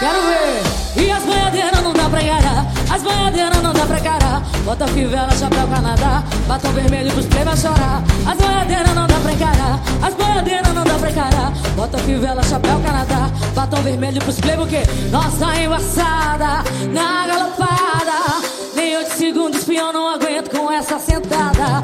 [0.00, 0.62] Quero ver.
[0.96, 2.66] E as banhadeiras não dá pra enganar.
[2.90, 4.42] As banhadeiras não dá pra encarar.
[4.64, 6.24] Bota fivela, chapéu Canadá.
[6.48, 8.02] Batom vermelho pros vai chorar.
[8.26, 9.78] As banhadeiras não dá pra encarar.
[10.02, 11.52] As banhadeiras não dá pra encarar.
[11.76, 13.30] Bota fivela, chapéu Canadá.
[13.54, 16.64] Batom vermelho pros play porque nós tá embaçada.
[16.94, 18.40] Na galopada.
[18.74, 21.82] Nem oito segundos, espião, não aguento com essa sentada.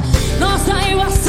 [0.67, 1.26] Tá embaçada.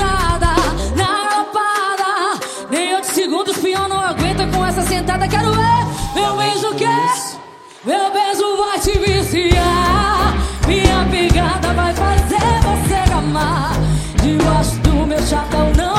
[5.30, 5.86] Quero ver.
[6.16, 7.38] Meu beijo quer.
[7.84, 10.34] Meu beijo vai te viciar.
[10.68, 13.74] Minha pegada vai fazer você amar.
[14.22, 15.97] Debaixo do meu chapéu não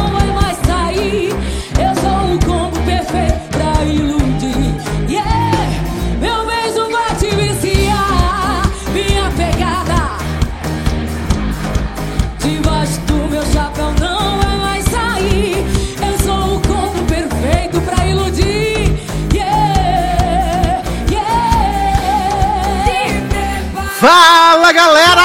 [24.01, 25.23] Fala galera!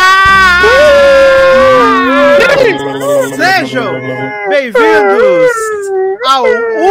[3.36, 3.94] Sejam
[4.50, 5.52] bem-vindos
[6.28, 6.46] ao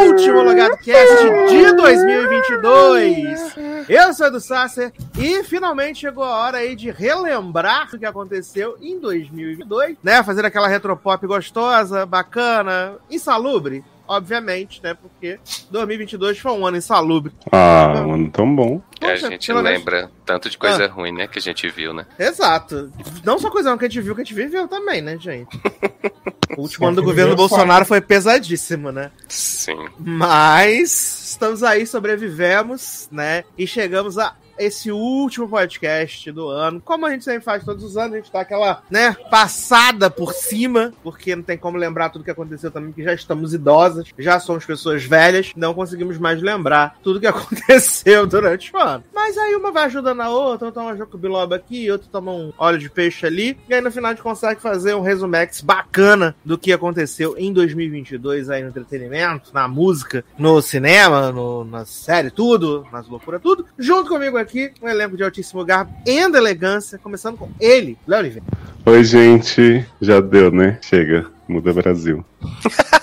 [0.06, 3.56] último Logado Cast de 2022.
[3.88, 8.77] Eu sou do Sasser e finalmente chegou a hora aí de relembrar o que aconteceu
[8.80, 10.22] em 2022, né?
[10.22, 13.84] Fazer aquela retropop gostosa, bacana, insalubre.
[14.06, 14.95] Obviamente, né?
[14.95, 15.39] Porque
[15.70, 17.33] 2022 foi um ano insalubre.
[17.50, 18.81] Ah, um ano tão bom.
[19.00, 20.89] É, a gente lembra tanto de coisa Ah.
[20.89, 22.06] ruim, né, que a gente viu, né?
[22.19, 22.92] Exato.
[23.25, 25.59] Não só coisa que a gente viu, que a gente viveu também, né, gente?
[26.55, 29.11] O último ano do governo Bolsonaro foi pesadíssimo, né?
[29.27, 29.89] Sim.
[29.98, 33.44] Mas estamos aí, sobrevivemos, né?
[33.56, 36.80] E chegamos a esse último podcast do ano.
[36.80, 40.32] Como a gente sempre faz todos os anos, a gente dá aquela, né, passada por
[40.32, 44.38] cima, porque não tem como lembrar tudo que aconteceu também, porque já estamos idosas, já
[44.38, 49.04] somos pessoas velhas, não conseguimos mais lembrar tudo que aconteceu durante o ano.
[49.12, 52.52] Mas aí uma vai ajudando a outra, uma toma um biloba aqui, outra toma um
[52.56, 56.34] óleo de peixe ali, e aí no final a gente consegue fazer um resumex bacana
[56.44, 62.31] do que aconteceu em 2022 aí no entretenimento, na música, no cinema, no, na série,
[62.31, 63.66] tudo, nas loucuras, tudo.
[63.78, 64.51] Junto comigo aqui,
[64.82, 68.46] um elenco de altíssimo garbo e elegância, começando com ele, Léo Oliveira.
[68.84, 69.86] Oi, gente.
[70.00, 70.78] Já deu, né?
[70.82, 71.26] Chega.
[71.48, 72.24] Muda Brasil.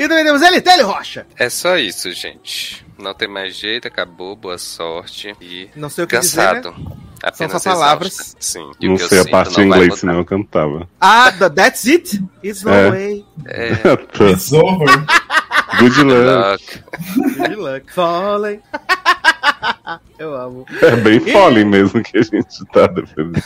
[0.00, 1.26] E também temos ele, Tele Rocha.
[1.36, 2.86] É só isso, gente.
[2.98, 6.62] Não tem mais jeito, acabou, boa sorte e Não sei o que dizer, né?
[7.22, 8.12] Apenas só palavras.
[8.14, 8.36] exausta.
[8.40, 8.70] Sim.
[8.80, 10.88] E não sei a parte em inglês, senão eu cantava.
[11.00, 12.24] Ah, the- that's it?
[12.42, 12.90] It's no É.
[12.90, 13.24] way.
[13.46, 13.72] É,
[14.32, 14.86] It's over.
[15.78, 16.82] Good luck.
[17.22, 17.38] luck.
[17.38, 17.92] Good luck.
[17.92, 18.60] Falling.
[20.18, 20.66] Eu amo.
[20.82, 23.42] É bem Fallen mesmo que a gente tá defendendo.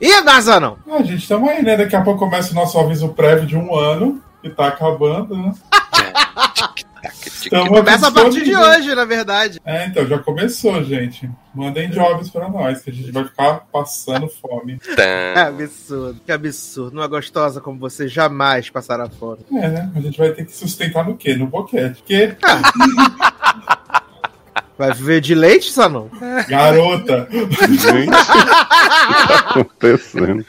[0.00, 0.78] E Nazanão?
[0.90, 1.76] Ah, gente, tamo aí, né?
[1.76, 5.52] Daqui a pouco começa o nosso aviso prévio de um ano, que tá acabando, né?
[7.50, 8.78] Tamo Começa a partir de disponível.
[8.78, 9.60] hoje, na verdade.
[9.64, 11.28] É, então, já começou, gente.
[11.54, 14.78] Mandem jobs pra nós, que a gente vai ficar passando fome.
[14.78, 16.94] Que absurdo, que absurdo.
[16.96, 19.40] Numa gostosa como você jamais passará fome.
[19.52, 19.90] É, né?
[19.94, 21.34] A gente vai ter que sustentar no quê?
[21.34, 22.00] No boquete.
[22.02, 22.36] Porque,
[24.78, 26.06] Vai viver de leite, Sanon?
[26.48, 28.14] garota, Gente, o
[29.16, 30.46] que tá acontecendo?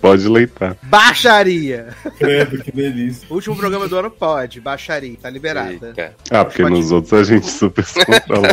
[0.00, 0.76] Pode leitar.
[0.82, 1.88] Baixaria.
[2.18, 3.26] credo, que delícia.
[3.30, 4.60] Último programa do ano pode.
[4.60, 5.16] Baixaria.
[5.20, 5.70] Tá liberada.
[5.70, 6.14] Eita.
[6.30, 8.48] Ah, porque nos outros a gente super se controla.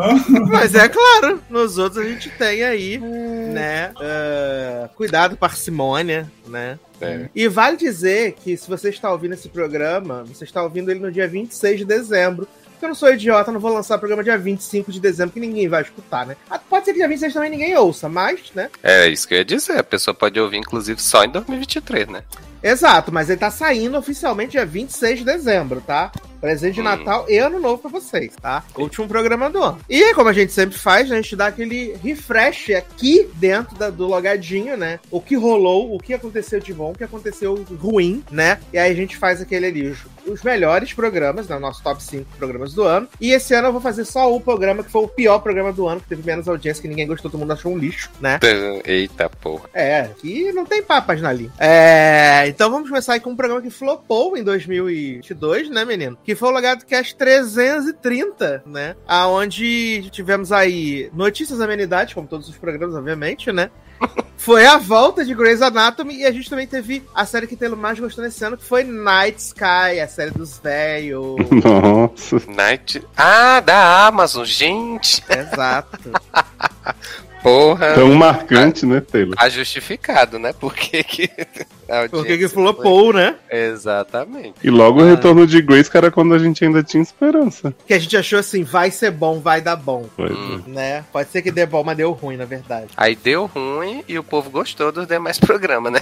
[0.50, 3.92] Mas é claro, nos outros a gente tem aí, né?
[3.96, 6.78] ah, cuidado, parcimônia, né?
[7.00, 7.28] É.
[7.34, 11.10] E vale dizer que se você está ouvindo esse programa, você está ouvindo ele no
[11.10, 12.48] dia 26 de dezembro.
[12.84, 15.40] Porque eu não sou idiota, não vou lançar o programa dia 25 de dezembro, que
[15.40, 16.36] ninguém vai escutar, né?
[16.50, 18.68] Ah, Pode ser que dia 26 também ninguém ouça, mas, né?
[18.82, 19.78] É isso que eu ia dizer.
[19.78, 22.22] A pessoa pode ouvir, inclusive, só em 2023, né?
[22.64, 26.10] Exato, mas ele tá saindo oficialmente dia 26 de dezembro, tá?
[26.40, 26.84] Presente de Hum.
[26.84, 28.62] Natal e Ano Novo pra vocês, tá?
[28.76, 29.78] Último programa do ano.
[29.88, 34.06] E como a gente sempre faz, a gente dá aquele refresh aqui dentro da- do
[34.06, 34.98] logadinho, né?
[35.10, 38.58] O que rolou, o que aconteceu de bom, o que aconteceu ruim, né?
[38.74, 41.56] E aí a gente faz aquele ali, os, os melhores programas, né?
[41.56, 43.08] O nosso top 5 programas do ano.
[43.18, 45.88] E esse ano eu vou fazer só o programa que foi o pior programa do
[45.88, 48.38] ano, que teve menos audiência, que ninguém gostou, todo mundo achou um lixo, né?
[48.84, 49.64] Eita porra.
[49.72, 51.50] É, que não tem papas na linha.
[51.58, 56.16] É, então vamos começar aí com um programa que flopou em 2022, né, menino?
[56.22, 58.94] Que foi o Logado Cast 330, né?
[59.08, 63.70] Aonde tivemos aí notícias amenidades, como todos os programas, obviamente, né?
[64.36, 67.76] Foi a volta de Grey's Anatomy e a gente também teve a série que Telo
[67.76, 71.36] mais gostou nesse ano, que foi Night Sky, a série dos velhos.
[71.64, 72.42] Nossa.
[72.48, 73.02] Night.
[73.16, 75.24] Ah, da Amazon, gente!
[75.30, 76.10] Exato.
[77.44, 77.92] Porra.
[77.94, 79.36] Tão marcante, né, Taylor?
[79.36, 80.52] Tá justificado, né?
[80.52, 81.24] Por que que...
[81.88, 83.36] a Por que que audiência flopou, né?
[83.48, 84.54] foi- Exatamente.
[84.64, 87.74] E logo o retorno de Grace, cara, quando a gente ainda tinha esperança.
[87.86, 90.06] Que a gente achou assim, vai ser bom, vai dar bom.
[90.16, 90.62] Pois Hum.
[90.66, 90.70] é.
[90.70, 91.04] Né?
[91.12, 92.88] Pode ser que dê bom, mas deu ruim, na verdade.
[92.96, 96.00] Aí deu ruim e o povo gostou dos demais programas, né?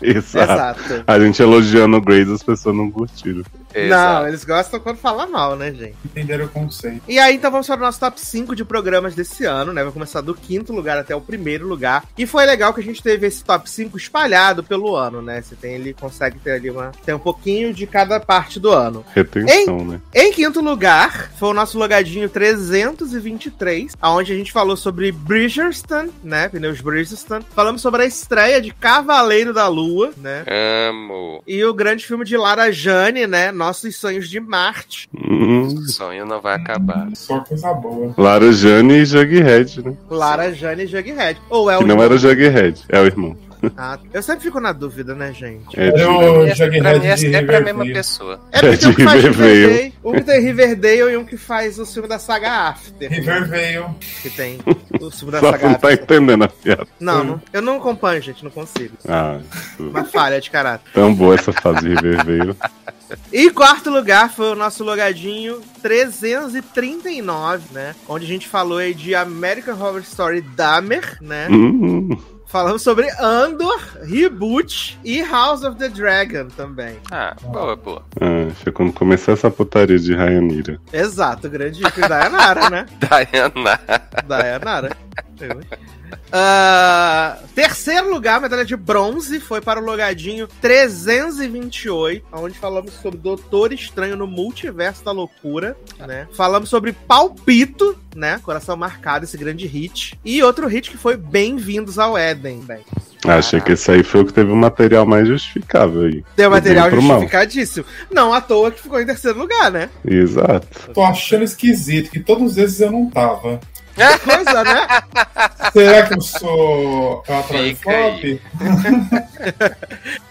[0.00, 0.52] Exato.
[0.52, 1.04] Exato.
[1.06, 3.42] A gente elogiando o Grace, as pessoas não curtiram.
[3.88, 5.96] Não, eles gostam quando fala mal, né, gente?
[6.04, 7.02] Entenderam o conceito.
[7.08, 9.82] E aí, então vamos para o nosso top 5 de programas desse ano, né?
[9.82, 12.04] Vai começar do quinto lugar até o primeiro lugar.
[12.16, 15.40] E foi legal que a gente teve esse top 5 espalhado pelo ano, né?
[15.42, 16.92] Você tem ele consegue ter ali uma.
[17.04, 19.04] Tem um pouquinho de cada parte do ano.
[19.14, 20.00] Retenção, né?
[20.14, 26.48] Em quinto lugar, foi o nosso logadinho 323, onde a gente falou sobre Bridgerton, né?
[26.48, 27.40] Pneus Bridgerton.
[27.54, 30.44] Falamos sobre a estreia de Cavaleiro da Lua, né?
[30.88, 31.42] Amo.
[31.46, 33.52] E o grande filme de Lara Jane, né?
[33.62, 35.08] Nossos Sonhos de Marte.
[35.16, 35.68] Hum.
[35.68, 37.08] O sonho não vai acabar.
[37.14, 38.12] Só coisa boa.
[38.18, 39.96] Lara Jane e Jughead, né?
[40.10, 41.40] Lara Jane e Jughead.
[41.48, 43.36] Ou é o Que não era Jughead, é o irmão.
[43.76, 45.78] Ah, eu sempre fico na dúvida, né, gente?
[45.78, 48.40] É o Essa, pra mim, de é pra mesma pessoa.
[48.50, 49.94] É porque tem um que faz Riverdale.
[50.04, 53.10] Um que tem Riverdale e um que faz o filme da saga After.
[53.10, 53.94] Riverdale.
[54.22, 54.58] Que tem
[55.00, 56.02] o filme da Só saga não tá After.
[56.02, 56.86] entendendo a piada.
[56.98, 58.96] Não, não, eu não acompanho, gente, não consigo.
[59.08, 59.38] Ah.
[59.78, 60.90] Uma falha de caráter.
[60.92, 62.56] tão boa essa fase de Riverdale.
[63.32, 67.94] E em quarto lugar foi o nosso logadinho 339, né?
[68.08, 71.48] Onde a gente falou aí de American Horror Story Dahmer, né?
[71.50, 72.16] Hum,
[72.52, 76.98] Falamos sobre Andor, Reboot e House of the Dragon também.
[77.10, 78.04] Ah, boa, boa.
[78.20, 80.78] ah, foi quando começou essa putaria de Ryanira.
[80.92, 82.86] Exato, grande dica da Yanara, né?
[83.00, 83.80] Diana.
[84.28, 84.94] Da Yanara.
[86.34, 93.70] Ah, terceiro lugar, medalha de bronze, foi para o logadinho 328, onde falamos sobre Doutor
[93.72, 96.26] Estranho no Multiverso da Loucura, né?
[96.32, 98.40] Falamos sobre Palpito, né?
[98.42, 100.18] Coração Marcado, esse grande hit.
[100.24, 102.80] E outro hit que foi Bem-vindos ao Éden, bem.
[103.24, 106.24] Ah, achei que esse aí foi o que teve o material mais justificável aí.
[106.36, 107.86] Do material justificadíssimo.
[108.10, 109.90] Não à toa que ficou em terceiro lugar, né?
[110.04, 110.92] Exato.
[110.92, 113.60] Tô achando esquisito que todos esses eu não tava.
[114.24, 114.86] Coisa, né?
[115.72, 118.40] Será que eu sou flop?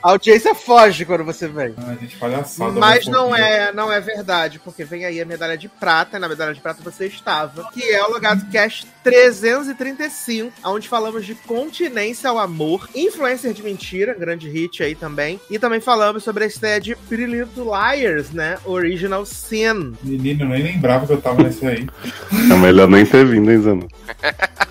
[0.01, 1.73] A audiência foge quando você vem.
[1.77, 2.71] Ah, gente, palhaçada.
[2.79, 3.11] Mas homofobia.
[3.11, 6.53] não é, não é verdade, porque vem aí a medalha de prata, e na medalha
[6.53, 12.39] de prata você estava, que é o Logado Cast 335, onde falamos de continência ao
[12.39, 16.95] amor, influencer de mentira, grande hit aí também, e também falamos sobre a estreia de
[16.95, 19.95] Pretty Little Liars, né, Original Sin.
[20.01, 21.87] Menino, eu nem lembrava que eu tava nesse aí.
[22.49, 23.87] É melhor nem ter vindo, hein, Zano?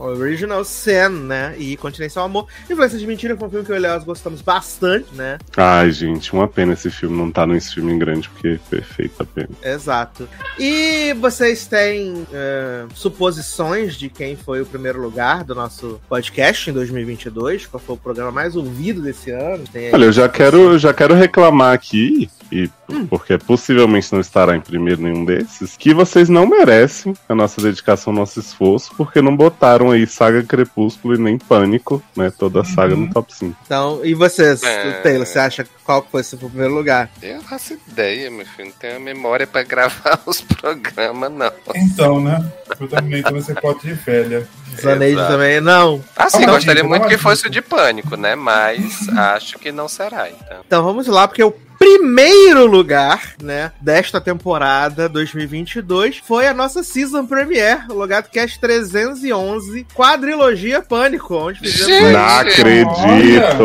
[0.00, 2.46] Original Sin, né, e Continência ao Amor.
[2.68, 5.90] Influência de Mentira foi um filme que eu e o Léo gostamos bastante, né, Ai,
[5.90, 9.50] gente, uma pena esse filme não tá no streaming grande, porque é perfeita pena.
[9.62, 10.28] Exato.
[10.58, 16.72] E vocês têm é, suposições de quem foi o primeiro lugar do nosso podcast em
[16.72, 17.66] 2022?
[17.66, 19.64] Qual foi o programa mais ouvido desse ano?
[19.70, 22.68] Tem Olha, eu já quero, já quero reclamar aqui, e
[23.08, 28.12] porque possivelmente não estará em primeiro nenhum desses, que vocês não merecem a nossa dedicação,
[28.12, 32.30] o nosso esforço, porque não botaram aí Saga Crepúsculo e nem Pânico, né?
[32.36, 33.56] Toda a saga no top 5.
[33.64, 34.92] Então, e vocês, É.
[35.02, 37.10] Taylor, você acha qual foi seu primeiro lugar?
[37.22, 38.68] Eu não faço ideia, meu filho.
[38.68, 41.52] Não tenho a memória pra gravar os programas, não.
[41.74, 42.44] Então, né?
[42.78, 44.46] Eu também tô nesse pote de velha.
[44.80, 46.02] Zaneide também, não.
[46.16, 48.34] Assim, uma gostaria muito que fosse o de pânico, né?
[48.34, 50.60] Mas acho que não será, então.
[50.66, 57.24] Então vamos lá, porque o primeiro lugar, né, desta temporada 2022 foi a nossa season
[57.24, 63.56] premiere, o Logado Cast 311, Quadrilogia Pânico, onde fizemos Não acredito!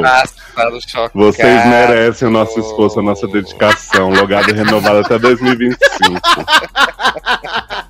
[0.00, 1.10] Passado chocado.
[1.14, 4.08] Vocês merecem o nosso esforço, a nossa dedicação.
[4.08, 5.78] Logado renovado até 2025.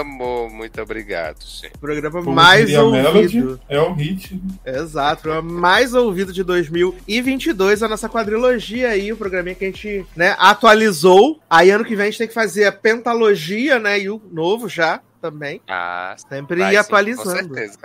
[0.00, 1.74] Amo, muito obrigado, gente.
[1.74, 3.60] O programa Como mais ouvido.
[3.68, 4.40] É o hit.
[4.64, 9.68] Exato, o programa mais ouvido de 2022, a nossa quadrilogia aí, o programinha que a
[9.68, 11.40] gente, né, atualizou.
[11.48, 14.68] Aí ano que vem a gente tem que fazer a pentalogia, né, e o novo
[14.68, 15.60] já também.
[15.66, 17.48] Ah, Sempre vai ir sim, atualizando.
[17.48, 17.78] Com certeza.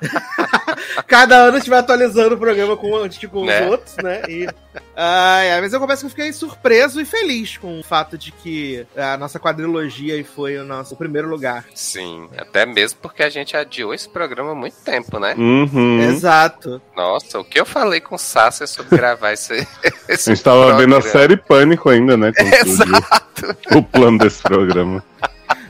[1.06, 3.64] Cada ano a gente vai atualizando o programa com, tipo, Né?
[3.64, 4.22] os outros, né?
[4.28, 4.46] E,
[4.96, 8.32] ai, ai, mas eu confesso que eu fiquei surpreso e feliz com o fato de
[8.32, 11.64] que a nossa quadrilogia foi o nosso primeiro lugar.
[11.74, 15.34] Sim, até mesmo porque a gente adiou esse programa há muito tempo, né?
[15.36, 16.00] Uhum.
[16.02, 16.80] Exato.
[16.96, 19.66] Nossa, o que eu falei com o Sasser sobre gravar esse,
[20.08, 21.02] esse A gente tava vendo a programa?
[21.02, 22.32] série Pânico ainda, né?
[22.64, 22.94] Surgiu
[23.78, 25.02] o plano desse programa.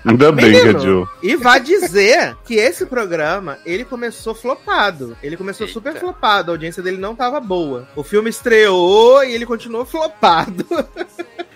[0.05, 1.09] Ainda bem que Menino, adiou.
[1.23, 5.17] E vai dizer que esse programa, ele começou flopado.
[5.23, 5.73] Ele começou Eita.
[5.75, 7.87] super flopado, a audiência dele não tava boa.
[7.95, 10.67] O filme estreou e ele continuou flopado.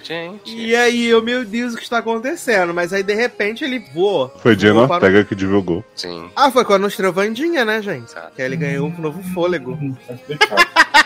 [0.03, 0.55] Gente.
[0.55, 2.75] E aí, eu, meu Deus, o que está acontecendo?
[2.75, 4.29] Mas aí, de repente, ele voou.
[4.43, 5.83] Foi para- Ortega que divulgou.
[5.97, 6.31] Sim.
[6.37, 8.11] Ah, foi quando estreou Vandinha, né, gente?
[8.11, 8.33] Exato.
[8.37, 9.79] Que aí ele ganhou um novo fôlego.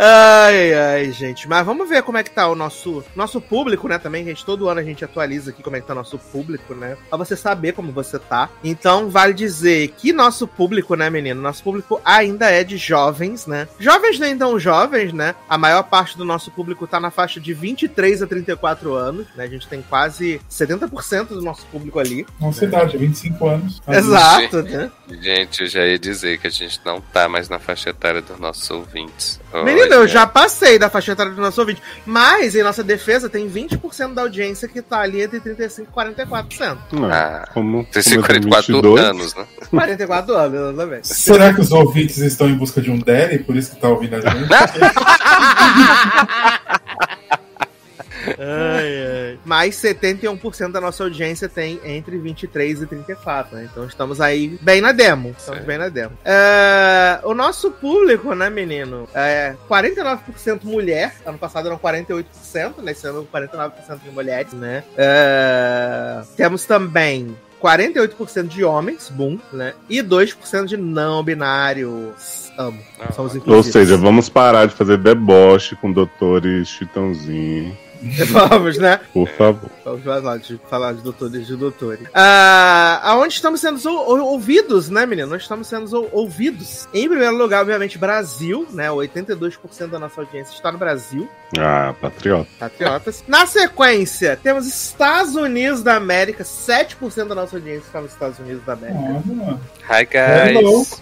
[0.00, 1.48] Ai, ai, gente.
[1.48, 3.98] Mas vamos ver como é que tá o nosso, nosso público, né?
[3.98, 4.44] Também, gente.
[4.44, 6.96] Todo ano a gente atualiza aqui como é que tá o nosso público, né?
[7.08, 8.48] Pra você saber como você tá.
[8.62, 11.42] Então, vale dizer que nosso público, né, menino?
[11.42, 13.66] Nosso público ainda é de jovens, né?
[13.80, 15.34] Jovens nem tão jovens, né?
[15.48, 19.44] A maior parte do nosso público tá na faixa de 23 a 34 anos, né?
[19.44, 22.24] A gente tem quase 70% do nosso público ali.
[22.40, 23.82] Nossa idade, 25 anos.
[23.88, 24.92] Exato, né?
[25.20, 28.38] Gente, eu já ia dizer que a gente não tá mais na faixa etária dos
[28.38, 29.40] nossos ouvintes.
[29.64, 31.82] Menino, eu já passei da faixa etária do nosso ouvinte.
[32.04, 36.78] Mas, em nossa defesa, tem 20% da audiência que tá ali entre 35% e 44%.
[36.92, 39.46] Não, Ah, como, Tem como eu tenho 54 22, anos, né?
[39.70, 41.08] 44 anos, exatamente.
[41.08, 44.14] Será que os ouvintes estão em busca de um Daddy, por isso que tá ouvindo
[44.16, 44.38] a gente?
[48.38, 49.38] Ai, ai.
[49.44, 53.68] Mas 71% da nossa audiência tem entre 23 e 34, né?
[53.70, 55.34] Então estamos aí bem na demo.
[55.36, 55.66] Estamos Sim.
[55.66, 56.16] bem na demo.
[56.24, 59.08] É, o nosso público, né, menino?
[59.14, 61.14] É 49% mulher.
[61.24, 63.70] Ano passado eram 48%, nesse ano 49%
[64.02, 64.82] de mulheres, né?
[64.96, 69.74] É, temos também 48% de homens, boom, né?
[69.88, 72.50] E 2% de não binários.
[72.56, 72.78] Amo.
[73.00, 73.72] Ah, Somos Ou inclusivos.
[73.72, 77.76] seja, vamos parar de fazer deboche com doutores Chitãozinho,
[78.30, 79.00] Vamos, né?
[79.12, 79.70] por favor.
[79.84, 82.06] Vamos falar de, falar de doutores de doutores.
[82.14, 85.28] Ah, aonde estamos sendo ou- ou- ouvidos, né, menino?
[85.28, 86.86] Nós estamos sendo ou- ouvidos.
[86.92, 88.90] Em primeiro lugar, obviamente, Brasil, né?
[88.90, 91.28] 82% da nossa audiência está no Brasil.
[91.58, 92.48] Ah, patriota.
[92.58, 93.24] Patriotas.
[93.26, 96.44] Na sequência, temos Estados Unidos da América.
[96.44, 98.98] 7% da nossa audiência está nos Estados Unidos da América.
[98.98, 99.58] Olha,
[99.90, 101.00] Hi, guys.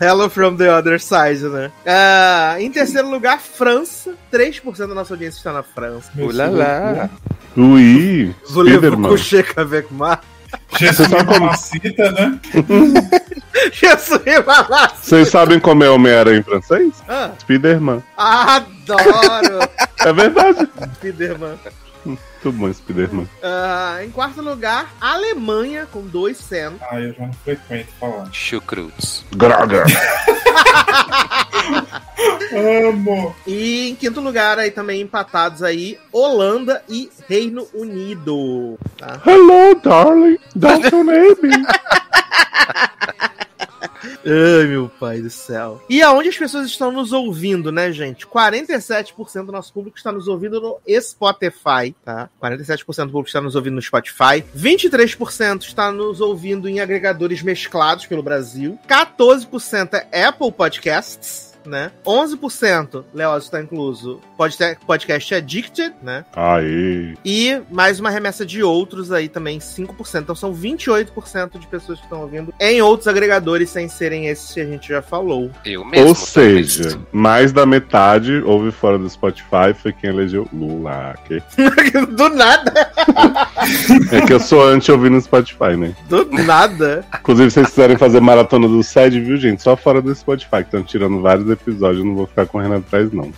[0.00, 1.70] Hello from the other side, né?
[1.86, 4.14] Ah, em terceiro lugar, França.
[4.32, 6.10] 3% da nossa audiência está na França.
[6.16, 7.10] Ulala.
[7.56, 9.10] Ui, Voulez-vous Spiderman.
[9.10, 10.18] coucher avec moi?
[10.78, 12.38] Jesus Mamacita, né?
[13.72, 14.94] Jesus, mamacita.
[15.02, 16.94] Vocês sabem como é Homem-Aranha em francês?
[17.08, 18.02] Ah, Spiderman.
[18.16, 19.68] adoro!
[19.98, 20.68] É verdade.
[20.96, 21.58] Spiderman.
[22.42, 23.28] Muito bom, Spiderman.
[23.42, 26.80] Ah, em quarto lugar, Alemanha, com 2 centos.
[26.88, 28.28] Ah, eu já não frequento falar.
[28.32, 29.24] Chucrutes.
[29.34, 29.84] Graga.
[32.86, 33.34] Amo!
[33.46, 38.78] E em quinto lugar, aí também empatados aí, Holanda e Reino Unido.
[38.96, 39.20] Tá?
[39.26, 40.38] Hello, darling.
[40.54, 41.66] Downton Abbey.
[44.04, 45.82] Ai, meu pai do céu.
[45.88, 48.26] E aonde as pessoas estão nos ouvindo, né, gente?
[48.26, 52.28] 47% do nosso público está nos ouvindo no Spotify, tá?
[52.42, 54.44] 47% do público está nos ouvindo no Spotify.
[54.56, 58.78] 23% está nos ouvindo em agregadores mesclados pelo Brasil.
[58.88, 61.47] 14% é Apple Podcasts.
[61.68, 61.90] Né?
[62.06, 66.24] 11%, Leoz está incluso, podca- podcast Addicted, né?
[66.34, 67.14] Aí.
[67.24, 70.22] E mais uma remessa de outros aí também, 5%.
[70.22, 74.60] Então são 28% de pessoas que estão ouvindo em outros agregadores sem serem esses que
[74.60, 75.50] a gente já falou.
[75.64, 76.08] Eu mesmo.
[76.08, 81.14] Ou seja, mais da metade ouve fora do Spotify foi quem elegeu Lula.
[82.16, 82.90] do nada,
[84.12, 85.94] É que eu sou anti ouvir no Spotify, né?
[86.08, 87.04] do nada.
[87.20, 89.62] Inclusive, se vocês quiserem fazer maratona do SED, viu, gente?
[89.62, 93.12] Só fora do Spotify, que estão tirando vários episódios, eu não vou ficar correndo atrás,
[93.12, 93.32] não.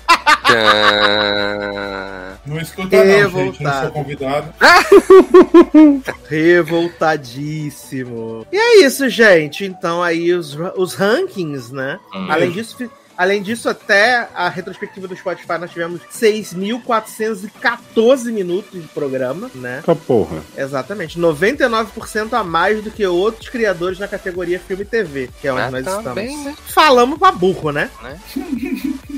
[0.45, 2.11] Tchan.
[2.47, 3.63] Não escuta não, gente.
[3.63, 4.53] Não sou convidado.
[6.29, 8.47] Revoltadíssimo.
[8.51, 9.65] E é isso, gente.
[9.65, 11.99] Então aí os, os rankings, né?
[12.15, 12.27] Hum.
[12.31, 19.51] Além disso, além disso, até a retrospectiva do Spotify, nós tivemos 6.414 minutos de programa,
[19.55, 19.83] né?
[19.85, 20.43] Tá porra.
[20.57, 21.19] Exatamente.
[21.21, 25.63] 99% a mais do que outros criadores na categoria filme e TV, que é onde
[25.63, 26.15] Ah, nós tá estamos.
[26.15, 26.57] bem, né?
[26.69, 27.91] Falamos pra burro, né?
[28.03, 28.19] Né?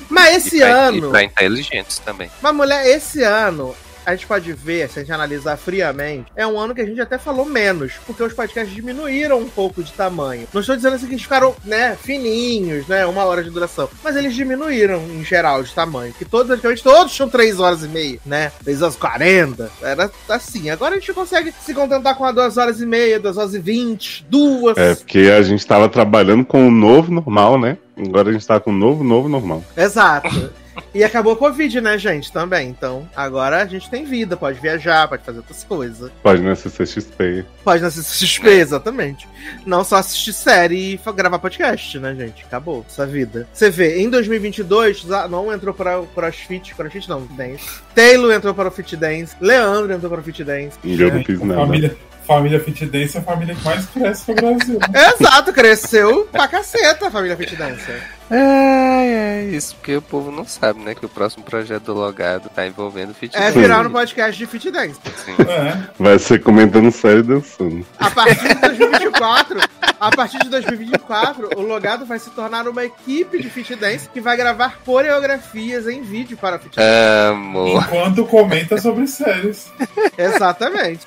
[0.08, 1.06] Mas esse e pra, ano.
[1.06, 2.28] E pra inteligentes também.
[2.42, 3.72] Mas, mulher, esse ano,
[4.04, 7.00] a gente pode ver, se a gente analisar friamente, é um ano que a gente
[7.00, 10.46] até falou menos, porque os podcasts diminuíram um pouco de tamanho.
[10.52, 14.16] Não estou dizendo assim que eles ficaram, né, fininhos, né, uma hora de duração, mas
[14.16, 16.12] eles diminuíram, em geral, de tamanho.
[16.12, 20.10] Que todos, praticamente todos tinham 3 horas e meia, né, 3 horas e 40, era
[20.28, 20.70] assim.
[20.70, 23.58] Agora a gente consegue se contentar com a 2 horas e meia, 2 horas e
[23.58, 24.76] 20, duas.
[24.76, 27.78] É, porque a gente tava trabalhando com o novo normal, né?
[27.96, 29.62] Agora a gente tá com o novo, novo normal.
[29.76, 30.61] Exato.
[30.94, 32.68] E acabou a Covid, né, gente, também.
[32.68, 36.10] Então, agora a gente tem vida, pode viajar, pode fazer outras coisas.
[36.22, 37.44] Pode na CCXP.
[37.64, 39.28] Pode não assistir XP, exatamente.
[39.66, 42.44] Não só assistir série e gravar podcast, né, gente?
[42.44, 43.48] Acabou essa vida.
[43.52, 47.80] Você vê, em 2022, não entrou para o CrossFit, CrossFit não, Dance.
[47.94, 50.78] Taylor entrou para o Fit Dance, Leandro entrou para o Fit Dance.
[50.84, 51.60] E eu não fiz A nada.
[51.60, 54.78] família, família Fit Dance é a família que mais cresce no Brasil.
[55.20, 58.02] Exato, cresceu pra caceta a família Fit Dancer.
[58.32, 60.94] É, é isso, porque o povo não sabe, né?
[60.94, 64.70] Que o próximo projeto do Logado tá envolvendo fit É virar no podcast de Fit
[64.70, 64.98] Dance.
[65.24, 65.36] Sim.
[65.48, 65.88] É.
[65.98, 67.84] Vai ser comentando série e dançando.
[67.98, 69.60] A partir de 2024,
[70.00, 74.20] a partir de 2024, o Logado vai se tornar uma equipe de Fit Dance que
[74.20, 77.30] vai gravar coreografias em vídeo para Fit Dance.
[77.30, 77.82] Amor.
[77.82, 79.70] Enquanto comenta sobre séries.
[80.16, 81.06] Exatamente.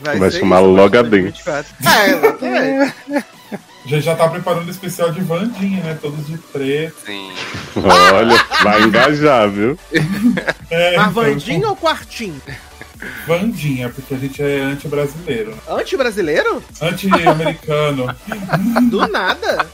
[0.00, 1.44] Vai ser chamar isso a partir de Logadente.
[1.44, 1.74] 2024.
[1.86, 3.26] É, exatamente.
[3.84, 5.98] A gente já tá preparando o especial de Vandinha, né?
[6.00, 6.94] Todos de preto.
[7.04, 7.32] Sim.
[7.76, 9.76] Olha, vai engajar, viu?
[10.70, 12.40] É, Mas então, Vandinho ou Quartinho?
[13.26, 15.58] Vandinha, porque a gente é anti-brasileiro.
[15.68, 16.62] Anti-brasileiro?
[16.80, 18.14] Anti-americano.
[18.88, 19.66] Do nada.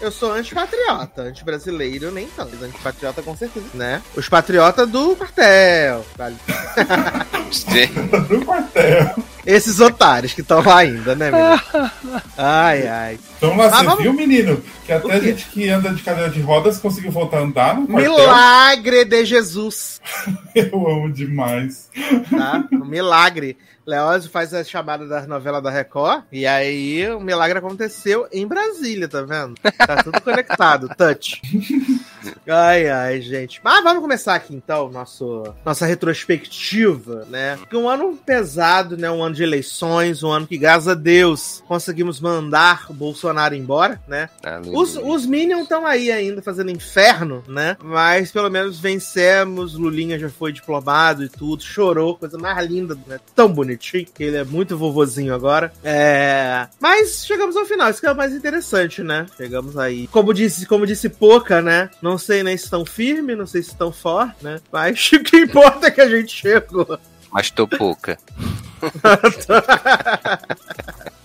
[0.00, 1.22] Eu sou antipatriota.
[1.22, 2.50] Anti-brasileiro nem tanto.
[2.52, 4.02] mas Antipatriota com certeza, né?
[4.16, 6.04] Os patriotas do quartel.
[6.16, 6.36] vale?
[8.28, 9.14] no quartel.
[9.50, 11.90] Esses otários que estão lá ainda, né, menino?
[12.36, 13.18] Ai, ai.
[13.36, 14.62] Então lá, você vamos- viu, menino?
[14.86, 15.26] Que até quê?
[15.26, 18.12] gente que anda de cadeira de rodas conseguiu voltar a andar no quartel.
[18.12, 20.00] Milagre de Jesus.
[20.54, 21.88] Eu amo demais.
[22.30, 22.64] Tá?
[22.72, 23.56] Um milagre.
[23.86, 26.22] Leózio faz a chamada das novelas da Record.
[26.30, 29.54] E aí o milagre aconteceu em Brasília, tá vendo?
[29.78, 30.88] Tá tudo conectado.
[30.96, 31.40] Touch.
[32.52, 33.60] Ai, ai, gente.
[33.62, 37.56] Mas vamos começar aqui então, nosso, nossa retrospectiva, né?
[37.56, 39.08] Porque um ano pesado, né?
[39.08, 44.00] Um ano de eleições, um ano que, graças a Deus, conseguimos mandar o Bolsonaro embora,
[44.08, 44.28] né?
[44.66, 47.76] Os, os Minions estão aí ainda fazendo inferno, né?
[47.82, 49.74] Mas pelo menos vencemos.
[49.74, 53.20] Lulinha já foi diplomado e tudo, chorou, coisa mais linda, né?
[53.34, 55.72] Tão bonitinho, que ele é muito vovozinho agora.
[55.84, 56.66] É.
[56.80, 59.26] Mas chegamos ao final, isso que é o mais interessante, né?
[59.36, 60.08] Chegamos aí.
[60.08, 61.90] Como disse, como disse Poca, né?
[62.02, 64.60] Não sei nem se estão firmes, não sei se estão fortes, né?
[64.72, 66.98] Mas o que importa é que a gente chegou.
[67.32, 68.18] Mas tô pouca.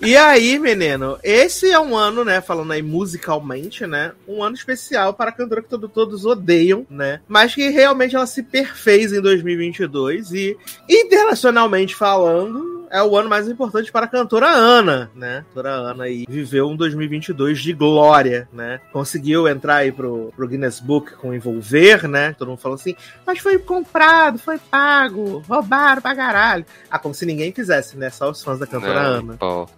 [0.01, 5.13] E aí, menino, esse é um ano, né, falando aí musicalmente, né, um ano especial
[5.13, 9.21] para a cantora que todo- todos odeiam, né, mas que realmente ela se perfez em
[9.21, 10.55] 2022 e,
[10.87, 16.03] internacionalmente falando, é o ano mais importante para a cantora Ana, né, a cantora Ana
[16.05, 21.33] aí viveu um 2022 de glória, né, conseguiu entrar aí pro, pro Guinness Book com
[21.33, 22.95] Envolver, né, todo mundo falou assim,
[23.25, 26.65] mas foi comprado, foi pago, roubaram pra caralho.
[26.89, 29.33] Ah, como se ninguém quisesse, né, só os fãs da cantora Não Ana.
[29.35, 29.73] importa.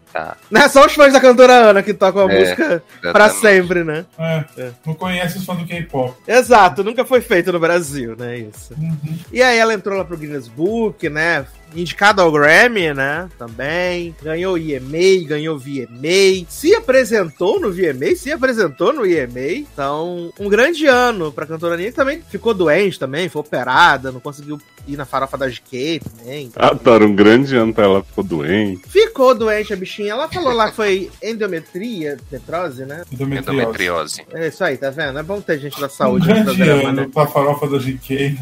[0.50, 3.40] Não é só os fãs da cantora Ana que tocam a É, música pra Exatamente.
[3.40, 4.06] sempre, né?
[4.18, 4.72] É, É.
[4.86, 6.16] Não conhece os fãs do K-pop.
[6.28, 8.38] Exato, nunca foi feito no Brasil, né?
[8.40, 8.74] Isso.
[8.74, 9.18] Uhum.
[9.32, 11.46] E aí ela entrou lá pro Guinness Book, né?
[11.78, 13.30] Indicada ao Grammy, né?
[13.38, 14.16] Também.
[14.22, 16.46] Ganhou EMA, ganhou VMA.
[16.50, 19.52] Se apresentou no VMA, se apresentou no EMA.
[19.72, 21.98] Então, um grande ano pra cantora Anitta.
[21.98, 26.52] Também ficou doente também, foi operada, não conseguiu ir na farofa da GK também.
[26.56, 28.82] Adoro, um grande ano pra ela ficou doente.
[28.88, 30.14] Ficou doente a bichinha.
[30.14, 33.04] Ela falou lá que foi endometria, petrose, né?
[33.12, 33.60] Endometriose.
[33.60, 34.22] Endometriose.
[34.34, 35.20] É isso aí, tá vendo?
[35.20, 37.10] É bom ter gente da Um saúde no grande programa, ano né?
[37.14, 38.38] pra farofa da GK.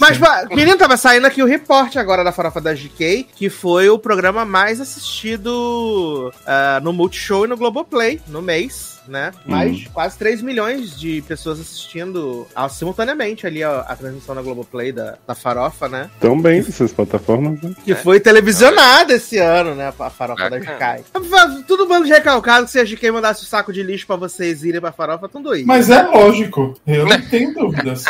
[0.00, 0.18] Mas,
[0.50, 4.46] menino, tava saindo aqui o reporte agora da Farofa da GK, que foi o programa
[4.46, 9.30] mais assistido ah, no Multishow e no Globoplay no mês, né?
[9.44, 14.40] Mais de quase 3 milhões de pessoas assistindo ah, simultaneamente ali ó, a transmissão na
[14.40, 16.10] Globoplay da, da Farofa, né?
[16.18, 17.74] Tão bem essas plataformas, né?
[17.84, 19.92] Que foi televisionada esse ano, né?
[19.98, 20.96] A Farofa da Bacana.
[20.96, 21.64] GK.
[21.66, 24.64] Tudo bando de recalcado que se a GK mandasse o saco de lixo pra vocês
[24.64, 25.62] irem pra Farofa, tudo aí.
[25.64, 28.04] Mas é lógico, eu não tenho dúvidas.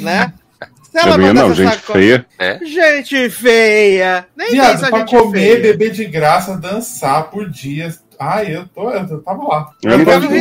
[0.00, 0.32] né?
[0.98, 2.26] Se Não é minha, não, gente feia.
[2.62, 4.26] Gente feia!
[4.36, 5.60] Nem Viado, só pra gente comer, feia.
[5.60, 8.04] beber de graça, dançar por dias.
[8.18, 9.70] Ai, eu, tô, eu tava lá.
[9.82, 10.32] Eu não tá gosto de não.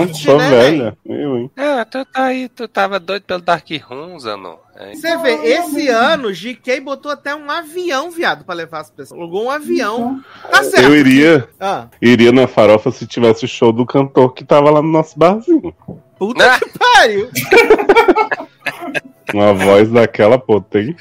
[0.00, 0.98] resort, Sou né, velha.
[1.06, 1.50] Eu, hein?
[1.56, 4.58] Ah, tu tá aí, tu tava doido pelo Dark Room, Zano.
[4.76, 9.18] É, Você vê, esse ano, GK botou até um avião, viado, pra levar as pessoas.
[9.18, 10.20] Alugou um avião.
[10.50, 10.84] Tá certo.
[10.84, 14.82] Eu iria, Ah, iria na farofa se tivesse o show do cantor que tava lá
[14.82, 15.74] no nosso barzinho.
[16.18, 16.60] puta Ah!
[16.60, 17.30] que pariu.
[19.32, 20.96] Uma voz daquela potente.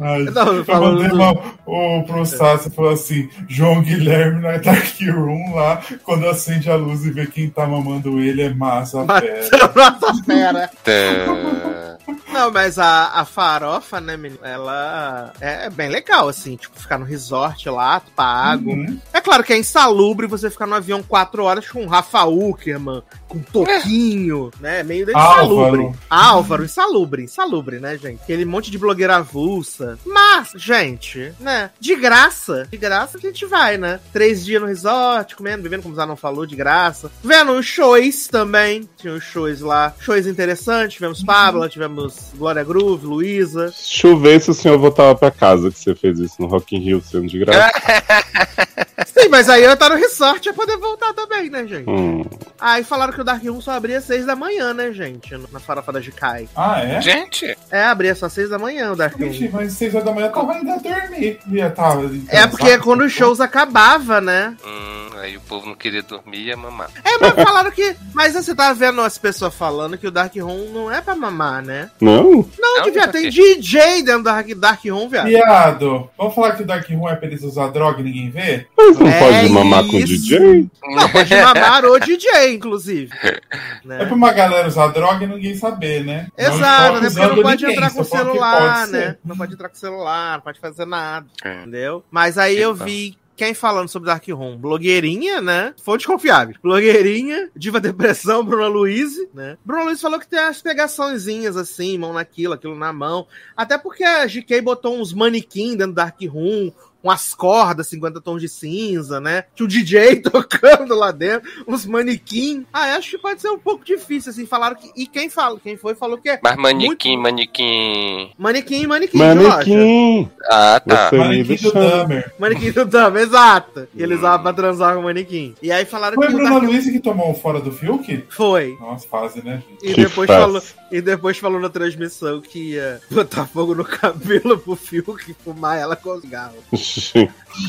[0.00, 1.32] Ai, Não, eu falando mandei uma,
[1.66, 7.04] o pro Sassi falou assim: João Guilherme na Dark Room lá, quando acende a luz
[7.04, 9.72] e vê quem tá mamando ele, é massa, fera.
[9.74, 11.97] Nossa, fera.
[12.32, 17.04] Não, mas a, a farofa, né, menino, ela é bem legal, assim, tipo, ficar no
[17.04, 18.70] resort lá, pago.
[18.70, 18.98] Uhum.
[19.12, 23.02] É claro que é insalubre você ficar no avião quatro horas com o Rafa Uckerman,
[23.28, 24.82] com Toquinho, né?
[24.82, 25.82] Meio de insalubre.
[25.82, 25.98] Álvaro.
[26.08, 28.22] Álvaro, insalubre, insalubre, né, gente?
[28.22, 29.98] Aquele monte de blogueira avulsa.
[30.04, 31.70] Mas, gente, né?
[31.78, 34.00] De graça, de graça a gente vai, né?
[34.12, 37.10] Três dias no resort, comendo, bebendo, como o Zá não falou, de graça.
[37.22, 38.88] Vendo os shows também.
[38.96, 39.94] Tinha os shows lá.
[40.00, 40.94] Shows interessantes.
[40.94, 41.97] Tivemos Pablo, tivemos
[42.36, 43.72] Glória Groove, Luísa.
[43.72, 47.02] Chover se o senhor voltava pra casa, que você fez isso no Rock in Rio
[47.02, 47.72] sendo de graça.
[49.06, 51.88] Sim, mas aí eu tá no resort ia poder voltar também, né, gente?
[51.88, 52.24] Hum.
[52.60, 55.36] Aí falaram que o Dark Room só abria às 6 da manhã, né, gente?
[55.52, 56.48] Na farofa da Jikai.
[56.56, 57.00] Ah, é?
[57.00, 59.32] Gente, É, abria só às 6 da manhã o Dark Room.
[59.32, 61.38] Gente, mas seis horas da manhã eu tava ainda dormir.
[61.50, 64.56] Ia tava, É porque é quando os shows acabavam, né?
[64.66, 66.90] hum, aí o povo não queria dormir e ia mamar.
[67.04, 67.94] É, mas falaram que.
[68.12, 71.62] Mas você tá vendo as pessoas falando que o Dark Room não é pra mamar,
[71.62, 71.90] né?
[72.00, 72.44] Não?
[72.58, 73.28] Não, Não, que viado, tem?
[73.30, 75.26] DJ dentro do Dark, Dark Room, viado.
[75.26, 78.66] Viado, vamos falar que o Dark Room é pra eles usar droga e ninguém vê?
[78.88, 80.06] Mas não É pode mamar com isso.
[80.06, 80.68] DJ?
[80.82, 83.12] Não, pode mamar o DJ, inclusive.
[83.22, 83.40] É
[83.84, 84.04] Né?
[84.06, 86.28] pra uma galera usar droga e ninguém saber, né?
[86.36, 89.00] Exato, tá porque não pode ninguém, entrar com o celular, pode né?
[89.00, 89.18] ser.
[89.24, 91.60] Não pode entrar com o celular, não pode fazer nada, É.
[91.62, 92.04] entendeu?
[92.10, 92.84] Mas aí eu Sim, tá.
[92.84, 94.56] vi quem falando sobre Dark Room?
[94.56, 95.72] Blogueirinha, né?
[95.84, 96.56] Fonte confiável.
[96.60, 99.56] Blogueirinha, Diva Depressão, Bruna Luiz, né?
[99.64, 103.28] Bruna Luiz falou que tem as pegaçõezinhas assim, mão naquilo, aquilo na mão.
[103.56, 108.40] Até porque a GK botou uns manequim dentro do Dark Room, umas cordas, 50 tons
[108.40, 109.44] de cinza, né?
[109.54, 112.66] Tinha o DJ tocando lá dentro, uns manequim.
[112.72, 114.46] Ah, acho que pode ser um pouco difícil, assim.
[114.46, 114.90] Falaram que.
[114.96, 115.58] E quem fala?
[115.60, 118.32] Quem foi falou que é Mas manequim, manequim.
[118.38, 119.34] manequim, manequim, loja.
[119.34, 120.30] Manequim!
[120.50, 121.10] Ah, tá.
[121.12, 121.72] Manequim do.
[121.72, 122.32] Dahmer.
[122.38, 123.88] Manequim do Dama, exato.
[123.94, 125.54] E ele usava pra transar com o manequim.
[125.62, 126.62] E aí falaram Foi que o Bruna Dark...
[126.64, 128.24] Luiz que tomou fora do Fiuk?
[128.28, 128.76] Foi.
[128.80, 129.90] Nossa, fase, né, gente?
[129.90, 130.42] E Que depois, fácil.
[130.42, 135.34] falou, e depois falou na transmissão que ia botar fogo no cabelo pro Fiuk e
[135.34, 136.08] fumar ela com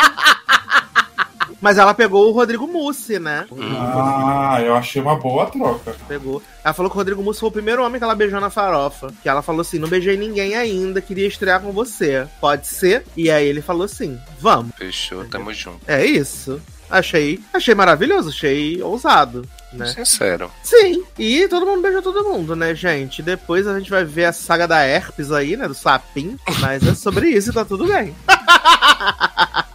[1.61, 3.47] Mas ela pegou o Rodrigo Mussi, né?
[3.61, 5.97] Ah, eu achei uma boa troca.
[6.07, 6.41] Pegou.
[6.65, 9.13] Ela falou que o Rodrigo Mussi foi o primeiro homem que ela beijou na farofa.
[9.23, 12.29] Que ela falou assim: não beijei ninguém ainda, queria estrear com você.
[12.41, 13.05] Pode ser?
[13.17, 14.73] E aí ele falou assim: vamos.
[14.77, 15.81] Fechou, tamo junto.
[15.89, 16.61] É isso.
[16.91, 19.87] Achei, achei maravilhoso, achei ousado, né?
[19.87, 20.51] Sincero.
[20.63, 23.23] Sim, e todo mundo beijou todo mundo, né, gente?
[23.23, 26.95] Depois a gente vai ver a saga da herpes aí, né, do sapim, mas é
[26.95, 28.15] sobre isso e tá tudo bem.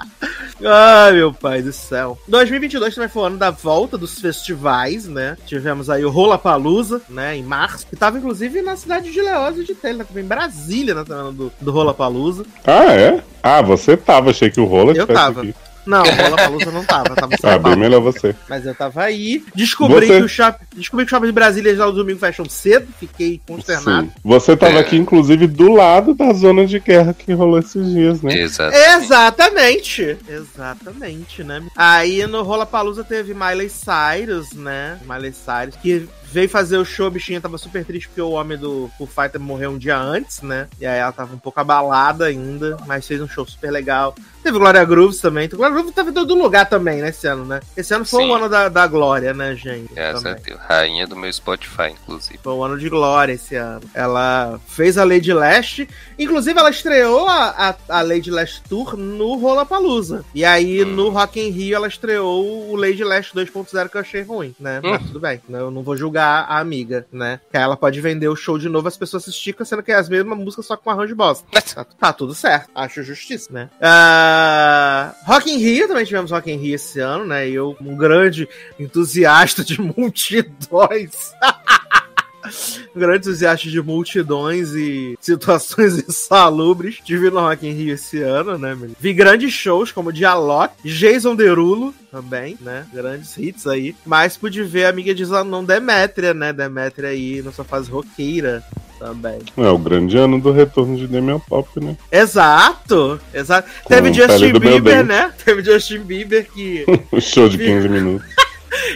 [0.66, 2.18] Ai, meu pai do céu.
[2.28, 5.36] 2022 também foi o ano da volta dos festivais, né?
[5.46, 9.66] Tivemos aí o Rollapalooza, né, em março, que tava inclusive na cidade de Leoz e
[9.66, 12.46] de Telha, também em Brasília, na semana do, do Rollapalooza.
[12.66, 13.22] Ah, é?
[13.42, 15.42] Ah, você tava, achei que o Rola Eu tava.
[15.42, 15.54] aqui.
[15.86, 18.34] Não, o Rollapalooza não tava, tava Ah, bem melhor você.
[18.50, 19.44] Mas eu tava aí.
[19.54, 20.66] Descobri Você- que o shopping.
[20.76, 22.88] Descobri que o shopping de Brasília já no domingo fecham cedo.
[23.00, 24.08] Fiquei consternado.
[24.08, 24.12] Sim.
[24.24, 24.80] Você tava É.
[24.80, 28.34] aqui, inclusive, do lado da zona de guerra que rolou esses dias, né?
[28.38, 28.76] Exato.
[28.76, 30.18] Exatamente.
[30.28, 31.62] Exatamente, né?
[31.76, 34.98] Aí no Rola Palusa teve Miley Cyrus, né?
[35.08, 38.58] Miley Cyrus, que veio fazer o show, a bichinha tava super triste porque o homem
[38.58, 40.68] do Foo Fighter morreu um dia antes, né?
[40.80, 44.16] E aí ela tava um pouco abalada ainda, mas fez um show super legal.
[44.42, 45.46] Teve Glória Grooves também.
[45.46, 47.62] Então, Glória Grooves tava em todo lugar também, né, esse ano, né?
[47.78, 48.30] Esse ano foi Sim.
[48.32, 49.94] o ano da, da Glória, né, gente?
[49.94, 50.44] Graças a Também.
[50.44, 50.60] Deus.
[50.68, 52.40] Rainha do meu Spotify, inclusive.
[52.44, 53.82] Foi um ano de glória esse ano.
[53.94, 55.88] Ela fez a Lady Leste.
[56.20, 60.26] Inclusive, ela estreou a, a, a Lady Leste Tour no Rollapalooza.
[60.36, 60.88] E aí, Hum.
[60.88, 64.82] no Rock in Rio, ela estreou o Lady Leste 2.0, que eu achei ruim, né?
[64.84, 64.90] Hum.
[64.92, 65.40] Mas tudo bem.
[65.48, 65.60] né?
[65.60, 67.40] Eu não vou julgar a amiga, né?
[67.52, 69.96] Que aí ela pode vender o show de novo, as pessoas assistirem, sendo que é
[69.96, 71.46] as mesmas músicas, só com arranjo bosta.
[71.52, 72.70] Tá, tá tudo certo.
[72.76, 73.70] Acho justiça, né?
[73.82, 77.48] Ah, Rock in Rio, também tivemos Rock in Rio esse ano, né?
[77.48, 78.48] E eu, um grande
[78.80, 81.34] entusiasta de multidões.
[82.96, 87.00] Um grande entusiasta de multidões e situações insalubres.
[87.04, 88.96] Tive no Rock in Rio esse ano, né, menino?
[89.00, 92.86] Vi grandes shows como Dialog, Jason Derulo também, né?
[92.94, 93.96] Grandes hits aí.
[94.06, 96.54] Mas pude ver a amiga de Zanon Demétria, né?
[96.54, 98.64] Demétria aí na sua fase roqueira
[99.00, 99.40] também.
[99.58, 101.98] É o grande ano do retorno de Damian Pop, né?
[102.12, 103.70] Exato, exato.
[103.84, 105.34] Com Teve Justin Bieber, né?
[105.44, 108.28] Teve Justin Bieber que, O show de 15 minutos.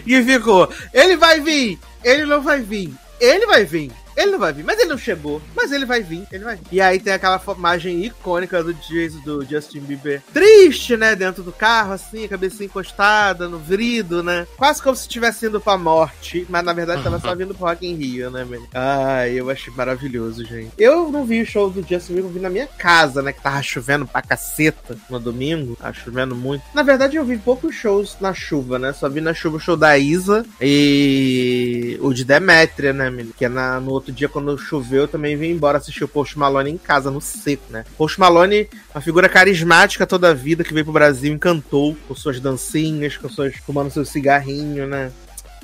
[0.05, 0.69] que ficou.
[0.93, 3.91] Ele vai vir, ele não vai vir, ele vai vir.
[4.17, 5.39] Ele não vai vir, mas ele não chegou.
[5.55, 6.65] Mas ele vai vir, ele vai vir.
[6.71, 11.15] E aí tem aquela imagem icônica do, Jason, do Justin Bieber triste, né?
[11.15, 14.47] Dentro do carro, assim, a cabeça encostada no vidro, né?
[14.57, 16.45] Quase como se estivesse indo pra morte.
[16.49, 18.67] Mas na verdade tava só vindo pro Rock in Rio, né, velho?
[18.73, 20.71] Ai, eu achei maravilhoso, gente.
[20.77, 23.31] Eu não vi o show do Justin Bieber, eu vi na minha casa, né?
[23.31, 25.75] Que tava chovendo pra caceta no domingo.
[25.75, 26.63] Tava chovendo muito.
[26.73, 28.93] Na verdade, eu vi poucos shows na chuva, né?
[28.93, 33.33] Só vi na chuva o show da Isa e o de Demetria, né, menino?
[33.37, 36.37] Que é na, no outro dia, quando choveu, eu também vim embora assistir o Post
[36.37, 37.85] Malone em casa, no seco, né?
[37.97, 42.39] Post Malone, uma figura carismática toda a vida, que veio pro Brasil, encantou com suas
[42.39, 43.55] dancinhas, com suas.
[43.57, 45.11] fumando seu cigarrinho, né?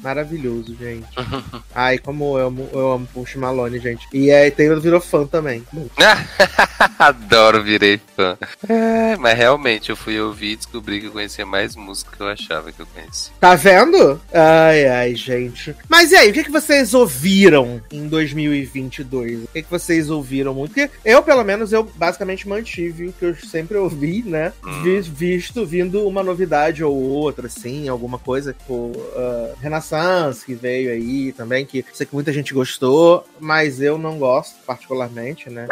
[0.04, 1.08] Maravilhoso, gente.
[1.74, 4.08] Ai, como eu amo, eu amo Post Malone, gente.
[4.14, 5.64] E aí Taylor virou fã também.
[7.00, 8.38] Adoro, virei fã.
[8.68, 12.28] É, mas realmente eu fui ouvir e descobri que eu conhecia mais música que eu
[12.28, 13.34] achava que eu conhecia.
[13.40, 14.20] Tá vendo?
[14.34, 15.76] Ai, ai, gente.
[15.88, 19.44] Mas e aí, o que, que vocês ouviram em 2022?
[19.44, 20.74] O que, que vocês ouviram muito?
[20.74, 24.52] Porque eu, pelo menos, eu basicamente mantive o que eu sempre ouvi, né?
[24.84, 29.56] Vi- visto, vindo uma novidade ou outra, assim, alguma coisa, tipo, uh,
[29.94, 34.56] Renaissance, que veio aí também, que sei que muita gente gostou, mas eu não gosto,
[34.66, 35.68] particularmente, né?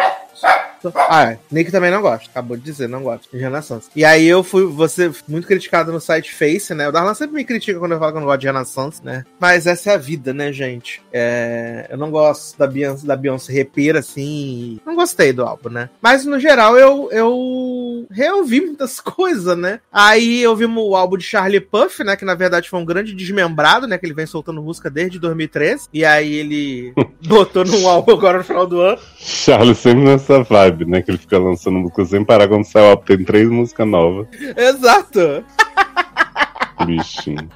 [0.95, 1.39] Ah, é.
[1.51, 2.29] Nick também não gosta.
[2.29, 3.89] Acabou de dizer, não gosta de Renaissance.
[3.95, 6.87] E aí eu fui, você muito criticado no site Face, né?
[6.87, 9.25] O Darlan sempre me critica quando eu falo que eu não gosto de Renaissance, né?
[9.39, 11.01] Mas essa é a vida, né, gente?
[11.11, 14.79] É, eu não gosto da Beyoncé, da Beyoncé repeira, assim.
[14.85, 15.89] Não gostei do álbum, né?
[16.01, 19.79] Mas no geral eu, eu reouvi muitas coisas, né?
[19.91, 22.15] Aí eu vi o álbum de Charlie Puff, né?
[22.15, 23.97] Que na verdade foi um grande desmembrado, né?
[23.97, 25.87] Que ele vem soltando música desde 2013.
[25.93, 26.93] E aí ele
[27.27, 28.99] botou num álbum agora no final do ano.
[29.17, 31.01] Charles sempre nessa vibe, né?
[31.01, 33.03] Que ele fica lançando música sem parar quando sai o álbum.
[33.03, 34.27] Tem três músicas novas.
[34.57, 35.43] Exato!
[36.85, 37.49] Bichinho.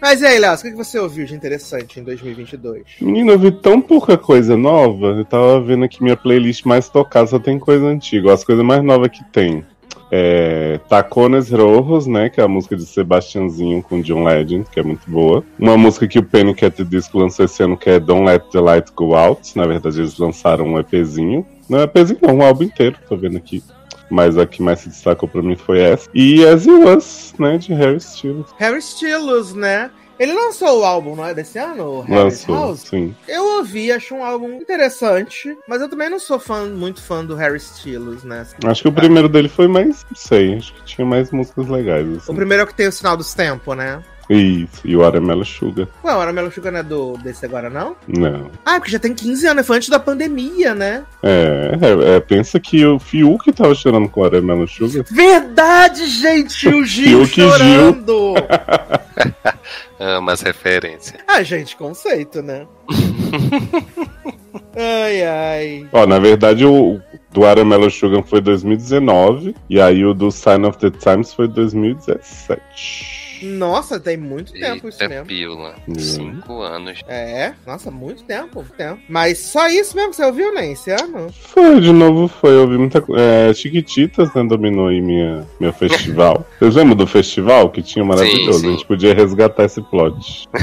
[0.00, 2.82] Mas e aí, Léo, o que você ouviu de interessante em 2022?
[3.00, 5.06] Menino, eu vi tão pouca coisa nova.
[5.08, 8.32] Eu tava vendo aqui minha playlist mais tocada, só tem coisa antiga.
[8.32, 9.64] As coisas mais novas que tem.
[10.10, 12.28] É, Tacones Rojos, né?
[12.28, 15.44] Que é a música de Sebastianzinho com John Legend, que é muito boa.
[15.58, 16.64] Uma música que o Panic!
[16.64, 19.56] at the Disco lançou esse ano, que é Don't Let the Light Go Out.
[19.56, 21.46] Na verdade, eles lançaram um EPzinho.
[21.72, 23.64] Não é EPzinho, não, um álbum inteiro, tô vendo aqui.
[24.10, 26.06] Mas a que mais se destacou pra mim foi essa.
[26.12, 27.56] E As You Was, né?
[27.56, 28.44] De Harry Styles.
[28.58, 29.90] Harry Styles, né?
[30.18, 32.04] Ele lançou o álbum, não é desse ano?
[32.06, 32.80] o Lançou, House?
[32.80, 33.16] sim.
[33.26, 37.34] Eu ouvi, acho um álbum interessante, mas eu também não sou fã, muito fã do
[37.34, 38.46] Harry Styles, né?
[38.66, 42.06] Acho que o primeiro dele foi mais, não sei, acho que tinha mais músicas legais.
[42.06, 42.34] O Assim.
[42.34, 44.02] primeiro é o que tem o sinal dos tempos, né?
[44.32, 45.86] Isso, e o Watermelon Sugar.
[46.04, 47.96] Ué, o Aramelo Sugar não é do, desse agora, não?
[48.08, 48.50] Não.
[48.64, 51.04] Ah, porque já tem 15 anos, foi antes da pandemia, né?
[51.22, 55.04] É, é, é, pensa que o Fiuk tava chorando com o Watermelon Sugar.
[55.10, 56.68] Verdade, gente!
[56.68, 57.50] O Gil Fiuk e Gil.
[57.50, 58.34] chorando!
[60.00, 61.20] Amo as referências.
[61.28, 62.66] ah, gente, conceito, né?
[64.76, 65.86] ai, ai.
[65.92, 70.76] Ó, na verdade, o do Watermelon Sugar foi 2019, e aí o do Sign of
[70.78, 73.21] the Times foi 2017.
[73.42, 75.26] Nossa, tem muito tempo isso Eita mesmo.
[75.26, 75.74] pílula.
[75.88, 75.94] Hum.
[75.98, 77.00] Cinco anos.
[77.08, 79.00] É, nossa, muito tempo, muito tempo.
[79.08, 81.32] Mas só isso mesmo que você ouviu, nem esse ano?
[81.32, 82.52] Foi, de novo, foi.
[82.54, 83.22] Eu vi muita coisa.
[83.22, 86.46] É, Chiquititas, né, dominou aí minha, meu festival.
[86.58, 88.60] Vocês lembram do festival que tinha maravilhoso?
[88.60, 88.68] sim.
[88.68, 90.48] A gente podia resgatar esse plot.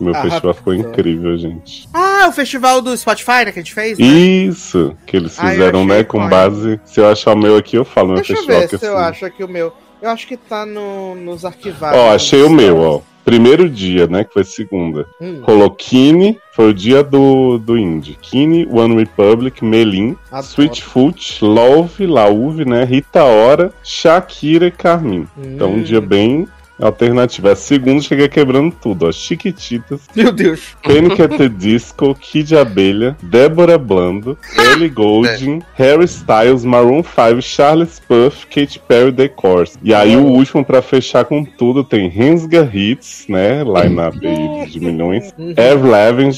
[0.00, 1.88] Meu Ah, festival ficou incrível, gente.
[1.92, 3.98] Ah, o festival do Spotify, né, que a gente fez?
[3.98, 4.06] né?
[4.06, 6.30] Isso, que eles Ah, fizeram, né, com icônico.
[6.30, 6.80] base.
[6.84, 8.86] Se eu achar o meu aqui, eu falo, meu Deixa eu festival ver que se
[8.86, 9.72] eu acho aqui o meu.
[10.00, 11.98] Eu acho que tá no, nos arquivados.
[11.98, 13.00] Ó, achei o meu, ó.
[13.24, 15.06] Primeiro dia, né, que foi segunda.
[15.20, 18.16] Hum, Rolou Kine, foi o dia do, do indie.
[18.18, 20.46] Kine, One Republic, Melim, Adoro.
[20.46, 25.28] Sweetfoot, Love, Lauve, né, Rita Ora, Shakira e Carmin.
[25.36, 25.82] Então, um hum.
[25.82, 26.48] dia bem
[26.80, 27.48] alternativo.
[27.48, 29.12] A segunda cheguei quebrando tudo, ó.
[29.12, 30.76] Chiquititas, Meu Deus.
[30.82, 31.20] Panic!
[31.22, 38.46] at the Disco, Kid Abelha, Débora Blando, Ellie Goulding, Harry Styles, Maroon 5, Charles Puff,
[38.46, 39.76] Katy Perry, The Course.
[39.82, 43.62] E aí o último pra fechar com tudo tem Rensga Hits, né?
[43.64, 45.32] Line-up aí de milhões.
[45.38, 45.54] Uhum.
[45.56, 46.32] Avril Lavigne,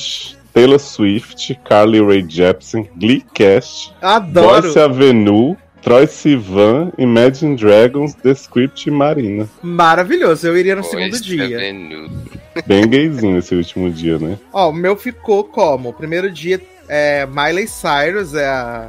[0.53, 4.63] Taylor Swift, Carly Rae Jepsen, Glee Cast, Adoro.
[4.63, 9.49] Boyce Avenue, Troy Sivan, Imagine Dragons, The Script e Marina.
[9.63, 10.47] Maravilhoso.
[10.47, 11.57] Eu iria no Pois, segundo dia.
[11.57, 12.11] Avenue.
[12.67, 14.39] Bem gayzinho esse último dia, né?
[14.53, 15.93] Ó, o meu ficou como?
[15.93, 18.89] Primeiro dia é Miley Cyrus, é a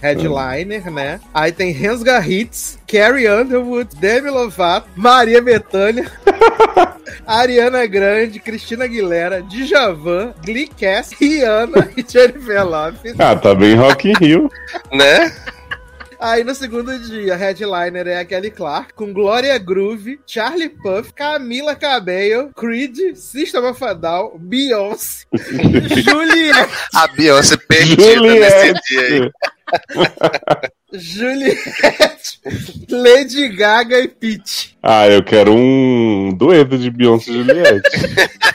[0.00, 1.20] headliner, né?
[1.32, 6.10] Aí tem Rensga Hits, Carrie Underwood, Demi Lovato, Maria Bethânia,
[7.24, 13.14] Ariana Grande, Cristina Aguilera, Djavan, Glee Cast, Rihanna e Jennifer Lopez.
[13.18, 14.50] Ah, tá bem Rock in Rio.
[14.90, 15.32] Né?
[16.24, 21.12] Aí no segundo dia, a headliner é a Kelly Clark, com Gloria Groove, Charlie Puff,
[21.12, 28.72] Camila Cabello, Creed, System of a Down, Beyoncé, Juliette, A Beyoncé perdida Juliette.
[28.72, 29.30] nesse dia aí.
[30.92, 32.40] Juliette,
[32.88, 34.76] Lady Gaga e Peach.
[34.80, 37.90] Ah, eu quero um dueto de Beyoncé e Juliette.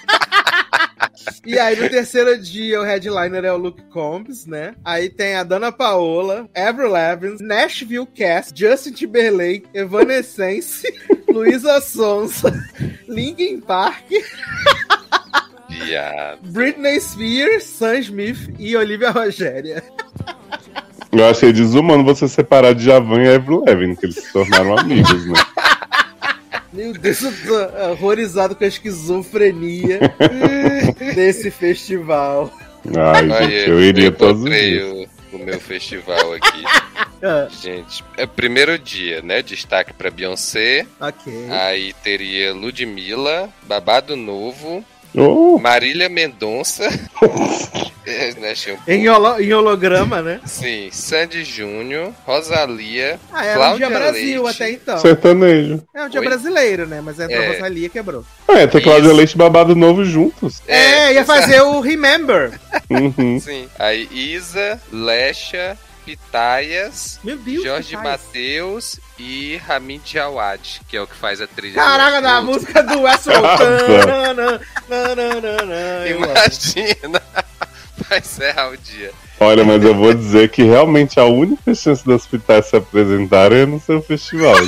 [1.45, 4.75] E aí no terceiro dia, o headliner é o Luke Combs, né?
[4.83, 10.87] Aí tem a Dana Paola, Avril Lavigne, Nashville Cast, Justin Timberlake, Evanescence,
[11.27, 12.53] Luísa Sonsa,
[13.07, 14.05] Linkin Park.
[16.43, 19.83] Britney Spears, Sam Smith e Olivia Rogéria.
[21.11, 25.25] Eu achei desumano você separar de Javan e Avril Lavigne, que eles se tornaram amigos,
[25.25, 25.39] né?
[26.77, 29.99] Meu Deus, eu tô horrorizado com a esquizofrenia
[31.15, 32.53] desse festival.
[32.95, 35.07] Ai, gente, eu iria todos os dias.
[35.33, 36.63] o, o meu festival aqui.
[37.19, 39.41] Ah, Gente, é o primeiro dia, né?
[39.41, 40.85] Destaque pra Beyoncé.
[41.01, 41.49] ok.
[41.49, 44.85] Aí teria Ludmilla, Babado Novo,
[45.17, 46.87] Oh, Marília Mendonça.
[48.09, 50.39] É, né, um Em, holo- em holograma, né?
[50.45, 54.63] Sim, Sandy Júnior, Rosalia, Ah, era um Cláudia dia Brasil Leite.
[54.63, 54.97] até então.
[54.99, 55.83] sertanejo.
[55.93, 56.25] É um dia Oi?
[56.25, 57.01] brasileiro, né?
[57.03, 57.47] Mas entrou É.
[57.49, 58.23] a Rosalia e quebrou.
[58.47, 59.11] É, ter Cláudia.
[59.11, 60.61] Leite e babado novo juntos.
[60.65, 61.41] É, ia exato.
[61.41, 62.57] fazer o Remember.
[62.89, 63.41] Uhum.
[63.41, 63.67] Sim.
[63.77, 67.97] Aí Isa, Lecha, Pitaias, Meu Deus, Jorge.
[67.97, 71.75] Matheus e Ramin Djawad, que é o que faz a trilha.
[71.75, 73.11] Caraca, da música do amo.
[76.09, 77.21] Imagina!
[78.09, 79.11] Vai encerrar o dia.
[79.37, 83.65] Olha, mas eu vou dizer que realmente a única chance das Pitais se apresentarem é
[83.65, 84.55] no seu festival.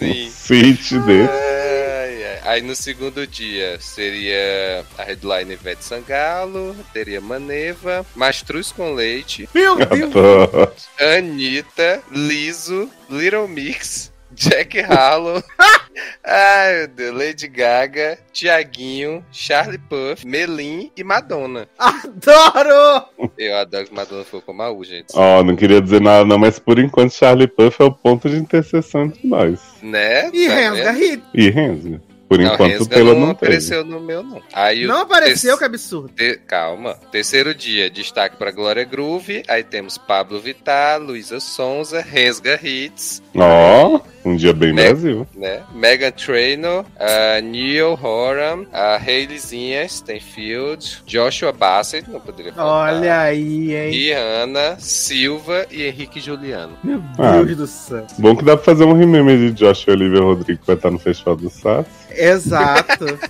[0.00, 0.24] Sim.
[0.24, 1.28] Desse.
[1.30, 2.40] Ai, ai.
[2.42, 9.76] Aí no segundo dia seria a headline Ivete Sangalo, teria Maneva, Mastruz com Leite, Meu
[9.76, 10.88] Deus.
[10.98, 15.42] Anitta, Liso, Little Mix, Jack Harlow,
[16.24, 21.68] ai meu Deus, Lady Gaga, Tiaguinho, Charlie Puth, Melim e Madonna.
[21.78, 23.04] Adoro!
[23.36, 25.08] Eu adoro que Madonna foi com a U, gente.
[25.14, 28.36] Ó, não queria dizer nada não, mas por enquanto Charlie Puff é o ponto de
[28.36, 29.60] interseção entre nós.
[29.82, 30.30] Né?
[30.32, 30.48] E
[30.84, 30.90] Tá?
[30.92, 31.22] Hit.
[31.34, 32.00] E Rensga.
[32.30, 33.46] Por Não, enquanto Taylor não não teve.
[33.46, 34.40] apareceu no meu, não.
[34.52, 36.10] Aí Não apareceu, que absurdo.
[36.14, 36.94] Te- Calma.
[37.10, 39.42] Terceiro dia, destaque para Glória Groove.
[39.48, 44.84] Aí temos Pablo Vittar, Luísa Sonza, Resga Hits, Ó, um dia bem Né?
[44.84, 45.26] Brasil.
[45.34, 45.62] né?
[45.74, 52.94] Megan Trainor, a Neil Horan, a Haileyzinha Stenfield, Joshua Bassett, não poderia falar.
[52.94, 53.90] Olha aí, hein?
[53.90, 56.78] Rihanna, Silva e Henrique Juliano.
[56.84, 57.42] Meu Ah.
[57.42, 58.06] Deus do céu.
[58.18, 60.92] Bom que dá pra fazer um remember de Josh e Olivia Rodrigo que vai estar
[60.92, 61.86] no Festival do SAS.
[62.14, 63.06] Exato.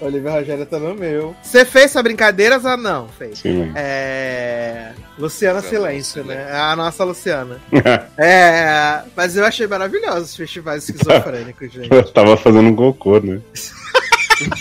[0.00, 1.34] Olivia Rogério tá no meu.
[1.42, 3.08] Você fez essa brincadeiras ou não?
[3.08, 3.38] Fez.
[3.38, 3.72] Sim?
[3.74, 4.92] É.
[5.18, 6.52] Luciana Luciana Silêncio, né?
[6.52, 7.58] A nossa Luciana.
[8.18, 9.02] É.
[9.16, 11.90] Mas eu achei maravilhosos os festivais esquizofrênicos, gente.
[11.90, 13.40] Eu tava fazendo um cocô, né?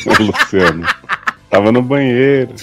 [0.06, 0.88] o Luciano.
[1.50, 2.54] Tava no banheiro.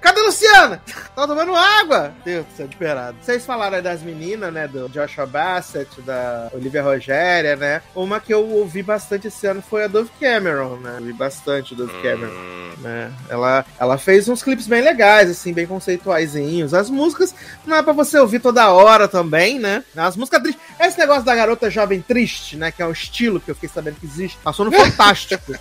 [0.00, 0.82] Cadê a Luciana?
[1.18, 2.14] Tava tomando água.
[2.24, 3.16] Deus do céu, esperado.
[3.20, 4.68] Vocês falaram aí das meninas, né?
[4.68, 7.82] Do Joshua Bassett, da Olivia Rogéria, né?
[7.92, 10.98] Uma que eu ouvi bastante esse ano foi a Dove Cameron, né?
[11.00, 12.30] Ouvi bastante Dove Cameron.
[12.30, 13.12] Hum, né?
[13.28, 16.72] Ela, ela fez uns clipes bem legais, assim, bem conceituaizinhos.
[16.72, 17.34] As músicas
[17.66, 19.82] não é pra você ouvir toda hora também, né?
[19.96, 20.62] As músicas tristes.
[20.78, 22.70] Esse negócio da garota jovem triste, né?
[22.70, 24.38] Que é um estilo que eu fiquei sabendo que existe.
[24.44, 25.52] Passou no Fantástico.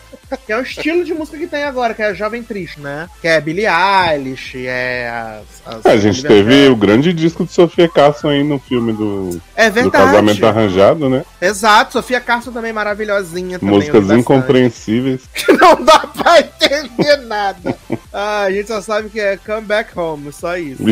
[0.46, 3.08] Que é um estilo de música que tem agora, que é a jovem triste, né?
[3.22, 5.76] Que é Billie Eilish, é as.
[5.78, 9.70] as A gente teve o grande disco de Sofia Carson aí no filme do, É
[9.70, 9.92] do.
[9.92, 11.24] Casamento Arranjado, né?
[11.42, 13.60] Exato, Sofia Carson também maravilhosinha.
[13.60, 15.22] Também, Músicas incompreensíveis.
[15.34, 17.78] que não dá pra entender nada.
[18.12, 20.84] Ah, a gente só sabe que é Come Back Home, só isso.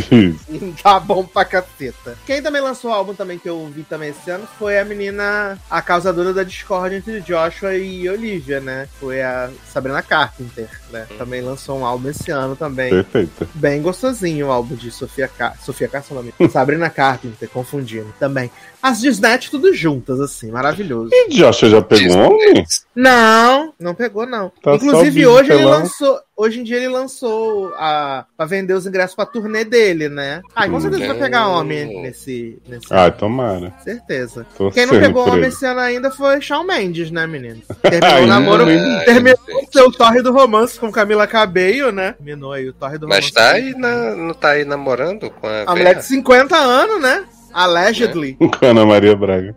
[0.81, 2.17] Tá bom pra caceta.
[2.25, 5.57] Quem também lançou o álbum também que eu ouvi também esse ano foi a menina,
[5.69, 8.87] a causadora da discórdia entre Joshua e Olivia, né?
[8.99, 9.24] Foi a
[9.67, 11.07] Sabrina Carpenter, né?
[11.17, 12.89] Também lançou um álbum esse ano também.
[12.89, 13.47] Perfeita.
[13.53, 15.57] Bem gostosinho o álbum de Sofia Car...
[15.61, 18.51] Sofia Carson, Sabrina Carpenter, confundindo também.
[18.85, 21.09] As Disnet tudo juntas, assim, maravilhoso.
[21.11, 22.63] E Joshua já pegou um homem?
[22.95, 24.51] Não, não pegou, não.
[24.61, 25.79] Tá Inclusive, hoje ele bitelão.
[25.79, 26.19] lançou.
[26.37, 28.25] Hoje em dia ele lançou a.
[28.37, 30.39] pra vender os ingressos pra turnê dele, né?
[30.55, 32.59] Ah, com certeza vai pegar homem nesse.
[32.67, 33.73] nesse Ai, tomara.
[33.83, 34.45] Certeza.
[34.55, 35.47] Tô Quem não pegou homem ele.
[35.47, 37.63] esse ano ainda foi Shawn Mendes, né, menino?
[37.81, 38.65] Terminou o namoro.
[39.05, 42.11] terminou o seu torre do romance com Camila Cabello, né?
[42.11, 43.21] Terminou aí o torre do romance.
[43.23, 47.01] Mas tá aí, na, não tá aí namorando com a, A mulher de 50 anos,
[47.01, 47.25] né?
[47.55, 48.33] Allegedly.
[48.59, 49.55] Com a Ana Maria Braga.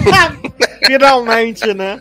[0.86, 2.00] Finalmente, né?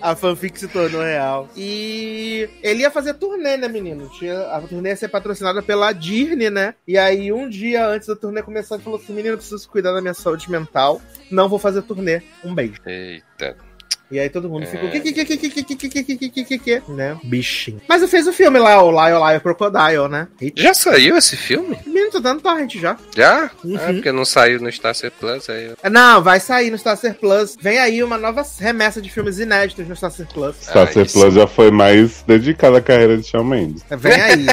[0.00, 1.48] A fanfic se tornou real.
[1.56, 4.08] E ele ia fazer turnê, né, menino?
[4.10, 6.74] Tinha, a turnê ia ser patrocinada pela Disney, né?
[6.86, 9.92] E aí, um dia antes da turnê começar, ele falou assim: menino, eu preciso cuidar
[9.92, 11.02] da minha saúde mental.
[11.28, 12.22] Não vou fazer turnê.
[12.44, 12.80] Um beijo.
[12.86, 13.56] Eita.
[14.12, 14.90] E aí todo mundo ficou.
[16.88, 17.18] Né?
[17.24, 17.80] Bichinho.
[17.88, 20.28] Mas fez o filme lá, o Lion Lion Crocodile, né?
[20.54, 21.78] Já saiu esse filme?
[21.86, 22.94] Menino, tô dando torrent já.
[23.16, 23.50] Já?
[23.64, 25.72] É, porque não saiu no Starcer Plus aí.
[25.90, 27.56] Não, vai sair no Starcer Plus.
[27.58, 30.56] Vem aí uma nova remessa de filmes inéditos no Starcer Plus.
[30.60, 33.82] Starcer Plus já foi mais dedicado à carreira de Shawn Mendes.
[33.88, 34.46] Vem aí.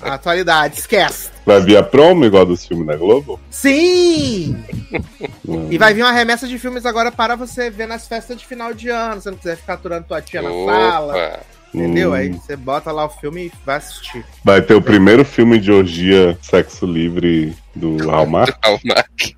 [0.00, 1.35] Atualidade, esquece.
[1.46, 3.38] Vai vir a promo igual dos filmes da Globo?
[3.48, 4.60] Sim!
[5.70, 8.74] E vai vir uma remessa de filmes agora para você ver nas festas de final
[8.74, 9.20] de ano.
[9.20, 11.14] Se não quiser ficar aturando tua tia na sala.
[11.14, 11.40] Opa!
[11.72, 12.10] Entendeu?
[12.10, 12.14] Hum.
[12.14, 14.24] Aí você bota lá o filme e vai assistir.
[14.42, 18.58] Vai ter o primeiro filme de orgia sexo livre do Hallmark.
[18.64, 19.36] Hallmark.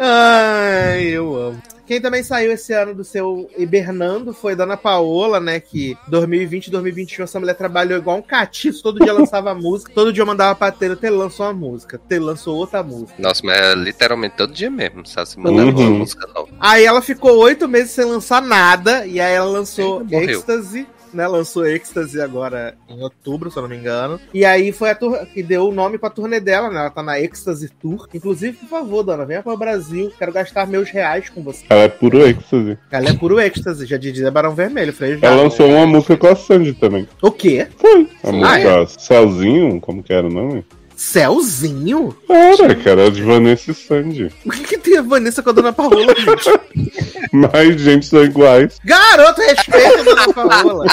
[0.00, 1.73] Ai, eu amo.
[1.86, 5.60] Quem também saiu esse ano do seu hibernando foi Dona Paola, né?
[5.60, 10.12] Que 2020 e 2021 essa mulher trabalhou igual um catiço, todo dia lançava música, todo
[10.12, 13.14] dia mandava pra Taylor, Taylor lançou uma música, Taylor lançou outra música.
[13.18, 15.28] Nossa, mas é literalmente todo dia mesmo, sabe?
[15.28, 15.88] Se mandando Uhum.
[15.88, 16.48] uma música nova.
[16.60, 20.04] Aí ela ficou oito meses sem lançar nada, e aí ela lançou.
[20.10, 21.26] Ecstasy, né?
[21.26, 24.20] Lançou Ecstasy agora em outubro, se eu não me engano.
[24.32, 26.80] E aí foi a tour que deu o nome pra turnê dela, né?
[26.80, 28.08] Ela tá na Ecstasy Tour.
[28.12, 31.64] Inclusive, por favor, dona, venha para o Brasil, quero gastar meus reais com você.
[31.68, 32.78] Ela é puro êxtase.
[32.90, 34.94] Ela é puro Ecstasy, já dizia Barão Vermelho.
[35.22, 37.08] Ela lançou uma música com a Sandy também.
[37.22, 37.66] O quê?
[37.76, 38.08] Foi.
[38.22, 38.32] A Foi.
[38.32, 40.64] música Céuzinho, como que era o nome?
[40.96, 42.16] Céuzinho?
[42.28, 44.32] Era, que era de Vanessa e Sandy.
[44.44, 46.50] O que, que tem a Vanessa com a dona Paola, gente?
[47.32, 48.78] Mas, gente, são iguais.
[48.84, 50.86] Garoto, respeita a dona Paola.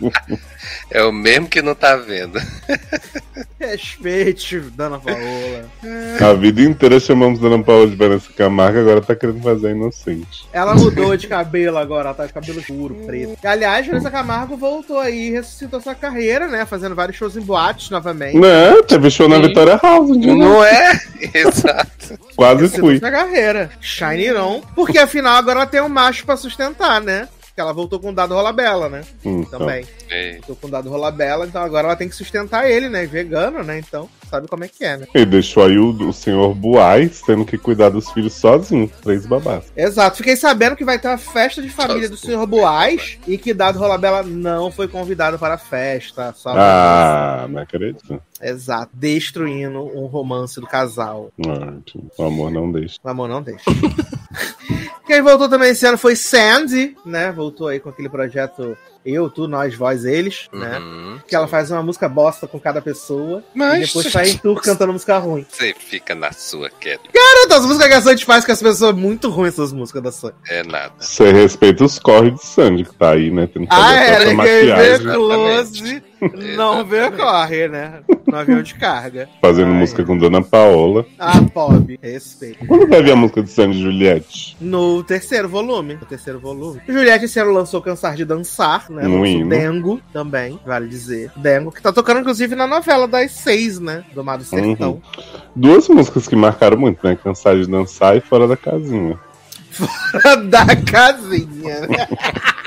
[0.90, 2.40] É o mesmo que não tá vendo.
[3.58, 5.64] Respeite, dona Paola.
[6.20, 10.46] A vida inteira chamamos Dona Paula de Vanessa Camargo, agora tá querendo fazer a inocente.
[10.52, 13.36] Ela mudou de cabelo agora, ela tá de cabelo puro, preto.
[13.42, 16.64] E, aliás, Vanessa Camargo voltou aí e ressuscitou sua carreira, né?
[16.64, 18.36] Fazendo vários shows em boates novamente.
[18.36, 19.42] Não, teve show na Sim.
[19.42, 21.00] Vitória House, um dia Não é?
[21.34, 22.18] Exato.
[22.36, 22.98] Quase fui.
[22.98, 23.70] sua carreira.
[23.80, 24.60] Shine On.
[24.74, 27.28] Porque afinal agora ela tem um macho pra sustentar, né?
[27.56, 29.00] Porque ela voltou com o dado Rolabella, né?
[29.24, 29.82] Então, Também.
[30.10, 30.32] É.
[30.34, 33.06] Voltou com o dado Rolabella, então agora ela tem que sustentar ele, né?
[33.06, 33.78] Vegano, né?
[33.78, 35.06] Então, sabe como é que é, né?
[35.14, 39.72] E deixou aí o, o senhor Buais tendo que cuidar dos filhos sozinho, três babás.
[39.74, 40.18] Exato.
[40.18, 42.46] Fiquei sabendo que vai ter uma festa de família do Sr.
[42.46, 46.34] Boaz e que Dado Rolabella não foi convidado para a festa.
[46.36, 48.22] Só Ah, não acredito.
[48.38, 48.90] Exato.
[48.92, 51.32] Destruindo um romance do casal.
[51.46, 51.72] Ah,
[52.18, 52.98] o amor não deixa.
[53.02, 53.64] O amor não deixa.
[55.06, 57.32] Quem voltou também esse ano foi Sandy, né?
[57.32, 60.78] Voltou aí com aquele projeto Eu, Tu, Nós, Vós, Eles, né?
[60.78, 61.20] Uhum.
[61.26, 64.60] Que ela faz uma música bosta com cada pessoa e Mas depois sai em tour
[64.60, 65.46] cantando música ruim.
[65.48, 67.02] você fica na sua queda.
[67.14, 70.10] Cara, as músicas que a Sandy faz com as pessoas muito ruins, essas músicas da
[70.12, 70.34] Sandy.
[70.48, 70.92] É nada.
[70.98, 73.48] Você respeita os corres de Sandy que tá aí, né?
[73.52, 74.32] Tendo que Ah, fazer é, essa né?
[74.34, 77.16] Maquiagem, close não Exatamente.
[77.16, 78.00] corre, né?
[78.26, 79.28] No avião de carga.
[79.40, 79.78] fazendo Ai.
[79.78, 81.06] música com Dona Paola.
[81.18, 82.66] Ah, Bob, respeito.
[82.66, 84.56] Quando vai ver a música de Sandy e Juliette?
[84.60, 85.94] No terceiro volume.
[85.94, 86.80] No terceiro volume.
[86.86, 89.02] Juliette esse ano lançou Cansar de Dançar, né?
[89.02, 89.48] Lançou hino.
[89.48, 91.30] Dengo também, vale dizer.
[91.36, 94.04] Dengo, que tá tocando, inclusive, na novela das seis, né?
[94.14, 94.92] Do Mar do Sertão.
[94.92, 95.00] Uhum.
[95.54, 97.16] Duas músicas que marcaram muito, né?
[97.22, 99.18] Cansar de dançar e Fora da Casinha.
[100.48, 102.08] da casinha, né?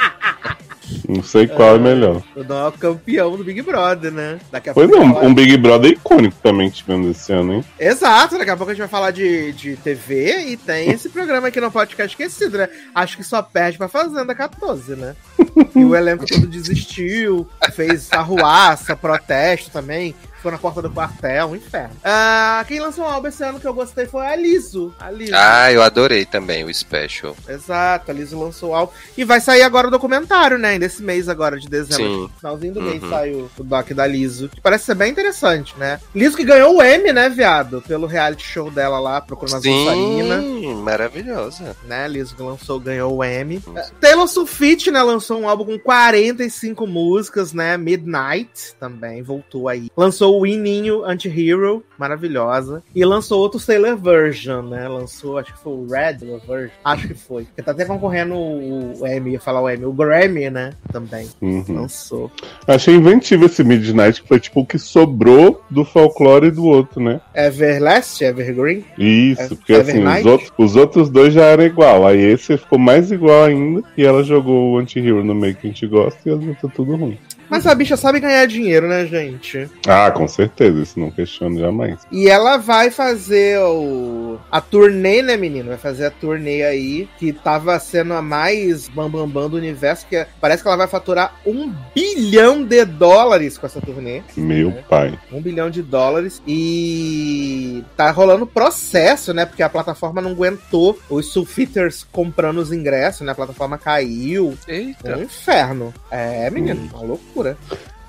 [1.08, 2.22] Não sei qual é melhor.
[2.36, 4.40] O Dom campeão do Big Brother, né?
[4.52, 7.54] Daqui a Pois pouco não, ela- um Big Brother icônico também que tivemos esse ano,
[7.56, 7.66] hein?
[7.80, 11.48] Exato, daqui a pouco a gente vai falar de, de TV e tem esse programa
[11.48, 12.70] aqui no podcast esquecido, né?
[12.94, 15.16] Acho que só perde pra Fazenda 14, né?
[15.76, 21.56] E o elenco todo desistiu, fez arruaça, protesto também, ficou na porta do quartel, um
[21.56, 21.96] inferno.
[22.04, 24.94] Ah, quem lançou um álbum esse ano que eu gostei foi a Liso.
[25.00, 25.34] A Liso.
[25.36, 27.36] Ah, eu adorei também o Special.
[27.48, 28.94] Exato, a Liso lançou o álbum.
[29.18, 30.78] E vai sair agora o documentário, né?
[30.80, 32.28] Nesse mês agora de dezembro.
[32.28, 32.32] Sim.
[32.40, 33.10] Finalzinho do mês Uhum.
[33.10, 36.00] saiu o doc da Liso, que parece ser bem interessante, né?
[36.16, 37.82] Liso que ganhou o M, né, viado?
[37.88, 41.76] Pelo reality show dela lá, Procurando a Sim, maravilhosa.
[41.86, 42.08] né?
[42.08, 43.62] Liso que lançou, ganhou o M.
[44.00, 47.78] Taylor Swift, né, lançou um álbum com 45 músicas, né?
[47.78, 49.90] Midnight também, voltou aí.
[49.96, 52.84] Lançou o Ininho Anti-Hero, maravilhosa.
[52.94, 54.88] E lançou outro Taylor Version, né?
[54.88, 56.18] Lançou, acho que foi o Red
[56.48, 56.70] Version.
[56.84, 57.46] Acho que foi.
[57.46, 60.74] Porque tá até concorrendo o, M, ia falar o M, o Grammy, né?
[60.92, 61.28] Também.
[61.42, 61.64] Uhum.
[61.70, 62.32] Lançou.
[62.68, 67.22] Achei inventivo esse Midnight, que foi tipo o que sobrou do folclore do outro, né?
[67.36, 68.86] Everlast, Evergreen.
[68.98, 72.06] Isso, porque assim, os outros, os outros dois já eram igual.
[72.06, 73.84] Aí esse ficou mais igual ainda.
[73.98, 76.96] E ela jogou o anti-hero no meio que a gente gosta e as outras tudo
[76.96, 77.18] ruim.
[77.50, 79.70] Mas a bicha sabe ganhar dinheiro, né, gente?
[79.88, 82.00] Ah, com certeza, isso não questiono jamais.
[82.12, 84.38] E ela vai fazer o...
[84.52, 85.70] a turnê, né, menino?
[85.70, 90.06] Vai fazer a turnê aí, que tava sendo a mais bambambam bam, bam do universo,
[90.08, 94.22] que é- parece que ela vai faturar um bilhão de dólares com essa turnê.
[94.38, 94.82] Meu É.
[94.88, 95.20] pai.
[95.32, 96.42] Um bilhão de dólares.
[96.48, 99.46] E tá rolando processo, né?
[99.46, 103.32] Porque a plataforma não aguentou os sulfiters comprando os ingressos, né?
[103.32, 104.56] A plataforma caiu.
[104.68, 105.18] É Eita.
[105.18, 105.94] um inferno.
[106.12, 107.39] É, menino, uma loucura.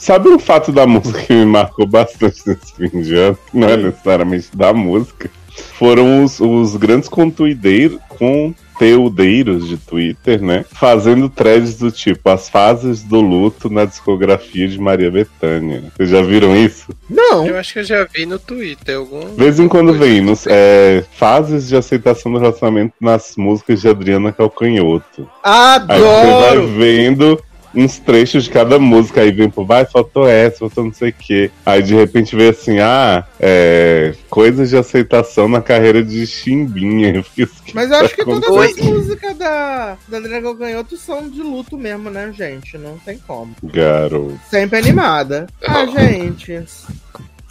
[0.00, 3.38] Sabe um fato da música que me marcou bastante nesse fim de ano?
[3.52, 5.30] Não é necessariamente da música.
[5.74, 10.64] Foram os, os grandes contuideiros, conteudeiros de Twitter, né?
[10.72, 15.84] Fazendo threads do tipo as fases do luto na discografia de Maria Bethânia.
[15.94, 16.94] Vocês já viram isso?
[17.08, 17.46] Não.
[17.46, 19.20] Eu acho que eu já vi no Twitter algum.
[19.20, 23.88] De vez em quando vem nos, é, fases de aceitação do relacionamento nas músicas de
[23.88, 25.28] Adriana Calcanhoto.
[25.44, 26.68] Aí você vai Adoro!
[26.68, 31.10] vendo uns trechos de cada música, aí vem por vai, faltou essa, faltou não sei
[31.10, 31.50] o quê.
[31.64, 37.10] Aí de repente vê assim, ah, é, coisas de aceitação na carreira de Chimbinha.
[37.30, 41.78] Assim, Mas eu acho que todas as músicas da, da André Galganhoto são de luto
[41.78, 42.76] mesmo, né, gente?
[42.76, 43.54] Não tem como.
[43.62, 45.46] Garoto, Sempre animada.
[45.62, 46.64] Ah, gente.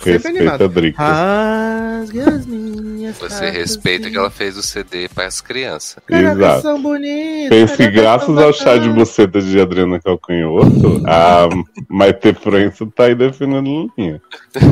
[0.01, 0.67] Sempre respeita a.
[0.67, 1.03] Drica.
[1.03, 5.97] Rasgue as minhas Você respeita que ela fez o CD para as crianças.
[6.09, 6.61] Exato.
[6.61, 7.49] são bonitas.
[7.49, 11.47] Pense que graças ao chá de buceta de Adriana Calcanhoto, a
[11.89, 14.21] Maite Proença tá aí defendendo linha.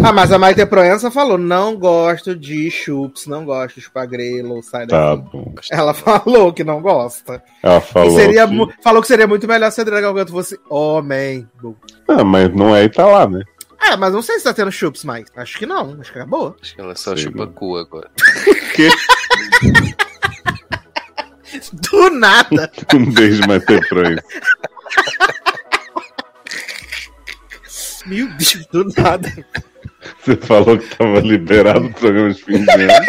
[0.03, 4.87] Ah, mas a Maite Proença falou: não gosto de chups, não gosto de chupagrelo, sai
[4.87, 5.29] Tá daqui.
[5.33, 5.53] bom.
[5.71, 7.41] Ela falou que não gosta.
[7.61, 8.11] Ela falou.
[8.17, 11.47] seria que- Falou que seria muito melhor se a Adriana Galganto fosse homem.
[12.07, 13.41] Ah, mas não é e tá lá, né?
[13.81, 15.25] É, mas não sei se tá tendo chups mais.
[15.35, 16.55] Acho que não, acho que acabou.
[16.61, 18.09] Acho que ela só Sei chupa cu agora.
[18.75, 18.89] Que
[21.73, 22.71] Do nada.
[22.93, 24.23] um beijo Maite Proença.
[28.05, 29.45] Meu Deus, do nada.
[30.19, 33.05] Você falou que tava liberado o programa de fim de ano.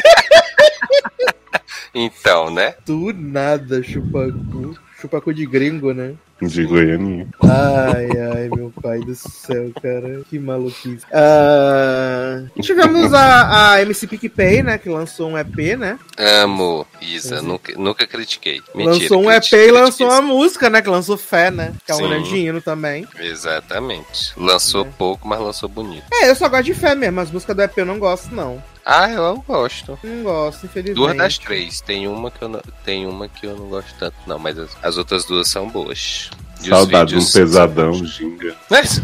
[1.95, 2.75] Então, né?
[2.87, 4.77] Do nada, chupacu.
[5.01, 6.15] Chupacu de gringo, né?
[6.41, 7.27] De Goianinha.
[7.43, 10.23] Ai, ai, meu pai do céu, cara.
[10.29, 11.05] Que maluquice.
[11.13, 14.79] Ah, tivemos a, a MC PicPay, né?
[14.79, 15.99] Que lançou um EP, né?
[16.17, 17.43] Amo, Isa.
[17.43, 18.61] Nunca, nunca critiquei.
[18.75, 20.83] Mentira, lançou um EP critiquei, e lançou critiquei uma música, né?
[20.83, 21.73] Que lançou Fé, né?
[21.85, 23.07] Que é um hino também.
[23.21, 24.33] Exatamente.
[24.37, 24.89] Lançou É.
[24.97, 26.05] pouco, mas lançou bonito.
[26.13, 27.21] É, eu só gosto de Fé mesmo.
[27.21, 28.63] As músicas do EP eu não gosto, não.
[28.91, 29.99] Ah, eu gosto.
[30.03, 30.97] Não gosto, infelizmente.
[30.97, 31.83] Duas das três.
[31.83, 34.71] Tem uma que eu não, tem uma que eu não gosto tanto, não, mas as,
[34.83, 36.31] as outras duas são boas.
[36.63, 38.57] E Saudade de um pesadão, ginga.
[38.71, 39.03] Mas,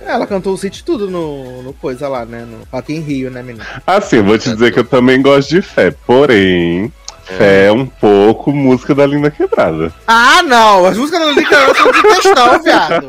[0.00, 2.44] Ela cantou o hit tudo no, no coisa lá, né?
[2.44, 3.66] No Rock in Rio, né, menina?
[3.86, 6.92] Assim, eu vou te dizer que eu também gosto de fé, porém,
[7.24, 9.92] fé é um pouco música da Linda Quebrada.
[10.06, 10.84] Ah, não!
[10.86, 13.06] As músicas da Lica são de textão, viado.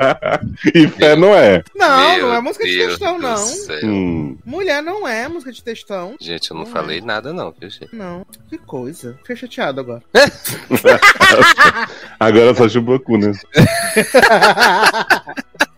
[0.74, 1.64] E fé não é.
[1.76, 3.36] Não, Meu não é música de textão, não.
[3.84, 6.16] Hum, Mulher não é música de textão.
[6.20, 6.74] Gente, eu não Não é.
[6.74, 7.95] falei nada, não, viu, gente?
[7.95, 9.16] Não, que coisa.
[9.22, 10.01] Fiquei chateado agora.
[12.20, 13.32] agora só chubacu, né?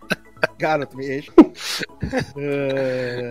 [0.58, 1.30] Garoto, me enche.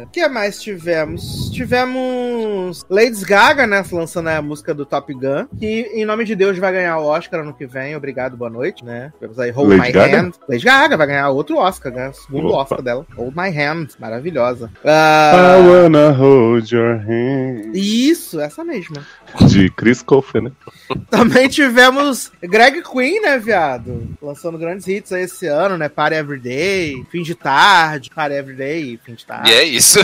[0.05, 1.49] O que mais tivemos?
[1.51, 3.83] Tivemos Lady Gaga, né?
[3.91, 5.47] Lançando a música do Top Gun.
[5.57, 7.95] Que, em nome de Deus, vai ganhar o Oscar ano que vem.
[7.95, 9.11] Obrigado, boa noite, né?
[9.15, 10.21] Tivemos aí Hold Lady My Gaga?
[10.21, 10.31] Hand.
[10.47, 12.11] Lady Gaga vai ganhar outro Oscar, né?
[12.13, 12.57] Segundo Opa.
[12.63, 13.05] Oscar dela.
[13.15, 13.87] Hold My Hand.
[13.99, 14.71] Maravilhosa.
[14.83, 17.71] I Ah, wanna hold your hand.
[17.73, 19.05] isso, essa mesma.
[19.47, 20.51] De Chris Colfer, né?
[21.09, 24.07] Também tivemos Greg Queen, né, viado?
[24.21, 25.89] Lançando grandes hits aí esse ano, né?
[25.89, 29.49] Party Everyday, Fim de Tarde, Party Everyday, Fim de Tarde.
[29.49, 29.99] E é isso.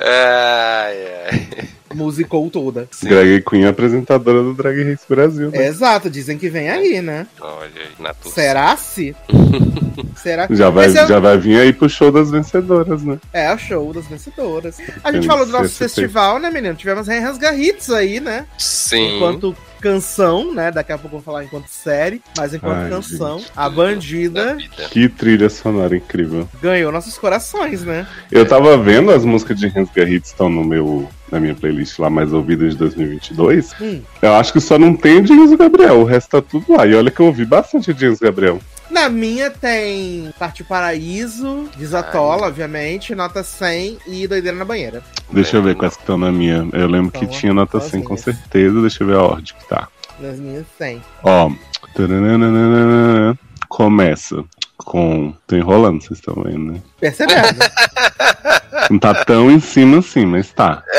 [0.00, 0.96] ai,
[1.30, 1.68] ai.
[1.92, 2.88] Musicou toda.
[2.90, 3.10] Sim.
[3.10, 5.50] Greg Queen, apresentadora do Drag Race Brasil.
[5.50, 5.66] Né?
[5.66, 7.26] Exato, dizem que vem aí, né?
[7.38, 8.14] Olha aí, na.
[8.24, 9.14] Será se?
[10.16, 13.18] Será Já vai, eu- já vai vir aí pro show das vencedoras, né?
[13.34, 14.78] É o show das vencedoras.
[15.04, 16.74] A gente Tem falou do nosso festival, né, menino?
[16.74, 18.46] Tivemos Renras Hits aí, né?
[18.56, 19.16] Sim.
[19.16, 20.70] Enquanto canção, né?
[20.70, 23.52] Daqui a pouco eu vou falar enquanto série, mas enquanto Ai, canção, gente.
[23.56, 24.56] a Da bandida.
[24.90, 26.48] Que trilha sonora incrível.
[26.62, 28.06] ganhou nossos corações, né?
[28.30, 32.08] Eu tava vendo as músicas de Hans Garrett estão no meu, na minha playlist lá
[32.08, 33.72] mais ouvidas de 2022.
[33.80, 34.00] Hum.
[34.20, 36.86] Eu acho que só não tem o James Gabriel, o resto tá tudo lá.
[36.86, 38.60] E olha que eu ouvi bastante o James Gabriel.
[38.92, 45.02] Na minha tem Parte Paraíso, Desatola, obviamente, Nota 100 e Doideira na Banheira.
[45.30, 46.68] Deixa eu ver quais que estão na minha.
[46.74, 48.80] Eu lembro que Então, tinha nota então 100 com certeza.
[48.82, 49.88] Deixa eu ver a ordem que tá.
[50.20, 51.02] Nas minhas tem.
[51.24, 51.50] Ó.
[51.94, 54.44] taranana, Começa
[54.82, 55.32] com.
[55.46, 56.80] Tô enrolando, vocês estão vendo, né?
[57.00, 57.42] Percebendo?
[58.90, 60.82] Não tá tão em cima assim, mas tá.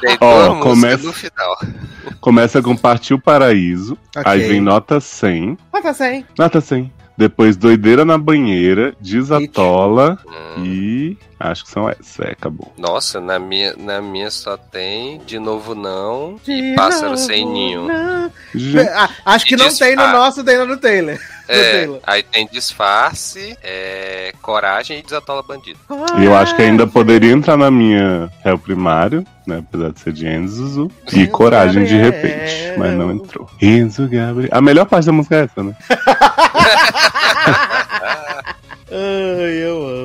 [0.00, 1.56] Tem Ó, começa- no final.
[2.20, 3.96] Começa com Partiu Paraíso.
[4.16, 4.48] Aí Ok.
[4.48, 5.58] vem nota 100.
[5.72, 6.26] Nota 100.
[6.38, 6.92] Nota 100.
[7.16, 10.18] Depois Doideira na Banheira, Desatola
[10.58, 10.64] Hum.
[10.64, 11.18] e.
[11.38, 12.18] Acho que são essas.
[12.20, 12.72] É, acabou.
[12.78, 17.46] Nossa, na minha, na minha só tem De Novo Não De e Pássaro novo, Sem
[17.46, 17.86] Ninho.
[17.86, 18.32] não.
[18.54, 20.12] Gente, Ah, acho que E não tem no disfarce.
[20.16, 21.18] nosso, tem no do Taylor.
[21.54, 25.78] É, aí tem Disfarce, é, Coragem e Desatola Bandido.
[26.18, 29.58] E eu acho que ainda poderia entrar na minha réu primário, né?
[29.58, 30.90] Apesar de ser de Enzo.
[31.12, 32.78] E Enzo Coragem de repente.
[32.78, 33.48] Mas não entrou.
[33.60, 34.48] Enzo Gabriel.
[34.52, 35.76] A melhor parte da música é essa, né?
[38.90, 40.03] Ai, eu amo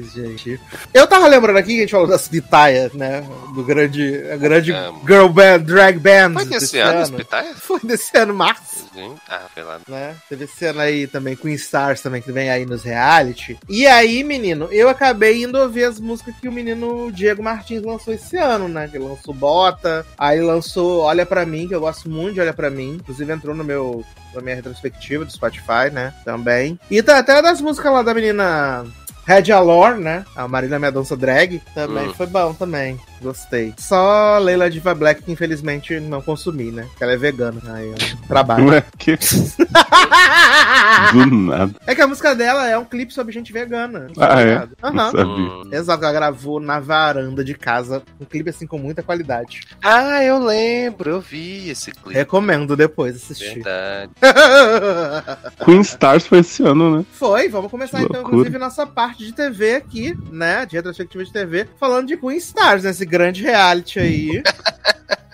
[0.00, 0.60] mais, gente.
[0.92, 3.24] Eu tava lembrando aqui que a gente falou das pitaias, né?
[3.54, 5.00] Do grande, a grande Amo.
[5.06, 6.32] girl band, drag band.
[6.34, 7.54] Foi desse ano, Pitaia?
[7.54, 8.88] Foi desse ano, março.
[8.94, 9.80] Gente, Ah, foi lá.
[9.88, 10.14] né?
[10.28, 13.58] Teve esse ano aí também, Queen Stars também, que vem aí nos reality.
[13.68, 18.12] E aí, menino, eu acabei indo ouvir as músicas que o menino Diego Martins lançou
[18.12, 18.88] esse ano, né?
[18.88, 22.70] Que lançou Bota, aí lançou Olha Pra Mim, que eu gosto muito de Olha Pra
[22.70, 22.96] Mim.
[23.00, 26.12] Inclusive entrou no meu, na minha retrospectiva do Spotify, né?
[26.24, 26.78] Também.
[26.90, 28.84] E tá até das músicas lá da menina...
[29.24, 30.24] Red Alor, né?
[30.34, 31.60] A Marina Minha Dança Drag.
[31.74, 32.14] Também Hum.
[32.14, 32.98] foi bom também.
[33.22, 33.74] Gostei.
[33.78, 36.86] Só Leila Diva Black, que infelizmente não consumi, né?
[36.90, 37.60] Porque ela é vegana.
[37.72, 37.94] Aí eu
[38.26, 38.64] trabalho.
[38.64, 39.16] Não é que
[41.12, 41.74] do nada.
[41.86, 44.08] É que a música dela é um clipe sobre gente vegana.
[44.18, 44.44] Ah, é?
[44.44, 44.76] ligado?
[44.82, 45.10] Não Aham.
[45.10, 45.24] sabia.
[45.26, 45.62] Hum.
[45.72, 48.02] Exato, ela gravou na varanda de casa.
[48.20, 49.60] Um clipe assim com muita qualidade.
[49.82, 52.18] Ah, eu lembro, eu vi esse clipe.
[52.18, 53.62] Recomendo depois assistir.
[53.62, 54.12] Verdade.
[55.64, 57.04] Queen Stars foi esse ano, né?
[57.12, 60.66] Foi, vamos começar então, inclusive, nossa parte de TV aqui, né?
[60.66, 64.42] De retrospectiva de TV, falando de Queen Stars, nesse grande reality aí,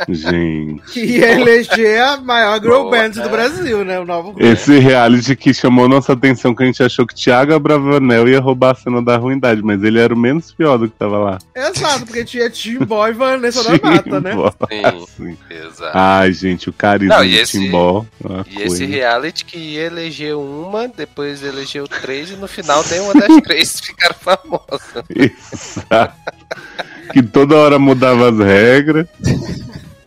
[0.09, 0.81] Gente.
[0.93, 3.23] que ia eleger a maior girl Boa, band né?
[3.23, 3.99] do Brasil, né?
[3.99, 4.35] O novo.
[4.39, 8.73] Esse reality que chamou nossa atenção, que a gente achou que Thiago Abravanel ia roubar
[8.73, 11.39] a cena da ruindade, mas ele era o menos pior do que tava lá.
[11.55, 14.33] Exato, porque tinha Tim Boy e Vanessa da Mata, né?
[14.71, 15.37] Sim, Sim.
[15.51, 15.93] exato.
[15.99, 18.05] Ai, gente, o carisma Não, do esse- Timbó.
[18.25, 18.87] é uma E esse coisa.
[18.87, 24.15] reality que ia eleger uma, depois elegeu três e no final nenhuma das três ficaram
[24.15, 25.05] famosas.
[25.11, 26.15] Exato.
[27.13, 29.07] Que toda hora mudava as regras.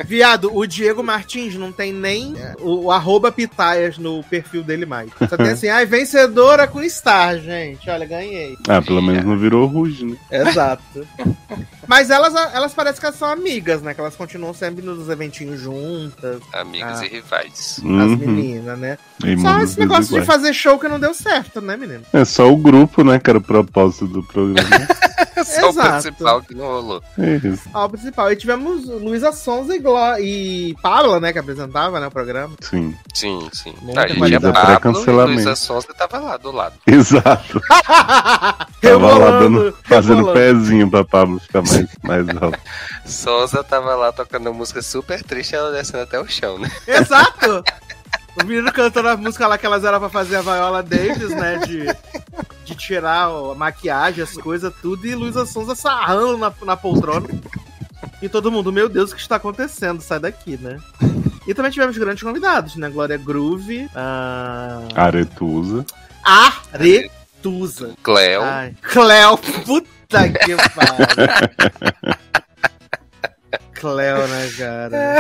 [0.06, 5.10] Viado, o Diego Martins não tem nem o, o arroba pitaias no perfil dele mais.
[5.30, 7.90] Só tem assim, ai, vencedora com Star, gente.
[7.90, 8.58] Olha, ganhei.
[8.68, 10.18] Ah, pelo menos não virou Ruge, né?
[10.32, 11.08] Exato.
[11.88, 13.94] Mas elas, elas parecem que elas são amigas, né?
[13.94, 17.06] Que elas continuam sempre nos eventinhos juntas, Amigas Ah.
[17.06, 17.78] e rivais.
[17.80, 18.16] as Uhum.
[18.18, 18.98] meninas, né?
[19.26, 22.04] E Só esse negócio de fazer show que não deu certo, né, menino?
[22.14, 24.70] É só o grupo, né, que era o propósito do programa.
[25.44, 26.04] Só o Exato.
[26.04, 27.02] principal que não rolou.
[27.18, 27.64] É isso.
[27.74, 28.32] Ó, o principal.
[28.32, 31.32] E tivemos Luísa Sonza e, Glo e Paula, né?
[31.32, 32.56] Que apresentava né, o programa.
[32.62, 32.96] Sim.
[33.14, 33.74] Sim, sim.
[33.82, 35.26] Muita Não, a gente Pablo e.
[35.26, 36.76] Luísa Sonza tava lá do lado.
[36.86, 37.62] Exato.
[38.82, 42.60] Tava lá dando, fazendo pezinho pra Pablo ficar mais, mais alto.
[43.06, 46.70] Sonza tava lá tocando música super triste, ela descendo até o chão, né?
[46.88, 47.64] Exato!
[48.42, 51.58] O menino cantando a música lá que elas eram pra fazer a Viola Davis, né?
[51.58, 51.86] De,
[52.66, 57.28] de tirar ó, a maquiagem, as coisas, tudo, e Luísa Sonza sarrando na, na poltrona.
[58.22, 60.02] E todo mundo, meu Deus, o que está acontecendo?
[60.02, 60.78] Sai daqui, né?
[61.48, 62.88] E também tivemos grandes convidados, né?
[62.88, 64.80] Glória Groove, a.
[64.94, 65.84] Aretusa.
[66.24, 67.96] Aretusa.
[68.04, 68.44] Cleo.
[68.44, 71.08] Ai, Cleo, puta que pariu.
[73.74, 75.16] Cleo, né, cara?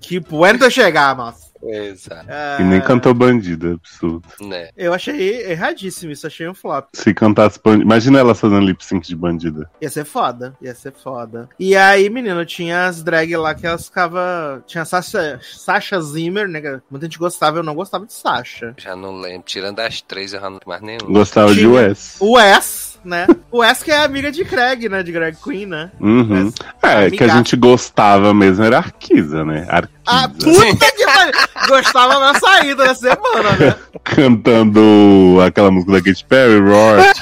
[0.00, 1.50] que puento chegar, moça.
[1.66, 2.26] Exato.
[2.28, 4.22] Ah, E nem cantou bandida, absurdo.
[4.40, 4.70] Né?
[4.76, 6.88] Eu achei erradíssimo isso, achei um flop.
[6.92, 7.84] Se cantasse bandida.
[7.84, 9.70] Imagina ela fazendo lip sync de bandida.
[9.80, 11.48] Ia ser foda, ia ser foda.
[11.58, 14.20] E aí, menino, tinha as drag lá que elas ficavam.
[14.66, 16.80] Tinha a Sasha, Sasha Zimmer, né?
[16.90, 18.74] Muita gente gostava, eu não gostava de Sasha.
[18.78, 19.44] Já não lembro.
[19.44, 21.12] Tirando as três, eu já não tenho mais nenhum.
[21.12, 22.16] Gostava de Tinha Wes.
[22.20, 23.26] O Wes, né?
[23.50, 25.02] O Wes que é amiga de Craig, né?
[25.02, 25.90] De Drag Queen, né?
[26.00, 26.52] Uhum.
[26.82, 27.16] É, Amigaço.
[27.16, 29.66] que a gente gostava mesmo era Arquisa, né?
[29.68, 29.94] Arquisa.
[30.06, 31.32] Ah, puta que pariu!
[31.68, 33.74] Gostava na saída da semana, né?
[34.04, 37.12] Cantando aquela música da Katy Perry, Roar.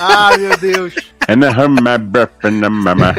[0.00, 0.94] Ai, meu Deus.
[1.28, 3.14] And I heard my breath in the mama.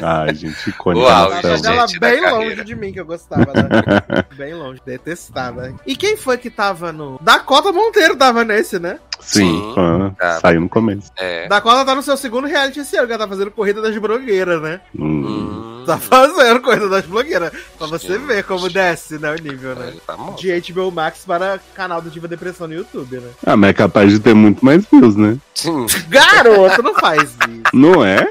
[0.00, 2.30] Ai, gente, icônica Uau, gente da bem carreira.
[2.30, 4.24] longe de mim que eu gostava, né?
[4.36, 5.74] bem longe, detestava.
[5.84, 7.18] E quem foi que tava no.
[7.20, 9.00] Dakota Monteiro tava nesse, né?
[9.20, 9.72] Sim, Sim.
[9.74, 10.14] fã.
[10.18, 10.40] Tá.
[10.40, 11.10] Saiu no começo.
[11.16, 11.48] É.
[11.48, 14.60] Dakota tá no seu segundo reality esse ano, que ela tá fazendo corrida das blogueiras,
[14.62, 14.80] né?
[14.98, 15.26] Hum.
[15.26, 17.50] Hum, Tá fazendo corrida das blogueiras.
[17.78, 18.26] Pra você Gente.
[18.26, 19.30] ver como desce, né?
[19.34, 19.94] O nível, né?
[20.06, 20.16] tá.
[20.38, 23.28] De HBO Max para canal do Diva Depressão no YouTube, né?
[23.46, 25.38] Ah, mas é capaz de ter muito mais views, né?
[25.54, 25.86] Sim.
[26.08, 27.38] Garoto, não faz isso.
[27.72, 28.30] Não é?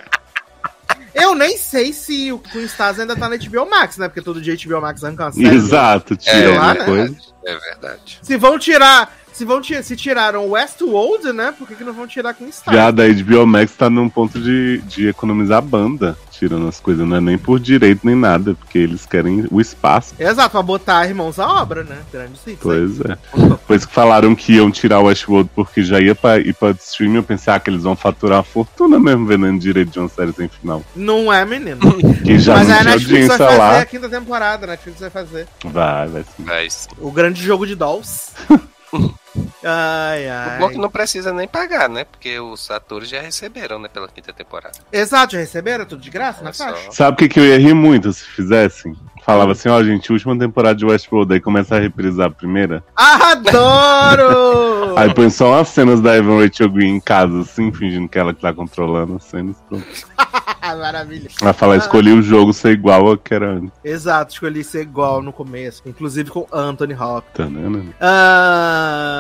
[1.16, 4.08] Eu nem sei se o Queen Stars ainda tá na HBO Max, né?
[4.08, 5.48] Porque todo dia HBO Max arranca uma série.
[5.56, 6.86] Exato, tira É, uma né?
[6.86, 7.16] coisa.
[7.44, 8.20] É verdade.
[8.22, 9.12] Se vão tirar.
[9.38, 11.54] Se, vão se tiraram Westworld, né?
[11.56, 12.76] Por que, que não vão tirar Queen Stars?
[12.76, 17.18] Já da HBO Max tá num ponto de, de economizar banda, tirando as coisas, não
[17.18, 20.16] é nem por direito nem nada, porque eles querem o espaço.
[20.18, 22.00] Exato, pra botar irmãos à obra, né?
[22.12, 22.48] Grande hits.
[22.48, 22.58] aí.
[22.60, 23.16] Pois é.
[23.50, 27.18] Depois que falaram que iam tirar o Westworld porque já ia pra, ir pra streaming,
[27.18, 30.34] eu pensei ah, que eles vão faturar uma fortuna mesmo vendendo direito de uma série
[30.34, 30.84] sem final.
[30.96, 31.78] Não é, menino.
[32.26, 33.80] Que já Mas não aí a tinha Netflix vai audiência fazer lá.
[33.82, 35.48] a quinta temporada, a Netflix vai fazer.
[35.64, 36.44] Vai, vai sim.
[36.44, 38.32] Mas O grande jogo de dolls.
[39.64, 40.26] Ai,
[40.56, 40.82] O bom é que ai.
[40.82, 42.04] não precisa nem pagar, né?
[42.06, 43.88] Porque os atores já receberam, né?
[43.88, 44.78] Pela quinta temporada.
[44.92, 46.66] Exato, já receberam tudo de graça na só.
[46.66, 46.92] faixa?
[46.92, 48.96] Sabe o que, que eu ia rir muito se fizessem?
[49.26, 52.82] Falava assim, ó, gente, última temporada de Westworld, aí começa a reprisar a primeira.
[52.96, 54.78] Adoro!
[54.98, 58.34] Aí põe só umas cenas da Evan Rachel Green em casa, assim, fingindo que ela
[58.34, 59.56] que tá controlando as cenas.
[59.70, 59.86] Pronto.
[60.64, 61.30] Maravilha.
[61.40, 63.72] Ela fala, escolhi o jogo ser igual ao que era antes.
[63.84, 65.84] Exato, escolhi ser igual no começo.
[65.86, 67.34] Inclusive com Anthony Hopkins.
[67.36, 67.84] Tá, né, né?
[68.02, 69.17] Ah,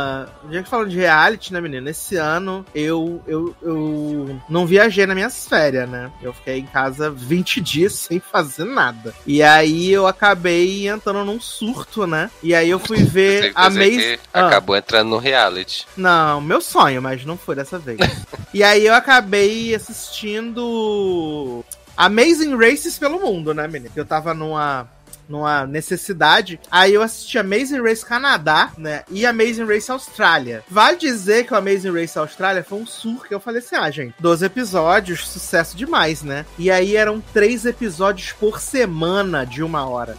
[0.51, 1.89] já que falando de reality, né, menina?
[1.89, 6.11] Esse ano eu, eu, eu não viajei nas minhas férias, né?
[6.21, 9.13] Eu fiquei em casa 20 dias sem fazer nada.
[9.25, 12.29] E aí eu acabei entrando num surto, né?
[12.41, 14.19] E aí eu fui ver a Maze.
[14.33, 14.47] Ah.
[14.47, 15.87] Acabou entrando no reality.
[15.95, 17.99] Não, meu sonho, mas não foi dessa vez.
[18.53, 21.63] e aí eu acabei assistindo
[21.95, 23.91] Amazing Races pelo mundo, né, menina?
[23.95, 24.87] Eu tava numa
[25.27, 26.59] numa necessidade.
[26.69, 29.03] Aí eu assisti Amazing Race Canadá, né?
[29.09, 30.63] E Amazing Race Austrália.
[30.69, 33.89] Vale dizer que o Amazing Race Austrália foi um sur que eu falei assim: ah,
[33.89, 36.45] gente, 12 episódios, sucesso demais, né?
[36.57, 40.17] E aí eram três episódios por semana de uma hora.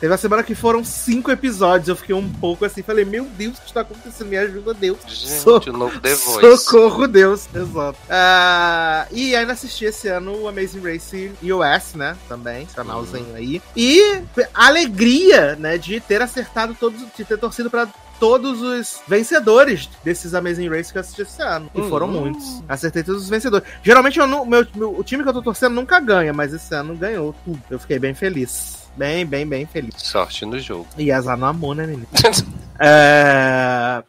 [0.00, 1.88] Teve a semana que foram cinco episódios.
[1.88, 4.28] Eu fiquei um pouco assim, falei: Meu Deus, o que está acontecendo?
[4.28, 4.98] Me ajuda, Deus.
[5.06, 6.64] Gente, novo The Voice.
[6.64, 7.48] Socorro, Deus.
[7.54, 7.98] Exato.
[8.08, 12.16] Ah, e ainda assisti esse ano o Amazing Race US, né?
[12.28, 13.62] Também, canalzinho aí.
[13.76, 14.22] E
[14.52, 17.86] alegria, né, de ter acertado todos, de ter torcido pra
[18.20, 21.68] todos os vencedores desses Amazing Race que eu assisti esse ano.
[21.74, 22.20] E foram Uhum.
[22.20, 22.62] muitos.
[22.68, 23.66] Acertei todos os vencedores.
[23.82, 26.72] Geralmente eu não, meu, meu- o time que eu tô torcendo nunca ganha, mas esse
[26.74, 27.60] ano ganhou tudo.
[27.70, 28.84] Eu fiquei bem feliz.
[28.96, 29.94] Bem, bem, bem feliz.
[29.98, 30.86] Sorte no jogo.
[30.96, 32.06] E azar no amor, né, menino?
[32.78, 34.02] É,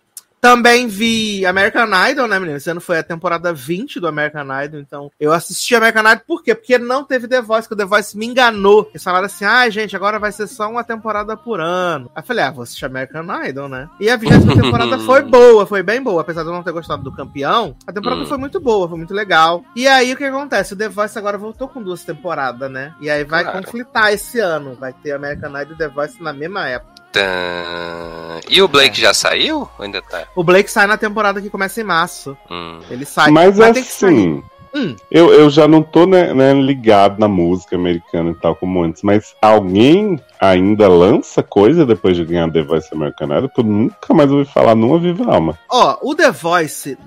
[0.45, 2.57] Também vi American Idol, né, menino?
[2.57, 6.43] Esse ano foi a temporada 20 do American Idol, então eu assisti American Idol por
[6.43, 6.53] quê?
[6.53, 8.87] Porque não teve The Voice, que o The Voice me enganou.
[8.91, 12.11] Eles falaram assim, ah, gente, agora vai ser só uma temporada por ano.
[12.15, 13.89] Aí eu falei, ah, vou assistir American Idol, né?
[13.99, 17.01] E a 20 temporada foi boa, foi bem boa, apesar de eu não ter gostado
[17.01, 17.75] do campeão.
[17.87, 18.27] A temporada Hum.
[18.27, 19.63] foi muito boa, foi muito legal.
[19.75, 20.73] E aí o que acontece?
[20.73, 22.93] O The Voice agora voltou com duas temporadas, né?
[23.01, 23.63] E aí vai Claro.
[23.63, 24.75] conflitar esse ano.
[24.79, 26.94] Vai ter American Idol e The Voice na mesma época.
[27.15, 28.39] Tã.
[28.49, 29.67] E o Blake já saiu?
[29.77, 30.23] Ou ainda tá?
[30.35, 32.37] O Blake sai na temporada que começa em março.
[32.51, 32.79] Hum.
[32.89, 33.31] Ele sai.
[33.31, 33.79] Mas que sair.
[33.79, 34.43] assim,
[34.75, 34.93] Hum.
[35.09, 39.03] eu, eu já não tô né, né, ligado na música americana e tal como antes,
[39.03, 43.49] mas alguém ainda lança coisa depois de ganhar The Voice American Idol?
[43.49, 45.57] Que eu nunca mais ouvi falar numa Viva Alma.
[45.69, 46.97] Ó, o The Voice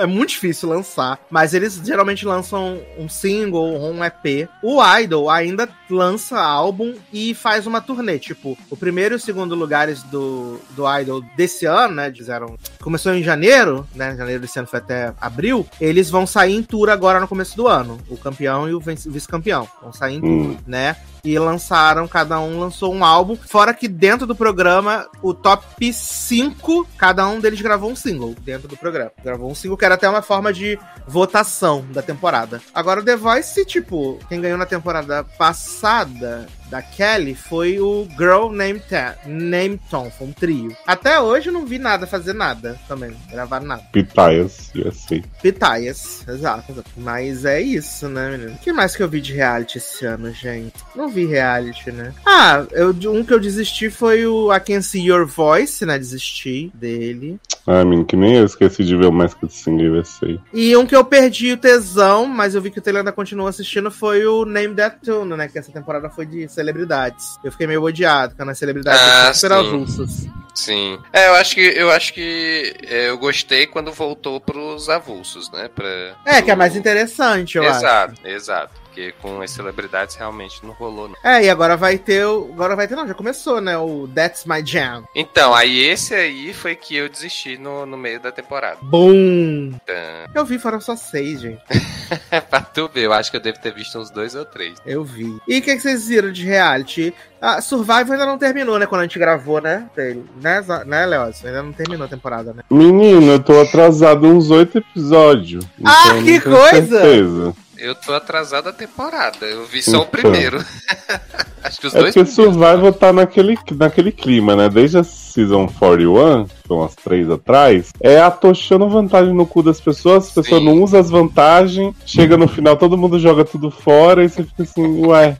[0.00, 4.48] é muito difícil lançar, mas eles geralmente lançam um single ou um EP.
[4.62, 8.18] O Idol ainda lança álbum e faz uma turnê.
[8.18, 12.12] Tipo, o primeiro e o segundo lugares do, do Idol desse ano, né?
[12.12, 12.56] Fizeram.
[12.82, 14.14] Começou em janeiro, né?
[14.16, 15.66] Janeiro desse ano foi até abril.
[15.80, 17.98] Eles vão sair em tour agora no começo do ano.
[18.08, 19.68] O campeão e o vice- vice-campeão.
[19.82, 20.56] Vão sair em tour, Hum.
[20.66, 20.96] né?
[21.24, 23.36] E lançaram, cada um lançou um álbum.
[23.36, 28.68] Fora que dentro do programa, o top 5, cada um deles gravou um single dentro
[28.68, 29.12] do programa.
[29.22, 32.60] Gravou um single que era até uma forma de votação da temporada.
[32.74, 38.50] Agora o The Voice, tipo, quem ganhou na temporada passada da Kelly foi o Girl
[38.50, 40.76] Named, Ta Named Tom, foi um trio.
[40.86, 43.82] Até hoje eu não vi nada fazer nada também, gravaram nada.
[43.92, 45.20] Pitaias, USA.
[45.42, 46.90] Pitaias, exato, exato.
[46.96, 48.52] Mas é isso, né, menino?
[48.52, 50.74] O que mais que eu vi de reality esse ano, gente?
[50.94, 52.12] Não vi reality, né?
[52.24, 55.98] Ah, eu, um que eu desisti foi o I Can See Your Voice, né?
[55.98, 57.38] Desisti dele.
[57.66, 60.38] Ah, menino, que nem eu esqueci de ver o Masked Singer USA.
[60.54, 63.50] E um que eu perdi o tesão, mas eu vi que o Taylor ainda continua
[63.50, 65.48] assistindo, foi o Name That Tune, né?
[65.48, 67.38] Que essa temporada foi de celebridades.
[67.44, 70.26] Eu fiquei meio odiado, porque nas celebridades Ah, super avulsas.
[70.54, 70.98] Sim.
[71.12, 75.68] É, eu acho que eu acho que é, eu gostei quando voltou pros avulsos, né?
[75.72, 75.86] Pra,
[76.26, 77.78] É, que é mais pro- interessante, eu acho.
[77.78, 78.72] Exato, exato.
[78.98, 81.16] Porque com as celebridades realmente não rolou, não.
[81.22, 82.50] É, e agora vai ter o.
[82.52, 83.78] Agora vai ter, não, já começou, né?
[83.78, 85.04] O That's My Jam.
[85.14, 88.78] Então, aí esse aí foi que eu desisti no, no meio da temporada.
[88.82, 89.72] Boom!
[89.86, 90.26] Tã.
[90.34, 91.62] Eu vi, foram só seis, gente.
[92.50, 94.78] Pra tu ver, eu acho que eu devo ter visto uns dois ou três.
[94.84, 95.38] Eu vi.
[95.46, 97.14] E o que, que vocês viram de reality?
[97.40, 98.86] Ah, Survival ainda não terminou, né?
[98.86, 99.88] Quando a gente gravou, né?
[99.94, 101.46] Tem- Né, né Leócio?
[101.46, 102.62] Ainda não terminou a temporada, né?
[102.68, 105.64] Menino, eu tô atrasado uns oito episódios.
[105.84, 107.00] Ah, então que coisa!
[107.00, 107.54] certeza.
[107.78, 109.46] Eu tô atrasado a temporada.
[109.46, 110.06] Eu vi só o Então.
[110.06, 110.58] primeiro.
[111.62, 112.34] acho que os É dois porque primeiros.
[112.34, 114.68] Survival tá naquele, naquele clima, né?
[114.68, 119.80] Desde a Season 41, que foi umas três atrás, é atochando vantagem no cu das
[119.80, 120.66] pessoas, as pessoas Sim.
[120.66, 124.64] não usam as vantagens, chega no final, todo mundo joga tudo fora e você fica
[124.64, 125.36] assim, ué.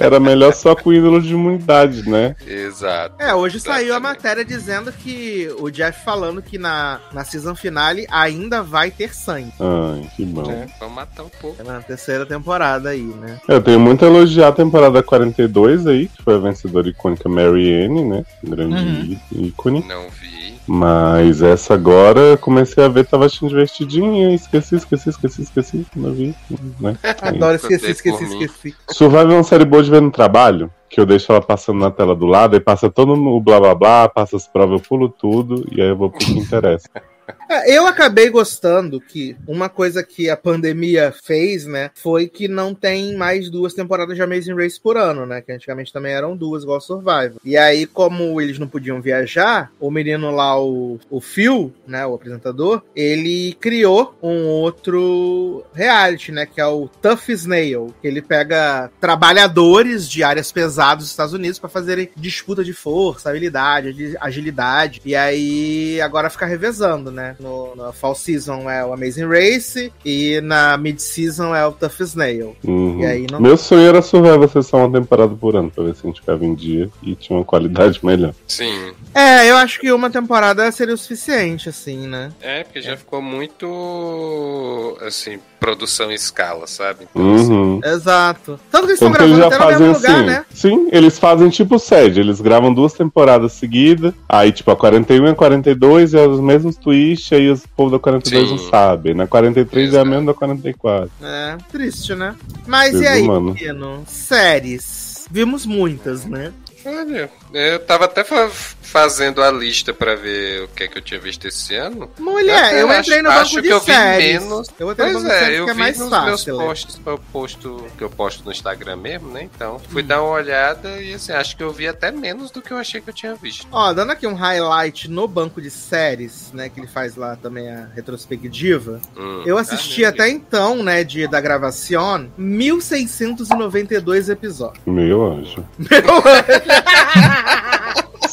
[0.00, 2.34] Era melhor só com ídolo de imunidade, né?
[2.46, 3.14] Exato.
[3.18, 4.02] É, hoje saiu a Exatamente.
[4.16, 9.52] matéria dizendo que o Jeff falando que na, na season finale ainda vai ter sangue.
[9.60, 10.50] Ai, que bom.
[10.50, 11.60] É, vamos matar um pouco.
[11.60, 13.38] É na terceira temporada aí, né?
[13.46, 17.84] Eu tenho muito a elogiar a temporada 42 aí, que foi a vencedora icônica Mary
[17.84, 18.24] Anne, né?
[18.42, 19.44] Grande Uhum.
[19.46, 19.84] ícone.
[19.86, 20.39] Não vi.
[20.72, 24.32] Mas essa agora eu comecei a ver, tava achando divertidinha.
[24.32, 25.86] Esqueci, esqueci, esqueci, esqueci.
[25.96, 26.32] Não vi.
[26.78, 26.96] Né?
[27.20, 28.76] Adoro, esqueci, esqueci, esqueci.
[28.88, 31.90] Survival é uma série boa de ver no trabalho, que eu deixo ela passando na
[31.90, 35.08] tela do lado, aí passa todo o blá blá blá, passa as provas, eu pulo
[35.08, 36.88] tudo, e aí eu vou pro que interessa.
[37.50, 42.72] É, Eu acabei gostando que uma coisa que a pandemia fez, né, foi que não
[42.72, 45.40] tem mais duas temporadas de Amazing Race por ano, né?
[45.40, 47.40] Que antigamente também eram duas, igual Survival.
[47.44, 52.14] E aí, como eles não podiam viajar, o menino lá, o, o Phil, né, o
[52.14, 58.92] apresentador, ele criou um outro reality, né, que é o Tough Snail, que ele pega
[59.00, 65.00] trabalhadores de áreas pesadas dos Estados Unidos para fazerem disputa de força, habilidade, de agilidade.
[65.04, 67.34] E aí agora fica revezando, né?
[67.40, 72.00] No, na Fall Season é o Amazing Race e na Mid Season é o Tough
[72.00, 72.56] Snail.
[72.64, 73.00] Uhum.
[73.00, 75.94] E aí não- Meu sonho era Survival ser só uma temporada por ano, pra ver
[75.94, 78.34] se a gente ficava em dia e tinha uma qualidade melhor.
[78.46, 78.92] Sim.
[79.14, 82.30] É, eu acho que uma temporada seria o suficiente, assim, né?
[82.40, 87.06] É, porque já ficou muito, assim, produção em escala, sabe?
[87.14, 87.80] Então, assim, Uhum.
[87.84, 88.58] Exato.
[88.70, 90.26] Tanto que eles estão Tanto eles gravando já até no fazem mesmo lugar, assim.
[90.26, 90.44] né?
[90.52, 92.18] Sim, eles fazem tipo sede.
[92.20, 94.12] Eles gravam duas temporadas seguidas.
[94.28, 97.32] Aí, tipo, a 41 e a 42 é os mesmos twists.
[97.32, 98.56] Aí os povo da 42 Sim.
[98.56, 99.14] não sabe.
[99.14, 100.08] Na 43 é a Exato.
[100.10, 101.10] mesma da 44.
[101.22, 102.34] É, triste, né?
[102.66, 104.02] Mas e aí, menino?
[104.06, 105.26] Séries.
[105.30, 106.52] Vimos muitas, né?
[106.84, 111.02] Olha, eu tava até fa- fazendo a lista pra ver o que é que eu
[111.02, 112.10] tinha visto esse ano.
[112.18, 114.42] Mulher, Eu eu entrei no acho banco de eu vi séries.
[114.42, 114.68] menos.
[114.78, 116.26] Eu entrei no Pois banco de é, séries eu que é vi mais nos fácil.
[116.26, 116.52] meus né?
[116.64, 119.48] posts eu posto, que eu posto no Instagram mesmo, né?
[119.54, 122.72] Então, fui dar uma olhada e assim, acho que eu vi até menos do que
[122.72, 123.66] eu achei que eu tinha visto.
[123.70, 127.68] Ó, dando aqui um highlight no banco de séries, né, que ele faz lá também
[127.70, 129.00] a retrospectiva.
[129.16, 129.42] Hum.
[129.46, 134.82] Eu assisti Ah, até então, né, de da gravação, 1692 episódios.
[134.86, 135.64] Meu anjo.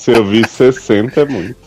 [0.08, 1.58] Se eu vi 60 é muito.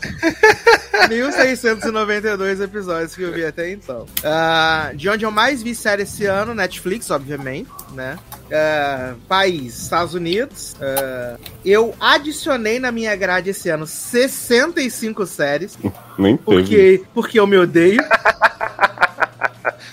[1.07, 4.07] 1692 episódios que eu vi até então.
[4.23, 8.17] Ah, de onde eu mais vi série esse ano, Netflix, obviamente, né?
[8.51, 10.75] Ah, país, Estados Unidos.
[10.81, 15.77] Ah, eu adicionei na minha grade esse ano 65 séries,
[16.17, 16.43] Nem teve.
[16.43, 18.01] porque, porque eu me odeio,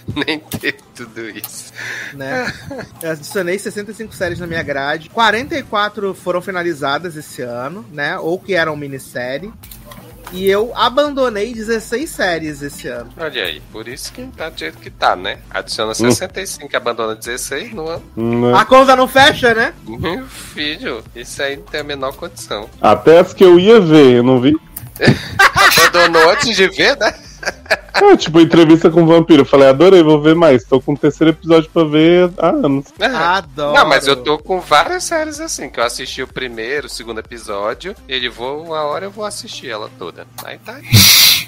[0.27, 1.73] Nem teve tudo isso.
[2.15, 2.53] né?
[3.03, 5.09] Eu adicionei 65 séries na minha grade.
[5.11, 8.19] 44 foram finalizadas esse ano, né?
[8.19, 9.53] Ou que eram minissérie.
[10.31, 13.11] E eu abandonei 16 séries esse ano.
[13.17, 15.39] Olha aí, por isso que tá do jeito que tá, né?
[15.51, 18.03] Adiciona 65 e abandona 16 no ano.
[18.15, 18.55] Não.
[18.55, 19.73] A conta não fecha, né?
[19.87, 22.69] Meu filho, isso aí não tem a menor condição.
[22.79, 24.55] Até as que eu ia ver, eu não vi.
[25.89, 27.15] Abandonou antes de ver, né?
[28.01, 29.43] É, tipo, entrevista com o vampiro.
[29.43, 30.63] Eu falei, adorei, vou ver mais.
[30.63, 32.87] Tô com o terceiro episódio pra ver há anos.
[33.01, 33.75] Adoro.
[33.75, 37.19] Não, mas eu tô com várias séries assim, que eu assisti o primeiro, o segundo
[37.19, 40.27] episódio, e ele vou, uma hora eu vou assistir ela toda.
[40.45, 40.79] Aí tá.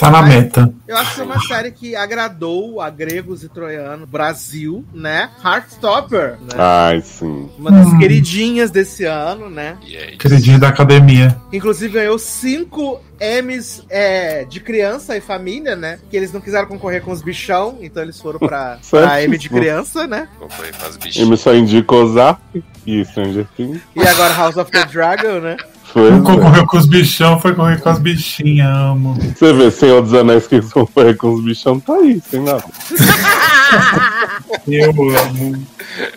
[0.00, 0.72] Tá na Mas- meta.
[0.88, 5.30] Eu acho que é uma série que agradou a gregos e troianos, Brasil, né?
[5.44, 6.54] Heartstopper, né?
[6.58, 7.48] Ai, sim.
[7.58, 7.98] Uma das Hum.
[7.98, 9.76] queridinhas desse ano, né?
[9.86, 10.18] E é isso.
[10.18, 11.36] Queridinho da academia.
[11.52, 15.98] Inclusive ganhou cinco M's é, de criança e família, né?
[16.10, 19.48] Que eles não quiseram concorrer com os bichão, então eles foram pra, pra M de
[19.50, 20.26] criança, né?
[20.38, 21.28] Comprei com as E bichinhas.
[21.28, 22.40] me só indica Ozark
[22.86, 23.80] e Stranger Things.
[23.94, 25.56] E agora House of the Dragon, né?
[25.92, 26.10] Foi.
[26.10, 29.14] Não concorreu com os bichão, foi correr com as bichinhas, amo.
[29.14, 32.64] Você vê, Senhor dos Anéis que eles concorrem com os bichão, tá aí, sem nada.
[34.66, 35.66] Eu amo.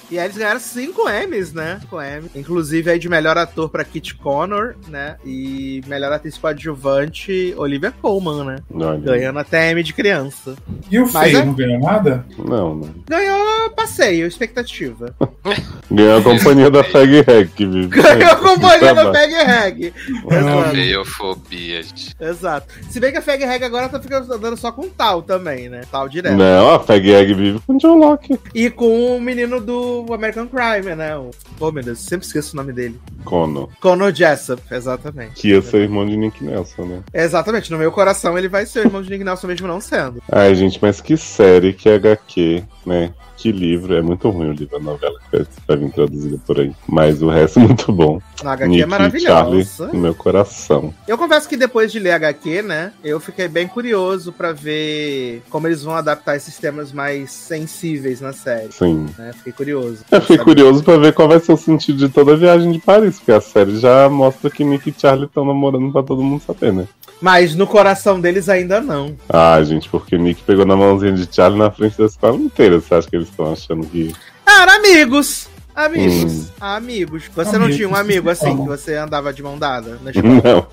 [0.10, 1.80] E aí eles ganharam cinco M's, né?
[1.82, 2.30] Cinco M's.
[2.36, 5.16] Inclusive aí de melhor ator pra Kit Connor, né?
[5.26, 8.56] E melhor atriz coadjuvante, Olivia Colman, né?
[8.74, 8.98] Olha.
[9.00, 10.56] Ganhando até M de criança.
[10.90, 12.26] E o Mas feio é- não ganhou nada?
[12.38, 12.90] Não, não.
[13.08, 15.14] Ganhou passeio, expectativa.
[15.92, 17.88] Ganhou a companhia da Fag Hack, vive.
[18.02, 19.12] Ganhou a companhia da Trabalho.
[19.12, 19.63] Peg Reg.
[19.68, 20.70] Exato.
[20.72, 22.16] Feiofobia, gente.
[22.20, 22.68] Exato.
[22.90, 25.82] Se bem que a Feg Reg agora tá ficando andando só com tal também, né?
[25.92, 26.36] Tal direto.
[26.36, 28.40] Não, a Fag Hack vive com o John Locke.
[28.54, 31.18] E com o menino do American Crime, né?
[31.18, 31.32] O...
[31.60, 33.00] Oh, meu Deus, sempre esqueço o nome dele.
[33.24, 33.70] Connor.
[33.80, 35.42] Connor Jessup, exatamente.
[35.42, 37.04] Que ia ser irmão de Nick Nelson, né?
[37.14, 40.22] Exatamente, no meu coração ele vai ser o irmão de Nick Nelson mesmo não sendo.
[40.32, 43.14] Ai, gente, mas que série, que HQ, né?
[43.44, 43.94] Que livro.
[43.94, 46.72] É muito ruim o livro, a novela que vai- vir traduzida por aí.
[46.88, 48.22] Mas o resto é muito bom.
[48.42, 49.28] A HQ Nick é maravilhosa.
[49.36, 50.94] Charlie no meu coração.
[51.06, 55.68] Eu confesso que depois de ler HQ, né, eu fiquei bem curioso pra ver como
[55.68, 58.72] eles vão adaptar esses temas mais sensíveis na série.
[58.72, 59.08] Sim.
[59.18, 59.34] Né?
[59.34, 60.06] Fiquei curioso.
[60.10, 62.80] Eu fiquei curioso pra ver qual vai ser o sentido de toda a viagem de
[62.80, 66.42] Paris, porque a série já mostra que Nick e Charlie estão namorando pra todo mundo
[66.48, 66.88] saber, né?
[67.24, 69.16] Mas no coração deles ainda não.
[69.30, 72.82] Ah, gente, porque Nick pegou na mãozinha de Charlie na frente da escola inteira.
[72.82, 74.14] Você acha que eles estão achando que.
[74.46, 75.48] Ah, Era amigos.
[75.74, 76.34] Amigos.
[76.34, 76.46] Hum.
[76.60, 77.24] Amigos.
[77.34, 78.64] Você não Amigos tinha um amigo assim, falam.
[78.64, 80.34] que você andava de mão dada na escola?
[80.44, 80.68] Não.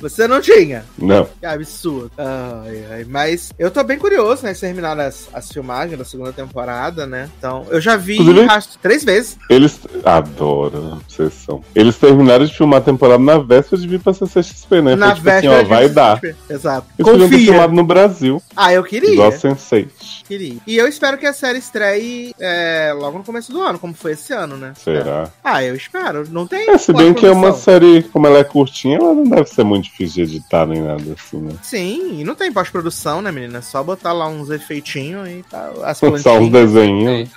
[0.00, 0.84] Você não tinha.
[0.98, 1.28] Não.
[1.40, 2.10] Que absurdo.
[2.18, 3.06] Ai, ai.
[3.08, 4.54] Mas eu tô bem curioso, né?
[4.54, 7.28] Terminar as, as filmagens da segunda temporada, né?
[7.38, 9.36] Então, eu já vi Inclusive- acho, três vezes.
[9.48, 9.78] Eles.
[10.04, 11.62] Adoro, obsessão.
[11.74, 14.96] Eles terminaram de filmar a temporada na véspera de vir pra CCXP, né?
[14.96, 16.20] na Foi tipo assim, véspera ó, de vai dar.
[16.48, 16.86] Exato.
[16.98, 17.52] Eles podiam ter Confia.
[17.52, 19.10] filmado no Brasil, Ah, eu queria.
[19.12, 19.88] igual Sense8.
[20.26, 20.56] Queria.
[20.66, 24.12] E eu espero que a série estreie é, logo no começo do ano, como foi
[24.12, 24.72] esse ano, né?
[24.76, 25.28] Será?
[25.44, 26.24] Ah, eu espero.
[26.30, 26.68] Não tem.
[26.70, 29.64] É, se bem que é uma série, como ela é curtinha, ela não deve ser
[29.66, 31.52] muito difícil de editar nem nada assim, né?
[31.62, 33.58] Sim, e não tem pós-produção, né, menina?
[33.58, 35.84] É só botar lá uns efeitinhos e tal.
[35.84, 37.28] As Só uns desenhos.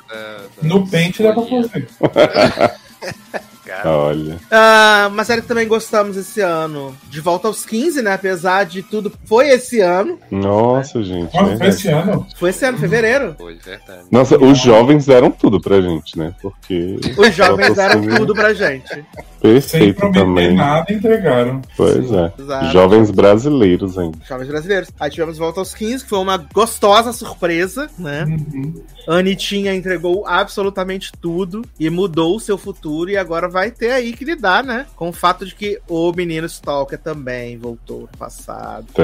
[0.62, 1.88] No pente dá pra fazer.
[3.70, 4.40] Cara, Olha.
[4.50, 6.96] Ah, uma série que também gostamos esse ano.
[7.08, 8.14] De volta aos 15, né?
[8.14, 9.14] Apesar de tudo.
[9.26, 10.18] Foi esse ano.
[10.32, 11.32] Nossa, gente.
[11.36, 11.70] Nossa, foi verdade.
[11.70, 12.28] esse ano.
[12.36, 13.36] Foi esse ano, fevereiro.
[13.38, 14.06] Foi verdade.
[14.10, 16.34] Nossa, os jovens deram tudo pra gente, né?
[16.42, 17.00] Porque.
[17.16, 18.18] Os jovens deram 15.
[18.18, 19.06] tudo pra gente.
[19.42, 20.54] Sem Perfeito prometer também.
[20.56, 21.62] nada, entregaram.
[21.78, 22.34] Pois é.
[22.38, 22.66] Exato.
[22.72, 24.18] Jovens brasileiros ainda.
[24.28, 24.90] Jovens brasileiros.
[25.00, 28.26] Aí tivemos Volta aos 15, que foi uma gostosa surpresa, né?
[28.26, 28.74] Uhum.
[29.08, 33.10] A Anitinha entregou absolutamente tudo e mudou o seu futuro.
[33.10, 34.86] E agora vai ter aí que lidar, né?
[34.96, 38.86] Com o fato de que o menino Stalker também voltou no passado.
[38.94, 39.04] Tá.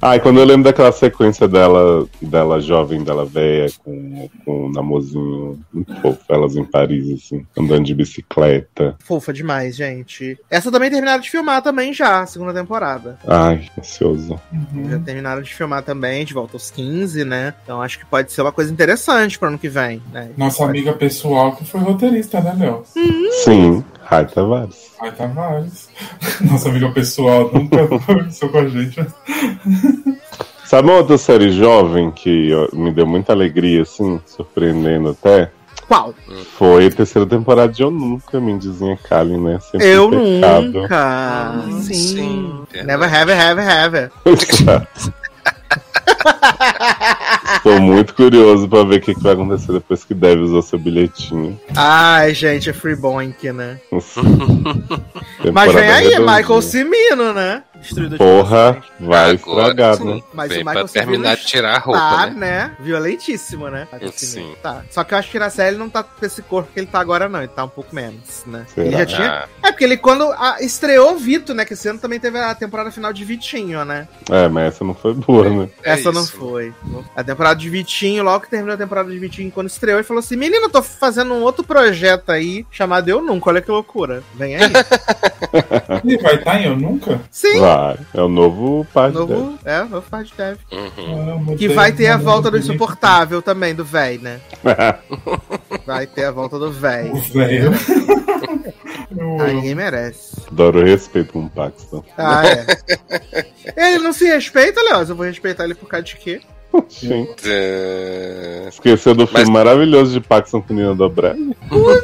[0.00, 4.72] Ah, e quando eu lembro daquela sequência dela, dela jovem, dela velha, com, com o
[4.72, 8.96] namorzinho muito fofo, elas em Paris, assim, andando de bicicleta.
[9.00, 10.38] Fofa demais, gente.
[10.50, 13.18] Essa também terminaram de filmar também já, a segunda temporada.
[13.26, 14.40] Ai, ansioso.
[14.52, 14.90] Uhum.
[14.90, 17.54] Já terminaram de filmar também, de volta aos 15, né?
[17.62, 20.30] Então acho que pode ser uma coisa interessante pro ano que vem, né?
[20.36, 22.82] Nossa amiga pessoal que foi roteirista, né, Léo?
[23.44, 24.92] Sim, Rai Tavares.
[25.00, 25.88] Ai, Tavares.
[26.40, 29.04] Nossa amiga pessoal nunca conversou com a gente.
[30.64, 35.50] Sabe uma outra série jovem que me deu muita alegria, assim, surpreendendo até?
[35.86, 36.14] Qual?
[36.56, 39.58] Foi a terceira temporada de Eu Nunca, Mindizinha Kalin, né?
[39.60, 41.64] Sempre Eu um nunca.
[41.66, 41.94] Hum, sim.
[41.94, 42.64] sim.
[42.84, 44.10] Never have, have, have.
[47.62, 50.78] Tô muito curioso pra ver o que, que vai acontecer depois que Deve usar seu
[50.78, 51.58] bilhetinho.
[51.74, 53.78] Ai, gente, é free bonk, né?
[55.52, 56.36] Mas vem aí, redondinha.
[56.36, 57.62] Michael Cimino, né?
[57.84, 59.00] Destruidor de Porra, corações.
[59.00, 60.22] vai estragar, né?
[60.32, 62.34] Mas Vem o pra Michael Cimino terminar de tirar a roupa, tá, né?
[62.34, 62.76] né?
[62.80, 63.86] Violentíssimo, né?
[64.14, 64.54] Sim.
[64.62, 64.82] Tá.
[64.90, 66.86] Só que eu acho que na série ele não tá com esse corpo que ele
[66.86, 67.38] tá agora, não.
[67.40, 68.64] Ele tá um pouco menos, né?
[68.74, 68.86] Será?
[68.86, 69.30] Ele já tinha.
[69.30, 71.64] Ah, É, porque ele quando ah, estreou o Vito, né?
[71.64, 74.08] Que esse ano também teve a temporada final de Vitinho, né?
[74.30, 75.68] É, mas essa não foi boa, né?
[75.82, 76.36] é Essa não isso.
[76.36, 76.72] foi.
[77.14, 80.20] A temporada de Vitinho, logo que terminou a temporada de Vitinho, quando estreou, ele falou
[80.20, 83.50] assim: Menino, eu tô fazendo um outro projeto aí chamado Eu Nunca.
[83.50, 84.22] Olha que loucura.
[84.34, 84.62] Vem aí.
[86.04, 87.20] Ele vai estar em Eu Nunca?
[87.30, 87.60] Sim.
[87.60, 87.73] Vai.
[88.14, 89.18] É o novo Deve.
[89.18, 90.58] Novo, é, novo Fard Dev.
[90.72, 91.56] Uhum.
[91.56, 94.40] Que vai ter a volta do insuportável também, do véi, né?
[95.86, 97.10] Vai ter a volta do véi.
[97.10, 97.16] O
[99.40, 99.52] Ah, amo.
[99.52, 100.36] ninguém merece.
[100.50, 102.02] Adoro o respeito com o Paxton.
[102.16, 102.66] Ah, é.
[103.76, 105.10] Ele não se respeita, Leoz.
[105.10, 106.40] Eu vou respeitar ele por causa de quê?
[106.88, 107.28] Sim.
[107.44, 111.36] É, Esqueceu do Mas- filme maravilhoso de Paxton com Nina Dobrev?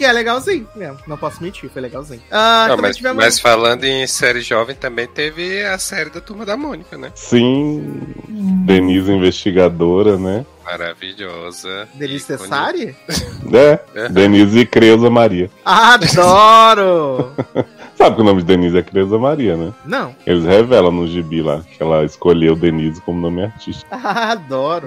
[0.00, 0.96] Que é legalzinho mesmo.
[1.06, 2.22] Não posso mentir, foi legalzinho.
[2.30, 3.22] Ah, Não, mas, tivemos.
[3.22, 7.12] mas falando em série jovem, também teve a série da Turma da Mônica, né?
[7.14, 8.00] Sim.
[8.64, 10.46] Denise investigadora, né?
[10.64, 11.86] Maravilhosa.
[11.92, 12.24] Denise.
[12.24, 12.96] Cessari?
[13.52, 13.78] É.
[13.94, 14.08] É.
[14.08, 15.50] Denise e Creuza Maria.
[15.62, 17.32] Adoro!
[18.00, 19.74] Sabe que o nome de Denise é Creuza Maria, né?
[19.84, 20.14] Não.
[20.26, 23.86] Eles revelam no gibi lá que ela escolheu Denise como nome artístico.
[23.92, 24.86] Adoro.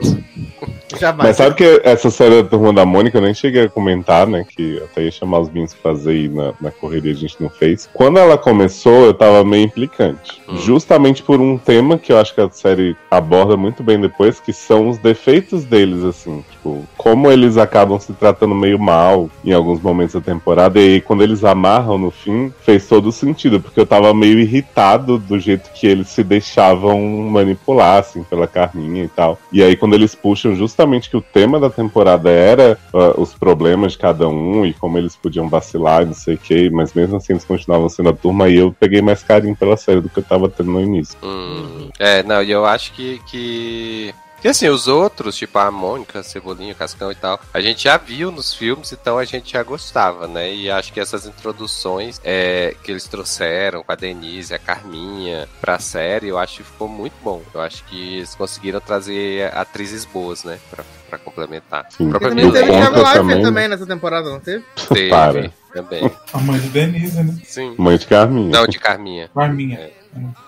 [1.00, 1.28] Jamais.
[1.28, 4.44] Mas sabe que essa série da Turma da Mônica eu nem cheguei a comentar, né?
[4.50, 7.52] Que até ia chamar os Bins pra fazer aí na, na correria a gente não
[7.52, 7.88] fez.
[7.94, 10.42] Quando ela começou, eu tava meio implicante.
[10.50, 10.58] Hum.
[10.58, 14.52] Justamente por um tema que eu acho que a série aborda muito bem depois, que
[14.52, 16.44] são os defeitos deles, assim.
[16.64, 20.80] Tipo, como eles acabam se tratando meio mal em alguns momentos da temporada.
[20.80, 23.60] E aí, quando eles amarram no fim, fez todo sentido.
[23.60, 29.04] Porque eu tava meio irritado do jeito que eles se deixavam manipular, assim, pela Carminha
[29.04, 29.38] e tal.
[29.52, 33.92] E aí, quando eles puxam justamente que o tema da temporada era ah, os problemas
[33.92, 37.18] de cada um e como eles podiam vacilar e não sei o que, mas mesmo
[37.18, 40.20] assim eles continuavam sendo a turma e eu peguei mais carinho pela série do que
[40.20, 41.18] eu tava tendo no início.
[41.22, 44.14] Hum, É, não, e eu acho que, que.
[44.44, 48.30] Que assim, os outros, tipo a Mônica, Cebolinha, Cascão e tal, a gente já viu
[48.30, 50.54] nos filmes, então a gente já gostava, né?
[50.54, 55.80] E acho que essas introduções é, que eles trouxeram com a Denise, a Carminha, pra
[55.80, 57.42] série, eu acho que ficou muito bom.
[57.54, 60.60] Eu acho que eles conseguiram trazer atrizes boas, né?
[60.70, 61.88] Pra, pra complementar.
[61.92, 62.10] Sim.
[62.10, 64.62] E também teve Thiago Leifert também, também, nessa temporada, não teve?
[64.94, 65.54] Teve Para.
[65.74, 66.12] também.
[66.34, 67.34] A mãe de Denise, né?
[67.46, 67.76] Sim.
[67.78, 68.52] Mãe de Carminha.
[68.52, 69.30] Não, de Carminha.
[69.34, 69.90] Carminha.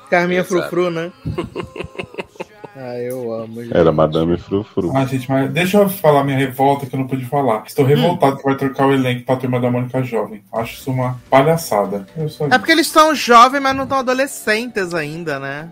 [0.09, 0.59] Carminha Exato.
[0.59, 1.13] Frufru, né?
[2.78, 3.63] Ah, eu amo.
[3.63, 3.76] gente.
[3.76, 4.91] Era Madame Frufru.
[4.93, 7.63] Ah, gente, mas deixa eu falar minha revolta que eu não pude falar.
[7.65, 10.43] Estou revoltado que vai trocar o elenco pra turma da Mônica Jovem.
[10.51, 12.05] Acho isso uma palhaçada.
[12.51, 15.69] É porque eles estão jovens, mas não estão adolescentes ainda, né?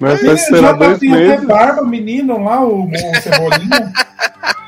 [0.00, 1.46] Mas Ele vai ser dois tá tem até meses.
[1.46, 2.90] barba, o menino lá, o, o
[3.22, 3.92] Cebolinha.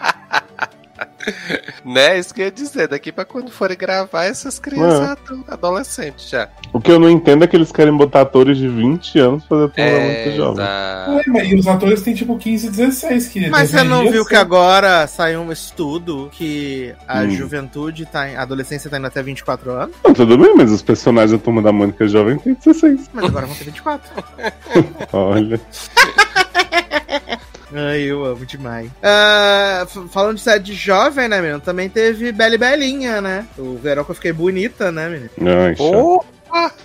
[1.84, 2.18] Né?
[2.18, 2.88] Isso que eu ia dizer.
[2.88, 6.48] Daqui pra quando forem gravar, essas crianças estão adolescentes já.
[6.72, 9.56] O que eu não entendo é que eles querem botar atores de 20 anos pra
[9.58, 10.64] fazer a turma É, muito jovem.
[10.64, 11.10] exato.
[11.10, 13.28] É, mas e os atores têm tipo 15, 16.
[13.28, 14.28] Que Mas você não viu ser.
[14.30, 17.30] que agora saiu um estudo que a Hum.
[17.30, 18.36] juventude tá em.
[18.36, 21.62] A adolescência tá indo até 24 anos, Não, tudo bem, mas os personagens da turma
[21.62, 23.08] da Mônica Jovem têm 16.
[23.12, 24.10] mas agora vão ter 24.
[25.12, 25.60] Olha.
[27.74, 28.90] Ai, eu amo demais.
[29.02, 31.60] Ah, f- falando de série de jovem, né, menino?
[31.60, 33.46] Também teve Bela e Belinha, né?
[33.58, 35.30] O verão que eu fiquei bonita, né, menino?
[35.64, 35.90] Ai, chato.
[35.90, 36.24] Pô,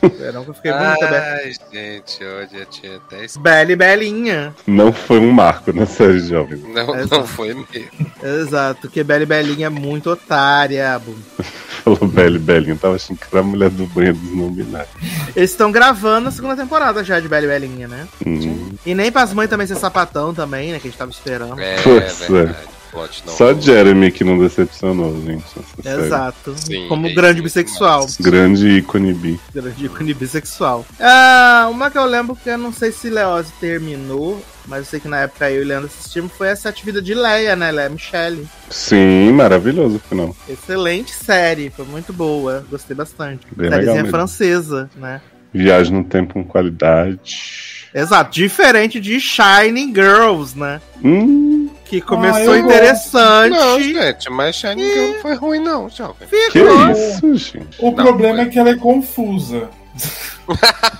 [0.01, 3.25] O verão que eu fiquei bonita, Ai, gente, hoje eu tinha até.
[3.39, 4.55] Bela e Belinha.
[4.65, 6.63] Não foi um marco na série de jovens.
[6.63, 7.15] Não, Exato.
[7.15, 8.11] não foi mesmo.
[8.23, 10.97] Exato, porque Bela e Belinha é muito otária.
[10.99, 11.15] bum.
[11.83, 12.75] Falou Belle Belinha.
[12.75, 14.89] Tava achando que era a mulher do banho dos não binários.
[15.35, 18.07] Eles estão gravando a segunda temporada já de Bela e Belinha, né?
[18.25, 18.69] Hum.
[18.85, 20.79] E nem pras mães também ser sapatão também, né?
[20.79, 21.59] Que a gente tava esperando.
[21.59, 22.71] É, é.
[23.25, 23.53] Só.
[23.53, 25.45] Jeremy que não decepcionou, gente.
[25.83, 26.53] Exato.
[26.57, 28.05] Sim, Como é grande bissexual.
[28.19, 29.39] Grande ícone bi.
[29.53, 30.85] Grande ícone bissexual.
[30.99, 34.99] Ah, uma que eu lembro que eu não sei se Leose terminou, mas eu sei
[34.99, 37.71] que na época eu e o Leandro assistimos foi a Sete Vidas de Leia, né?
[37.71, 38.47] Leia Michelle.
[38.69, 40.35] Sim, maravilhoso o final.
[40.47, 43.45] Excelente série, foi muito boa, gostei bastante.
[43.55, 45.21] Bem Sériezinha francesa, né?
[45.53, 47.89] Viagem no tempo com qualidade.
[47.93, 50.79] Exato, diferente de Shining Girls, né?
[51.03, 53.49] Hum, Que começou Ah, interessante.
[53.51, 56.25] Não, gente, mas Shining Girl não foi ruim, não, jovem.
[56.29, 57.75] que isso, gente.
[57.79, 58.45] O Não, problema foi.
[58.45, 59.67] é que ela é confusa.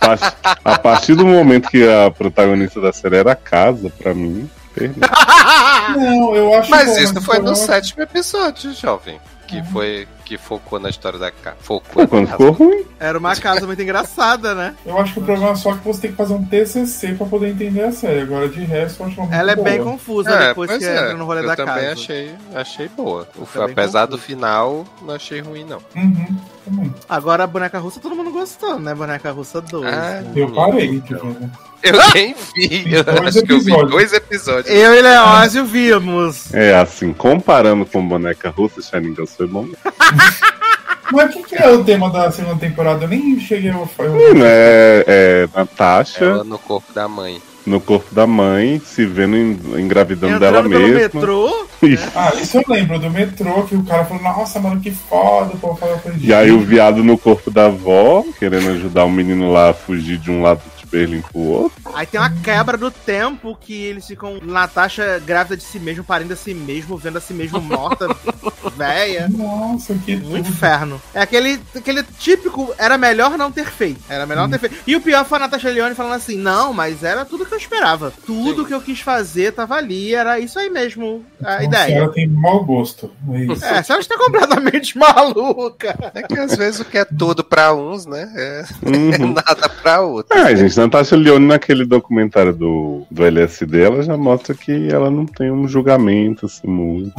[0.01, 4.13] A par- A partir do momento que a protagonista da série era a casa, pra
[4.13, 5.07] mim, perdeu.
[5.97, 9.19] Não, eu acho Mas bom, isso foi no eu- sétimo episódio, jovem.
[9.47, 10.07] Que foi.
[10.31, 11.57] Que focou na história da casa.
[11.59, 12.85] Focou quando ficou ruim.
[12.97, 14.73] Era uma casa muito engraçada, né?
[14.85, 17.25] Eu acho que o problema é só que você tem que fazer um TCC pra
[17.27, 18.21] poder entender a série.
[18.21, 19.69] Agora, de resto, eu acho ela muito Ela é boa.
[19.69, 20.93] bem confusa É, depois pois que é.
[20.95, 21.91] entra no rolê eu da também casa.
[21.91, 23.27] achei, achei boa.
[23.35, 25.79] O- Também apesar do final, não achei ruim, não.
[25.97, 26.95] Uhum, também.
[27.09, 28.95] Agora a boneca russa todo mundo gostou, né?
[28.95, 29.85] Boneca russa 2.
[29.85, 31.35] Ah, Eu parei Então.
[31.83, 32.93] Eu nem vi.
[32.93, 34.73] Eu Dois acho que eu vi dois episódios.
[34.73, 36.53] Eu e Leózio vimos.
[36.53, 39.67] É assim, comparando com boneca russa, Shining Girls foi bom.
[41.11, 43.03] Mas o que, que é o tema da segunda temporada?
[43.03, 44.11] Eu nem cheguei a falar.
[44.11, 47.41] Menina, é, é Natasha Ela no corpo da mãe.
[47.65, 50.95] No corpo da mãe, se vendo en- engravidando dela Entrando mesma.
[50.99, 51.67] metrô.
[52.15, 55.75] Ah, isso eu lembro do metrô, que o cara falou, nossa, mano, que foda, pô,
[55.75, 59.71] falou pra E aí o viado no corpo da avó, querendo ajudar o menino lá
[59.71, 61.81] a fugir de um lado de Berlim pro outro.
[61.95, 64.37] Aí tem uma quebra do tempo que eles ficam.
[64.43, 68.07] Natasha grávida de si mesmo, parindo a si mesmo, vendo a si mesmo morta,
[68.77, 69.27] véia.
[69.29, 70.37] Nossa, que Um tudo.
[70.37, 71.01] inferno.
[71.15, 72.73] É aquele, aquele típico.
[72.77, 74.01] Era melhor não ter feito.
[74.07, 74.83] Era melhor não ter feito.
[74.85, 77.59] E o pior foi a Natasha Leone falando assim: não, mas era tudo que eu
[77.59, 78.13] esperava.
[78.25, 78.67] Tudo Sim.
[78.67, 80.13] que eu quis fazer tava ali.
[80.13, 81.25] Era isso aí mesmo.
[81.43, 81.95] A Nossa, ideia.
[81.95, 83.11] Ela tem mau gosto.
[83.31, 83.65] É isso.
[83.65, 85.95] É, a senhora está completamente maluca.
[86.13, 88.31] É que às vezes o que é tudo pra uns, né?
[88.35, 89.33] É Uhum.
[89.33, 90.39] nada pra outros.
[90.39, 95.25] Ah, gente, Natasha Leone naquele documentário do, do LSD, ela já mostra que ela não
[95.25, 97.13] tem um julgamento, assim, muito.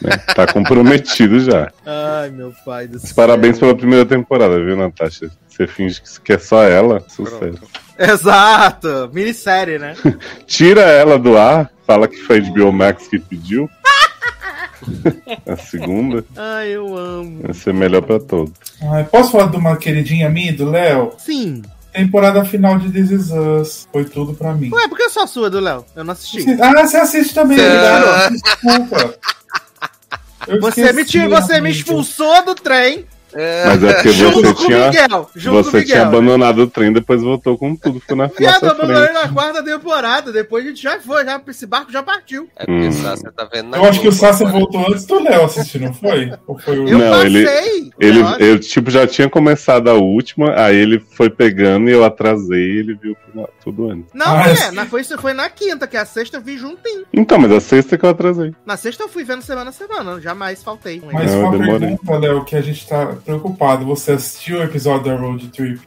[0.00, 0.16] né?
[0.34, 1.70] Tá comprometido já.
[1.84, 3.14] Ai, meu pai do céu.
[3.14, 5.30] Parabéns pela primeira temporada, viu, Natasha?
[5.48, 7.60] Você finge que que é só ela, sucesso.
[8.12, 9.10] Exato.
[9.12, 9.94] Minissérie, né?
[10.46, 13.68] Tira ela do ar, fala que foi de Biomax que pediu.
[15.46, 17.42] A segunda Ai, eu amo.
[17.42, 18.52] vai ser melhor pra todos.
[18.82, 21.12] Ai, posso falar de uma queridinha minha, do Léo?
[21.18, 21.62] Sim.
[21.92, 23.88] Temporada final de This Is Us.
[23.92, 24.70] Foi tudo pra mim.
[24.72, 25.84] Ué, por que só a sua do Léo?
[25.94, 26.44] Eu não assisti.
[26.60, 28.34] Ah, você assiste também, Cê- verdade?
[28.42, 29.14] Desculpa.
[30.48, 34.54] Eu Você me, tirou, você me expulsou do trem É, Mas é porque junto você
[34.54, 35.30] com o tinha, Miguel.
[35.36, 35.92] Junto com o você Miguel.
[35.96, 39.14] tinha abandonado o trem, depois voltou com tudo, ficou na Viado, nossa abandonei frente.
[39.14, 40.32] na quarta temporada.
[40.32, 42.48] Depois a gente já foi, já, esse barco já partiu.
[42.56, 42.92] é porque Hum.
[42.92, 44.46] só você tá vendo na Eu acho que o agora.
[44.52, 46.32] voltou antes do Léo assistir, não foi?
[46.46, 46.88] Ou foi o...
[46.88, 47.90] Eu Não, ele- passei.
[48.00, 52.58] Ele, eu, tipo, já tinha começado a última, aí ele foi pegando e eu atrasei
[52.58, 53.16] e ele viu
[53.62, 54.06] tudo antes.
[54.12, 54.74] Não, Ah, sim.
[54.74, 57.04] na, foi, foi na quinta, que a sexta eu vi juntinho.
[57.12, 58.52] Então, mas a sexta que eu atrasei.
[58.66, 61.00] Na sexta eu fui vendo semana a semana, jamais faltei.
[61.12, 61.88] Mas Não, uma eu demorei.
[61.96, 63.84] pergunta, Léo, que a gente tá preocupado.
[63.86, 65.80] Você assistiu o episódio da Road Trip?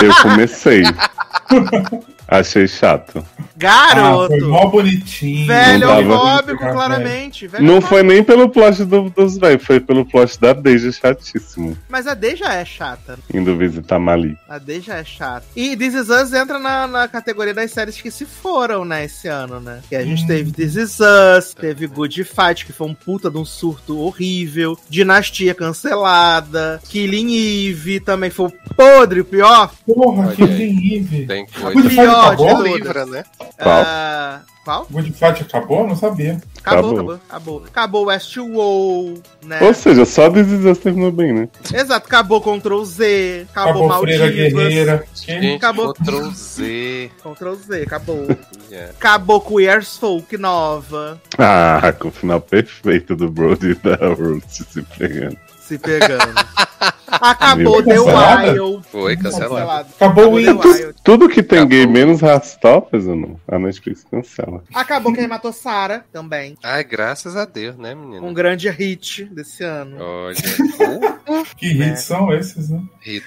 [0.00, 0.82] Eu comecei.
[2.28, 3.24] Achei chato.
[3.38, 4.28] Ah, Garoto!
[4.28, 5.46] foi mó bonitinho.
[5.46, 7.46] velho homofóbico, claramente.
[7.46, 7.88] Velho Não homofóbico.
[8.00, 11.76] foi nem pelo plot do- dos velhos, foi pelo plot da Deja chatíssimo.
[11.88, 13.18] Mas a D já é chata.
[13.32, 14.36] Indo visitar Mali.
[14.48, 15.44] A D já é chata.
[15.54, 19.28] E This Is Us entra na, na categoria das séries que se foram, né, esse
[19.28, 19.80] ano, né?
[19.88, 20.26] Que a gente Hum.
[20.26, 24.78] teve This Is Us, teve Good Fight, que foi um puta de um surto horrível,
[24.88, 29.72] Dinastia cancelada, Killing Eve também foi o podre, o pior.
[29.86, 31.26] Porra, tem Eve.
[31.26, 31.90] Tem Good coisa.
[31.90, 32.48] Fight acabou?
[32.56, 32.72] todas.
[32.72, 33.24] livra, né?
[33.38, 33.82] Qual?
[33.84, 34.86] Ah, qual?
[34.90, 35.86] Good Fight acabou?
[35.86, 36.40] Não sabia.
[36.64, 37.12] Acabou, Acabou.
[37.28, 38.04] acabou, acabou.
[38.06, 39.58] Westworld, né?
[39.62, 41.48] Ou seja, só Us terminou bem, né?
[41.74, 44.52] Exato, acabou Ctrl Z, acabou, Acabou Freira Maldivas.
[44.52, 45.04] Guerreira.
[45.14, 45.92] Gente, Acabou.
[45.94, 47.10] Ctrl Z.
[47.20, 48.26] Ctrl Z, acabou.
[48.72, 48.90] Yeah.
[48.92, 51.20] acabou com Years Folk nova.
[51.36, 55.36] Ah, com o final perfeito do Brody e da Ruth se pegando.
[55.60, 56.32] Se pegando.
[57.20, 58.52] Acabou Cancelada?
[58.52, 58.86] Wild.
[58.88, 59.88] Foi cancelado.
[59.96, 60.34] Acabou o.
[60.34, 60.94] Wild.
[61.04, 61.76] Tudo que tem Acabou.
[61.76, 63.40] gay menos Rastopers, ou não?
[63.46, 64.62] A Netflix cancela.
[64.74, 66.56] Acabou quem matou Sarah também.
[66.62, 68.26] Ai, graças a Deus, né, menino?
[68.26, 69.96] Um grande hit desse ano.
[70.00, 70.36] Olha,
[71.56, 72.82] Que hits são esses, né?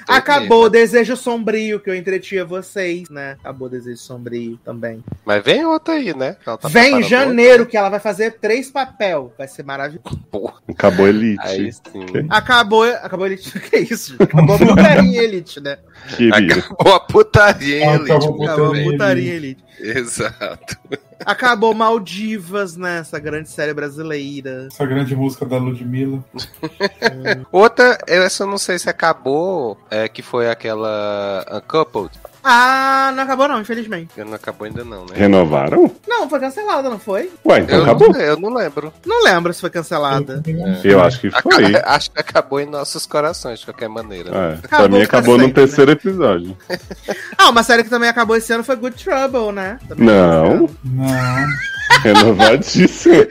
[0.08, 0.70] Acabou mesmo.
[0.72, 3.38] Desejo Sombrio, que eu entretinha vocês, né?
[3.40, 5.04] Acabou Desejo Sombrio também.
[5.26, 6.38] Mas vem outra aí, né?
[6.46, 9.34] Ela tá Vem em janeiro, que ela vai fazer três papel.
[9.38, 10.06] Vai ser maravilhoso.
[10.68, 11.42] Acabou Elite.
[11.42, 12.06] Aí sim.
[12.30, 13.52] Acabou, acabou Elite.
[13.86, 14.16] Que isso?
[14.20, 15.78] Acabou a putaria Elite, né?
[16.32, 18.12] Acabou a putaria, Ah, Elite.
[18.12, 19.64] acabou a putaria Elite.
[19.80, 20.78] Exato.
[21.26, 23.00] Acabou Maldivas, né?
[23.00, 24.68] Essa grande série brasileira.
[24.72, 26.24] Essa grande música da Ludmilla.
[27.52, 32.12] Outra, essa eu não sei se acabou, é, que foi aquela Uncoupled.
[32.48, 34.12] Ah, não acabou não, infelizmente.
[34.24, 35.14] Não acabou ainda não, né?
[35.16, 35.92] Renovaram?
[36.08, 37.32] Não, foi cancelada, não foi?
[37.44, 38.14] Ué, então Eu, acabou.
[38.14, 38.94] não, eu não lembro.
[39.04, 40.44] Não lembro se foi cancelada.
[40.84, 41.76] Eu acho que foi.
[41.84, 44.30] Acho que acabou em nossos corações, de qualquer maneira.
[44.30, 44.54] né?
[44.64, 45.54] É, pra Acabou mim pra acabou no né?
[45.54, 46.56] terceiro episódio.
[47.38, 49.80] Ah, uma série que também acabou esse ano foi Good Trouble, né?
[49.88, 50.70] Também Não.
[50.84, 51.48] Não.
[52.04, 53.26] Renovadíssimo.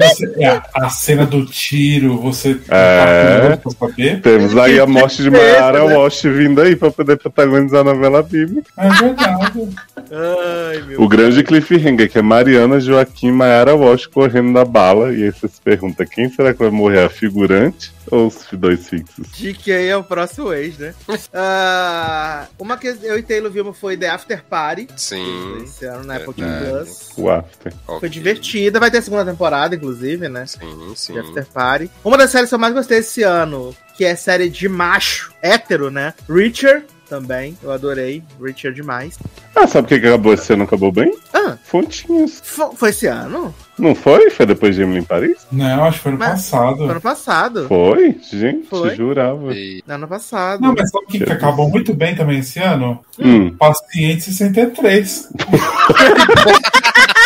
[0.00, 2.98] Você, é, a, a cena do tiro, você É.
[2.98, 4.20] tá curioso pra saber?
[4.20, 5.94] Temos aí a morte de Mayara né?
[5.94, 8.70] Walsh vindo aí pra poder protagonizar a novela bíblica.
[8.76, 9.68] É verdade.
[10.10, 15.12] Ai, meu O grande cliffhanger, que é Mariana Joaquim e Mayara Walsh correndo na bala.
[15.12, 17.04] E aí você se pergunta, quem será que vai morrer?
[17.04, 19.26] A figurante ou os dois fixos?
[19.66, 20.94] Aí é o próximo ex, né?
[21.34, 24.88] Ah, uma que eu e Taylor vimos foi The After Party.
[24.96, 25.62] Sim.
[25.62, 26.70] Esse ano na Apple Verdade.
[26.70, 27.12] Plus.
[27.16, 27.72] O After.
[27.86, 28.08] Foi ok.
[28.08, 28.80] divertida.
[28.80, 30.46] Vai ter a segunda temporada, inclusive, né?
[30.46, 31.12] Sim, sim.
[31.14, 31.90] De After Party.
[32.04, 35.90] Uma das séries que eu mais gostei esse ano, que é série de macho, hétero,
[35.90, 36.14] né?
[36.28, 36.84] Richard,
[37.16, 37.56] também.
[37.62, 38.22] Eu adorei.
[38.42, 39.18] Richard demais.
[39.54, 40.64] Ah, sabe o que acabou esse ano?
[40.64, 41.14] Acabou bem?
[41.34, 42.40] Ah, Fontinhas.
[42.42, 43.54] fo- foi esse ano?
[43.78, 44.30] Não foi?
[44.30, 45.46] Foi depois de Emily em Paris?
[45.52, 46.76] Não, acho que foi no Mas- passado.
[46.78, 47.68] Foi ano passado.
[47.68, 48.16] Foi?
[48.32, 48.94] Gente, Foi.
[48.96, 49.52] jurava.
[49.52, 50.62] E- Ano passado.
[50.62, 53.00] Não, mas sabe o que, que acabou muito bem também esse ano?
[53.18, 55.28] Hum, Paciente 63.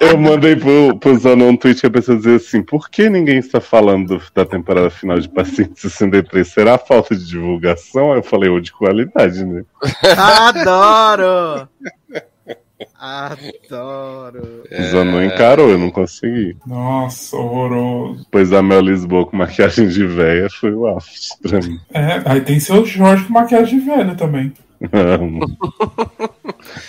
[0.00, 3.38] eu mandei pro, pro Zanon um tweet que a pessoa dizia assim: por que ninguém
[3.38, 6.46] está falando da temporada final de Paciente 63?
[6.46, 8.12] Será falta de divulgação?
[8.12, 9.64] Aí eu falei, ou de qualidade, né?
[10.16, 11.68] Adoro!
[12.98, 14.64] Adoro.
[14.70, 16.56] O Zanon encarou, eu não consegui.
[16.66, 18.26] Nossa, horroroso.
[18.30, 20.82] Pois a Mel Lisboa com maquiagem de véia foi o
[21.42, 21.80] pra mim.
[21.92, 24.52] É, aí tem seu Jorge com maquiagem de velho também.
[24.92, 25.40] Amo.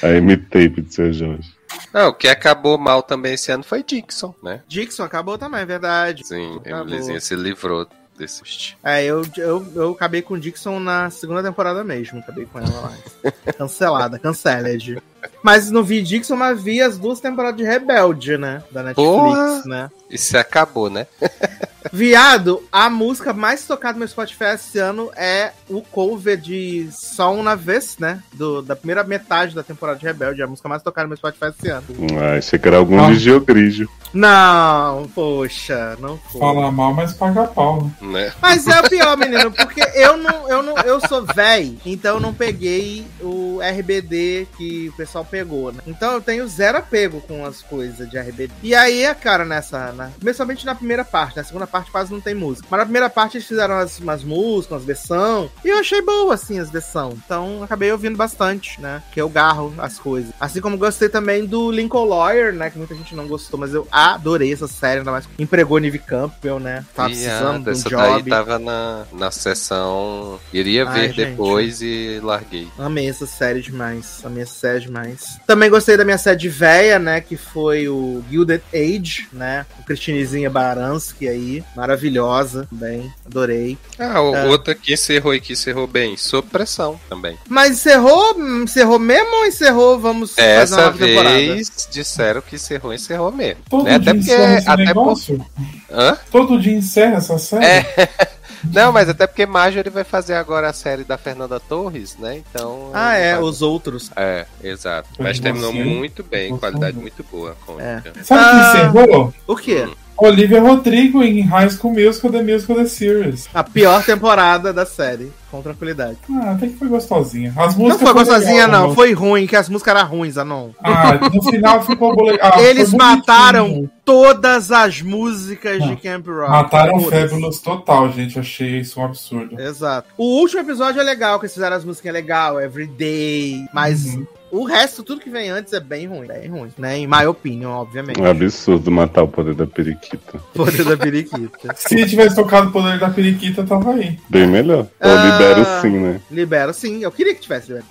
[0.01, 1.51] a M-Tape de seu Jorge.
[1.93, 4.61] Não, o que acabou mal também esse ano foi Dixon, né?
[4.67, 6.25] Dixon acabou também, é verdade.
[6.25, 6.59] Sim.
[6.65, 7.87] Emilyzinha se livrou
[8.17, 8.75] desse.
[8.83, 12.19] É, eu, eu, eu acabei com Dixon na segunda temporada mesmo.
[12.19, 13.31] Acabei com ela lá.
[13.57, 15.01] Cancelada, canceled.
[15.41, 18.63] Mas não vi Dixon, mas vi as duas temporadas de Rebelde, né?
[18.71, 19.63] Da Netflix, Porra!
[19.65, 19.91] né?
[20.09, 21.07] Isso acabou, né?
[21.95, 27.31] Viado, a música mais tocada no meu Spotify esse ano é o cover de Só
[27.31, 28.19] Uma Vez, né?
[28.33, 30.41] Do, da primeira metade da temporada de Rebelde.
[30.41, 31.85] É a música mais tocada no meu Spotify esse ano.
[32.19, 33.11] Ah, achei que era algum Ah.
[33.11, 33.87] de Geogrígio.
[34.11, 36.39] Não, poxa, não foi.
[36.41, 38.23] Fala mal, mas paga pau, né?
[38.25, 38.33] né?
[38.41, 42.19] Mas é o pior, menino, porque eu não, eu não, eu sou véi, então eu
[42.19, 45.79] não peguei o RBD que o pessoal pegou, né?
[45.87, 48.51] Então eu tenho zero apego com as coisas de RBD.
[48.61, 52.33] E aí, cara, nessa, na, principalmente na primeira parte, na segunda parte quase não tem
[52.35, 52.67] música.
[52.69, 56.33] Mas na primeira parte eles fizeram as, umas músicas, umas versão, e eu achei boa,
[56.33, 57.17] assim, as versão.
[57.25, 59.01] Então acabei ouvindo bastante, né?
[59.11, 60.31] Que eu garro as coisas.
[60.39, 62.69] Assim como gostei também do Lincoln Lawyer, né?
[62.69, 65.99] Que muita gente não gostou, mas eu adorei essa série, ainda mais que empregou Nive
[65.99, 66.85] Campbell, né?
[66.95, 68.01] Tava precisando Viado, de um essa job.
[68.01, 70.39] daí tava na, na sessão.
[70.51, 71.31] Iria Ai, ver gente.
[71.31, 72.67] depois e larguei.
[72.77, 74.21] Amei essa série demais.
[74.23, 75.39] Amei essa série demais.
[75.45, 77.21] Também gostei da minha série de véia, né?
[77.21, 79.65] Que foi o Gilded Age, né?
[79.75, 81.63] Com Cristinizinha Baranski aí.
[81.75, 83.11] Maravilhosa também.
[83.25, 83.77] Adorei.
[83.99, 84.45] Ah, o- É.
[84.45, 86.15] outra que encerrou e que que encerrou bem?
[86.15, 87.37] Sob pressão também.
[87.49, 89.99] Mas encerrou, encerrou mesmo ou encerrou?
[89.99, 91.35] Vamos fazer uma Essa nova temporada?
[91.35, 93.61] vez disseram que encerrou, encerrou mesmo.
[93.69, 93.99] Todo Né?
[93.99, 94.31] dia Até porque.
[94.33, 94.87] encerra esse Até por...
[94.87, 95.45] negócio?
[95.91, 96.17] Hã?
[96.31, 97.65] Todo dia encerra essa série?
[97.65, 98.09] É.
[98.73, 102.37] Não, mas até porque Marjorie vai fazer agora a série da Fernanda Torres, né?
[102.49, 102.91] Então.
[102.93, 104.09] Ah, é, vai- os outros.
[104.15, 105.09] É, exato.
[105.19, 107.57] Mas terminou muito bem, qualidade muito boa.
[107.65, 108.01] cômica.
[108.23, 108.71] Sabe Ah.
[108.71, 109.33] quem encerrou?
[109.45, 109.85] O quê?
[110.17, 113.49] Olivia Rodrigo em High School Musical, The Musical, The Series.
[113.53, 116.17] A pior temporada da série, com tranquilidade.
[116.31, 117.53] Ah, até que foi gostosinha.
[117.57, 118.95] As Não músicas foi foram gostosinha, legais, não.
[118.95, 120.69] Foi ruim, que as músicas eram ruins, Anon.
[120.83, 125.95] Ah, no final ficou ah, foi Eles mataram todas as músicas de Não.
[125.95, 126.49] Camp Rock.
[126.49, 127.31] Mataram Todas.
[127.31, 128.39] Fabulous total, gente.
[128.39, 129.59] Achei isso um absurdo.
[129.59, 130.07] Exato.
[130.17, 134.25] O último episódio é legal, que eles fizeram as músicas legal, Everyday, mas Uhum.
[134.53, 136.97] O resto, tudo que vem antes é bem ruim, bem ruim, né?
[136.99, 138.19] Em my opinion, obviamente.
[138.19, 140.39] É um absurdo matar o poder da periquita.
[140.53, 141.57] Poder da periquita.
[141.75, 144.17] Se tivesse tocado o poder da periquita, tava aí.
[144.29, 144.87] Bem melhor.
[144.99, 145.25] Ou Ah.
[145.25, 146.21] libero sim, né?
[146.29, 147.01] Libero, sim.
[147.03, 147.85] Eu queria que tivesse libero.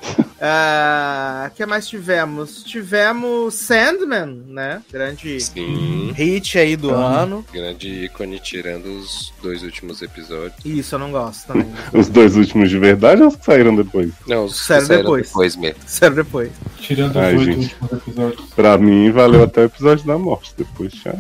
[0.45, 2.65] Ah, O que mais tivemos?
[2.65, 4.83] Tivemos Sandman, né?
[4.91, 6.13] Grande Sim.
[6.17, 7.21] hit aí do Ah.
[7.23, 7.45] ano.
[7.53, 10.55] Grande ícone tirando os dois últimos episódios.
[10.65, 11.67] Isso, eu não gosto também.
[11.93, 14.11] Os dois últimos de verdade ou os que saíram depois?
[14.27, 15.27] Não, os que Sério, saíram depois.
[15.29, 15.79] depois mesmo.
[15.87, 16.51] Sério, depois.
[16.81, 17.59] Tirando Ai, os gente.
[17.81, 18.51] últimos episódios.
[18.57, 20.53] Pra mim, valeu até o episódio da morte.
[20.57, 21.15] Depois já.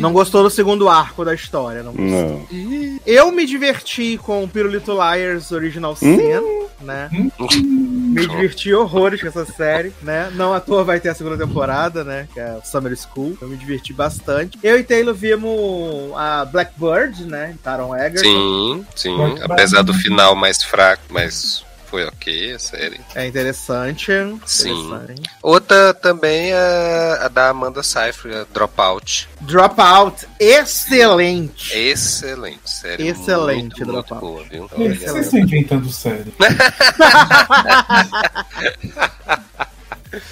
[0.00, 2.46] Não gostou do segundo arco da história, não gostou.
[2.52, 3.00] Não.
[3.06, 6.18] Eu me diverti com o Pirulito Liars Original Sin,
[6.80, 7.08] né?
[7.38, 10.30] Me diverti horrores com essa série, né?
[10.34, 12.26] Não à toa vai ter a segunda temporada, né?
[12.32, 13.38] Que é o Summer School.
[13.40, 14.58] Eu me diverti bastante.
[14.62, 17.54] Eu e Taylor vimos a Blackbird, né?
[17.62, 18.22] Taron Egerton.
[18.22, 19.16] Sim, sim.
[19.42, 23.00] Apesar do final mais fraco, mas foi ok a série.
[23.14, 24.12] É interessante.
[24.46, 24.88] Sim.
[24.88, 25.14] interessante.
[25.42, 29.28] Outra também é a da Amanda Seyfried, a Dropout.
[29.40, 31.76] Dropout, excelente.
[31.76, 33.08] Excelente, série.
[33.08, 34.20] Excelente, muito, muito Dropout.
[34.20, 34.68] boa, viu?
[34.68, 36.32] Por que vocês estão inventando série?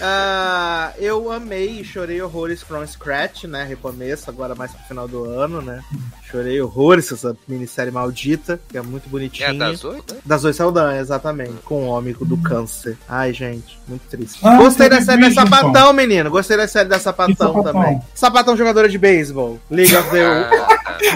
[0.01, 3.65] Ah, eu amei e chorei horrores from Scratch, né?
[3.65, 5.83] Recomeço, agora mais pro final do ano, né?
[6.31, 9.51] Chorei horrores essa minissérie maldita, que é muito É bonitinha.
[9.51, 10.15] a das oito?
[10.15, 10.21] né?
[10.25, 11.53] Das Oi Saldanha, exatamente.
[11.65, 12.97] Com o homem do câncer.
[13.09, 14.41] Ai, gente, muito triste.
[14.43, 15.31] Ah, Gostei da série da.
[15.31, 16.31] Sapatão, menino.
[16.31, 17.63] Gostei da série da Sapatão, Sapatão?
[17.63, 18.01] também.
[18.15, 19.61] Sapatão jogadora de beisebol.
[19.71, 20.25] League of the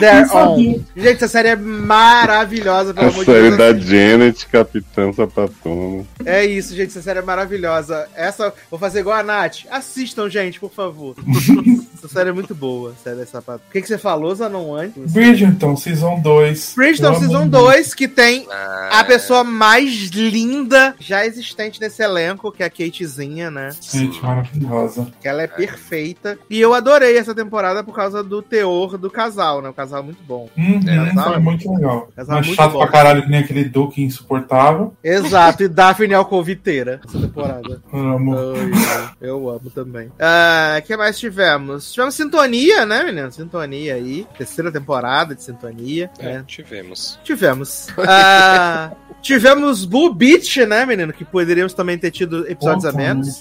[0.00, 0.56] Ah.
[0.96, 6.04] Gente, essa série é maravilhosa, pelo A amor de série da Janet, Capitã Sapatona.
[6.24, 6.88] É isso, gente.
[6.90, 8.06] Essa série é maravilhosa.
[8.14, 9.60] Essa, vou fazer igual a Nath.
[9.70, 11.14] Assistam, gente, por favor.
[11.96, 13.62] essa série é muito boa, série da Sapatão.
[13.68, 15.12] O que, que você falou, Zanon, antes?
[15.12, 16.74] Bridgerton, Season 2.
[16.76, 17.50] Bridgerton Season muito.
[17.50, 22.70] 2, que tem ah, a pessoa mais linda já existente nesse elenco, que é a
[22.70, 23.70] Katezinha, né?
[23.80, 25.08] Gente, maravilhosa.
[25.20, 26.38] Que ela é perfeita.
[26.48, 29.68] E eu adorei essa temporada por causa do teor do casal, né?
[29.68, 30.48] O casal é muito bom.
[30.56, 32.08] Uhum, casal- foi muito legal.
[32.16, 32.78] casal Mas muito chato bom.
[32.78, 34.94] pra caralho que nem aquele Duque insuportável.
[35.02, 37.82] Exato, e Daphne Alcoviteira essa temporada.
[37.92, 38.34] Amo.
[38.40, 40.08] Ai, eu amo também.
[40.08, 41.92] O que mais tivemos?
[41.92, 43.30] Tivemos Sintonia, né, menino?
[43.30, 44.26] Sintonia aí.
[44.36, 46.10] Terceira temporada de Sintonia.
[46.18, 46.44] é, né?
[46.46, 47.18] tivemos.
[47.22, 47.88] Tivemos.
[47.98, 51.12] Ah, tivemos Blue Beach, né, menino?
[51.12, 53.40] Que poderíamos também ter tido episódios a Puta menos.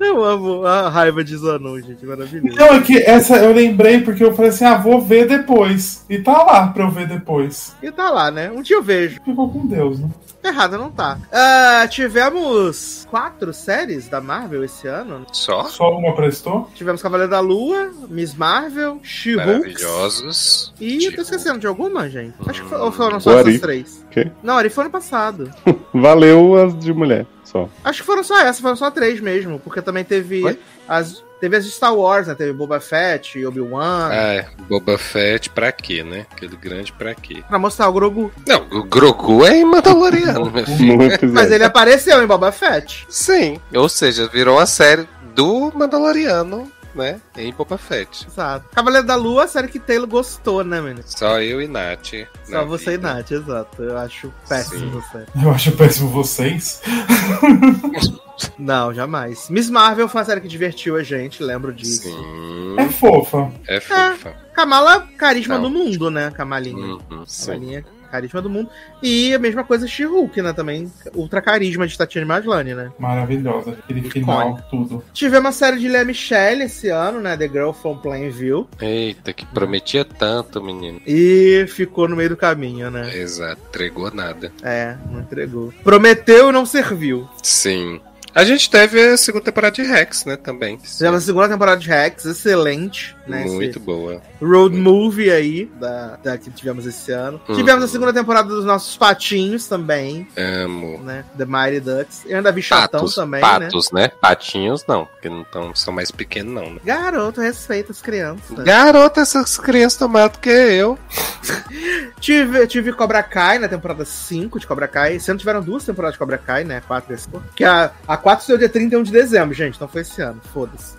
[0.00, 2.04] Eu amo a raiva de Zanon, gente.
[2.04, 2.56] Maravilhoso.
[2.58, 6.04] Não, é que essa eu lembrei porque eu falei assim: ah, vou ver depois.
[6.08, 7.74] E tá lá pra eu ver depois.
[7.82, 8.50] E tá lá, né?
[8.50, 9.20] Um dia eu vejo.
[9.24, 10.10] Ficou com Deus, né?
[10.44, 11.18] Errado não tá.
[11.30, 15.24] Ah, tivemos quatro séries da Marvel esse ano.
[15.32, 15.64] Só?
[15.64, 16.68] Só uma prestou?
[16.74, 19.46] Tivemos Cavaleiro da Lua, Miss Marvel, She-Hulk.
[19.46, 20.74] Maravilhosos.
[20.80, 22.34] E eu tô esquecendo de alguma, gente?
[22.44, 24.04] Acho que ou foram só essas três.
[24.10, 24.32] Quê?
[24.42, 25.48] Não, Ari foi ano passado.
[25.94, 27.68] Valeu as de mulher, só.
[27.84, 29.58] Acho que foram só essas, foram só três mesmo.
[29.60, 30.58] Porque também teve Oi?
[30.88, 31.22] as.
[31.40, 32.36] Teve as de Star Wars, né?
[32.36, 34.10] Teve Boba Fett, Obi-Wan.
[34.12, 36.24] É, Boba Fett pra quê, né?
[36.30, 37.42] Aquele grande pra quê?
[37.48, 38.30] Pra mostrar o Grogu.
[38.46, 41.02] Não, o Grogu é em Mandaloriano, meu filho.
[41.02, 41.32] Episódio.
[41.34, 43.04] Mas ele apareceu em Boba Fett.
[43.08, 43.58] Sim.
[43.74, 47.20] Ou seja, virou uma série do Mandaloriano, né?
[47.36, 48.26] Em Boba Fett.
[48.26, 48.68] Exato.
[48.74, 51.02] Cavaleiro da Lua, a série que Taylor gostou, né, menino?
[51.06, 52.12] Só eu e Nath.
[52.44, 53.10] Só na você vida.
[53.10, 53.82] e Nath, exato.
[53.82, 55.26] Eu acho péssimo você.
[55.42, 56.80] Eu acho péssimo vocês.
[58.58, 59.48] Não, jamais.
[59.48, 62.02] Miss Marvel foi uma série que divertiu a gente, lembro disso.
[62.02, 62.76] Sim.
[62.78, 63.50] É fofa.
[63.68, 64.34] É fofa.
[64.54, 65.62] Kamala, carisma Não.
[65.64, 66.30] do mundo, né?
[66.30, 66.96] Kamalinha.
[67.10, 67.82] Uhum, sim.
[68.12, 68.68] Carisma do mundo.
[69.02, 70.52] E a mesma coisa She-Hulk, né?
[70.52, 72.92] Também, ultra carisma de Tatiana Maslany, né?
[72.98, 73.70] Maravilhosa.
[73.70, 75.02] Aquele final, tudo.
[75.14, 77.36] Tivemos a série de Lea Michelle esse ano, né?
[77.38, 78.68] The Girl from Plainview.
[78.78, 81.00] Eita, que prometia tanto, menino.
[81.06, 83.16] E ficou no meio do caminho, né?
[83.16, 84.52] Exato, entregou nada.
[84.62, 85.72] É, não entregou.
[85.82, 87.26] Prometeu e não serviu.
[87.42, 87.98] Sim.
[88.34, 90.76] A gente teve a segunda temporada de Rex, né, também.
[90.78, 93.44] Tivemos a segunda temporada de Rex, excelente, né?
[93.44, 94.22] Muito esse boa.
[94.40, 97.40] road movie aí, da, da que tivemos esse ano.
[97.48, 97.54] Uhum.
[97.54, 100.98] Tivemos a segunda temporada dos nossos patinhos também, Amo.
[100.98, 101.24] né?
[101.36, 102.22] The Mighty Ducks.
[102.26, 103.46] Eu ainda vi Chatão também, né?
[103.46, 104.08] patos, né?
[104.08, 106.80] Patinhos não, porque não tão, são mais pequenos não, né?
[106.84, 108.58] Garoto, respeita as crianças.
[108.64, 110.98] Garota, essas crianças estão maior do que eu.
[112.22, 115.16] Tive, tive Cobra Kai na temporada 5 de Cobra Kai.
[115.16, 116.80] Esse ano tiveram duas temporadas de Cobra Kai, né?
[116.86, 117.42] 4 esse ano.
[117.56, 119.80] Que a, a 4 saiu dia 31 de dezembro, gente.
[119.80, 120.40] Não foi esse ano.
[120.52, 120.94] Foda-se.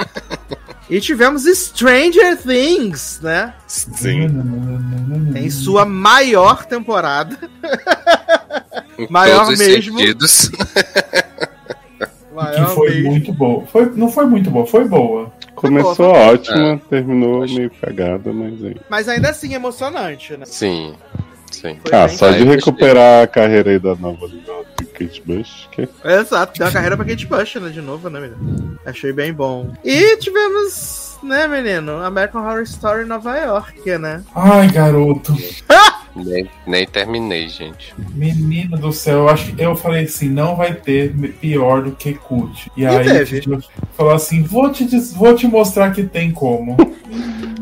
[0.88, 3.54] e tivemos Stranger Things, né?
[3.66, 4.28] Sim.
[5.34, 7.36] Em sua maior temporada.
[8.98, 9.64] Em Maior mesmo.
[9.98, 10.50] sentidos.
[12.34, 13.10] Que Maior foi mesmo.
[13.12, 13.64] muito boa.
[13.66, 15.32] Foi, não foi muito boa, foi boa.
[15.54, 18.76] Começou Foi boa, ótima, terminou meio cagada, mas aí.
[18.90, 20.44] Mas ainda assim emocionante, né?
[20.44, 20.96] Sim.
[21.52, 21.78] Sim.
[21.86, 24.40] Foi Ah, só de recuperar a carreira aí da nova de
[24.92, 27.68] Kate Bush, que Exato, deu uma carreira pra Kate Bush, né?
[27.70, 28.78] De novo, né, menino?
[28.84, 29.72] Achei bem bom.
[29.84, 31.98] E tivemos, né, menino?
[32.04, 34.22] American Horror Story Nova York, né?
[34.34, 35.34] Ai, garoto.
[36.14, 37.94] Nem, nem terminei, gente.
[38.14, 42.14] Menino do céu, eu acho que eu falei assim, não vai ter pior do que
[42.14, 42.70] Cut.
[42.76, 43.40] E, aí teve.
[43.40, 43.58] tipo,
[43.96, 46.76] falou assim, vou te, vou te mostrar que tem como.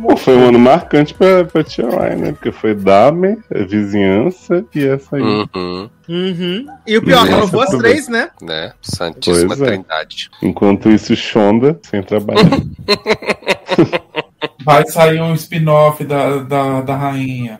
[0.02, 2.32] Pô, foi um ano marcante pra, pra Tia Ryan, né?
[2.32, 5.22] Porque foi Dahmer, a vizinhança e essa aí.
[5.22, 5.88] Uhum.
[6.08, 6.66] Uhum.
[6.86, 8.30] E o pior, Nossa, renovou as três, né?
[8.42, 8.72] Né?
[8.82, 9.66] Santíssima Pois é.
[9.66, 10.30] Trindade.
[10.42, 12.42] Enquanto isso, Shonda, sem trabalhar.
[14.64, 17.58] Vai sair um spin-off da, da, da rainha.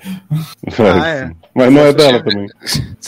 [0.77, 1.31] Vai, Ah, é.
[1.55, 2.47] Mas não é dela também.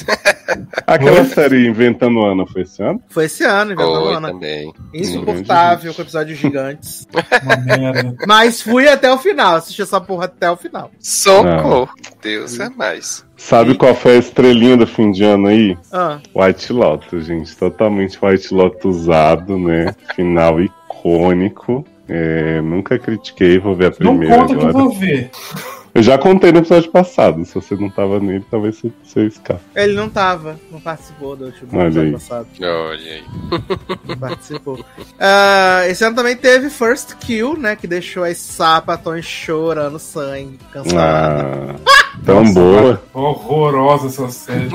[0.86, 3.00] Aquela série Inventando Ana foi esse ano?
[3.08, 4.28] Foi esse ano, inventando Foi Ana.
[4.28, 4.72] também.
[4.92, 7.08] Insuportável, com episódios gigantes.
[7.42, 8.14] Uma merda.
[8.26, 10.90] Mas fui até o final, assisti essa porra até o final.
[11.00, 11.88] Socorro.
[12.22, 13.24] Deus é mais.
[13.36, 15.76] Sabe qual foi a estrelinha do fim de ano aí?
[15.92, 17.56] Ah, White Lotus, gente.
[17.56, 19.94] Totalmente White Lotus usado, né?
[20.14, 21.84] Final icônico.
[22.08, 24.84] É, nunca critiquei, vou ver a Não primeira conta que eu agora.
[24.84, 25.30] vou ver.
[25.94, 27.44] Eu já contei no episódio passado.
[27.44, 29.60] Se você não tava nele, talvez você, você escape.
[29.76, 32.12] ele não tava, não participou do último Olha episódio aí.
[32.12, 32.46] passado.
[32.60, 33.22] Olha aí.
[34.08, 34.84] Não participou.
[35.20, 37.76] Ah, esse ano também teve First Kill, né?
[37.76, 41.76] Que deixou as sapatões chorando sangue, cancelada.
[41.78, 41.94] Ah,
[42.26, 43.02] tão Nossa, boa.
[43.14, 44.70] Horrorosa essa série.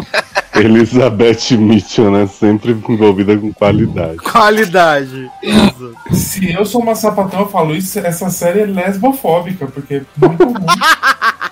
[0.59, 2.27] Elizabeth Mitchell, né?
[2.27, 4.17] Sempre envolvida com qualidade.
[4.17, 5.29] Qualidade.
[6.11, 10.43] Se eu sou uma sapatão, eu falo isso, essa série é lesbofóbica, porque é muito
[10.43, 10.53] ruim.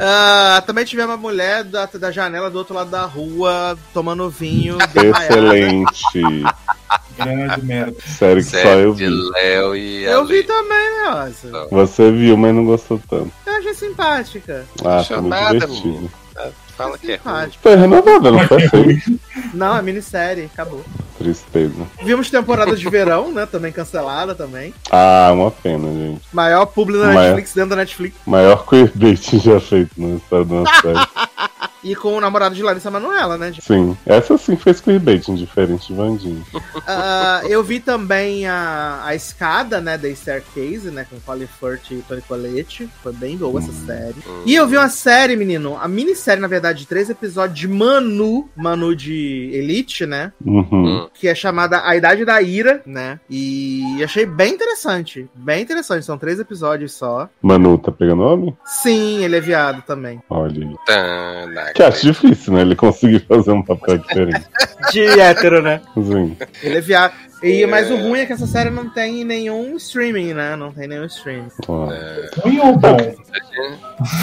[0.00, 4.78] Ah, também tivemos a mulher da, da janela do outro lado da rua tomando vinho.
[4.94, 6.22] Excelente.
[7.16, 7.96] Grande merda.
[8.06, 9.08] Série que só eu vi.
[9.08, 10.28] Léo e Eu Ale.
[10.28, 11.66] vi também, nossa.
[11.72, 13.32] Você viu, mas não gostou tanto.
[13.44, 14.64] Eu achei simpática.
[14.84, 15.88] Ah, foi muito divertido.
[15.88, 16.10] menino.
[16.78, 17.50] Fala que é ruim.
[17.60, 19.20] Foi renovada, não foi feio.
[19.52, 20.84] Não, é minissérie, acabou.
[21.18, 21.74] Tristeza.
[22.02, 23.44] Vimos temporada de verão, né?
[23.44, 24.72] Também cancelada também.
[24.90, 26.22] Ah, uma pena, gente.
[26.32, 27.22] Maior publi da Maior.
[27.22, 28.16] Netflix dentro da Netflix.
[28.26, 31.28] Maior queerbait já feito na história uma série.
[31.82, 33.52] E com o namorado de Larissa Manoela, né?
[33.52, 33.64] gente?
[33.64, 36.44] Sim, essa sim fez queerbait, diferente de Vandinho.
[36.90, 39.98] Ah, eu vi também a, a escada, né?
[39.98, 41.06] Da Staircase, né?
[41.08, 42.88] Com Colin Firth e Tony Colette.
[43.02, 44.16] Foi bem boa essa série.
[44.46, 45.76] E eu vi uma série, menino.
[45.78, 48.48] A minissérie, na verdade, de três episódios de Manu.
[48.56, 50.32] Manu de Elite, né?
[50.44, 51.07] Uhum.
[51.14, 53.18] Que é chamada A Idade da Ira, né?
[53.28, 55.28] E achei bem interessante.
[55.34, 56.04] Bem interessante.
[56.04, 57.28] São três episódios só.
[57.42, 58.56] Manu tá pegando nome?
[58.64, 60.20] Sim, ele é viado também.
[60.30, 60.74] Olha aí.
[60.86, 62.60] Tá, na- Que acho difícil, né?
[62.62, 64.44] Ele conseguir fazer um papel diferente.
[64.92, 65.80] De hétero, né?
[65.94, 66.36] Sim.
[66.62, 67.12] Ele é viado.
[67.42, 70.56] E, mas o ruim é que essa série não tem nenhum streaming, né?
[70.56, 71.48] Não tem nenhum streaming.
[71.66, 71.88] Ó.
[72.42, 72.96] Ruim ou bom?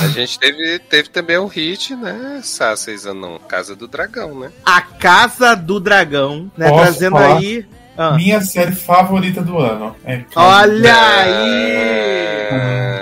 [0.04, 2.42] A gente teve, teve também um hit, né?
[2.44, 3.40] Sá, seis anos, não.
[3.40, 4.52] Casa do Dragão, né?
[4.66, 6.70] A Casa do Dragão, né?
[6.70, 7.38] Posso Trazendo falar?
[7.38, 7.66] aí.
[7.98, 9.96] Ah, Minha série favorita do ano.
[10.06, 12.50] É olha É.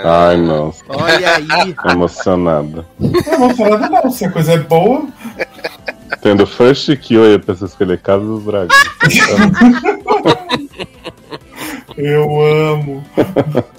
[0.04, 0.84] Ai, nossa.
[0.88, 1.74] Olha aí!
[1.92, 2.86] Emocionada.
[2.98, 4.10] Não vou falar não.
[4.10, 5.06] Se a coisa é boa,
[6.22, 8.70] Tendo First Kill aí, a pessoa escolher Casa dos Dragões.
[11.96, 12.40] eu
[12.72, 13.04] amo.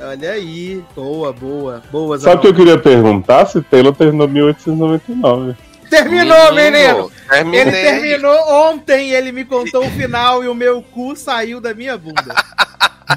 [0.02, 0.84] Olha aí!
[0.96, 2.18] Boa, boa, boa.
[2.20, 3.46] Sabe o que eu queria perguntar?
[3.46, 5.56] Se Taylor terminou 1899.
[5.90, 7.12] Terminou, menino!
[7.30, 7.61] Terminei.
[7.61, 8.38] Ele terminou
[8.72, 12.35] ontem, ele me contou o final e o meu cu saiu da minha bunda.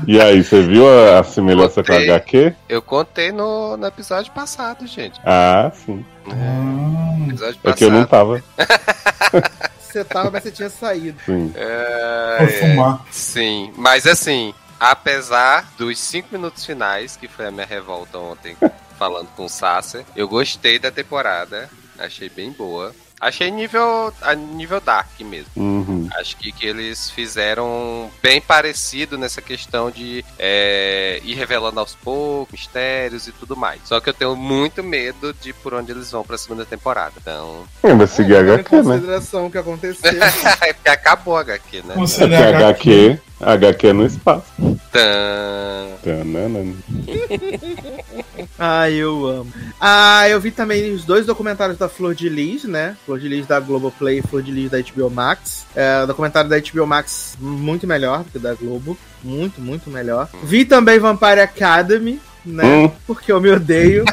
[0.07, 1.97] E aí, você viu a, a semelhança com a.
[1.97, 2.55] HQ?
[2.69, 5.19] Eu contei no, no episódio passado, gente.
[5.25, 6.05] Ah, sim.
[6.27, 7.79] Hum, No episódio É passado.
[7.79, 8.43] que eu não tava.
[9.81, 11.19] Você tava, mas você tinha saído.
[11.25, 11.51] Sim.
[11.57, 13.01] É, vou é, fumar.
[13.11, 18.55] sim, mas assim, apesar dos cinco minutos finais, que foi a minha revolta ontem
[18.99, 22.95] falando com o Sasser, eu gostei da temporada, achei bem boa.
[23.21, 25.51] Achei nível, a nível Dark mesmo.
[25.57, 26.09] Uhum.
[26.19, 32.53] Acho que, que eles fizeram bem parecido nessa questão de é, ir revelando aos poucos
[32.53, 33.81] mistérios e tudo mais.
[33.85, 37.13] Só que eu tenho muito medo de por onde eles vão pra segunda temporada.
[37.21, 37.65] Então.
[37.83, 38.83] É, vai seguir É, a HQ, né?
[38.83, 40.11] consideração que aconteceu.
[40.63, 41.95] é porque acabou a HQ, né?
[41.97, 44.47] Você É porque HQ, HQ é no espaço.
[44.93, 45.87] Tã.
[46.03, 46.75] Tanana.
[48.61, 49.53] Ah, eu amo.
[49.81, 52.97] Ah, eu vi também os dois documentários da Flor de Lis, né?
[53.07, 55.65] Flor de Lis da Globoplay e Flor de Lis da HBO Max.
[55.77, 58.99] É, o documentário da HBO Max muito melhor do que da Globo.
[59.23, 60.29] Muito, muito melhor.
[60.43, 62.65] Vi também Vampire Academy, né?
[62.65, 62.91] Hum.
[63.07, 64.05] Porque eu me odeio.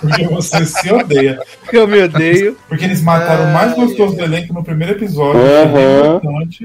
[0.00, 1.40] Porque você se odeia.
[1.60, 2.56] Porque eu me odeio.
[2.68, 5.40] Porque eles mataram o mais Ai, gostoso do elenco no primeiro episódio.
[5.40, 6.20] É.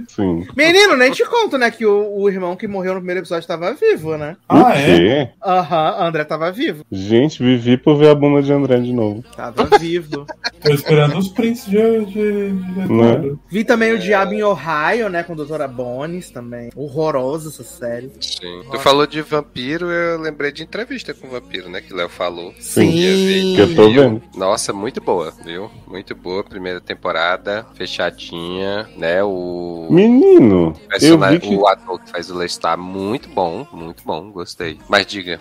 [0.08, 0.46] Sim.
[0.56, 1.72] Menino, nem te conto, né?
[1.72, 4.36] Que o, o irmão que morreu no primeiro episódio tava vivo, né?
[4.48, 5.32] Ah, é?
[5.44, 6.84] Aham, André tava vivo.
[6.92, 9.24] Gente, vivi por ver a bunda de André de novo.
[9.36, 10.26] Tava vivo.
[10.62, 13.40] Tô esperando os prints de, de, de Eduardo.
[13.50, 15.24] Vi também o Diabo em Ohio, né?
[15.24, 16.70] Com a Doutora Bones também.
[16.76, 18.12] Horrorosa essa série.
[18.20, 18.64] Sim.
[18.70, 20.89] Tu falou de vampiro, eu lembrei de entrevista
[21.20, 21.82] com o vampiro, né?
[21.82, 22.52] Que o Léo falou.
[22.60, 22.92] Sim.
[22.92, 23.56] Sim.
[23.56, 24.22] Que eu tô vendo.
[24.36, 25.70] Nossa, muito boa, viu?
[25.88, 29.24] Muito boa, primeira temporada, fechadinha, né?
[29.24, 31.56] O, Menino, eu personagem- vi que.
[31.56, 34.78] o ator que faz o Lestat, muito bom, muito bom, gostei.
[34.90, 35.40] Mas diga,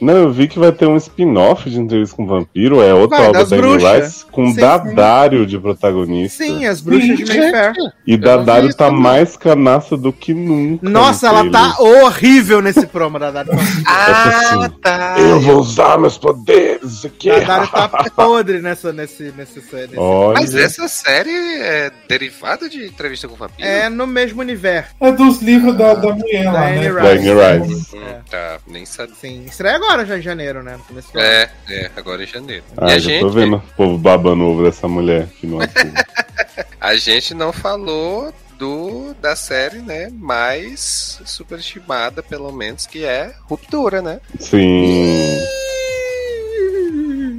[0.00, 3.28] Não, eu vi que vai ter um spin-off de entrevista com vampiro, é outra Vai,
[3.28, 3.98] obra da.
[4.00, 6.44] Rice, com Sim, Dadário de protagonista.
[6.44, 7.74] Sim, as bruxas de Sim, Mayfair.
[8.06, 8.98] E Dadário tá não.
[8.98, 10.88] mais canaça do que nunca.
[10.88, 13.52] Nossa, no ela tá horrível nesse promo da Dário.
[13.86, 14.87] Ah, tá.
[15.18, 17.30] Eu vou usar meus poderes aqui.
[17.30, 19.62] A Dário tá podre nessa, nesse, nesse,
[19.96, 23.68] Olha, Mas essa série é derivada de entrevista com vampiro?
[23.68, 24.94] É no mesmo universo.
[25.00, 26.92] É dos livros da, da mulher Da lá, Anne né?
[26.92, 27.96] Da Anne Rice.
[27.96, 28.20] Hum, É.
[28.30, 29.14] Tá, nem sabia.
[29.20, 30.78] Sim, estreia agora já em janeiro, né?
[31.14, 32.64] É, é, agora em janeiro.
[32.76, 35.46] Ah, e a já gente, tô vendo o povo babando o ovo dessa mulher que
[35.46, 35.92] não atua.
[36.80, 44.02] a gente não falou do da série, né, mais superestimada, pelo menos, que é Ruptura,
[44.02, 44.20] né?
[44.38, 45.38] Sim.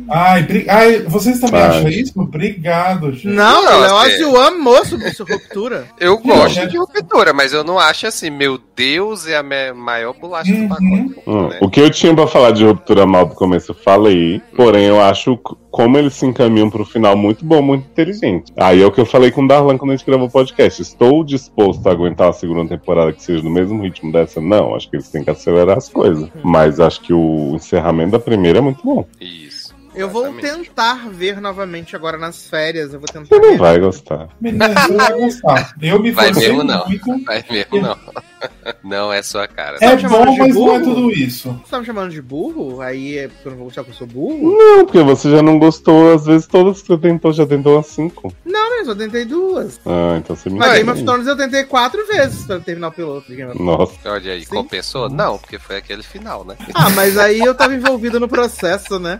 [0.10, 0.65] Ai, bri...
[0.69, 1.68] Ai, vocês também Ai.
[1.69, 2.14] acham isso?
[2.19, 3.27] Obrigado, gente.
[3.27, 5.86] Não, Não, o Léo assim- Azul amou sobre essa ruptura.
[5.99, 10.14] Eu gosto é- de Ruptura, mas eu não acho assim, meu Deus, é a maior
[10.14, 10.64] bolacha Uhum.
[10.64, 11.22] do pacote.
[11.27, 11.57] Hum, né?
[11.61, 14.99] O que eu tinha pra falar de ruptura mal do começo eu falei, porém eu
[15.02, 15.38] acho
[15.72, 18.52] como eles se encaminham pro final muito bom, muito inteligente.
[18.57, 20.81] Aí é o que eu falei com o Darlan quando a gente gravou o podcast.
[20.81, 24.40] Estou disposto a aguentar a segunda temporada que seja no mesmo ritmo dessa?
[24.41, 26.30] Não, acho que eles têm que acelerar as coisas.
[26.44, 29.06] Mas acho que o encerramento da primeira é muito bom.
[29.19, 29.48] Isso.
[29.99, 32.93] Eu vou tentar ver novamente agora nas férias.
[32.93, 33.57] Eu vou tentar Você não ver.
[33.57, 34.30] vai gostar.
[34.39, 35.76] Menina, você vai gostar.
[35.81, 36.88] Eu me Vai mesmo, não.
[36.88, 37.26] muito.
[37.26, 37.97] Vai mesmo, não.
[38.81, 39.76] Não é sua cara.
[39.81, 40.84] É Tá bom, mas não é burro?
[40.95, 41.49] tudo isso.
[41.65, 42.80] Você tá me chamando de burro?
[42.80, 44.55] Aí é porque eu não vou gostar que eu sou burro?
[44.57, 47.88] Não, porque você já não gostou, às vezes todas que você tentou, já tentou umas
[47.88, 48.34] cinco.
[48.45, 49.77] Não, mas eu tentei duas.
[49.85, 51.05] Ah, então você me Mas Game of aí.
[51.05, 53.26] Thrones eu tentei quatro vezes pra terminar o piloto.
[53.61, 53.93] Nossa.
[54.05, 54.55] Olha aí, Sim.
[54.55, 55.09] compensou?
[55.09, 56.55] Não, porque foi aquele final, né?
[56.73, 59.19] Ah, mas aí eu tava envolvido no processo, né?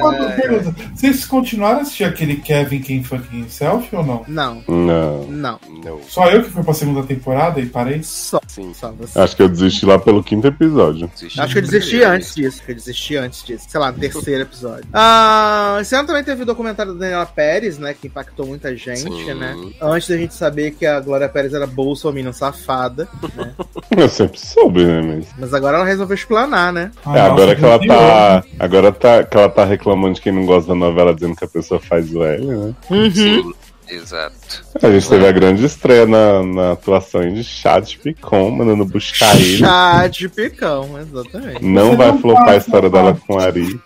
[0.00, 4.24] Uma pergunta, Vocês continuaram a assistir aquele Kevin Quem Fucking Self ou não?
[4.28, 5.24] Não, Não.
[5.26, 5.60] não.
[5.84, 6.00] Não.
[6.08, 8.02] Só eu que fui pra segunda temporada e parei?
[8.02, 8.72] Só, Sim.
[8.74, 9.18] só você.
[9.18, 11.08] Acho que eu desisti lá pelo quinto episódio.
[11.14, 12.12] Desisti Acho que eu desisti primeiro.
[12.14, 12.62] antes disso.
[12.68, 13.66] Eu desisti antes disso.
[13.68, 14.84] Sei lá, no terceiro episódio.
[14.92, 17.94] Ah, esse ano também teve o documentário da Daniela Pérez, né?
[17.98, 19.34] Que impactou muita gente, Sim.
[19.34, 19.56] né?
[19.80, 23.08] Antes da gente saber que a Glória Pérez era bolsominion safada.
[23.96, 25.26] Eu sempre soube, né, mas...
[25.38, 26.90] Mas agora ela resolveu explanar, né?
[27.04, 28.44] Ah, É, agora que ela tá.
[28.58, 31.48] Agora tá, que ela tá reclamando de quem não gosta da novela, dizendo que a
[31.48, 32.74] pessoa faz o L, né?
[32.88, 33.52] Sim,
[33.88, 34.62] exato.
[34.82, 39.58] A gente teve a grande estreia na, na atuação de Chad Picon, mandando buscar ele.
[39.58, 41.64] Chá de picão, exatamente.
[41.64, 43.78] Não Você vai não flopar a faz, história dela com Ari.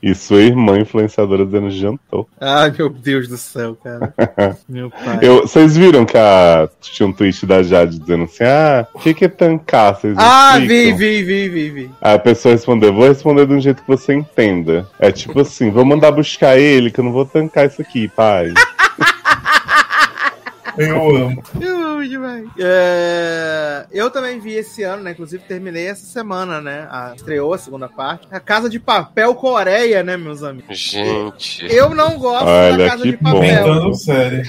[0.00, 2.28] E sua irmã influenciadora dizendo jantou.
[2.40, 4.14] Ai, meu Deus do céu, cara.
[4.68, 5.18] Meu pai.
[5.20, 9.12] Eu, vocês viram que a, tinha um tweet da Jade dizendo assim: Ah, o que,
[9.12, 9.96] que é tancar?
[9.96, 11.90] Vocês Ah, vi, explicam?" vi, vi, vi, vi.
[12.00, 14.86] Aí a pessoa respondeu: Vou responder de um jeito que você entenda.
[15.00, 18.52] É tipo assim: Vou mandar buscar ele, que eu não vou tancar isso aqui, pai.
[20.78, 21.42] Eu amo.
[21.60, 21.77] Eu
[22.08, 22.48] demais.
[22.58, 25.12] É, eu também vi esse ano, né?
[25.12, 26.86] Inclusive terminei essa semana, né?
[26.90, 28.28] A, estreou a segunda parte.
[28.30, 30.78] A Casa de Papel Coreia, né, meus amigos?
[30.78, 31.66] Gente.
[31.68, 33.32] Eu não gosto Olha, da Casa que de bom.
[33.32, 33.94] Papel.
[33.94, 34.42] Sério.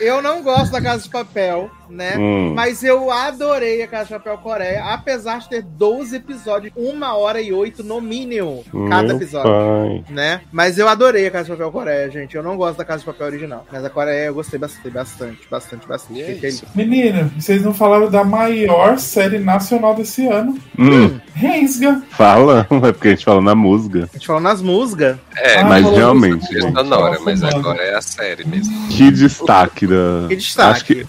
[0.00, 2.16] Eu não gosto da Casa de Papel, né?
[2.18, 2.54] Hum.
[2.54, 7.40] Mas eu adorei a Casa de Papel Coreia, apesar de ter 12 episódios, uma hora
[7.40, 9.50] e oito no mínimo, cada Meu episódio.
[9.50, 10.04] pai.
[10.12, 10.40] Né?
[10.50, 12.36] Mas eu adorei a Casa de Papel Coreia, gente.
[12.36, 13.64] Eu não gosto da Casa de Papel original.
[13.70, 16.22] Mas a Coreia eu gostei bastante, bastante, bastante, bastante.
[16.22, 16.50] É Fiquei.
[16.74, 20.58] Menino, vocês não falaram da maior série nacional desse ano.
[20.78, 21.18] Hum.
[21.34, 22.02] Rensga.
[22.10, 24.08] Fala, é porque a gente fala na música.
[24.12, 25.16] A gente falou nas músicas.
[25.36, 28.88] É, Ah, Mas realmente, sonora, mas agora é a série mesmo.
[28.88, 30.26] que destaque da.
[30.28, 30.70] Que destaque.
[30.70, 31.06] Acho que,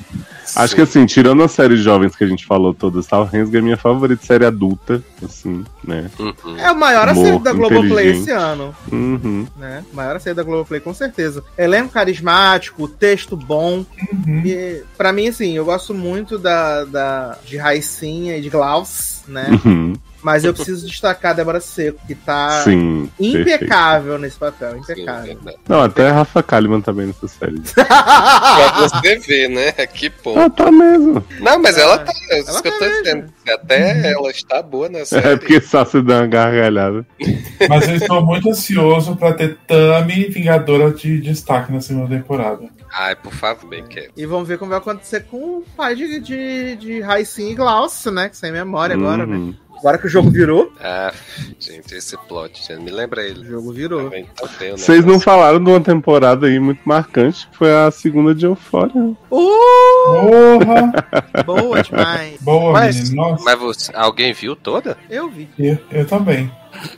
[0.55, 3.61] acho que assim, tirando as séries jovens que a gente falou todas, tal, Rensga é
[3.61, 6.09] minha favorita série adulta, assim, né?
[6.19, 6.57] Uhum.
[6.57, 8.75] É o maior acerto Humor da Globoplay esse ano.
[8.91, 9.47] Uhum.
[9.57, 9.83] né?
[9.93, 11.43] Maior acerto da Globoplay, com certeza.
[11.57, 13.85] Elenco carismático, texto bom.
[14.11, 14.41] Uhum.
[14.45, 19.47] E, pra mim, assim, eu gosto muito da, da, de Raicinha e de Klaus, né?
[19.65, 19.93] Uhum.
[20.23, 23.09] Mas eu preciso destacar a Débora Seco, que tá Sim.
[23.17, 23.41] perfeito.
[23.41, 25.35] impecável nesse papel, Sim, impecável.
[25.35, 25.57] verdade.
[25.67, 27.59] Não, até Rafa Kalimann bem nessa série.
[27.75, 29.71] Pra você ver, né?
[29.87, 30.39] Que ponto.
[30.39, 31.23] ah, tá mesmo.
[31.39, 32.11] Não, mas ela tá.
[32.29, 33.03] É isso Ela que eu tá tô mesmo.
[33.03, 33.33] dizendo.
[33.49, 35.27] Até ela está boa na série.
[35.27, 37.05] É porque só se dá uma gargalhada.
[37.69, 42.67] Mas eu estou muito ansioso pra ter Tami Vingadora de destaque na segunda temporada.
[42.91, 44.11] Ai, por favor, bem quero.
[44.15, 48.29] E vamos ver como vai acontecer com o pai de, de, de e Klaus, né?
[48.29, 49.53] Que sem memória agora, né?
[49.83, 51.11] Agora que o jogo virou, Ah,
[51.59, 53.45] gente, esse plot, me lembra o ele.
[53.45, 54.09] jogo virou.
[54.71, 58.95] Vocês não falaram de uma temporada aí muito marcante, que foi a segunda de Euphoria.
[59.29, 60.93] Uh, Porra!
[61.45, 62.41] boa demais.
[62.41, 63.15] Boa, Mas, menino.
[63.29, 64.97] Nossa, mas você, alguém viu toda?
[65.09, 65.49] Eu vi.
[65.59, 66.49] eu, eu também.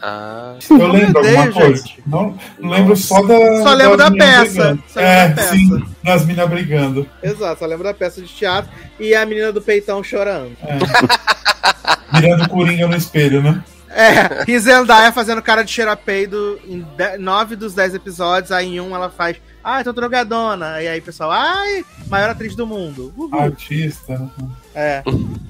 [0.01, 1.75] Ah, Eu lembro Deus, alguma coisa.
[1.87, 2.03] gente.
[2.07, 3.35] Não, não lembro só da.
[3.63, 4.77] Só lembro da peça.
[4.87, 5.51] Só lembro É, da peça.
[5.53, 7.07] sim, das minas brigando.
[7.21, 10.55] Exato, só lembro da peça de teatro e a menina do peitão chorando.
[12.13, 13.63] Mirando Coringa no espelho, né?
[13.89, 18.81] É, e Zendaya fazendo cara de cheirapeido em de- nove dos dez episódios, aí em
[18.81, 20.81] um ela faz, ai, tô drogadona.
[20.81, 23.13] E aí, pessoal, ai, maior atriz do mundo.
[23.15, 23.39] Uhul.
[23.39, 24.29] Artista.
[24.73, 25.01] É,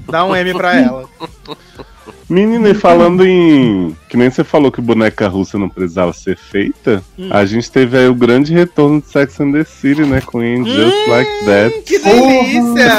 [0.07, 1.09] dá um M pra ela.
[2.27, 3.95] Menina, e falando em.
[4.09, 7.29] Que nem você falou que boneca russa não precisava ser feita, Hum.
[7.31, 10.21] a gente teve aí o grande retorno de Sex and the City, né?
[10.21, 11.09] Com In Just Hum.
[11.11, 11.81] Like That.
[11.83, 12.91] Que delícia!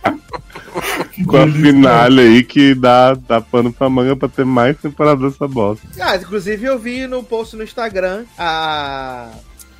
[1.26, 5.46] Com a finale aí que dá, dá pano pra manga pra ter mais temporada dessa
[5.46, 5.86] bosta.
[6.00, 9.28] ah, inclusive eu vi no post no Instagram a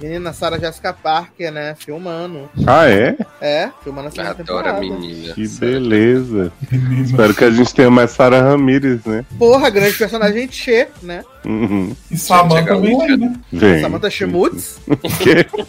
[0.00, 2.48] menina Sarah Jessica Parker, né, filmando.
[2.66, 3.16] Ah, é?
[3.40, 4.78] É, filmando a segunda adoro temporada.
[4.78, 5.34] a menina.
[5.34, 6.52] Que beleza.
[6.70, 7.02] Menina.
[7.02, 9.24] Espero que a gente tenha mais Sarah Ramirez, né?
[9.38, 11.24] Porra, grande personagem Che, né?
[11.44, 11.94] Uhum.
[12.10, 13.34] E Samantha também, né?
[13.52, 13.80] Vem.
[13.80, 14.80] Samantha Schmutz.
[15.20, 15.66] Que tá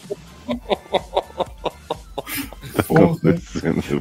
[2.88, 3.18] Porra.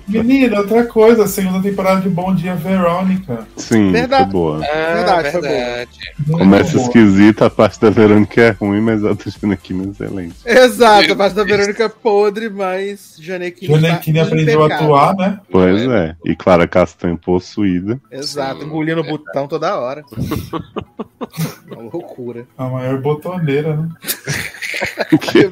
[0.09, 3.47] Menina, outra coisa, a segunda temporada de Bom Dia Verônica.
[3.57, 4.25] Sim, Verdade.
[4.25, 4.61] foi boa.
[4.65, 5.91] Ah, Verdade, foi verdade.
[6.27, 6.83] Muito Começa boa.
[6.87, 10.35] esquisita, a parte da Verônica é ruim, mas a outra Janequina é excelente.
[10.45, 14.95] Exato, a parte da Verônica é podre, mas Janequine Janequine está aprendeu a impecável.
[14.97, 15.41] atuar, né?
[15.51, 16.17] Pois é.
[16.25, 18.01] E Clara Castanho possuída.
[18.11, 20.05] Exato, engolindo o botão toda hora.
[21.71, 22.47] Uma loucura.
[22.59, 23.89] A maior botoneira, né?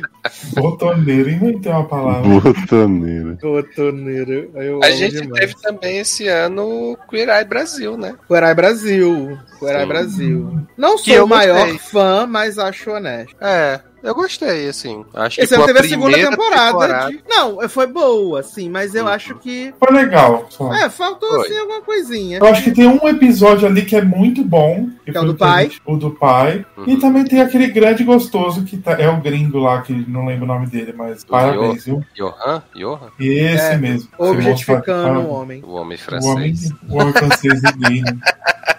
[0.55, 2.29] Botoneira, inventei uma palavra.
[2.29, 3.08] botoneira.
[3.41, 4.51] Botoneiro.
[4.55, 5.41] Eu A gente demais.
[5.41, 8.15] teve também esse ano o Queer Eye Brasil, né?
[8.27, 9.39] Queer Eye Brasil.
[9.59, 9.87] Queer Eye.
[9.87, 10.61] Brasil.
[10.77, 11.79] Não sou o maior gostei.
[11.79, 13.37] fã, mas acho honesto.
[13.41, 15.05] É, eu gostei, assim.
[15.15, 17.11] Acho Esse que teve a segunda primeira temporada.
[17.11, 19.11] de- Não, foi boa, sim, mas eu Uhum.
[19.11, 19.73] acho que.
[19.79, 20.47] Foi legal.
[20.51, 20.73] Só.
[20.73, 21.47] É, faltou Foi.
[21.47, 22.39] assim alguma coisinha.
[22.39, 24.89] Eu acho que tem um episódio ali que é muito bom.
[25.05, 25.65] Que Que é o do pai.
[25.65, 26.65] gente- O do pai.
[26.87, 27.01] E Uhum.
[27.01, 30.49] também tem aquele grande gostoso que tá- é o gringo lá, que não lembro o
[30.49, 32.03] nome dele, mas parabéns, viu?
[32.15, 32.63] Johan?
[32.75, 33.11] Johan?
[33.19, 34.09] Esse É, mesmo.
[34.19, 35.63] Objetificando o homem.
[35.65, 36.71] O homem O homem, francês.
[36.89, 38.13] o homem francês e né?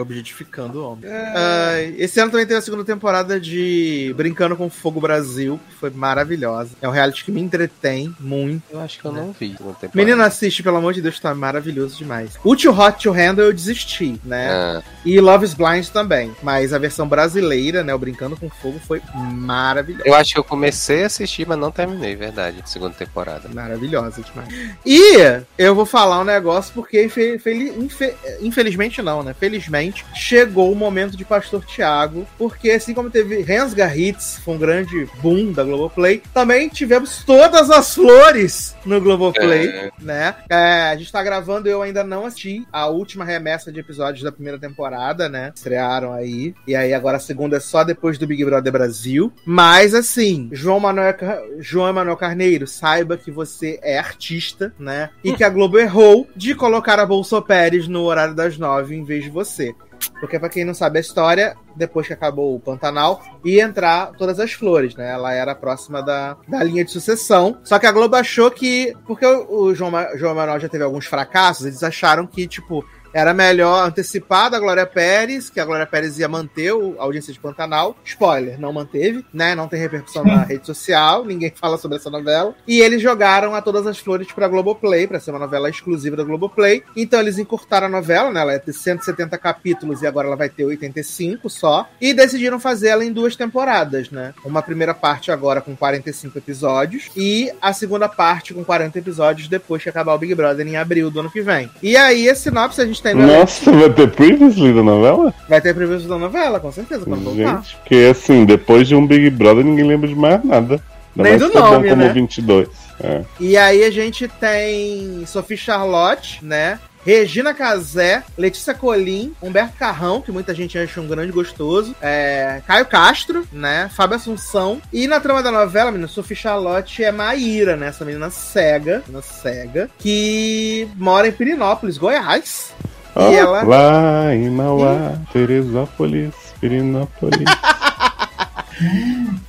[0.00, 1.10] Objetificando o homem.
[1.10, 1.32] É.
[1.36, 5.90] Ai, esse ano também teve a segunda temporada de Brincando com Fogo Brasil, que foi
[5.90, 6.70] maravilhosa.
[6.80, 8.62] É um reality que me entretém muito.
[8.70, 9.56] Eu acho que eu não vi.
[9.60, 12.32] Não tem Menino, assiste, pelo amor de Deus, tá maravilhoso demais.
[12.44, 14.48] O Too Hot to Handle eu desisti, né?
[14.50, 16.32] Ah, E Love is Blind também.
[16.42, 17.94] Mas a versão brasileira, né?
[17.94, 19.00] O Brincando com Fogo foi
[19.32, 20.02] maravilhosa.
[20.06, 22.62] eu acho que eu comecei a assistir, mas não terminei, verdade.
[22.66, 23.48] Segunda temporada.
[23.48, 24.48] Maravilhosa demais.
[24.84, 29.34] E eu vou falar um negócio porque, infe- fel- infe- infelizmente não, né?
[29.38, 34.58] Felizmente, chegou o momento de Pastor Tiago, porque assim como teve Rensga Hits, foi um
[34.58, 39.90] grande boom da Globoplay, também tivemos todas as flores no Globoplay, É.
[40.00, 40.34] né?
[40.48, 44.32] É, a gente tá gravando, eu ainda não assisti a última remessa de episódios da
[44.32, 45.52] primeira temporada, né?
[45.54, 46.54] Estrearam aí.
[46.66, 49.32] E aí agora a segunda é só depois do Big Brother Brasil.
[49.44, 51.14] Mas assim, João Manuel,
[51.58, 55.10] João Emanuel Carneiro, saiba que você é artista, né?
[55.22, 59.04] E que a Globo errou de colocar a Bolsa Pérez no horário das nove em
[59.04, 59.74] vez de você.
[60.20, 64.40] Porque, pra quem não sabe a história, depois que acabou o Pantanal, ia entrar todas
[64.40, 65.10] as flores, né?
[65.10, 67.58] Ela era próxima da, da linha de sucessão.
[67.62, 68.94] Só que a Globo achou que.
[69.06, 73.34] Porque o, o João, João Manuel já teve alguns fracassos, eles acharam que, tipo, era
[73.34, 77.96] melhor antecipar da Glória Pérez, que a Glória Pérez ia manter a audiência de Pantanal.
[78.04, 79.54] Spoiler, não manteve, né?
[79.54, 82.54] Não tem repercussão na rede social, ninguém fala sobre essa novela.
[82.66, 86.24] E eles jogaram a todas as flores pra Globoplay, pra ser uma novela exclusiva da
[86.24, 86.82] Globoplay.
[86.96, 88.40] Então eles encurtaram a novela, né?
[88.40, 91.88] Ela é de 170 capítulos e agora ela vai ter 85 só.
[92.00, 94.34] E decidiram fazer ela em duas temporadas, né?
[94.44, 99.82] Uma primeira parte agora com 45 episódios e a segunda parte com 40 episódios depois
[99.82, 101.70] que acabar o Big Brother em abril do ano que vem.
[101.82, 103.32] E aí, esse sinopse a gente tem elenco.
[103.32, 105.34] Nossa, vai ter previously da novela?
[105.48, 107.56] Vai ter previews da novela, com certeza, quando voltar.
[107.56, 110.80] Gente, porque assim, depois de um Big Brother ninguém lembra de mais nada.
[111.16, 112.12] Ainda Nem do bom nome, como né?
[112.12, 112.68] 22.
[113.00, 113.22] É.
[113.40, 116.78] E aí a gente tem Sophie Charlotte, né?
[117.04, 122.84] Regina Casé, Letícia Colim, Humberto Carrão, que muita gente acha um grande gostoso, é, Caio
[122.84, 123.88] Castro, né?
[123.94, 124.82] Fábio Assunção.
[124.92, 127.88] E na trama da novela, menina, Sophie Charlotte é Maíra, né?
[127.88, 132.74] Essa menina cega, menina cega, que mora em Pirinópolis, Goiás.
[133.14, 137.44] Ó, E ela- Lá em Mauá, Teresópolis, Pirinópolis.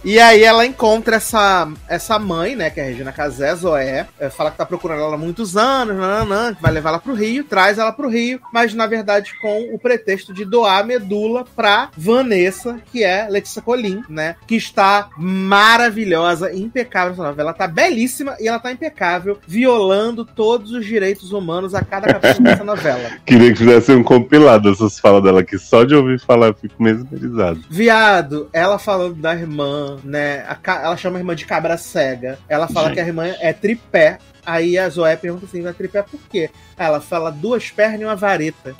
[0.03, 4.29] E aí ela encontra essa, essa mãe, né, que é a Regina Casé, Zoé, é,
[4.29, 7.77] fala que tá procurando ela há muitos anos, nananã, vai levar ela pro Rio, traz
[7.77, 12.79] ela pro Rio, mas na verdade com o pretexto de doar a medula pra Vanessa,
[12.91, 18.47] que é Letícia Colim, né, que está maravilhosa, impecável essa novela, ela tá belíssima e
[18.47, 23.11] ela tá impecável, violando todos os direitos humanos a cada capítulo dessa novela.
[23.25, 26.81] Queria que fizesse um compilado dessas falas dela, que só de ouvir falar eu fico
[26.81, 27.59] mesmerizado.
[27.69, 30.45] Viado, ela falando da irmã, né?
[30.47, 32.39] a ela chama a irmã de cabra cega.
[32.47, 32.95] Ela fala Gente.
[32.95, 34.17] que a irmã é tripé.
[34.45, 36.49] Aí a Zoé pergunta assim: é tripé por quê?
[36.77, 38.73] Ela fala duas pernas e uma vareta.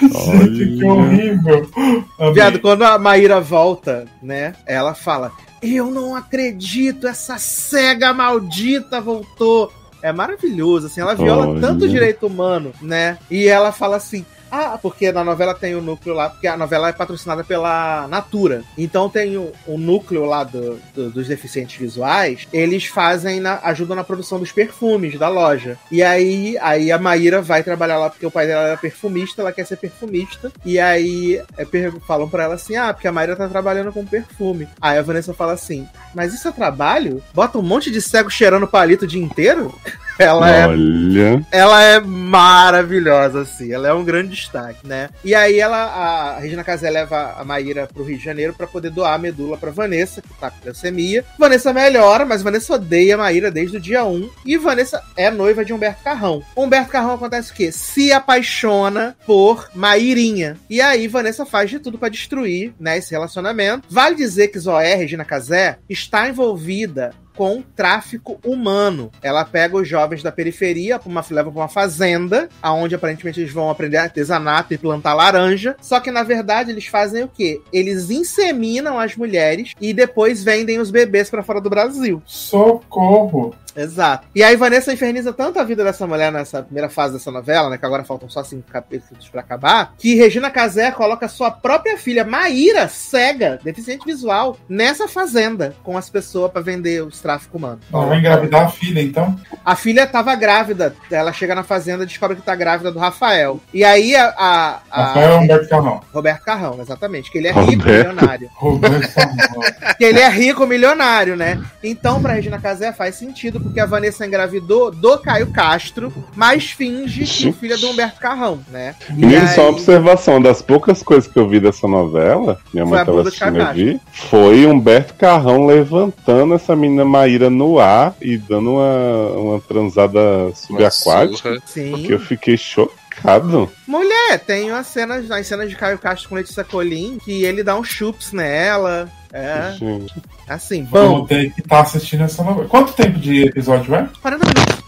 [0.00, 1.70] Gente, que horrível.
[2.18, 2.34] Amei.
[2.34, 4.54] Viado, quando a Maíra volta, né?
[4.66, 5.32] Ela fala:
[5.62, 9.72] Eu não acredito, essa cega maldita voltou.
[10.00, 11.60] É maravilhoso, assim, ela viola Olha.
[11.60, 13.18] tanto direito humano, né?
[13.30, 14.24] E ela fala assim.
[14.50, 18.62] Ah, porque na novela tem o núcleo lá, porque a novela é patrocinada pela Natura.
[18.76, 23.96] Então tem o, o núcleo lá do- do- dos deficientes visuais, eles fazem, na- ajudam
[23.96, 25.76] na produção dos perfumes da loja.
[25.90, 29.52] E aí, aí a Maíra vai trabalhar lá porque o pai dela era perfumista, ela
[29.52, 30.50] quer ser perfumista.
[30.64, 31.66] E aí é,
[32.06, 34.68] falam pra ela assim: ah, porque a Maíra tá trabalhando com perfume.
[34.80, 37.22] Aí a Vanessa fala assim: mas isso é trabalho?
[37.34, 39.74] Bota um monte de cego cheirando palito o dia inteiro?
[40.18, 41.46] Ela é Olha.
[41.52, 43.72] ela é maravilhosa, assim.
[43.72, 45.10] Ela é um grande destaque, né?
[45.24, 48.90] E aí ela, a Regina Casé leva a Maíra pro Rio de Janeiro pra poder
[48.90, 51.24] doar a medula pra Vanessa, que tá com leucemia.
[51.38, 54.30] Vanessa melhora, mas Vanessa odeia a Maíra desde o dia 1.
[54.44, 56.42] E Vanessa é noiva de Humberto Carrão.
[56.56, 57.72] Humberto Carrão acontece o quê?
[57.72, 60.56] Se apaixona por Mairinha.
[60.68, 63.86] E aí Vanessa faz de tudo pra destruir, né, esse relacionamento.
[63.90, 69.12] Vale dizer que Zoé, Regina Casé, está envolvida com tráfico humano.
[69.22, 73.70] Ela pega os jovens da periferia, uma, leva pra uma fazenda, aonde aparentemente eles vão
[73.70, 75.76] aprender artesanato e plantar laranja.
[75.80, 77.60] Só que na verdade eles fazem o quê?
[77.72, 82.20] Eles inseminam as mulheres e depois vendem os bebês pra fora do Brasil.
[82.26, 83.54] Socorro.
[83.78, 84.26] Exato.
[84.34, 87.78] E aí Vanessa inferniza tanto a vida dessa mulher nessa primeira fase dessa novela, né?
[87.78, 89.94] Que agora faltam só cinco capítulos pra acabar.
[89.96, 96.10] Que Regina Casé coloca sua própria filha, Maíra, cega, deficiente visual, nessa fazenda com as
[96.10, 97.78] pessoas pra vender os tráfico humano.
[97.92, 99.36] Ela vai engravidar a filha, então?
[99.62, 100.94] A filha tava grávida.
[101.10, 103.60] Ela chega na fazenda e descobre que tá grávida do Rafael.
[103.74, 104.28] E aí a.
[104.38, 106.00] a- a- Rafael é Humberto Carrão.
[106.14, 107.30] Roberto Carrão, exatamente.
[107.30, 107.86] Que ele é rico, Roberto.
[108.08, 108.50] milionário.
[108.56, 109.60] Roberto Carrão.
[109.98, 111.60] Que ele é rico, milionário, né?
[111.84, 117.24] Então, pra Regina Casé faz sentido, porque a Vanessa engravidou do Caio Castro, mas finge
[117.24, 118.94] que é filha do Humberto Carrão, né?
[119.10, 120.34] E Menino, só uma aí- observação.
[120.36, 124.00] uma Das poucas coisas que eu vi dessa novela, minha mãe tava assistindo, eu vi,
[124.12, 130.20] foi Humberto Carrão levantando essa menina Maíra no ar e dando uma, uma transada
[130.54, 131.60] subaquática.
[131.66, 131.92] Sim.
[132.04, 133.70] Que eu fiquei chocado.
[133.86, 137.76] Mulher, tem as cenas, as cenas de Caio Castro com Letícia Colim, que ele dá
[137.76, 139.10] um chups nela.
[139.32, 140.14] É, Gente.
[140.48, 141.26] assim, Vamos bom.
[141.26, 142.68] ter que estar assistindo essa novela.
[142.68, 144.08] Quanto tempo de episódio é?
[144.22, 144.87] 40 minutos.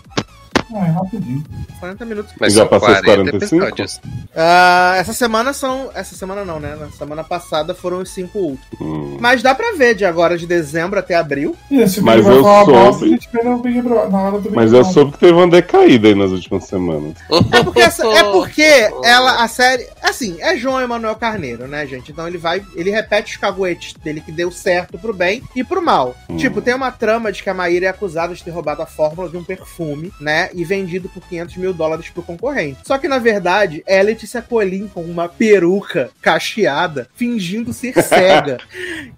[0.75, 1.43] Ah, é rapidinho.
[1.81, 2.33] 40 minutos.
[2.39, 3.57] Mas Já passou os 40 45?
[3.65, 4.01] episódios.
[4.37, 5.91] Ah, essa semana são.
[5.95, 6.77] Essa semana não, né?
[6.79, 8.81] Na semana passada foram os cinco últimos.
[8.81, 9.17] Hum.
[9.21, 11.57] Mas dá pra ver de agora, de dezembro até abril.
[11.71, 14.43] E esse Mas eu soube- bosta, a gente vê no Big Brother, na hora do
[14.43, 17.15] Big Mas eu soube que teve uma decaída aí nas últimas semanas.
[17.53, 18.63] É porque, essa- é porque
[19.03, 19.87] ela, a série.
[20.03, 22.13] Assim, é João Emanuel Carneiro, né, gente?
[22.13, 22.63] Então ele vai.
[22.75, 26.15] Ele repete os caguetes dele que deu certo pro bem e pro mal.
[26.29, 26.37] Hum.
[26.37, 29.29] Tipo, tem uma trama de que a Maíra é acusada de ter roubado a fórmula
[29.29, 30.49] de um perfume, né?
[30.55, 32.81] e vendido por 500 mil dólares pro concorrente.
[32.85, 38.59] Só que, na verdade, é Letícia Colim com uma peruca cacheada, fingindo ser cega.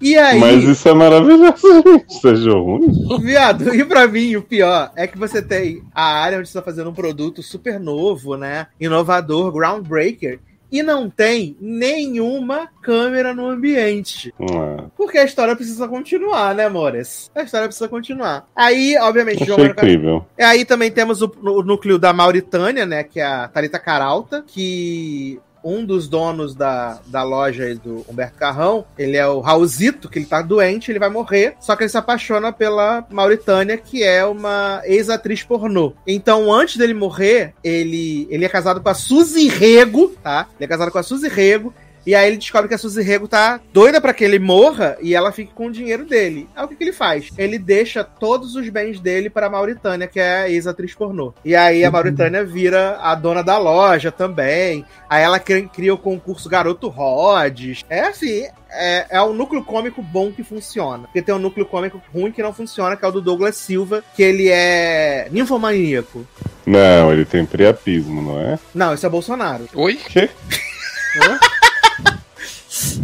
[0.01, 0.39] E aí...
[0.39, 2.21] Mas isso é maravilhoso, gente.
[2.21, 2.91] Seja ruim.
[3.21, 6.63] Viado, e pra mim, o pior é que você tem a área onde você tá
[6.63, 8.67] fazendo um produto super novo, né?
[8.81, 10.39] Inovador, groundbreaker.
[10.73, 14.33] E não tem nenhuma câmera no ambiente.
[14.41, 17.31] Ah, Porque a história precisa continuar, né, amores?
[17.35, 18.49] A história precisa continuar.
[18.57, 20.25] Aí, obviamente, jogando incrível.
[20.39, 23.05] aí também temos o, o núcleo da Mauritânia, né?
[23.05, 28.85] Que é a Thalita Caralta, que um dos donos da, da loja do Humberto Carrão,
[28.99, 31.99] ele é o Raulzito, que ele tá doente, ele vai morrer, só que ele se
[31.99, 35.93] apaixona pela Mauritânia, que é uma ex-atriz pornô.
[36.07, 40.47] Então, antes dele morrer, ele, ele é casado com a Suzy Rego, tá?
[40.59, 41.73] Ele é casado com a Suzy Rego,
[42.07, 45.15] e aí ele descobre que a Suzy Rego tá doida pra que ele morra e
[45.15, 46.49] ela fique com o dinheiro dele.
[46.55, 47.29] Aí o que, que ele faz?
[47.39, 51.33] Ele deixa todos os bens dele pra Mauritânia, que é a ex-atriz pornô.
[51.45, 54.85] E aí a Mauritânia vira a dona da loja também.
[55.09, 57.85] Aí ela cria, o concurso Garoto Rhodes.
[57.89, 61.05] É assim, é, é um núcleo cômico bom que funciona.
[61.05, 64.03] Porque tem um núcleo cômico ruim que não funciona, que é o do Douglas Silva,
[64.15, 66.27] que ele é ninfomaníaco.
[66.67, 68.59] Não, ele tem priapismo, não é?
[68.75, 69.69] Não, esse é Bolsonaro.
[69.75, 69.97] Oi?
[69.97, 70.31] Que?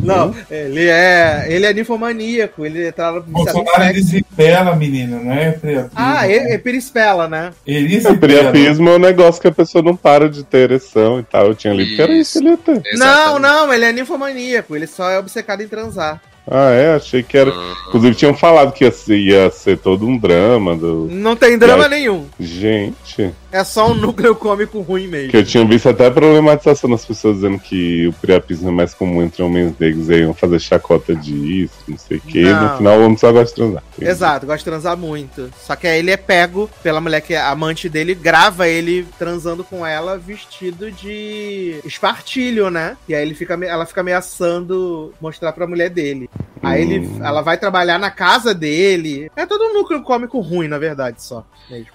[0.02, 1.46] Não, ele é.
[1.48, 5.52] Ele é ninfomaníaco, ele trata Bolsonaro ele se pela, menina, não é?
[5.52, 5.90] Priapismo.
[5.94, 7.52] Ah, é, é perispela, né?
[7.64, 8.16] Se É, pela.
[8.16, 11.46] priapismo é um negócio que a pessoa não para de ter ereção e tal.
[11.46, 12.82] Eu tinha lido que era isso ele ia ter.
[12.94, 16.20] Não, não, ele é ninfomaníaco, ele só é obcecado em transar.
[16.50, 16.94] Ah, é?
[16.94, 17.52] Achei que era.
[17.88, 21.08] Inclusive tinham falado que ia ser, ia ser todo um drama do.
[21.10, 22.26] Não tem drama aí- nenhum.
[22.38, 23.32] Gente.
[23.50, 25.30] É só um núcleo cômico ruim mesmo.
[25.30, 28.92] Que eu tinha visto até a problematização das pessoas dizendo que o priapismo é mais
[28.92, 32.42] comum entre homens negros e aí iam fazer chacota disso, não sei o quê.
[32.42, 33.82] No final o homem só gosta de transar.
[34.00, 35.50] Exato, gosta de transar muito.
[35.58, 39.64] Só que aí ele é pego pela mulher que é amante dele, grava ele transando
[39.64, 42.98] com ela vestido de espartilho, né?
[43.08, 46.28] E aí ele fica, ela fica ameaçando mostrar pra mulher dele.
[46.62, 47.20] Aí ele, Hum.
[47.24, 49.30] ela vai trabalhar na casa dele.
[49.36, 51.46] É todo um núcleo cômico ruim, na verdade, só.
[51.70, 51.86] Mesmo.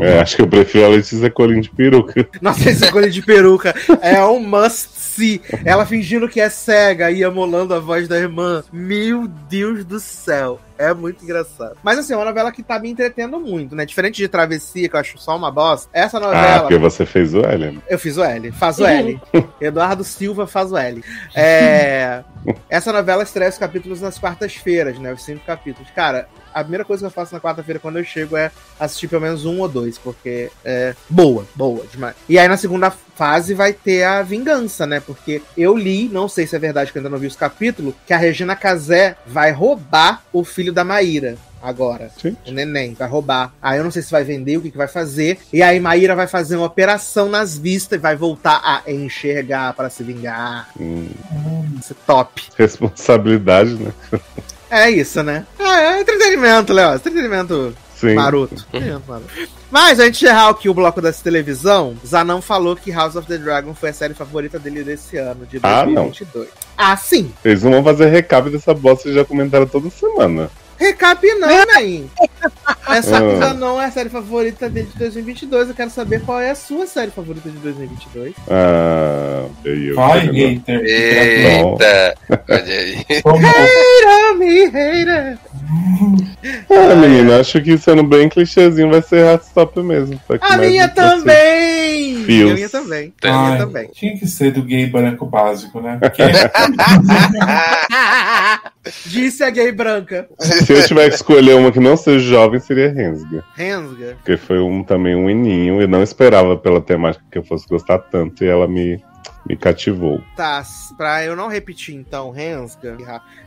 [0.00, 2.26] É, acho que eu prefiro a Letícia Colim de peruca.
[2.40, 5.40] Nossa, esse escolha de peruca é um must see.
[5.64, 8.62] Ela fingindo que é cega e amolando a voz da irmã.
[8.72, 10.60] Meu Deus do céu.
[10.78, 11.76] É muito engraçado.
[11.82, 13.86] Mas assim, é uma novela que tá me entretendo muito, né?
[13.86, 15.88] Diferente de Travessia, que eu acho só uma bosta.
[15.92, 16.60] Essa Ah, novela.
[16.62, 17.78] porque você fez o L, né?
[17.88, 19.20] Eu fiz o L, faz o L.
[19.60, 21.04] Eduardo Silva faz o L.
[21.36, 22.24] É,
[22.68, 25.12] essa novela estreia os capítulos nas quartas-feiras, né?
[25.12, 25.88] Os cinco capítulos.
[25.94, 29.22] Cara, a primeira coisa que eu faço na quarta-feira quando eu chego é assistir pelo
[29.22, 32.14] menos um ou dois, porque é boa, boa demais.
[32.28, 35.00] E aí na segunda fase vai ter a vingança, né?
[35.00, 37.94] Porque eu li, não sei se é verdade que eu ainda não vi os capítulos,
[38.06, 41.36] que a Regina Casé vai roubar o filho da Maíra.
[41.62, 42.36] Agora, Sim.
[42.44, 43.54] o neném vai roubar.
[43.62, 45.38] Aí eu não sei se vai vender, o que, que vai fazer.
[45.52, 49.88] E aí Maíra vai fazer uma operação nas vistas e vai voltar a enxergar para
[49.88, 50.68] se vingar.
[50.78, 51.08] Hum,
[51.78, 52.42] Isso é top.
[52.58, 53.92] responsabilidade, né?
[54.74, 55.44] É isso, né?
[55.58, 56.94] É, é entretenimento, Léo.
[56.94, 58.14] Entretenimento Sim.
[58.14, 58.54] maroto.
[58.54, 59.28] Entretenimento maroto.
[59.70, 63.36] Mas, antes de encerrar aqui o bloco dessa televisão, Zanon falou que House of the
[63.36, 66.04] Dragon foi a série favorita dele desse ano, de Ah, não.
[66.08, 66.48] 2022.
[66.76, 67.32] Ah, sim.
[67.44, 70.50] Eles não vão fazer recap dessa bosta e já comentaram toda semana.
[70.82, 72.04] Recap não, né?
[72.88, 73.36] Essa Ah.
[73.38, 75.68] Zanon é a série favorita dele de 2022.
[75.68, 78.34] Eu quero saber qual é a sua série favorita de 2022.
[78.50, 79.94] Ah, eu.
[79.94, 80.80] Vai, hater.
[80.84, 82.14] Eita!
[82.48, 83.06] Olha aí.
[83.08, 85.38] Hater me, hater.
[86.68, 90.18] Ah, menina, acho que sendo bem clichêzinho vai ser Heartstop mesmo.
[90.18, 92.16] Que A minha também!
[92.24, 93.12] A minha também.
[93.22, 93.88] A minha Ai, também.
[93.92, 95.98] Tinha que ser do gay branco básico, né?
[96.00, 96.22] Porque
[99.06, 100.28] Disse a gay branca.
[100.38, 103.44] Se eu tiver que escolher uma que não seja jovem, seria Rensga.
[103.56, 104.16] Rensga.
[104.16, 105.80] Porque foi um, também um eninho.
[105.80, 109.02] Eu não esperava pela temática que eu fosse gostar tanto e ela me,
[109.46, 110.22] me cativou.
[110.36, 110.62] Tá,
[110.96, 112.96] pra eu não repetir então Rensga.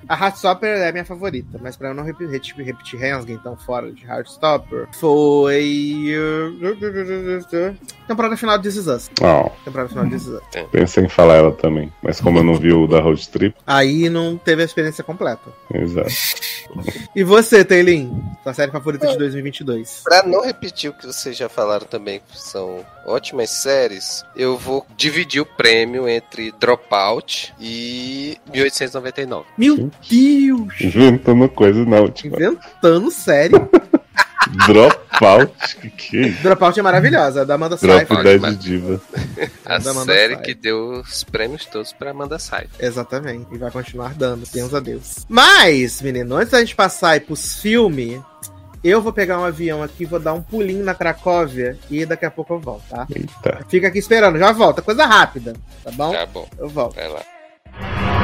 [0.08, 3.56] A Heartstopper é a minha favorita, mas pra eu não repetir, repetir, repetir Rensga, então
[3.58, 6.14] fora de Heartstopper, foi.
[6.16, 7.76] uh,
[8.08, 9.10] Temporada final de This Is Us.
[9.22, 10.42] Ah, Temporada final de This Is Us.
[10.72, 11.92] pensei em falar ela também.
[12.04, 15.50] Mas como eu não vi o da Road Trip, Aí não teve a experiência completa.
[15.74, 16.10] exato.
[17.16, 18.22] E você, Taylin?
[18.44, 20.02] Sua série favorita de 2022?
[20.04, 24.86] Pra não repetir o que vocês já falaram também, que são ótimas séries, eu vou
[24.98, 29.46] dividir o prêmio entre Dropout e 1899.
[29.58, 30.82] Meu Deus!
[30.82, 32.36] Inventando coisa na última.
[32.36, 33.54] Inventando série.
[34.68, 35.76] Dropout.
[35.82, 36.30] que que é?
[36.30, 38.56] Dropout é maravilhosa, é da Amanda Drop Seyfried.
[38.58, 39.02] Diva.
[39.66, 40.42] A série Seyfried.
[40.44, 42.72] que deu os prêmios todos pra Amanda Seyfried.
[42.80, 43.48] Exatamente.
[43.52, 45.26] E vai continuar dando, Deus a Deus.
[45.28, 48.22] Mas, menino, antes da gente passar aí pros filmes,
[48.88, 52.30] Eu vou pegar um avião aqui, vou dar um pulinho na Cracóvia e daqui a
[52.30, 53.08] pouco eu volto, tá?
[53.10, 53.66] Eita.
[53.68, 54.80] Fica aqui esperando, já volta.
[54.84, 55.54] Coisa rápida,
[55.84, 56.12] tá bom?
[56.12, 56.94] Tá bom, Eu volto.
[56.94, 58.15] vai lá.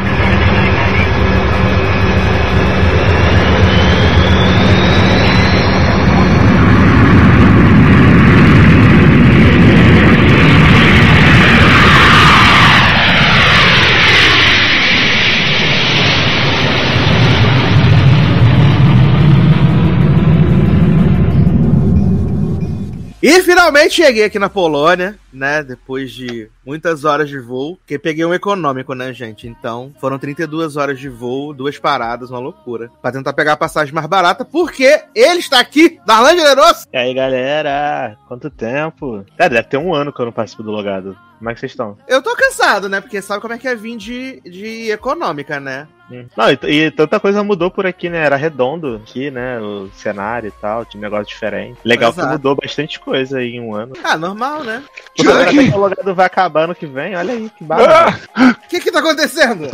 [23.21, 25.61] E finalmente cheguei aqui na Polônia, né?
[25.61, 27.77] Depois de muitas horas de voo.
[27.77, 29.47] Porque peguei um econômico, né, gente?
[29.47, 32.89] Então foram 32 horas de voo, duas paradas, uma loucura.
[32.99, 36.87] Pra tentar pegar a passagem mais barata, porque ele está aqui, Darlan Generoso.
[36.91, 38.17] E aí, galera?
[38.27, 39.23] Quanto tempo?
[39.37, 41.15] Cara, deve ter um ano que eu não participo do Logado.
[41.37, 41.97] Como é que vocês estão?
[42.07, 43.01] Eu tô cansado, né?
[43.01, 45.87] Porque sabe como é que é vir de, de econômica, né?
[46.35, 48.23] Não, e, e tanta coisa mudou por aqui, né?
[48.23, 49.59] Era redondo aqui, né?
[49.59, 51.77] O cenário e tal, tinha um negócio diferente.
[51.83, 52.33] Legal que Exato.
[52.33, 53.93] mudou bastante coisa aí em um ano.
[54.03, 54.83] Ah, normal, né?
[55.15, 58.19] Que o Logado vai acabar ano que vem, olha aí, que barra.
[58.37, 59.69] O que que tá acontecendo?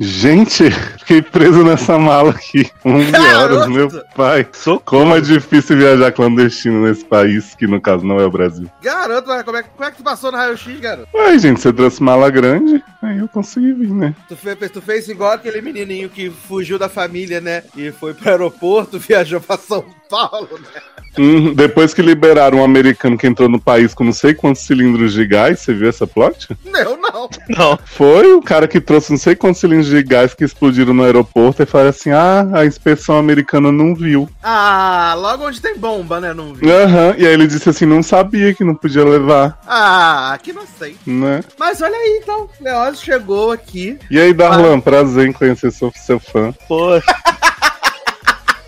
[0.00, 2.70] Gente, fiquei preso nessa mala aqui.
[2.84, 3.54] 11 Garoto!
[3.54, 4.46] horas, meu pai.
[4.84, 8.68] Como é difícil viajar clandestino nesse país, que no caso não é o Brasil.
[8.82, 11.08] Garoto, mas como é, que- como é que tu passou no raio-x, garoto?
[11.14, 14.14] Ué, gente, você trouxe mala grande, aí eu consegui vir, né?
[14.28, 17.64] Tu fez, tu fez igual aquele menininho que fugiu da família, né?
[17.76, 20.80] E foi pro aeroporto, viajou pra São Paulo, né?
[21.18, 25.14] Hum, depois que liberaram um americano que entrou no país com não sei quantos cilindros
[25.14, 26.48] de gás, você viu essa plot?
[26.64, 27.28] Não, não.
[27.48, 31.02] Não, Foi o cara que trouxe não sei quantos cilindros de gás que explodiram no
[31.04, 34.28] aeroporto e falaram assim: ah, a inspeção americana não viu.
[34.42, 36.32] Ah, logo onde tem bomba, né?
[36.34, 36.70] Não vi.
[36.70, 40.64] Aham, e aí ele disse assim: não sabia que não podia levar, Ah, que não
[40.78, 40.96] sei.
[41.06, 41.42] né?
[41.58, 42.48] Mas olha aí, então.
[42.60, 43.98] Leoz chegou aqui.
[44.10, 46.52] E aí, Darlan, prazer em conhecer seu, seu fã.
[46.66, 46.88] pô.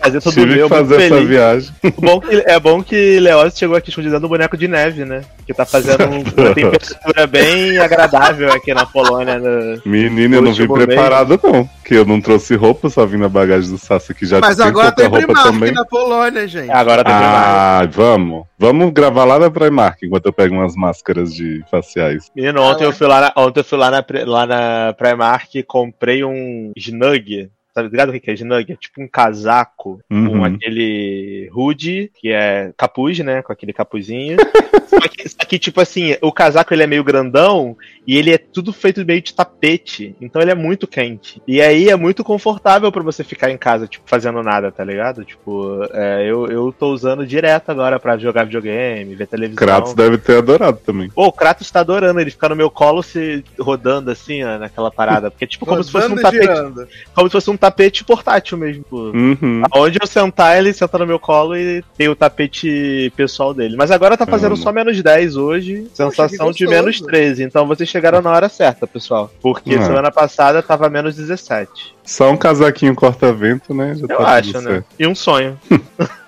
[0.01, 1.29] Fazer todo Tive meu, que fazer essa feliz.
[1.29, 1.71] viagem.
[1.99, 5.21] Bom que- é bom que Leoz chegou aqui escondido no boneco de neve, né?
[5.45, 6.23] Que tá fazendo um- uma
[6.55, 9.37] temperatura bem agradável aqui na Polônia.
[9.39, 9.79] né?
[9.85, 10.85] Menina, eu não vim mês.
[10.85, 11.69] preparado, não.
[11.85, 14.65] Que eu não trouxe roupa, só vim na bagagem do Sassi que já Mas tem
[14.65, 15.71] agora tem roupa Primark também.
[15.71, 16.71] na Polônia, gente.
[16.71, 17.25] Agora tem mais.
[17.25, 18.43] Ah, vamos.
[18.57, 22.29] Vamos gravar lá na Primark enquanto eu pego umas máscaras de faciais.
[22.35, 25.63] Menino, ontem eu fui lá na, ontem eu fui lá na, lá na Primark e
[25.63, 27.49] comprei um Snug.
[27.73, 28.71] Tá ligado o que que é Snug?
[28.71, 30.43] É tipo um casaco com Uhum.
[30.43, 33.41] aquele hoodie, que é capuz, né?
[33.41, 34.37] Com aquele capuzinho.
[34.87, 38.37] só, que, só que, tipo assim, o casaco ele é meio grandão e ele é
[38.37, 40.15] tudo feito meio de tapete.
[40.19, 41.41] Então ele é muito quente.
[41.47, 45.23] E aí é muito confortável pra você ficar em casa, tipo, fazendo nada, tá ligado?
[45.23, 49.65] Tipo, é, eu, eu tô usando direto agora pra jogar videogame, ver televisão.
[49.65, 51.09] Kratos deve ter adorado também.
[51.09, 54.91] Pô, o Kratos tá adorando, ele fica no meu colo se rodando assim, ó, naquela
[54.91, 55.31] parada.
[55.31, 56.41] Porque é tipo como se fosse um tapete.
[56.43, 56.87] girando.
[57.13, 58.83] Como se fosse um tapete portátil mesmo.
[58.89, 59.11] pô.
[59.11, 59.61] Uhum.
[59.71, 63.75] Aonde eu sentar, ele senta no meu colo e tem o tapete pessoal dele.
[63.77, 67.43] Mas agora tá fazendo só menos 10 hoje, sensação que de menos 13.
[67.43, 69.31] Então vocês chegaram na hora certa, pessoal.
[69.41, 69.83] Porque Ah.
[69.83, 71.95] semana passada tava menos 17.
[72.03, 73.93] Só um casaquinho corta-vento, né?
[73.95, 74.71] Já Eu tá acho, tudo né?
[74.71, 74.85] certo.
[74.99, 75.57] E um sonho.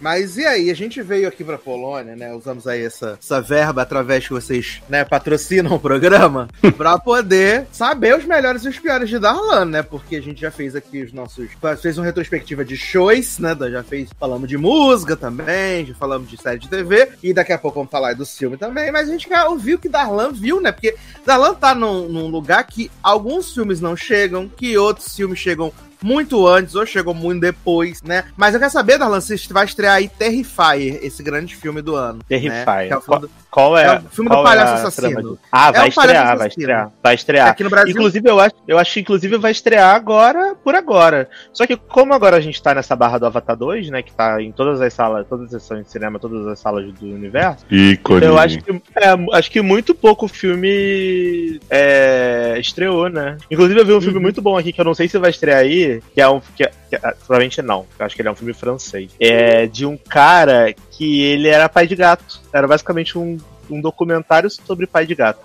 [0.00, 2.34] Mas e aí, a gente veio aqui pra Polônia, né?
[2.34, 8.16] Usamos aí essa, essa verba através que vocês, né, patrocinam o programa, pra poder saber
[8.16, 9.82] os melhores e os piores de Darlan, né?
[9.82, 11.48] Porque a gente já fez aqui os nossos.
[11.80, 13.56] Fez uma retrospectiva de shows, né?
[13.70, 14.10] Já fez.
[14.18, 17.10] Falamos de música também, já falamos de série de TV.
[17.22, 18.90] E daqui a pouco vamos falar do filme também.
[18.90, 20.72] Mas a gente quer ouvir o que Darlan viu, né?
[20.72, 25.72] Porque Darlan tá num, num lugar que alguns filmes não chegam, que outros filmes chegam
[26.02, 28.24] muito antes ou chegou muito depois, né?
[28.36, 32.20] Mas eu quero saber, Darlan, se vai estrear aí Terrifier, esse grande filme do ano.
[32.28, 32.66] Terrifier.
[32.66, 32.86] Né?
[32.88, 34.88] Que é o filme do- Qual é, É o filme do qual palhaço é a
[34.88, 35.38] assassino.
[35.52, 36.92] Ah, É vai palhaço estrear, vai estrear.
[37.02, 37.48] Vai estrear.
[37.48, 37.90] Aqui no Brasil.
[37.92, 41.28] Inclusive, eu acho, eu acho que inclusive vai estrear agora, por agora.
[41.52, 44.02] Só que como agora a gente tá nessa barra do Avatar 2, né?
[44.02, 47.04] Que tá em todas as salas, todas as sessões de cinema, todas as salas do
[47.06, 47.66] universo.
[47.70, 48.18] Ícone.
[48.18, 53.36] Então eu acho que, é, acho que muito pouco filme é, estreou, né?
[53.50, 54.22] Inclusive eu vi um filme Uhum.
[54.22, 56.40] muito bom aqui, que eu não sei se vai estrear aí, que é um.
[56.56, 57.86] Que, é- que é- provavelmente não.
[57.98, 59.10] Acho que ele é um filme francês.
[59.20, 62.40] É de um cara que ele era pai de gato.
[62.52, 63.38] Era basicamente um,
[63.70, 65.40] um documentário sobre pai de gato.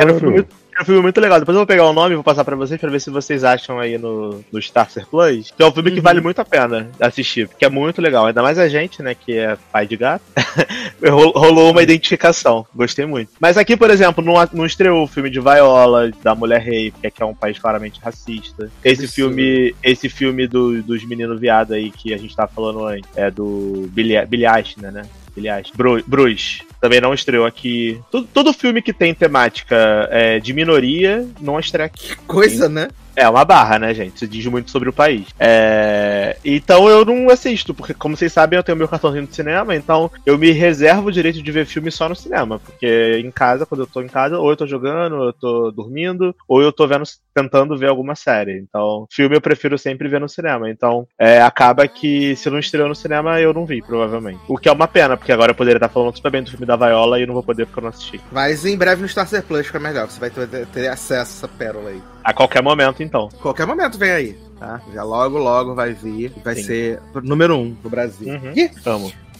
[0.00, 1.38] Era um filme Era um filme muito legal.
[1.38, 3.44] Depois eu vou pegar o nome e vou passar pra vocês pra ver se vocês
[3.44, 5.52] acham aí no, no Starcer Plus.
[5.56, 6.02] Que é um filme que Uhum.
[6.02, 8.26] vale muito a pena assistir, porque é muito legal.
[8.26, 10.24] Ainda mais a gente, né, que é pai de gato.
[11.02, 12.66] Rol- Rolou uma identificação.
[12.74, 13.30] Gostei muito.
[13.38, 17.06] Mas aqui, por exemplo, não, não estreou o filme de Viola, da Mulher Rei, porque
[17.06, 18.68] aqui é um país claramente racista.
[18.84, 23.08] Esse filme, esse filme do- dos meninos viados aí que a gente tava falando antes,
[23.16, 25.02] é do Billy, Billy Eichner, né?
[25.36, 25.76] Billy Eichner.
[25.76, 26.62] Bru, Bruce.
[26.84, 27.98] Também não estreou aqui.
[28.10, 32.14] Todo, todo filme que tem temática é, de minoria não estreia aqui.
[32.26, 32.88] Coisa, né?
[33.16, 34.16] É uma barra, né, gente?
[34.16, 35.26] Isso diz muito sobre o país.
[35.38, 36.36] É...
[36.44, 40.10] Então eu não assisto, porque, como vocês sabem, eu tenho meu cartãozinho de cinema, então
[40.26, 42.58] eu me reservo o direito de ver filme só no cinema.
[42.58, 45.70] Porque em casa, quando eu tô em casa, ou eu tô jogando, ou eu tô
[45.70, 47.04] dormindo, ou eu tô vendo,
[47.34, 48.58] tentando ver alguma série.
[48.58, 50.70] Então, filme eu prefiro sempre ver no cinema.
[50.70, 54.40] Então, é, acaba que se não estreou no cinema, eu não vi, provavelmente.
[54.48, 56.66] O que é uma pena, porque agora eu poderia estar falando super bem do filme
[56.66, 58.20] da Viola e não vou poder porque eu não assisti.
[58.32, 61.48] Mas em breve no Star Plus fica melhor, você vai ter, ter acesso a essa
[61.48, 62.13] pérola aí.
[62.24, 63.28] A qualquer momento, então.
[63.42, 64.80] Qualquer momento vem aí, tá?
[64.94, 66.32] Já logo, logo vai vir.
[66.42, 66.62] Vai Sim.
[66.62, 68.28] ser número um no Brasil.
[68.28, 68.52] Uhum.
[68.56, 68.70] Ih.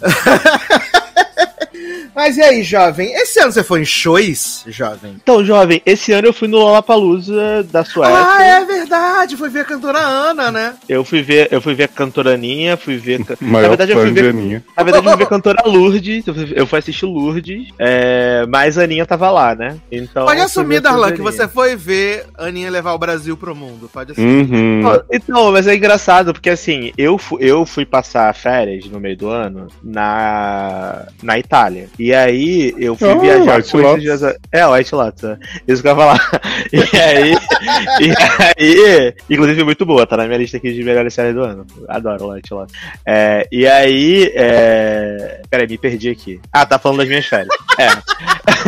[2.15, 3.12] Mas e aí, jovem?
[3.15, 5.16] Esse ano você foi em shows, jovem?
[5.23, 8.16] Então, jovem, esse ano eu fui no Lollapalooza da Suécia.
[8.16, 9.36] Ah, é verdade.
[9.36, 10.74] Foi ver a cantora Ana, né?
[10.89, 13.19] Eu fui ver, eu fui ver a cantora Aninha, fui ver.
[13.20, 14.31] Na Maior verdade, eu fui ver.
[14.31, 14.65] Aninha.
[14.77, 16.27] Na verdade, eu fui ver a cantora Lourdes.
[16.27, 17.69] Eu fui, eu fui assistir Lourdes.
[17.78, 19.77] É, mas a Aninha tava lá, né?
[19.91, 20.24] Então.
[20.24, 23.91] Pode fui assumir, Darlan, que você foi ver a Aninha levar o Brasil pro mundo.
[23.93, 24.51] Pode assumir.
[24.53, 25.01] Uhum.
[25.11, 29.28] Então, mas é engraçado, porque assim, eu, fu- eu fui passar férias no meio do
[29.28, 31.89] ano na, na Itália.
[31.99, 34.02] E aí eu fui Oh, viajar White com esses Lotus.
[34.02, 34.22] dias.
[34.24, 35.39] a- É, White Lotus, é.
[35.68, 36.40] Isso que eu ia falar.
[36.72, 37.35] E aí,
[38.59, 39.14] e aí.
[39.31, 41.66] Inclusive, muito boa, tá na minha lista aqui de melhores séries do ano.
[41.89, 42.74] Adoro White Lotus.
[43.06, 44.31] É, e aí.
[44.35, 45.40] É...
[45.48, 46.40] Peraí, me perdi aqui.
[46.52, 47.48] Ah, tá falando das minhas férias.
[47.78, 47.89] É.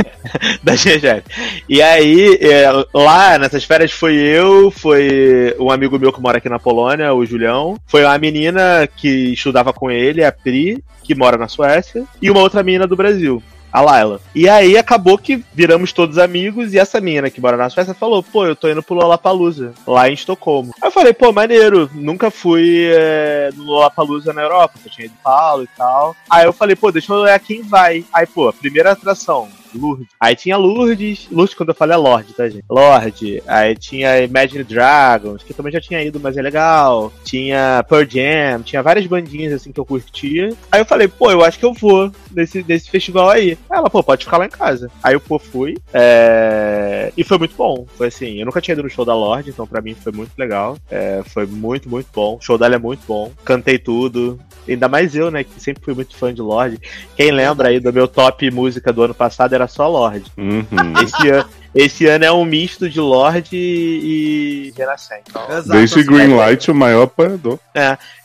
[0.62, 1.24] das minhas férias.
[1.68, 6.48] E aí, é, lá nessas férias foi eu, foi um amigo meu que mora aqui
[6.48, 11.36] na Polônia, o Julião, foi uma menina que estudava com ele, a Pri, que mora
[11.36, 13.25] na Suécia, e uma outra menina do Brasil.
[13.72, 14.20] A Laila.
[14.34, 18.22] E aí acabou que viramos todos amigos e essa menina que mora na Suécia falou:
[18.22, 20.72] pô, eu tô indo pro Lollapalooza, lá em Estocolmo.
[20.80, 25.14] Aí eu falei: pô, maneiro, nunca fui é, no Lollapalooza na Europa, só tinha ido
[25.22, 26.16] Paulo e tal.
[26.30, 28.02] Aí eu falei: pô, deixa eu olhar quem vai.
[28.12, 30.06] Aí, pô, primeira atração, Lourdes.
[30.20, 32.64] Aí tinha Lourdes, Lourdes quando eu falei é Lorde, tá, gente?
[32.68, 33.42] Lorde.
[33.46, 37.12] Aí tinha Imagine Dragons, que também já tinha ido, mas é legal.
[37.24, 40.50] Tinha Pearl Jam, tinha várias bandinhas assim que eu curtia.
[40.70, 43.58] Aí eu falei, pô, eu acho que eu vou nesse, nesse festival aí.
[43.70, 44.90] Aí ela, pô, pode ficar lá em casa.
[45.02, 45.76] Aí eu, pô, fui.
[45.92, 47.86] é, E foi muito bom.
[47.96, 50.32] Foi assim, eu nunca tinha ido no show da Lorde, então pra mim foi muito
[50.36, 50.76] legal.
[50.90, 52.36] É, Foi muito, muito bom.
[52.36, 53.32] O show dela é muito bom.
[53.44, 54.38] Cantei tudo.
[54.68, 56.78] Ainda mais eu, né, que sempre fui muito fã de Lorde.
[57.16, 60.30] Quem lembra aí do meu top música do ano passado era só Lorde.
[60.36, 60.64] Uhum.
[61.02, 65.22] Esse, ano, esse ano é um misto de Lorde e Renascença.
[65.48, 65.68] Exato.
[65.68, 67.58] Desde assim, Greenlight, o maior apoiador.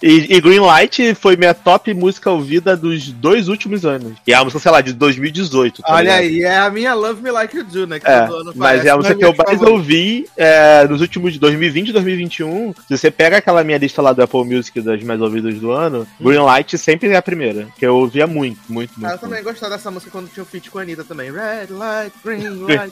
[0.02, 4.14] E, e Greenlight foi minha top música ouvida dos dois últimos anos.
[4.26, 5.82] E é a música, sei lá, de 2018.
[5.82, 6.20] tá Olha ligado?
[6.20, 8.00] aí, é a minha Love Me Like You Do, né?
[8.00, 9.70] Que É, ano mas é a música que eu mais favorita.
[9.72, 12.74] ouvi é, nos últimos de 2020 e 2021.
[12.88, 16.08] Se você pega aquela minha lista lá do Apple Music das mais ouvidas do ano,
[16.20, 17.68] Greenlight sempre é a primeira.
[17.78, 19.06] Que eu ouvia muito, muito, muito.
[19.12, 21.32] Ah, eu também gostava dessa música quando tinha o feat com a Anitta também.
[21.32, 22.92] Red light, green Green.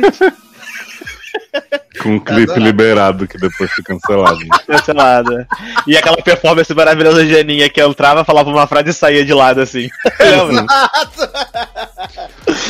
[2.02, 4.40] Com um clipe liberado que depois foi cancelado.
[4.66, 5.46] cancelada.
[5.86, 9.60] E aquela performance maravilhosa de Aninha que entrava, falava uma frase e saía de lado
[9.60, 9.88] assim.
[10.20, 10.66] Lembra?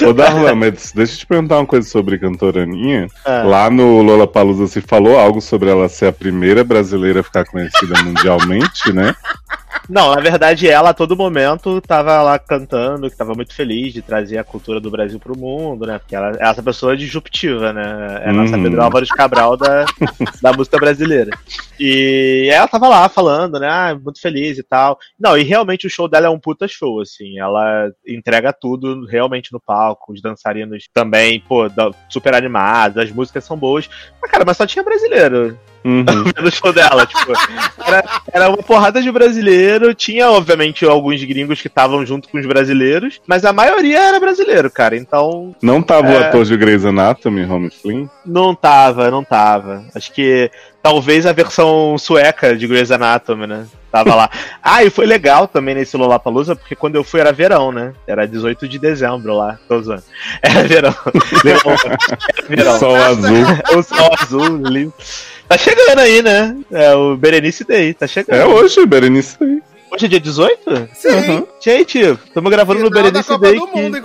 [0.06, 3.09] Ô Darlan, mas deixa eu te perguntar uma coisa sobre cantora Aninha.
[3.24, 3.42] Ah.
[3.42, 8.01] Lá no Lollapalooza se falou algo sobre ela ser a primeira brasileira a ficar conhecida
[8.02, 9.14] mundialmente, né?
[9.89, 14.01] Não, na verdade ela a todo momento tava lá cantando, que tava muito feliz de
[14.01, 15.98] trazer a cultura do Brasil pro mundo, né?
[15.98, 18.23] Porque ela é essa pessoa disruptiva, né?
[18.24, 18.62] É a nossa Uhum.
[18.62, 19.85] Pedro Álvares Cabral da,
[20.40, 21.36] da música brasileira.
[21.78, 23.69] E ela tava lá falando, né?
[23.69, 24.98] Ah, muito feliz e tal.
[25.19, 27.39] Não, e realmente o show dela é um puta show, assim.
[27.39, 30.12] Ela entrega tudo realmente no palco.
[30.12, 31.66] Os dançarinos também, pô,
[32.09, 33.89] super animados, as músicas são boas.
[34.23, 36.05] Mas, cara, mas só tinha brasileiro Uhum.
[36.43, 37.32] no show dela, tipo,
[37.86, 42.47] era, era uma porrada de brasileiro, tinha obviamente alguns gringos que estavam junto com os
[42.47, 46.28] brasileiros, mas a maioria era brasileiro, cara, então Não tava o É.
[46.28, 48.06] ator de Grey's Anatomy, Home Flynn?
[48.24, 49.85] não tava, não tava.
[49.94, 50.51] Acho que
[50.82, 53.66] talvez a versão sueca de Grey's Anatomy, né?
[53.93, 54.31] Tava lá.
[54.66, 57.93] Ah, e foi legal também nesse Lollapalooza, porque quando eu fui era verão, né?
[58.06, 60.02] Era 18 de dezembro lá, tô zoando.
[60.43, 60.94] Era verão.
[61.44, 62.78] Era verão.
[62.78, 63.44] Sol azul.
[63.77, 64.93] O sol azul, lindo.
[65.55, 66.56] Tá chegando aí, né?
[66.72, 68.36] É o Berenice Day, tá chegando.
[68.36, 69.62] É hoje, Berenice aí.
[69.94, 70.88] Hoje é dia 18?
[70.92, 71.08] Sim.
[71.08, 71.46] Uhum.
[71.60, 73.58] Gente, estamos gravando no Final da Berenice Copa Day.
[73.58, 74.02] do Que, Mundo,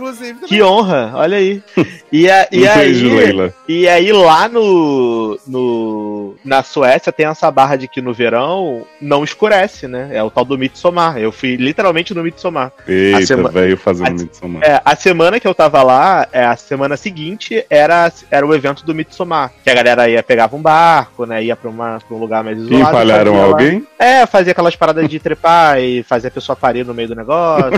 [0.47, 1.63] que honra, olha aí.
[2.11, 3.53] E, a, e aí, Leila.
[3.67, 9.23] e aí lá no, no na Suécia tem essa barra de que no verão não
[9.23, 10.09] escurece, né?
[10.13, 11.17] É o tal do Midsommar.
[11.17, 12.71] Eu fui literalmente no Midsommar.
[12.87, 14.61] Eita, sema- velho fazendo a- Midsommar.
[14.63, 18.85] É, a semana que eu tava lá, é, a semana seguinte era, era o evento
[18.85, 19.51] do Midsommar.
[19.63, 21.43] Que a galera ia, pegava um barco, né?
[21.43, 22.89] Ia pra, uma, pra um lugar mais isolado.
[22.89, 23.87] Empalharam fazia lá- alguém?
[23.97, 27.71] É, fazia aquelas paradas de trepar e fazer a pessoa parir no meio do negócio.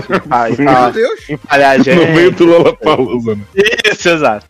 [1.28, 1.94] e empalhar a gente.
[2.06, 3.42] No meio do Lollapalooza, né?
[3.92, 4.46] Isso, exato.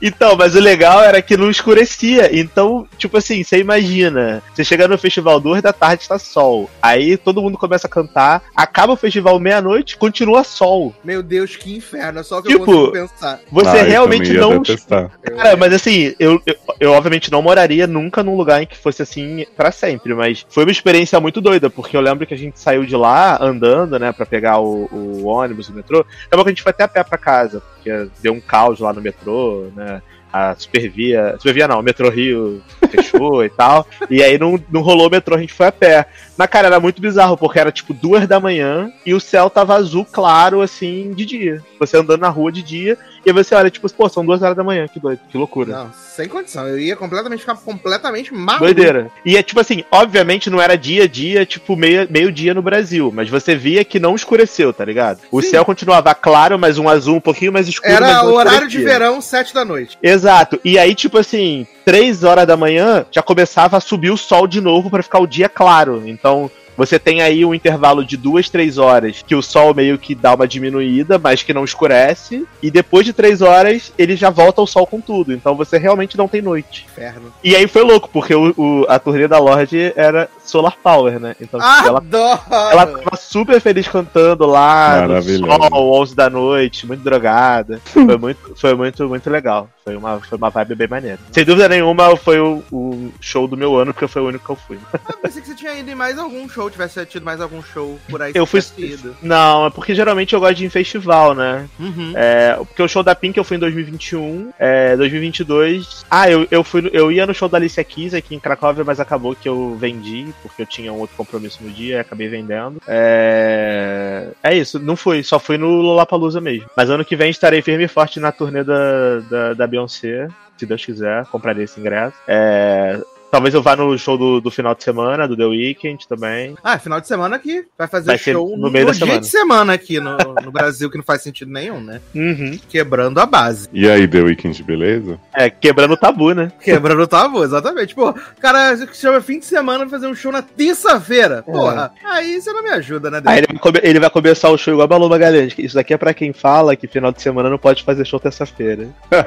[0.00, 2.30] Então, mas o legal era que não escurecia.
[2.38, 6.68] Então, tipo assim, você imagina, você chega no festival duas da tarde, tá sol.
[6.82, 10.94] Aí todo mundo começa a cantar, acaba o festival meia-noite, continua sol.
[11.04, 12.20] Meu Deus, que inferno.
[12.20, 13.40] É só o que Tipo, eu consigo pensar.
[13.50, 14.58] Você Ah, realmente não.
[14.60, 15.10] detestar.
[15.22, 19.02] Cara, mas assim, eu, eu, eu obviamente não moraria nunca num lugar em que fosse
[19.02, 22.58] assim pra sempre, mas foi uma experiência muito doida, porque eu lembro que a gente
[22.60, 26.04] saiu de lá andando, né, pra pegar o, o ônibus, o metrô.
[26.26, 28.92] Acabou que a gente foi até a pé pra casa, porque deu um caos lá
[28.92, 30.00] no metrô, né.
[30.32, 31.34] A Supervia.
[31.38, 32.60] Supervia não, o metrô Rio
[32.90, 33.86] fechou e tal.
[34.10, 36.06] E aí não, não rolou o metrô, a gente foi a pé.
[36.36, 39.74] Mas, cara, era muito bizarro, porque era tipo duas da manhã e o céu tava
[39.74, 41.62] azul claro, assim, de dia.
[41.78, 44.56] Você andando na rua de dia, e aí você olha, tipo, pô, são duas horas
[44.56, 45.72] da manhã, que doido, que loucura.
[45.72, 46.68] Não, sem condição.
[46.68, 48.64] Eu ia completamente ficar completamente maluco.
[48.64, 49.10] Doideira.
[49.24, 52.62] E é tipo assim, obviamente não era dia a dia, tipo meio, meio dia no
[52.62, 55.22] Brasil, mas você via que não escureceu, tá ligado?
[55.32, 55.50] O Sim.
[55.50, 57.92] céu continuava claro, mas um azul um pouquinho mais escuro.
[57.92, 59.98] Era o horário de verão, sete da noite.
[60.00, 60.60] Exato.
[60.64, 64.60] E aí, tipo assim, três horas da manhã já começava a subir o sol de
[64.60, 66.04] novo pra ficar o dia claro.
[66.06, 66.48] Então.
[66.76, 70.34] Você tem aí um intervalo de duas, três horas que o sol meio que dá
[70.34, 72.46] uma diminuída, mas que não escurece.
[72.62, 75.32] E depois de três horas, ele já volta ao sol com tudo.
[75.32, 76.84] Então você realmente não tem noite.
[76.90, 77.32] Inferno.
[77.42, 81.34] E aí foi louco, porque o, o- a turnê da Lorde era Solar Power, né?
[81.40, 82.40] Então ela, Adoro!
[82.50, 85.22] ela tava super feliz cantando lá no
[85.70, 87.80] sol, 11 da noite, muito drogada.
[87.86, 89.68] Foi muito, foi muito, muito legal.
[89.86, 91.18] Foi uma, foi uma vibe bem maneira.
[91.30, 94.50] Sem dúvida nenhuma, foi o, o show do meu ano, porque foi o único que
[94.50, 94.80] eu fui.
[94.92, 97.96] Ah, pensei que você tinha ido em mais algum show, tivesse tido mais algum show
[98.08, 98.32] por aí.
[98.34, 98.60] Eu fui.
[98.78, 99.16] ido.
[99.22, 101.68] Não, é porque geralmente eu gosto de ir em festival, né?
[101.78, 102.12] Uhum.
[102.16, 106.04] É, porque o show da Pink eu fui em 2021, é, 2022.
[106.10, 108.98] Ah, eu, eu fui, eu ia no show da Alicia Keys aqui em Cracóvia, mas
[108.98, 112.82] acabou que eu vendi, porque eu tinha um outro compromisso no dia e acabei vendendo.
[112.88, 116.68] É, é isso, não fui, só fui no Lollapalooza mesmo.
[116.76, 120.66] Mas ano que vem estarei firme e forte na turnê da, da, da Beyoncé, se
[120.66, 122.16] Deus quiser, comprarei esse ingresso.
[122.26, 122.98] É,
[123.36, 126.56] Talvez eu vá no show do, do final de semana, do The Weeknd também.
[126.64, 129.20] Ah, final de semana aqui vai fazer Vai show no meio da dia semana.
[129.20, 132.00] de semana aqui no, no Brasil, que não faz sentido nenhum, né?
[132.14, 132.58] Uhum.
[132.66, 133.68] Quebrando a base.
[133.74, 135.20] E aí, The Weeknd, beleza?
[135.34, 136.50] É, quebrando o tabu, né?
[136.62, 137.94] Quebrando o tabu, exatamente.
[137.94, 141.42] Pô, cara chama fim de semana pra fazer um show na terça-feira.
[141.42, 143.28] Porra, aí você não me ajuda, né, É.
[143.30, 145.52] Aí ele vai, come- ele vai começar o show igual a Balu Magalhães.
[145.52, 148.18] que Isso daqui é pra quem fala que final de semana não pode fazer show
[148.18, 148.88] terça-feira.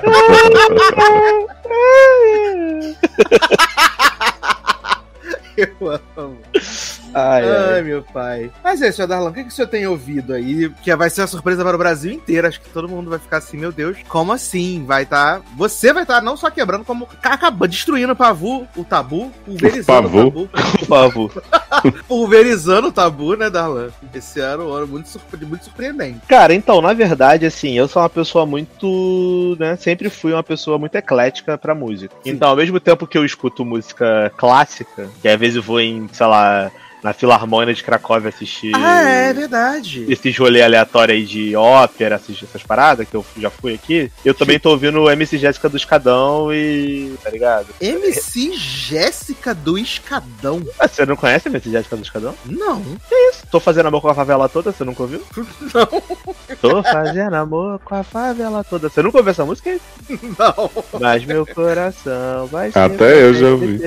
[5.60, 6.40] Eu amo.
[7.20, 7.82] Ai, Ai, ai.
[7.82, 8.52] meu pai.
[8.64, 10.70] Mas é isso, Darlan, o que, que o senhor tem ouvido aí?
[10.84, 12.48] Que vai ser uma surpresa para o Brasil inteiro.
[12.48, 14.84] Acho que todo mundo vai ficar assim, meu Deus, como assim?
[14.86, 15.42] Vai estar.
[15.58, 20.32] Você vai estar não só quebrando, como acabando, destruindo o pavu, o tabu, pulverizando o,
[20.32, 20.48] pavu.
[20.48, 20.50] tabu.
[20.80, 21.44] Por favor.
[22.08, 23.90] Pulverizando o tabu, né, Darlan?
[24.14, 26.20] Esse ano, um ano muito, surpre- muito surpreendente.
[26.28, 29.56] Cara, então, na verdade, assim, eu sou uma pessoa muito.
[29.60, 29.76] né?
[29.76, 32.14] Sempre fui uma pessoa muito eclética pra música.
[32.24, 32.32] Sim.
[32.32, 36.08] Então, ao mesmo tempo que eu escuto música clássica, que às vezes eu vou em,
[36.12, 36.72] sei lá,
[37.04, 38.72] na Filarmônia de Cracóvia assistir.
[38.76, 40.06] Ah, é verdade.
[40.10, 44.34] esses rolê aleatório aí de ópera, essas, essas paradas, que eu já fui aqui, eu
[44.34, 47.14] também tô ouvindo o MC Jéssica do Escadão e.
[47.24, 47.68] tá ligado?
[47.80, 50.66] MC Jéssica do Escadão.
[50.80, 52.36] Ah, você não conhece a MC Jéssica do Escadão?
[52.46, 52.84] Não.
[53.52, 55.22] Tô fazendo amor com a favela toda, você nunca ouviu?
[55.74, 56.58] Não.
[56.62, 58.90] Tô fazendo amor com a favela toda.
[58.90, 59.80] Você nunca ouviu essa música?
[60.10, 60.70] Não.
[61.00, 63.80] Mas meu coração vai Até eu já ouvi.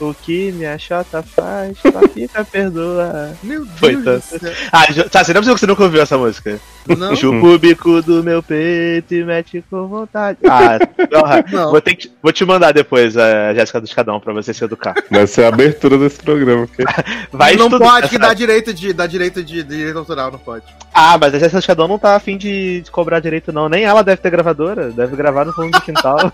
[0.00, 3.32] O que minha chota faz, só fica perdoar.
[3.42, 4.22] Meu Deus Foi do tanto.
[4.22, 4.52] céu.
[4.72, 6.60] Ah, tá, você não é possível que você nunca ouviu essa música.
[6.86, 7.14] Não.
[7.14, 10.38] Chupa o bico do meu peito e mete com vontade.
[10.48, 10.78] Ah,
[11.10, 11.44] porra.
[11.52, 11.70] Não.
[11.70, 14.94] Vou, ter que, vou te mandar depois a Jéssica do Escadão pra você se educar.
[15.10, 16.66] Vai ser a abertura desse programa.
[16.66, 16.84] Porque...
[17.30, 20.38] Vai não estudar, pode, que dá direito de, dá direito de, de direito autoral, não
[20.38, 20.64] pode.
[20.92, 23.68] Ah, mas a Jéssica do Escadão não tá afim de, de cobrar direito, não.
[23.68, 24.90] Nem ela deve ter gravadora.
[24.90, 26.32] Deve gravar no fundo do quintal.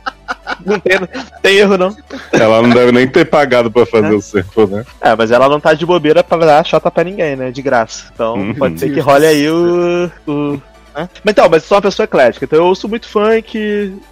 [0.64, 0.98] Não tem,
[1.42, 1.96] tem erro, não.
[2.32, 4.84] Ela não deve nem ter pagado pra fazer o sample, né?
[5.00, 7.50] É, mas ela não tá de bobeira pra dar chota pra ninguém, né?
[7.50, 8.04] De graça.
[8.14, 8.54] Então Uhum.
[8.54, 10.10] pode ser que role aí o.
[10.26, 10.60] o
[10.96, 11.08] né?
[11.22, 13.58] Mas então, mas sou uma pessoa eclética, então eu ouço muito funk,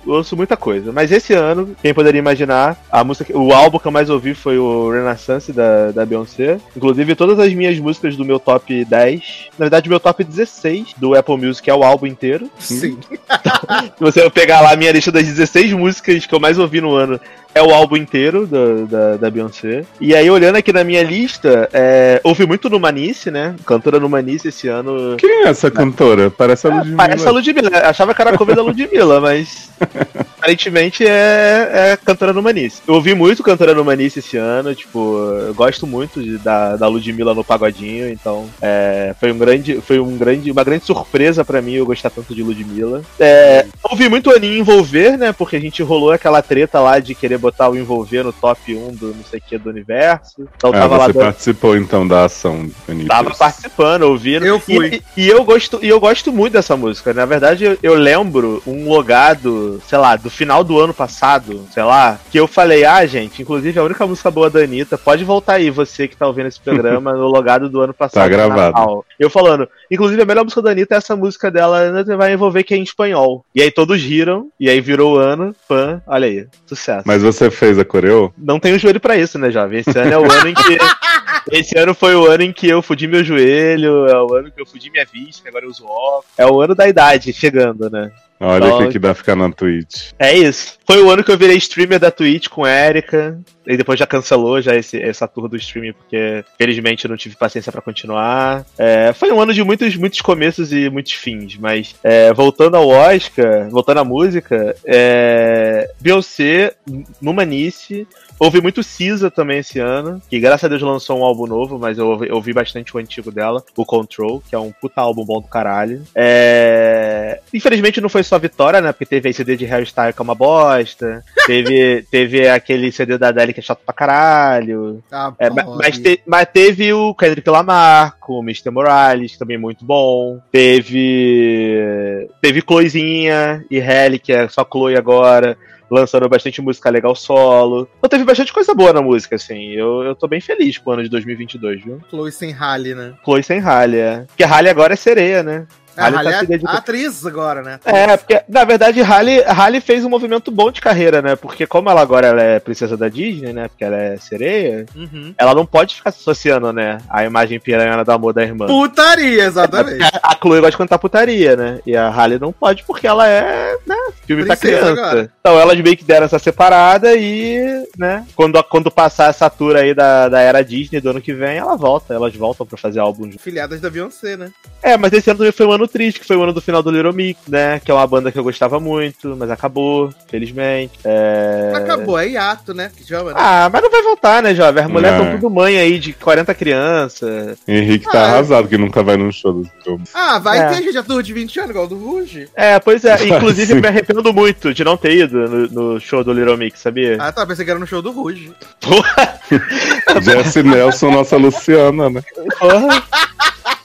[0.07, 0.93] eu ouço muita coisa.
[0.93, 4.59] Mas esse ano, quem poderia imaginar, a música, o álbum que eu mais ouvi foi
[4.59, 6.61] o Renaissance da, da Beyoncé.
[6.77, 10.95] Inclusive, todas as minhas músicas do meu top 10, na verdade, o meu top 16
[10.99, 12.51] do Apple Music é o álbum inteiro.
[12.59, 12.99] Sim.
[13.97, 16.95] Se você pegar lá a minha lista das 16 músicas que eu mais ouvi no
[16.95, 17.19] ano,
[17.55, 19.85] é o álbum inteiro da, da, da Beyoncé.
[20.01, 23.55] E aí, olhando aqui na minha lista, é, ouvi muito no Manice, né?
[23.65, 25.17] Cantora no Manice esse ano.
[25.17, 26.31] Quem é essa cantora?
[26.31, 26.97] Parece a Ludmilla.
[26.97, 27.71] Parece a Ludmilla.
[27.85, 29.71] Achava que era a cover da Ludmilla, mas.
[30.45, 32.83] aparentemente é, é cantora no Manice.
[32.87, 35.17] Eu ouvi muito cantora no Manice esse ano, tipo,
[35.47, 39.99] eu gosto muito de, da, da Ludmilla no pagodinho, então é, foi um grande, foi
[39.99, 43.03] um grande, uma grande surpresa pra mim eu gostar tanto de Ludmilla.
[43.19, 45.33] É, ouvi muito o Aninha envolver, né?
[45.33, 48.95] Porque a gente rolou aquela treta lá de querer botar o envolver no top 1
[48.95, 50.49] do não sei o que do universo.
[50.57, 53.09] Então Ah, tava lá você dando- participou então da ação, Anitta.
[53.09, 54.47] Tava participando, ouvindo.
[54.47, 55.03] Eu fui.
[55.17, 57.13] E, e eu gosto, e eu gosto muito dessa música.
[57.13, 61.83] Na verdade, eu, eu lembro um logado, sei lá, do final do ano passado, sei
[61.83, 65.55] lá, que eu falei, ah, gente, inclusive a única música boa da Anitta, pode voltar
[65.55, 68.23] aí, você que tá ouvindo esse programa, no logado do ano passado.
[68.23, 68.55] Tá gravado.
[68.79, 69.05] Natal.
[69.19, 72.63] Eu falando, inclusive a melhor música da Anitta é essa música dela, Anitta vai envolver
[72.65, 73.45] que é em espanhol.
[73.55, 77.03] E aí todos riram, e aí virou o ano, pã, olha aí, sucesso.
[77.07, 78.33] Mas você fez a coreo?
[78.37, 79.81] Não tenho joelho pra isso, né, jovem?
[79.81, 80.79] Esse ano é o ano em que.
[81.51, 84.61] Esse ano foi o ano em que eu fudi meu joelho, é o ano que
[84.61, 86.25] eu fudi minha vista, agora eu uso óculos.
[86.39, 88.11] É o ano da idade chegando, né?
[88.45, 90.13] Olha o que, que dá ficar na Twitch.
[90.19, 90.79] É isso.
[90.87, 93.39] Foi o ano que eu virei streamer da Twitch com Erika.
[93.67, 97.35] E depois já cancelou já esse, essa tour do streaming, porque felizmente eu não tive
[97.35, 98.67] paciência pra continuar.
[98.77, 102.87] É, foi um ano de muitos, muitos começos e muitos fins, mas é, voltando ao
[102.87, 106.75] Oscar, voltando à música, é, Beyoncé,
[107.23, 108.07] no Manice,
[108.39, 111.99] Ouvi muito Cisa também esse ano, que graças a Deus lançou um álbum novo, mas
[111.99, 115.25] eu ouvi, eu ouvi bastante o antigo dela, o Control, que é um puta álbum
[115.25, 116.03] bom do caralho.
[116.15, 117.41] É...
[117.53, 118.93] Infelizmente não foi só vitória, né?
[118.93, 123.17] Porque teve aí CD de Harry Styles que é uma bosta, teve, teve aquele CD
[123.17, 125.03] da Adele que é chato pra caralho.
[125.11, 128.71] Ah, É, mas, te- mas teve o Kendrick Lamar com o Mr.
[128.71, 130.41] Morales, também muito bom.
[130.51, 132.29] Teve.
[132.41, 135.57] Teve Chloezinha e Halle, que é só Chloe agora,
[135.91, 137.89] lançando bastante música legal solo.
[137.99, 139.73] Então teve bastante coisa boa na música, assim.
[139.73, 142.01] Eu, eu tô bem feliz com o ano de 2022, viu?
[142.09, 143.15] Chloe sem Halle, né?
[143.25, 144.25] Chloe sem Halle, é.
[144.27, 145.67] Porque Halle agora é sereia, né?
[145.97, 147.81] Halle Halle tá se é dedicando- atriz agora, né?
[147.85, 151.37] É, porque, na verdade, Halle, Halle fez um movimento bom de carreira, né?
[151.37, 153.69] Porque como ela agora ela é princesa da Disney, né?
[153.69, 155.35] Porque ela é sereia, Uhum.
[155.39, 156.99] ela não pode ficar associando, né?
[157.09, 158.67] A imagem piranhana do amor da irmã.
[158.67, 159.99] Putaria, exatamente.
[160.23, 161.81] A Chloe gosta de cantar putaria, né?
[161.87, 163.97] E a Halle não pode porque ela é, né?
[164.27, 164.91] Filme pra criança.
[164.93, 165.31] agora.
[165.41, 168.25] Então elas meio que deram essa separada e, né?
[168.35, 171.77] Quando, quando passar essa tour aí da, da era Disney do ano que vem, ela
[171.77, 172.15] volta.
[172.15, 173.31] Elas voltam pra fazer álbum.
[173.39, 174.51] Filiadas da Beyoncé, né?
[174.83, 176.83] É, mas esse ano também foi um ano triste, que foi o ano do final
[176.83, 177.81] do Little Mix, né?
[177.81, 180.99] Que é uma banda que eu gostava muito, mas acabou, felizmente.
[181.05, 181.73] É...
[181.75, 182.91] Acabou, é hiato, né?
[182.97, 183.37] Que chama, né?
[183.39, 184.85] Ah, mas não vai voltar, né, jovem?
[184.85, 185.25] As mulheres Não.
[185.27, 187.59] estão tudo mãe aí de 40 crianças.
[187.67, 190.11] Henrique tá Ah, arrasado que nunca vai num show do Little Mix.
[190.15, 190.69] Ah, vai É.
[190.69, 192.49] ter gente a tour de 20 anos, igual do Ruge.
[192.55, 193.17] É, pois é.
[193.27, 197.17] Inclusive, me arrependo muito de não ter ido no, no show do Little Mix, sabia?
[197.21, 198.53] Ah, tá, pensei que era no show do Ruge.
[200.23, 202.23] Jesse Nelson, nossa Luciana, né?
[202.59, 203.03] Porra.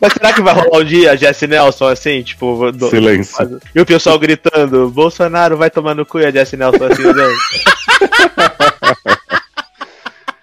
[0.02, 3.60] Mas será que vai rolar um dia a Jessie Nelson assim, tipo, do- Silêncio.
[3.76, 7.24] e o pessoal gritando, Bolsonaro vai tomar no cu e a Jessie Nelson assim, né?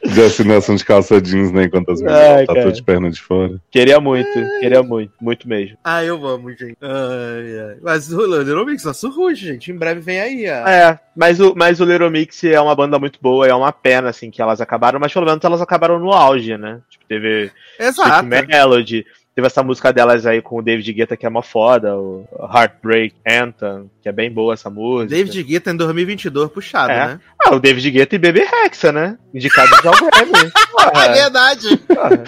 [0.04, 1.64] Jesse Nelson de calça jeans, né?
[1.64, 3.60] Enquanto as meninas tá tudo de perna de fora.
[3.70, 4.30] Queria muito,
[4.60, 5.76] queria muito, muito mesmo.
[5.82, 6.76] Ah, eu amo, gente.
[6.80, 7.76] Ai, ai.
[7.82, 9.70] Mas o Little Mix, nosso Ruge, gente.
[9.72, 10.68] Em breve vem aí, ó.
[10.68, 14.08] É, mas o, mas o Little Mix é uma banda muito boa, é uma pena,
[14.10, 16.78] assim, que elas acabaram, mas pelo menos elas acabaram no auge, né?
[16.88, 18.26] Tipo, teve Exato.
[18.26, 19.04] Melody,
[19.36, 23.14] teve essa música delas aí com o David Guetta que é uma foda, o Heartbreak
[23.28, 25.14] Anthem, que é bem boa essa música.
[25.14, 27.06] David Guetta em 2022, puxado, É.
[27.06, 27.20] né?
[27.44, 29.18] Ah, o David Guetta e Bebê Rexa, né?
[29.34, 30.50] Indicados ao Grammy.
[30.72, 31.76] Porra, É verdade.
[31.76, 32.24] porra.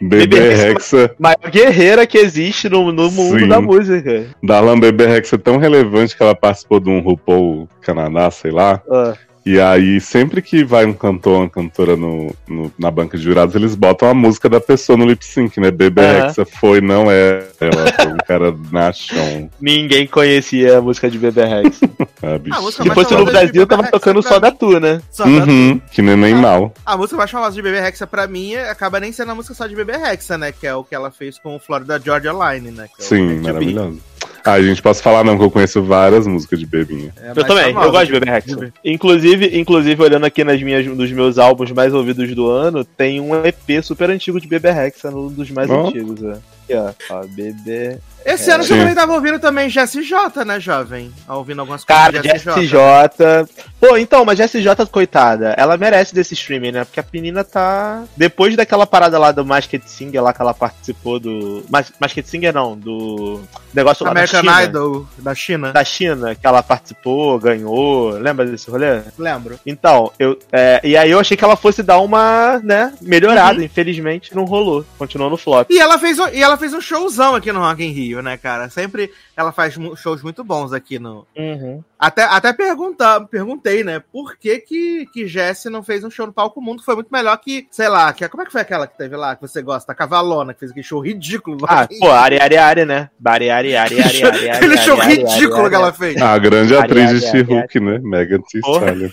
[0.00, 1.14] Bebê Rexa.
[1.18, 3.48] Maior guerreira que existe no, no mundo Sim.
[3.48, 4.26] da música.
[4.42, 8.80] Darlan Bebê Rexa é tão relevante que ela participou de um RuPaul Canadá, sei lá.
[8.90, 9.14] Ah,
[9.50, 13.54] E aí, sempre que vai um cantor, uma cantora no, no- na banca de jurados,
[13.54, 15.70] eles botam a música da pessoa no lip sync, né?
[15.70, 16.26] Bebê Aham.
[16.26, 21.16] Rexa foi, não é ela, foi um cara na chão, ninguém conhecia a música de
[21.18, 21.88] Bebê Rexa.
[22.20, 22.50] sabe?
[22.52, 25.00] A música Se fosse no Brasil, tava tocando pra só da Tu, né?
[25.10, 26.74] Só da- Uhum, que neném mal.
[26.84, 29.54] A música mais famosa de Bebê Rexa pra mim é- acaba nem sendo a música
[29.54, 30.52] só de Bebê Rexa, né?
[30.52, 32.86] Que é o que ela fez com o Florida Georgia Line, né?
[32.94, 33.98] Que é Sim, maravilhoso.
[34.44, 37.12] Ah, gente, posso falar não, que eu conheço várias músicas de Bebinha.
[37.20, 38.40] É Eu mais também, famosa eu gosto de Bebê.
[38.46, 38.72] Bebê.
[38.84, 43.34] Inclusive, inclusive, olhando aqui nas minhas, nos meus álbuns mais ouvidos do ano, tem um
[43.44, 45.88] EP super antigo de Bebê Rexa, um dos mais Ó.
[45.88, 46.22] antigos.
[46.22, 46.36] É.
[46.68, 46.92] Aqui, ó.
[47.10, 47.98] ó Bebê.
[48.28, 51.10] Esse ano você também tava ouvindo também Jesse J, né, jovem?
[51.26, 53.48] Ouvindo algumas Cara, coisas de Jessie J.
[53.80, 56.84] Pô, então, mas Jessie J, coitada, ela merece desse streaming, né?
[56.84, 58.04] Porque a menina tá.
[58.14, 61.64] Depois daquela parada lá do Masked Singer lá que ela participou do.
[61.70, 63.40] Mas, Masked Singer não, do.
[63.72, 64.64] Negócio lá American da China.
[64.64, 65.72] Idol da China.
[65.72, 68.10] Da China, que ela participou, ganhou.
[68.10, 69.00] Lembra desse rolê?
[69.16, 69.58] Lembro.
[69.64, 70.38] Então, eu.
[70.52, 73.64] é, e aí eu achei que ela fosse dar uma, né, melhorada.
[73.64, 74.84] Infelizmente, não rolou.
[74.98, 75.70] Continuou no flop.
[75.70, 78.68] E ela fez, e ela fez um showzão aqui no Rock in Rio, né, cara?
[78.68, 81.26] Sempre ela faz shows muito bons aqui no.
[81.36, 81.82] Uhum.
[81.98, 84.02] Até, até perguntar, perguntei, né?
[84.12, 86.82] Por que que, que Jesse não fez um show no Palco Mundo?
[86.82, 89.34] Foi muito melhor que, sei lá, que, como é que foi aquela que teve lá,
[89.34, 89.92] que você gosta?
[89.92, 91.58] A Cavalona, que fez aquele show ridículo.
[91.68, 93.10] Ah, pô, área, área, área, né?
[93.24, 94.54] Área, área, área, área, área.
[94.54, 96.20] Aquele show ridículo que ela fez.
[96.20, 97.98] A grande Ari, atriz de Ari, Ari, She-Hulk, né?
[98.02, 98.60] Megan Thee.
[98.60, 99.10] Stallion.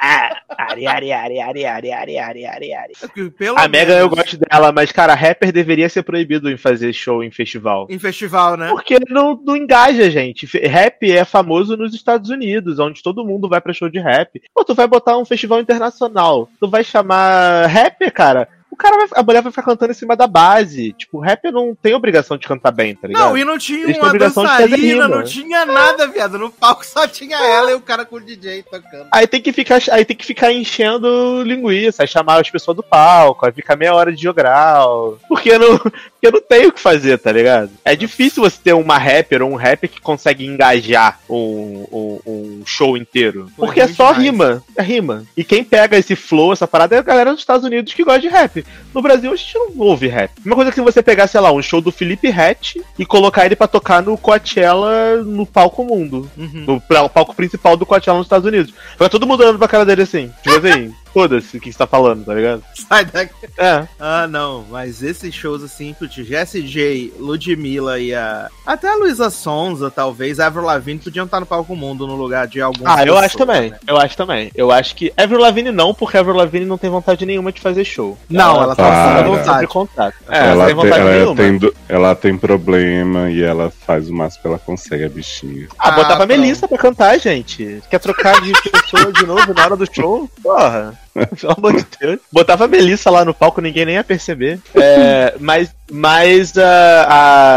[0.00, 3.30] Ah, área, área, área, área, área, área, área, área, área.
[3.36, 7.22] Pelo A Megan eu gosto dela, mas, cara, rapper deveria ser proibido em fazer show
[7.24, 7.86] em festival.
[7.90, 8.68] Em festival, né?
[8.68, 10.46] Porque não, não engaja, gente.
[10.66, 14.40] Rap é famoso nos Estados Unidos, onde todo mundo vai pra show de rap.
[14.54, 16.48] Pô, tu vai botar um festival internacional.
[16.60, 18.48] Tu vai chamar rapper, cara.
[18.70, 20.92] O cara vai, a mulher vai ficar cantando em cima da base.
[20.92, 23.22] Tipo, rapper não tem obrigação de cantar bem, tá ligado?
[23.22, 26.38] Não, e não tinha Eles uma dançarina, não tinha nada, viado.
[26.38, 29.08] No palco só tinha ela e o cara com o DJ tocando.
[29.10, 32.82] Aí tem que ficar, aí tem que ficar enchendo linguiça, aí chamar as pessoas do
[32.82, 35.18] palco, aí ficar meia hora de jogral.
[35.28, 37.70] Porque eu não, porque eu não tenho o que fazer, tá ligado?
[37.84, 42.62] É difícil você ter uma rapper ou um rapper que consegue engajar um, um, um
[42.66, 43.50] show inteiro.
[43.56, 44.24] Foi Porque é só demais.
[44.24, 45.24] rima, é rima.
[45.36, 48.20] E quem pega esse flow, essa parada, é a galera dos Estados Unidos que gosta
[48.20, 48.57] de rap.
[48.94, 50.30] No Brasil a gente não ouve rap.
[50.44, 53.56] Uma coisa que você pegar, sei lá, um show do Felipe Hatch e colocar ele
[53.56, 56.30] pra tocar no Coachella no palco mundo.
[56.36, 56.64] Uhum.
[56.66, 58.72] No palco principal do Coachella nos Estados Unidos.
[58.92, 60.30] Fica todo mundo olhando pra cara dele assim.
[60.42, 62.62] Tipo assim, foda-se o que você tá falando, tá ligado?
[62.88, 63.34] Sai daqui.
[63.58, 63.86] É.
[63.98, 68.48] Ah, não, mas esses shows assim, putz, Jessie J, Ludmilla e a.
[68.64, 72.46] Até a Luísa Sonza, talvez, a Avril Lavigne podiam estar no palco mundo no lugar
[72.46, 72.84] de algum.
[72.86, 73.72] Ah, eu acho também.
[73.86, 74.50] Eu acho também.
[74.54, 77.84] Eu acho que Avril Lavigne não, porque Avril Lavigne não tem vontade nenhuma de fazer
[77.84, 78.16] show.
[78.30, 79.22] Não, ela tá Para.
[79.22, 79.66] com sobre vontade.
[79.66, 80.14] contato.
[80.28, 81.34] É, ela, ela tem vontade ela, nenhuma.
[81.36, 85.66] tem, do- ela tem problema e ela faz o máximo que ela consegue, a bichinha.
[85.78, 87.82] Ah, botava Ah, a Melissa pra cantar, gente.
[87.90, 90.28] Quer trocar de pessoa de novo na hora do show?
[90.42, 90.94] Porra.
[91.40, 92.20] Pelo amor de Deus.
[92.32, 94.60] Botava a Melissa lá no palco, ninguém nem ia perceber.
[94.74, 97.06] É, mas mas a,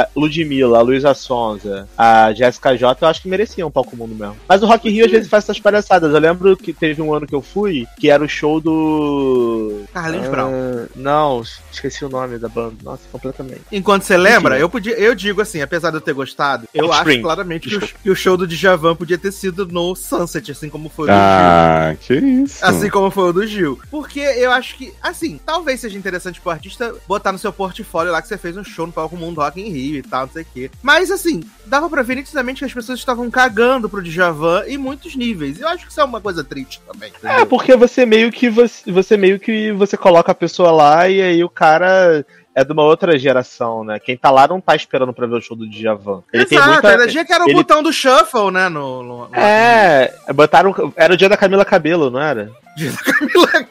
[0.03, 4.16] a Ludmilla, a Luísa Sonza, a Jéssica J, eu acho que mereciam um palco mundo
[4.16, 4.38] mesmo.
[4.48, 6.14] Mas o Rock in Rio às vezes faz essas palhaçadas.
[6.14, 9.84] Eu lembro que teve um ano que eu fui, que era o show do.
[9.94, 10.52] Carlinhos Ah, Brown.
[10.95, 11.41] Não,
[11.72, 12.76] esqueci o nome da banda.
[12.84, 13.62] Nossa, completamente.
[13.72, 17.22] Enquanto você lembra, eu, podia, eu digo assim, apesar de eu ter gostado, eu acho
[17.22, 20.90] claramente que o, que o show do Djavan podia ter sido no Sunset, assim como
[20.90, 21.22] foi o do Gil.
[21.22, 22.66] Ah, que isso.
[22.66, 23.80] Assim como foi o do Gil.
[23.90, 28.20] Porque eu acho que, assim, talvez seja interessante pro artista botar no seu portfólio lá
[28.22, 30.43] que você fez um show no Palco Mundo Rock in Rio e tal, não sei
[30.43, 30.72] o quê.
[30.81, 35.15] Mas, assim, dava pra ver nitidamente que as pessoas estavam cagando pro Djavan em muitos
[35.15, 35.60] níveis.
[35.60, 37.11] Eu acho que isso é uma coisa triste também.
[37.23, 37.45] É, entendeu?
[37.48, 41.43] porque você meio que você, você meio que você coloca a pessoa lá e aí
[41.43, 43.98] o cara é de uma outra geração, né?
[43.98, 46.22] Quem tá lá não tá esperando pra ver o show do Djavan.
[46.34, 48.68] Ele Exato, muita era dia que era o ele- botão do shuffle, né?
[48.68, 52.52] No, no, no- É, botaram era o dia da Camila Cabelo, não era?
[52.77, 53.68] Dia da Camila.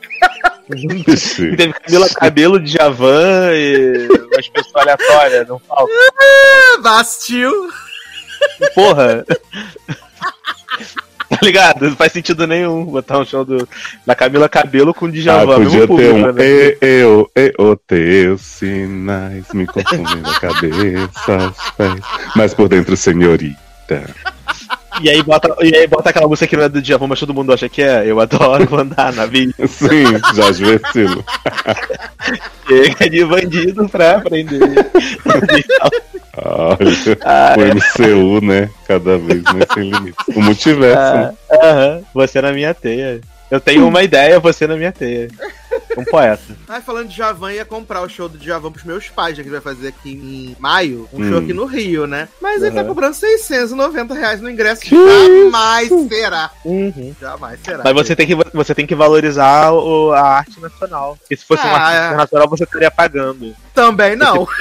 [1.06, 1.54] Ixi.
[1.56, 5.92] Teve Camila Cabelo, Djavan e umas pessoas aleatórias, não falta.
[6.82, 7.52] Bastil.
[8.74, 9.24] Porra.
[11.28, 11.88] Tá ligado?
[11.88, 13.68] Não faz sentido nenhum botar um show do,
[14.04, 15.62] da Camila Cabelo com o Ah, Djavan.
[15.62, 16.44] podia mesmo ter um né?
[16.44, 22.00] e, eu, e, o teus sinais me confundem a cabeça, os pés,
[22.34, 24.10] mas por dentro, senhorita.
[25.02, 27.32] E aí, bota, e aí bota aquela música que não é do Djavan, mas todo
[27.34, 28.04] mundo acha que é.
[28.06, 29.54] Eu adoro andar na vida.
[29.66, 30.04] Sim,
[30.34, 31.24] Jorge Versilo.
[32.66, 34.60] Chega de bandido pra aprender.
[36.36, 38.70] Olha, Ah, o MCU, né?
[38.86, 40.36] Cada vez mais sem limites.
[40.36, 41.32] O multiverso, né?
[41.50, 43.20] ah, Aham, você na minha teia.
[43.50, 45.28] Eu tenho uma ideia, você na minha teia.
[45.96, 46.42] Um poeta.
[46.68, 49.48] Ai, falando de Djavan, ia comprar o show do Djavan pros meus pais, já que
[49.48, 51.28] ele vai fazer aqui em maio, um Hum.
[51.28, 52.28] show aqui no Rio, né?
[52.40, 52.88] Mas ele tá Uhum.
[52.88, 54.82] cobrando 690 reais no ingresso.
[54.82, 56.50] Que Jamais será.
[56.64, 57.14] Uhum.
[57.20, 57.82] Jamais será.
[57.84, 61.16] Mas você tem que, você tem que valorizar o- a arte nacional.
[61.20, 62.06] Porque se fosse uma Ah, arte é.
[62.08, 63.54] internacional, você estaria pagando.
[63.74, 64.46] Também não.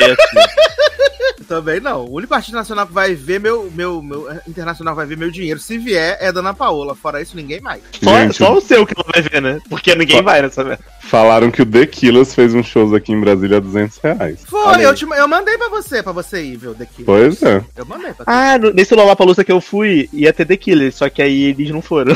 [1.47, 2.05] Também não.
[2.05, 4.27] O único artista nacional que vai ver meu, meu, meu.
[4.47, 5.59] Internacional vai ver meu dinheiro.
[5.59, 6.95] Se vier, é Dona Paola.
[6.95, 7.81] Fora isso, ninguém mais.
[8.03, 9.59] Só, Gente, só o seu que não vai ver, né?
[9.69, 10.83] Porque ninguém Só- vai nessa merda.
[11.01, 14.39] Falaram que o The Killers fez um shows aqui em Brasília a 200 reais.
[14.45, 17.03] Foi, eu, te, eu mandei pra você, pra você ir, viu, daqui.
[17.03, 17.63] Pois é.
[17.75, 18.29] Eu mandei pra você.
[18.29, 21.71] Ah, no- nesse Lollapalooza que eu fui, ia ter The Killers, só que aí eles
[21.71, 22.13] não foram.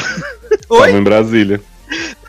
[0.69, 0.79] Oi?
[0.79, 1.59] Tava em Brasília.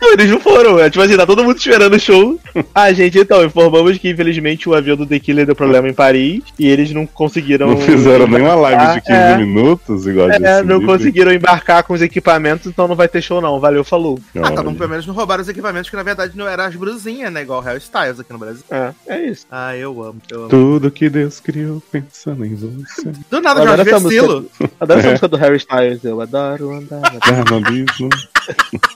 [0.00, 0.78] Não, eles não foram.
[0.78, 2.38] É, tipo assim, tá todo mundo esperando o show.
[2.74, 6.42] Ah, gente, então, informamos que infelizmente o avião do The Killer deu problema em Paris
[6.58, 7.68] e eles não conseguiram.
[7.68, 9.36] Não fizeram nem uma live de 15 É.
[9.36, 10.86] minutos, igual a É, Justin não Bieber.
[10.86, 13.58] conseguiram embarcar com os equipamentos, então não vai ter show não.
[13.60, 14.18] Valeu, falou.
[14.42, 16.74] Ah, tá bom, pelo menos não roubaram os equipamentos, que na verdade não eram as
[16.76, 17.42] brusinhas, né?
[17.42, 18.62] Igual o Hell Styles aqui no Brasil.
[18.70, 19.46] É, é isso.
[19.50, 20.48] Ah, eu amo, eu amo.
[20.48, 23.12] Tudo que Deus criou pensando em você.
[23.30, 24.50] Do nada, Eu Jorge adoro essa Versilo.
[24.80, 26.04] Adoro essa música do Harry Styles.
[26.04, 27.00] Eu adoro andar.
[27.00, 28.93] na-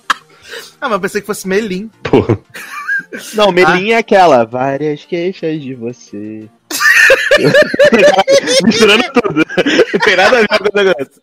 [0.80, 0.86] Ah.
[0.86, 1.90] Ah, mas eu pensei que fosse Melim.
[2.02, 2.38] Porra.
[3.34, 4.44] Não, Melinha é aquela.
[4.44, 6.48] Várias queixas de você.
[8.64, 9.44] Misturando tudo.
[9.92, 11.22] Não tem nada a ver com o negócio.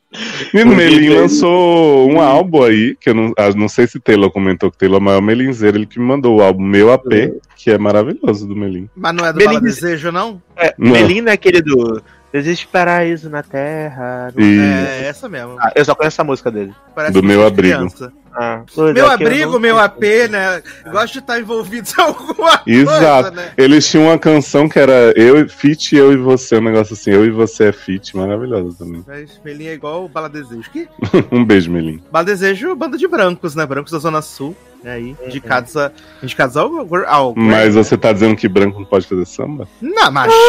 [0.54, 4.32] E o Melim lançou um álbum aí, que eu não, ah, não sei se Taylor
[4.32, 7.08] comentou que Taylor é o maior melinzeiro, ele que me mandou o álbum Meu AP,
[7.56, 8.90] que é maravilhoso do Melim.
[8.96, 10.42] Mas não é do Melim Bala diz- Desejo, não?
[10.56, 10.92] É, Não.
[10.92, 12.02] Melina é aquele do.
[12.38, 14.32] Existe paraíso na terra.
[14.36, 15.56] não- E É, essa mesmo.
[15.60, 16.74] Ah, eu só conheço essa música dele.
[16.94, 17.76] Parece do Meu Abrigo.
[17.78, 18.12] criança.
[18.38, 18.64] Ah,
[18.94, 20.62] Meu abrigo, meu AP, né?
[20.92, 23.30] Gosto de estar envolvido em alguma Exato.
[23.30, 23.52] coisa, né?
[23.58, 27.24] eles tinham uma canção que era eu, Fit, eu e você, um negócio assim, eu
[27.26, 29.02] e você é Fit, maravilhosa também.
[29.08, 30.70] Mas Melinha é igual o Bala Desejo.
[30.70, 30.86] Que?
[31.32, 32.04] um beijo, Melim.
[32.12, 33.66] Bala Desejo, banda de brancos, né?
[33.66, 34.54] Brancos da Zona Sul.
[34.86, 34.94] Né?
[34.94, 35.92] Aí, indicados, a,
[36.22, 36.72] indicados ao,
[37.08, 37.84] ao Mas né?
[37.84, 39.68] você tá dizendo que branco não pode fazer samba?
[39.82, 40.36] Não, imagina.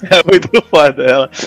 [0.09, 1.29] É muito foda ela.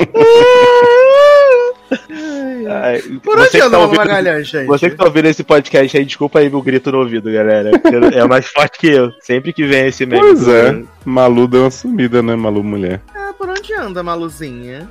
[2.70, 4.66] Ai, Por você onde tá andou ouvindo- Magalhães, gente?
[4.66, 7.70] Você que tá ouvindo esse podcast aí, desculpa aí meu grito no ouvido, galera.
[8.14, 9.10] É mais forte que eu.
[9.20, 10.20] Sempre que vem esse meme.
[10.22, 10.82] Pois do- é.
[11.04, 13.00] Malu deu uma sumida, né, Malu mulher?
[13.14, 14.88] Ah, por onde anda, Maluzinha?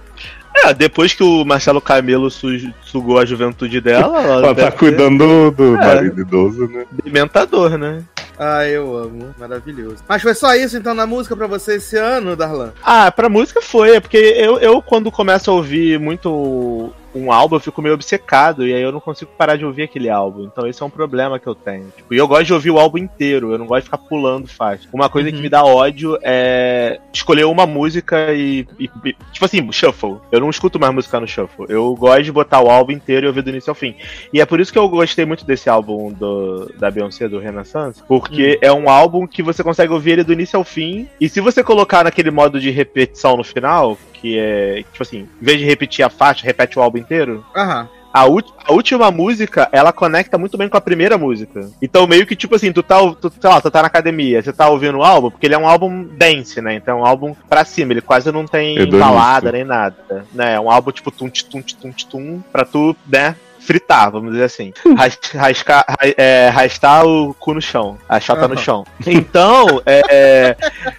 [0.66, 5.18] É, depois que o Marcelo Camelo su- sugou a juventude dela, ela, Ela tá cuidando
[5.18, 5.86] do, do É.
[5.96, 6.86] marido idoso, né?
[7.04, 8.04] Dementador, né?
[8.38, 9.36] Ah, eu amo.
[9.38, 9.98] Maravilhoso.
[10.08, 12.72] Mas foi só isso, então, na música pra você esse ano, Darlan?
[12.82, 17.56] Ah, pra música foi, é porque eu, eu quando começo a ouvir muito um álbum,
[17.56, 20.44] eu fico meio obcecado, e aí eu não consigo parar de ouvir aquele álbum.
[20.44, 21.92] Então esse é um problema que eu tenho.
[21.96, 24.48] Tipo, e eu gosto de ouvir o álbum inteiro, eu não gosto de ficar pulando
[24.48, 24.90] fácil.
[24.94, 25.42] Uma coisa que Uhum.
[25.44, 30.18] me dá ódio é escolher uma música e, e- e- Tipo assim, shuffle.
[30.32, 31.66] Eu não escuto mais música no shuffle.
[31.70, 33.96] Eu gosto de botar o álbum inteiro e ouvir do início ao fim.
[34.34, 38.02] E é por isso que eu gostei muito desse álbum do, da Beyoncé, do Renaissance,
[38.08, 41.08] porque é um álbum que você consegue ouvir ele do início ao fim.
[41.20, 45.46] E se você colocar naquele modo de repetição no final, que é, tipo assim, em
[45.46, 47.44] vez de repetir a faixa, repete o álbum inteiro.
[47.56, 47.88] Aham.
[48.12, 51.70] A, ult- a última música, ela conecta muito bem com a primeira música.
[51.80, 54.52] Então, meio que, tipo assim, tu tá, tu, sei lá, tu tá na academia, você
[54.52, 56.74] tá ouvindo o álbum, porque ele é um álbum dance, né?
[56.74, 60.26] Então é um álbum pra cima, ele quase não tem balada nem nada.
[60.34, 60.56] Né?
[60.56, 63.36] É um álbum tipo tum, tum, tum, tum, pra tu, né?
[63.60, 64.74] Fritar, vamos dizer assim.
[64.98, 68.64] Ras- Rascar, ra- é, rastar o cu no chão, a chota no Aham.
[68.64, 68.86] chão.
[69.06, 70.56] Então, é,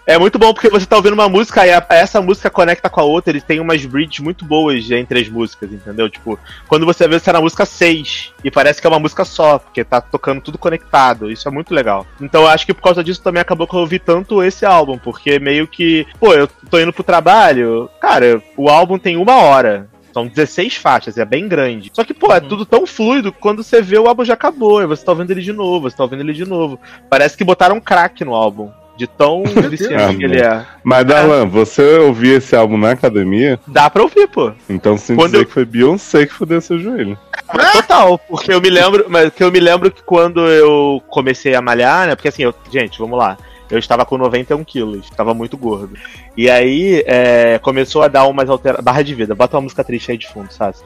[0.06, 3.00] é muito bom porque você tá ouvindo uma música e a- essa música conecta com
[3.00, 6.08] a outra, ele tem umas bridges muito boas entre as músicas, entendeu?
[6.08, 6.38] Tipo,
[6.68, 9.58] quando você vê, você tá na música 6 e parece que é uma música só,
[9.58, 11.30] porque tá tocando tudo conectado.
[11.30, 12.06] Isso é muito legal.
[12.20, 14.98] Então eu acho que por causa disso também acabou que eu ouvi tanto esse álbum,
[14.98, 19.88] porque meio que, pô, eu tô indo pro trabalho, cara, o álbum tem uma hora.
[20.12, 21.90] São 16 faixas, é bem grande.
[21.92, 22.48] Só que, pô, é Uhum.
[22.48, 25.30] tudo tão fluido que quando você vê o álbum já acabou, e você tá ouvindo
[25.30, 26.78] ele de novo, você tá ouvindo ele de novo.
[27.08, 28.70] Parece que botaram um crack no álbum.
[28.96, 30.62] De tão viciante que ele é.
[30.84, 33.58] Mas, Darlan, você ouviu esse álbum na academia?
[33.66, 34.52] Dá pra ouvir, pô.
[34.68, 37.16] Então, sem Quando dizer eu- que foi Beyoncé que fudeu seu joelho.
[37.54, 41.54] Mas total, porque eu me lembro, mas que eu me lembro que quando eu comecei
[41.54, 42.14] a malhar, né?
[42.14, 43.38] Porque assim, eu, gente, vamos lá.
[43.70, 45.90] Eu estava com 91 quilos, estava muito gordo.
[46.36, 48.84] E aí é, começou a dar umas alterações.
[48.84, 50.76] Barra de vida, bota uma música triste aí de fundo, sabe?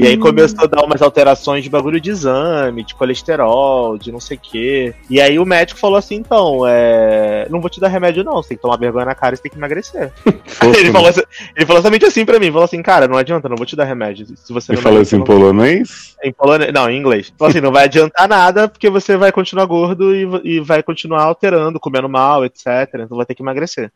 [0.00, 4.20] E aí começou a dar umas alterações de bagulho de exame, de colesterol, de não
[4.20, 4.94] sei o quê.
[5.08, 8.42] E aí o médico falou assim: então, é, não vou te dar remédio, não.
[8.42, 10.12] Você tem que tomar vergonha na cara e você tem que emagrecer.
[10.46, 10.92] Fofo, ele, né?
[10.92, 11.22] falou, assim-
[11.56, 13.84] ele falou somente assim pra mim: falou assim, cara, não adianta, não vou te dar
[13.84, 14.26] remédio.
[14.36, 16.16] Se você Ele não falou isso em não- polonês?
[16.24, 16.72] em polonês.
[16.72, 17.32] Não, em inglês.
[17.34, 21.22] Então, assim, não vai adiantar nada, porque você vai continuar gordo e, e vai continuar
[21.24, 22.66] alterando, comendo mal, etc.
[22.94, 23.90] Então vai ter que emagrecer.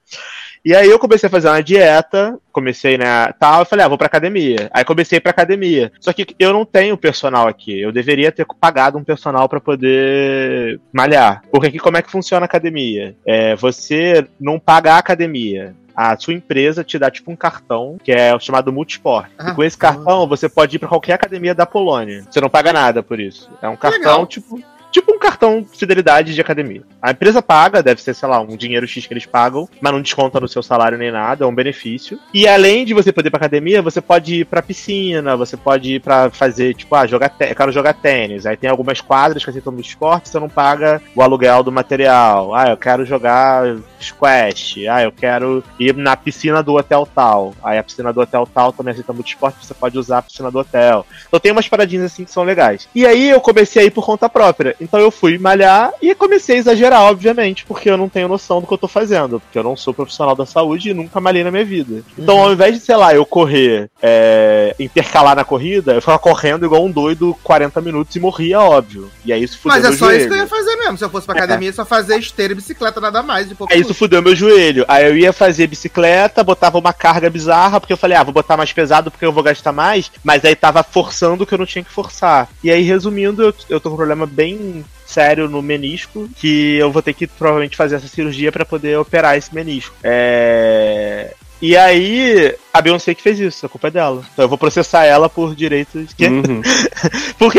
[0.65, 3.97] E aí eu comecei a fazer uma dieta, comecei, né, tal, eu falei, ah, vou
[3.97, 4.69] pra academia.
[4.73, 5.93] Aí comecei pra academia.
[6.01, 7.81] Só que eu não tenho personal aqui.
[7.81, 11.43] Eu deveria ter pagado um personal pra poder malhar.
[11.53, 13.15] Porque aqui como é que funciona a academia?
[13.25, 15.75] É, você não paga a academia.
[15.95, 19.31] A sua empresa te dá tipo um cartão que é o chamado Multisport.
[19.39, 22.25] Ah, e com esse cartão você pode ir pra qualquer academia da Polônia.
[22.29, 23.49] Você não paga nada por isso.
[23.63, 24.27] É um cartão legal.
[24.27, 24.61] tipo
[24.97, 26.83] tipo um cartão de fidelidade de academia.
[27.03, 30.01] A empresa paga, deve ser, sei lá, um dinheiro X que eles pagam, mas não
[30.01, 32.19] desconta no seu salário nem nada, é um benefício.
[32.33, 35.97] E além de você poder ir pra academia, você pode ir pra piscina, você pode
[35.97, 38.47] ir pra fazer, tipo, ah, jogar eu quero jogar tênis.
[38.47, 42.55] Aí tem algumas quadras que aceitam do esporte, você não paga o aluguel do material.
[42.55, 44.87] Ah, eu quero jogar squash.
[44.89, 47.55] Ah, eu quero ir na piscina do hotel tal.
[47.63, 50.51] Aí a piscina do hotel tal também aceita muito esporte, você pode usar a piscina
[50.51, 51.05] do hotel.
[51.27, 52.89] Então tem umas paradinhas assim que são legais.
[52.95, 54.75] E aí eu comecei a ir por conta própria.
[54.87, 58.67] Então eu fui malhar e comecei a exagerar, obviamente, porque eu não tenho noção do
[58.69, 59.41] que eu tô fazendo.
[59.41, 62.03] Porque eu não sou profissional da saúde e nunca malhei na minha vida.
[62.17, 66.65] Então, ao invés de, sei lá, eu correr, é, intercalar na corrida, eu ficava correndo
[66.65, 69.11] igual um doido 40 minutos e morria, óbvio.
[69.25, 70.29] E aí isso fudeu Mas é só isso joelho.
[70.29, 70.99] que eu ia fazer mesmo.
[70.99, 71.39] Se eu fosse pra É.
[71.43, 73.53] academia, só fazer esteira e bicicleta, nada mais.
[73.53, 74.85] Pouco Aí isso fudeu meu joelho.
[74.87, 78.57] Aí eu ia fazer bicicleta, botava uma carga bizarra, porque eu falei, ah, vou botar
[78.57, 81.67] mais pesado porque eu vou gastar mais, mas aí tava forçando o que eu não
[81.67, 82.49] tinha que forçar.
[82.63, 84.76] E aí, resumindo, eu, eu tô com um problema bem
[85.07, 89.37] sério no menisco que eu vou ter que provavelmente fazer essa cirurgia pra poder operar
[89.37, 89.95] esse menisco.
[90.03, 91.33] É...
[91.63, 94.23] E aí, a Beyoncé que fez isso, a culpa é dela.
[94.33, 96.13] Então eu vou processar ela por direitos.
[96.15, 96.27] Que...
[96.27, 96.61] Uhum.
[97.39, 97.59] porque,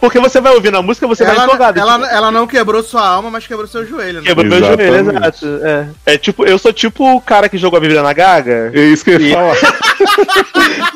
[0.00, 1.78] porque você vai ouvir na música, você vai Ela, empolgado.
[1.78, 4.26] ela, tipo, ela não quebrou sua alma, mas quebrou seu joelho, né?
[4.26, 5.44] Quebrou meu joelho, Exatamente.
[5.44, 5.60] exato.
[6.06, 6.14] É.
[6.14, 8.70] é tipo, eu sou tipo o cara que jogou a Bíblia na gaga.
[8.74, 9.56] É isso que eu E- ia falar.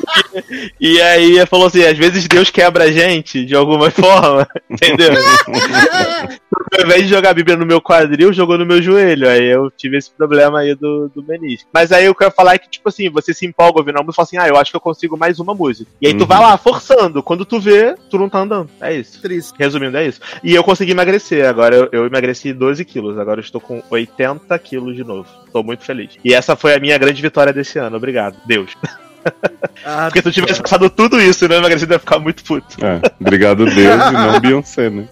[0.79, 5.11] E aí falou assim: às vezes Deus quebra a gente de alguma forma, entendeu?
[6.73, 9.27] Ao invés de jogar a Bíblia no meu quadril, jogou no meu joelho.
[9.29, 11.69] Aí eu tive esse problema aí do, do menisco.
[11.73, 13.99] Mas aí o que eu ia falar é que, tipo assim, você se empolga ouvindo
[13.99, 15.91] a música e fala assim: ah, eu acho que eu consigo mais uma música.
[16.01, 16.27] E aí tu Uhum.
[16.27, 17.21] vai lá forçando.
[17.21, 18.69] Quando tu vê, tu não tá andando.
[18.79, 19.21] É isso.
[19.21, 19.53] Triste.
[19.59, 20.21] Resumindo, é isso.
[20.43, 21.45] E eu consegui emagrecer.
[21.47, 23.17] Agora eu, eu emagreci 12 quilos.
[23.19, 25.27] Agora eu estou com 80 quilos de novo.
[25.51, 26.11] Tô muito feliz.
[26.23, 27.97] E essa foi a minha grande vitória desse ano.
[27.97, 28.37] Obrigado.
[28.45, 28.71] Deus.
[29.85, 32.77] Ah, Porque se tu tivesse passado tudo isso, né, emagrecido, eu ia ficar muito puto.
[32.83, 35.07] É, obrigado Deus e não Beyoncé, né?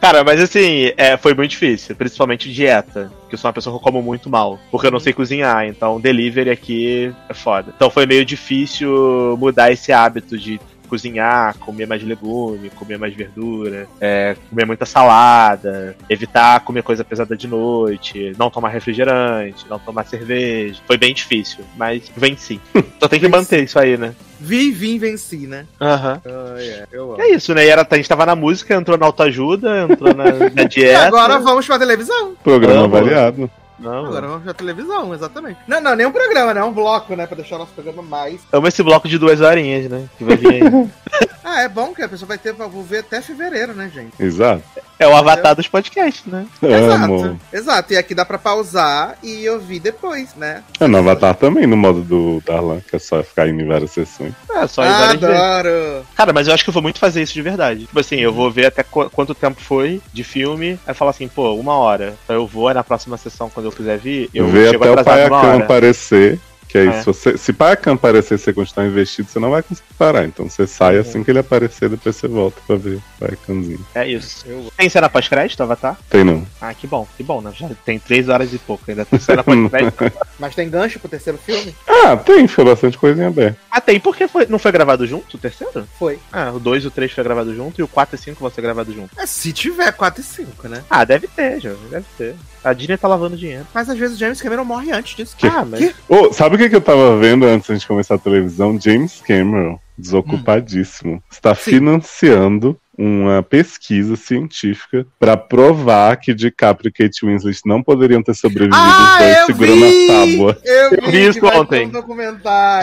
[0.00, 3.12] Cara, mas assim, é, foi muito difícil, principalmente dieta.
[3.20, 4.58] Porque eu sou uma pessoa que eu como muito mal.
[4.70, 7.72] Porque eu não sei cozinhar, então delivery aqui é foda.
[7.76, 10.58] Então foi meio difícil mudar esse hábito de
[10.88, 17.36] cozinhar, comer mais legume, comer mais verdura, é, comer muita salada, evitar comer coisa pesada
[17.36, 20.80] de noite, não tomar refrigerante, não tomar cerveja.
[20.86, 22.60] Foi bem difícil, mas venci.
[22.98, 24.14] Só tem que manter isso aí, né?
[24.40, 25.66] Vi, vim, venci, né?
[25.80, 26.20] Aham.
[26.24, 27.20] Ah, é, eu amo.
[27.22, 27.64] É isso, né?
[27.66, 31.02] E era, a gente tava na música, entrou na autoajuda, entrou na, na E dieta.
[31.06, 32.32] agora vamos pra televisão.
[32.42, 33.50] Programa variado.
[33.80, 35.58] Não, Agora vamos pra televisão, exatamente.
[35.66, 36.62] Não, não, nem um programa, né?
[36.62, 37.26] Um bloco, né?
[37.26, 38.40] Pra deixar o nosso programa mais.
[38.52, 40.06] amo esse bloco de duas horinhas, né?
[40.18, 40.60] Que vai vir aí.
[41.42, 44.12] Ah, é bom que a pessoa vai ter pra vou ver até fevereiro, né, gente?
[44.22, 44.62] Exato.
[44.98, 46.46] É o avatar dos podcasts, né?
[46.62, 47.16] Amo.
[47.16, 47.40] Exato.
[47.52, 47.92] Exato.
[47.94, 50.62] E aqui dá pra pausar e ouvir depois, né?
[50.78, 53.90] É no Avatar também, no modo do Darlan, que é só ficar indo em várias
[53.90, 54.32] sessões.
[54.50, 55.36] É, só ir várias vezes.
[55.40, 56.06] Adoro.
[56.14, 57.86] Cara, mas eu acho que eu vou muito fazer isso de verdade.
[57.86, 61.26] Tipo assim, eu vou ver até qu- quanto tempo foi de filme, aí falar assim,
[61.26, 62.14] pô, uma hora.
[62.24, 65.32] Então eu vou, aí na próxima sessão, quando eu quiser vir, eu chego até o
[65.32, 65.64] hora.
[65.64, 66.38] aparecer.
[66.70, 67.00] Que aí, É.
[67.00, 70.24] se, você, se Paiacan aparecer você continuar investido, você não vai conseguir parar.
[70.24, 71.00] Então você sai Uhum.
[71.00, 73.84] assim que ele aparecer, depois você volta pra ver o Paiacanzinho.
[73.94, 74.44] É isso.
[74.46, 75.98] Eu- Tem cena pós-crédito, Avatar?
[76.08, 76.46] Tem não.
[76.60, 77.52] Ah, que bom, que bom, né?
[77.54, 80.12] Já tem três horas e pouco, ainda tem cena pós-crédito.
[80.38, 81.74] Mas tem gancho pro terceiro filme?
[81.88, 83.56] Ah, tem, foi bastante coisa em aberto.
[83.70, 85.86] ah, tem, porque foi, não foi gravado junto, o terceiro?
[85.98, 86.18] Foi.
[86.32, 88.50] Ah, o 2 e o 3 foi gravado junto e o 4 e 5 vão
[88.50, 89.10] ser gravados junto.
[89.18, 90.82] É, se tiver 4 e 5, né?
[90.88, 92.36] Ah, deve ter, jovem, deve ter.
[92.62, 93.66] A Disney tá lavando dinheiro.
[93.74, 95.34] Mas às vezes o James Cameron morre antes disso.
[95.42, 95.80] Ah, mas.
[95.80, 95.94] Que?
[96.08, 98.78] Ô, sabe o que, que eu tava vendo antes de começar a televisão?
[98.78, 101.70] James Cameron, desocupadíssimo, está Sim.
[101.70, 108.76] financiando uma pesquisa científica pra provar que DiCaprio e Kate Winslet não poderiam ter sobrevivido
[108.76, 110.10] os dois segurando vi!
[110.10, 110.58] a tábua.
[110.64, 111.90] Eu Eu vi vi, isso ontem.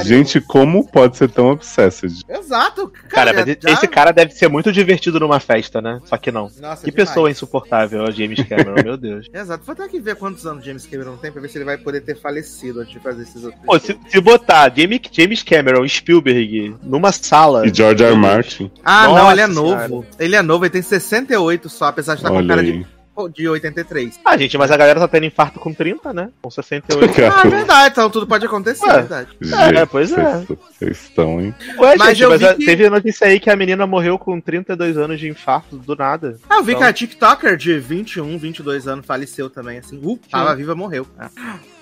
[0.04, 2.22] Gente, como pode ser tão obsessed?
[2.28, 2.88] Exato.
[3.10, 6.00] Cara, Cara, mas já- esse cara deve ser muito divertido numa festa, né?
[6.06, 6.50] Só que não.
[6.60, 7.10] Nossa, Que demais.
[7.10, 9.28] pessoa insuportável, é o James Cameron, meu Deus.
[9.34, 9.64] Exato.
[9.66, 12.02] Vou ter que ver quantos anos James Cameron tem pra ver se ele vai poder
[12.02, 13.62] ter falecido antes de fazer esses outros.
[13.66, 17.68] Pô, se, se botar James, James Cameron, Spielberg, numa sala.
[17.68, 18.14] E George R.
[18.14, 18.20] R.
[18.20, 20.06] Martin, Ah, não, Nossa ele é novo.
[20.20, 22.84] Ele é novo, ele tem 68 só, apesar de estar com olha cara aí.
[22.84, 24.20] de, de 83.
[24.24, 26.30] Ah, gente, mas a galera tá tendo infarto com 30, né?
[26.42, 27.22] Com 68.
[27.36, 28.94] Ah, é verdade, então tudo pode acontecer, Ué.
[28.94, 29.30] é verdade.
[29.78, 30.46] É, pois é.
[30.78, 31.54] Vocês estão, hein?
[31.80, 34.20] Ué, Mas gente, eu mas vi a- que- teve notícia aí que a menina morreu
[34.20, 36.38] com 32 anos de infarto do nada.
[36.50, 40.00] Ah, eu vi Então- que a TikToker de 21, 22 anos faleceu também, assim.
[40.04, 41.08] Uh, tava viva, morreu.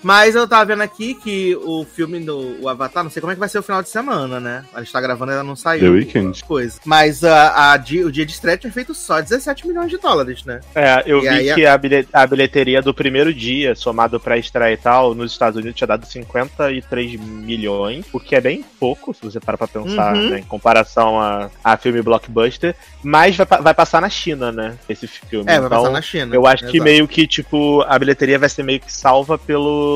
[0.06, 3.34] Mas eu tava vendo aqui que o filme do o Avatar, não sei como é
[3.34, 4.64] que vai ser o final de semana, né?
[4.72, 5.80] A gente tá gravando, ainda não saiu.
[5.80, 6.44] The Weeknd.
[6.44, 6.78] Coisa.
[6.84, 10.44] Mas a, a di- o dia de estreia tinha feito só 17 milhões de dólares,
[10.44, 10.60] né?
[10.76, 11.80] É, eu E vi a- que a,
[12.22, 16.06] a bilheteria do primeiro dia, somado pra estreia e tal, nos Estados Unidos tinha dado
[16.06, 20.30] 53 milhões, o que é bem pouco, se você parar pra pensar, Uhum.
[20.30, 25.08] né, em comparação a, a filme blockbuster, mas vai, vai passar na China, né, esse
[25.08, 25.50] filme.
[25.50, 26.32] É, vai então, passar na China.
[26.32, 26.84] Eu acho que Exato.
[26.84, 29.95] meio que, tipo, a bilheteria vai ser meio que salva pelo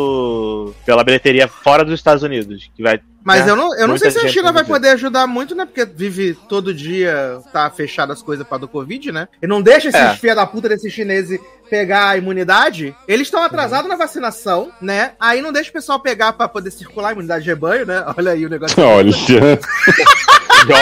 [0.85, 3.52] pela bilheteria fora dos Estados Unidos, que vai Mas né?
[3.52, 5.66] eu não, eu não sei se a China vai poder ajudar muito, né?
[5.66, 9.28] Porque vive todo dia, tá fechado as coisas para do Covid, né?
[9.42, 10.16] E não deixa esses É.
[10.16, 11.38] filha da puta desses chineses
[11.68, 12.94] pegar a imunidade.
[13.06, 15.12] Eles estão atrasados na vacinação, né?
[15.20, 18.05] Aí não deixa o pessoal pegar pra poder circular a imunidade de rebanho, né?
[18.16, 18.82] Olha aí o negócio.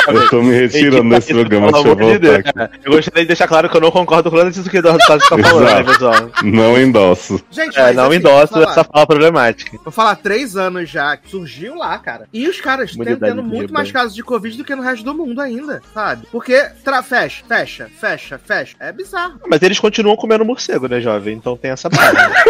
[0.09, 2.70] Olha, eu tô me retirando desse programa, deixa eu voltar.
[2.85, 4.98] Eu gostaria de deixar claro que eu não concordo com nada disso que o Eduardo
[5.06, 6.31] tá falando, né, pessoal?
[6.43, 7.40] Não endosso.
[7.51, 9.78] Gente, É, não assim, endosso vou falar, essa fala problemática.
[9.85, 12.28] Vou falar, três anos já que surgiu lá, cara.
[12.33, 15.15] E os caras Imunidade tendo muito mais casos de Covid do que no resto do
[15.15, 16.27] mundo ainda, sabe?
[16.31, 16.69] Porque
[17.05, 18.77] fecha, fecha, fecha, fecha.
[18.79, 19.41] É bizarro.
[19.49, 21.37] Mas eles continuam comendo morcego, né, jovem?
[21.37, 22.35] Então tem essa parada.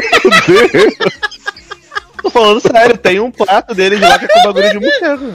[2.21, 5.33] Tô falando sério, tem um prato deles lá que é com bagulho de morcego.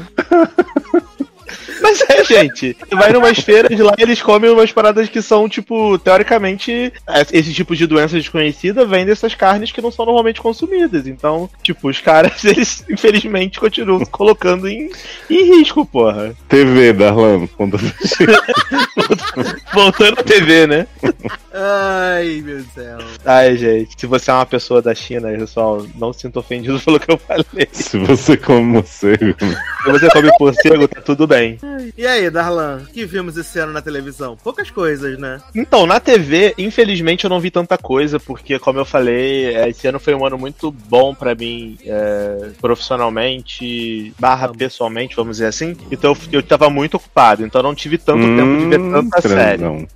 [1.82, 2.76] Mas é, gente.
[2.80, 7.22] Você vai numas feiras lá e eles comem umas paradas que são, tipo, teoricamente, é,
[7.32, 11.08] esse tipo de doença desconhecida vem dessas carnes que não são normalmente consumidas.
[11.08, 14.90] Então, tipo, os caras, eles, infelizmente, continuam se colocando em,
[15.30, 16.36] em risco, porra.
[16.48, 17.78] TV, Darlan, conta
[19.74, 20.88] Voltando à TV, né?
[21.54, 22.98] Ai, meu céu.
[23.26, 27.00] Ai, gente, se você é uma pessoa da China, pessoal, não se sinta ofendido pelo
[27.00, 27.68] que eu falei.
[27.72, 29.36] Se você come morcego.
[29.84, 31.43] Se você come morcego, tá tudo bem.
[31.98, 34.38] E aí, Darlan, o que vimos esse ano na televisão?
[34.42, 35.42] Poucas coisas, né?
[35.54, 39.88] Então, na TV, infelizmente eu não vi tanta coisa, porque, como eu falei, é, esse
[39.88, 45.76] ano foi um ano muito bom pra mim, é, profissionalmente, barra pessoalmente, vamos dizer assim.
[45.92, 49.22] Então eu, eu tava muito ocupado, então eu não tive tanto tempo de ver tanta
[49.22, 49.58] série.
[49.58, 49.88] transão.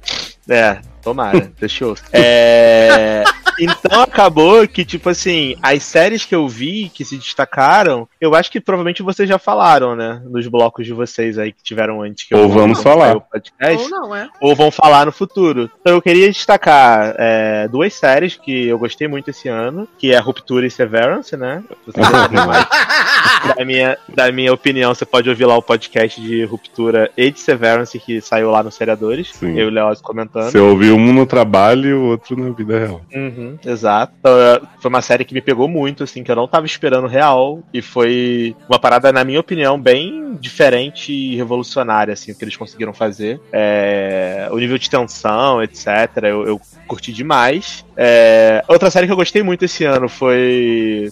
[0.49, 0.77] É,
[1.07, 1.95] tomara, fechou.
[2.11, 3.23] É.
[3.59, 8.51] Então acabou que, tipo assim, as séries que eu vi que se destacaram, eu acho
[8.51, 10.21] que provavelmente vocês já falaram, né?
[10.25, 13.19] Nos blocos de vocês aí que tiveram antes que eu Ou vamos quando falar.
[13.19, 14.29] podcast, Ou não, é?
[14.41, 15.71] ou vão falar no futuro.
[15.81, 20.19] Então eu queria destacar é, duas séries que eu gostei muito esse ano, que é
[20.19, 21.63] Ruptura e Severance, né?
[21.85, 21.99] Você
[23.57, 27.39] da minha, da minha opinião, você pode ouvir lá o podcast de Ruptura e de
[27.39, 29.31] Severance que saiu lá nos Seriadores.
[29.33, 29.57] Sim.
[29.57, 30.51] Eu e o Leoz comentando.
[30.51, 33.01] Você ouviu um no trabalho e o outro na vida real.
[33.13, 34.13] Uhum, exato.
[34.19, 34.31] Então,
[34.79, 37.63] foi uma série que me pegou muito, assim, que eu não tava esperando real.
[37.73, 42.57] E foi uma parada, na minha opinião, bem diferente e revolucionária, assim, o que eles
[42.57, 43.39] conseguiram fazer.
[43.51, 45.87] É, o nível de tensão, etc.
[46.23, 47.85] Eu, eu curti demais.
[47.95, 51.11] É, outra série que eu gostei muito esse ano foi.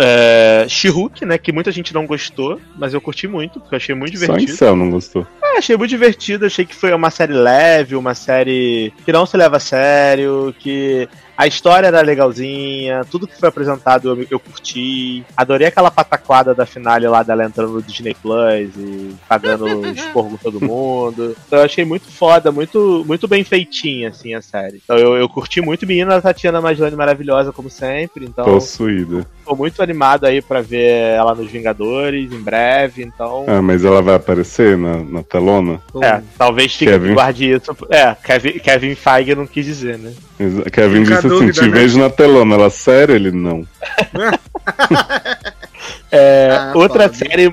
[0.00, 1.38] É, She-Hulk, né?
[1.38, 4.28] Que muita gente não gostou, mas eu curti muito, porque eu achei muito Só em
[4.28, 4.56] divertido.
[4.56, 5.26] céu não gostou.
[5.42, 9.36] É, achei muito divertido, achei que foi uma série leve, uma série que não se
[9.36, 15.24] leva a sério, que a história era legalzinha, tudo que foi apresentado eu, eu curti.
[15.36, 20.36] Adorei aquela pataquada da finale lá dela entrando no Disney Plus e pagando esporro com
[20.36, 21.36] todo mundo.
[21.46, 24.80] Então eu achei muito foda, muito, muito bem feitinha, assim, a série.
[24.82, 28.24] Então eu, eu curti muito, menina Tatiana Maslany maravilhosa, como sempre.
[28.24, 29.24] Então Possuída.
[29.48, 33.44] Tô muito animado aí pra ver ela nos Vingadores em breve, então.
[33.48, 35.80] Ah, mas ela vai aparecer na, na telona?
[36.02, 37.14] É, talvez fique Kevin.
[37.14, 37.74] guarde isso.
[37.90, 40.12] É, Kevin, Kevin Feige não quis dizer, né?
[40.38, 41.68] Exa- Kevin Fica disse assim: te né?
[41.68, 42.54] vejo na telona.
[42.56, 43.14] Ela, sério?
[43.14, 43.66] Ele não.
[46.10, 47.14] É, Ah, outra foda.
[47.14, 47.52] série.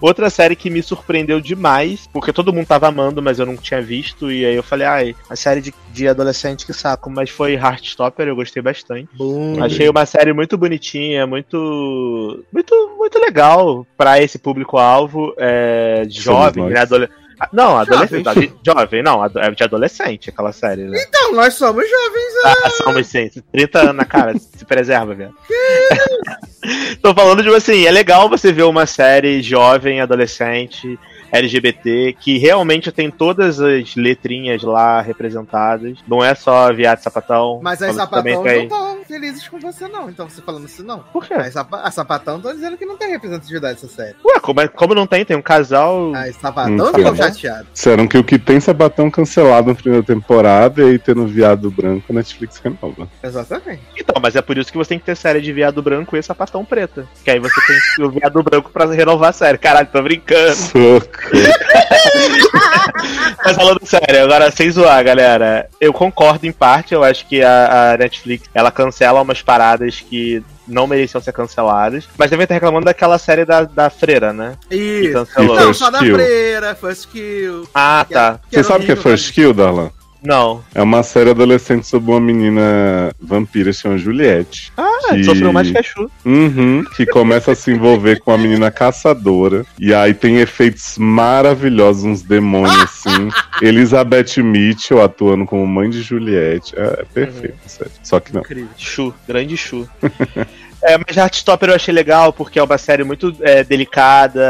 [0.00, 3.80] Outra série que me surpreendeu demais, porque todo mundo tava amando, mas eu não tinha
[3.80, 7.54] visto, e aí eu falei, ai, a série de, de adolescente que saco, mas foi
[7.54, 9.08] Heartstopper, eu gostei bastante.
[9.14, 9.62] Bum.
[9.62, 12.44] Achei uma série muito bonitinha, muito.
[12.52, 16.80] muito, muito legal pra esse público-alvo, é, jovem, né?
[16.80, 17.08] Adole...
[17.38, 18.24] Ah, Não, adolescente.
[18.24, 18.52] Jovens.
[18.64, 20.98] Jovem, não, é de adolescente aquela série, né?
[21.06, 22.32] Então, nós somos jovens.
[22.44, 25.34] Ah, são sim, 30 anos na cara, se preserva, velho.
[27.02, 30.98] Tô falando, tipo assim, é legal você ver uma série jovem, adolescente,
[31.32, 35.98] LGBT, que realmente tem todas as letrinhas lá representadas.
[36.06, 37.60] Não é só viado sapatão.
[37.62, 40.08] Mas as sapatão não estão felizes com você, não.
[40.10, 41.00] Então, você falando assim, não.
[41.12, 41.34] Por quê?
[41.34, 44.16] As, sapa a sapatão estão dizendo que não tem representatividade essa série.
[44.24, 45.24] Ué, como, é- como não tem?
[45.24, 46.12] Tem um casal.
[46.14, 47.28] As sapatão Hum, ficam tá.
[47.28, 47.66] chateados.
[47.72, 52.12] Disseram que o que tem sabatão cancelado na primeira temporada e aí tendo viado branco,
[52.12, 53.08] Netflix renova.
[53.22, 53.82] Exatamente.
[53.96, 56.22] Então, mas é por isso que você tem que ter série de viado branco e
[56.22, 57.06] sapatão preta.
[57.24, 59.58] Que aí você tem o viado branco pra renovar a série.
[59.58, 60.54] Caralho, tô brincando.
[60.54, 61.06] Socorro.
[63.44, 65.68] Mas falando sério, agora sem zoar, galera.
[65.80, 70.42] Eu concordo em parte, eu acho que a, a Netflix ela cancela umas paradas que
[70.66, 72.08] não mereciam ser canceladas.
[72.18, 74.54] Mas devem estar reclamando daquela série da, da freira, né?
[74.68, 75.12] Que Isso.
[75.12, 75.56] cancelou.
[75.56, 77.68] E Não, só da freira, First Kill.
[77.74, 78.40] Ah, tá.
[78.50, 79.90] que Você sabe o que é First Kill, Darlan?
[80.22, 80.62] Não.
[80.74, 84.72] É uma série adolescente sobre uma menina vampira chamada Juliette.
[84.76, 86.10] Ah, Que- sofreu mais que a Chu.
[86.24, 89.64] Uhum, que começa a se envolver com a menina caçadora.
[89.78, 93.28] E aí tem efeitos maravilhosos, uns demônios assim.
[93.62, 96.74] Elizabeth Mitchell atuando como mãe de Juliette.
[96.76, 97.92] É, é perfeito, sério.
[98.02, 98.40] Só que não.
[98.40, 98.68] Incrível.
[98.76, 99.88] Chu, grande Chu.
[100.86, 104.40] É, mas Heartstopper eu achei legal, porque é uma série muito é, delicada.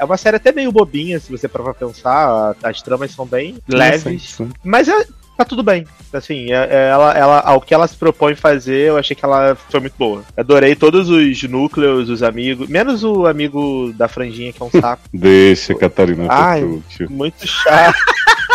[0.00, 2.54] é- uma série até meio bobinha, se você pra pensar.
[2.62, 4.38] As tramas são bem leves.
[4.40, 5.06] Nossa, Mas é,
[5.40, 5.86] tá tudo bem.
[6.12, 9.54] Assim, é- é- ela, ela, ao que ela se propõe fazer, eu achei que ela
[9.54, 10.22] foi muito boa.
[10.36, 12.68] Adorei todos os núcleos, os amigos.
[12.68, 15.02] Menos o amigo da franjinha, que é um saco.
[15.12, 16.62] Deixa, Catarina Ai.
[17.08, 17.96] Muito chato.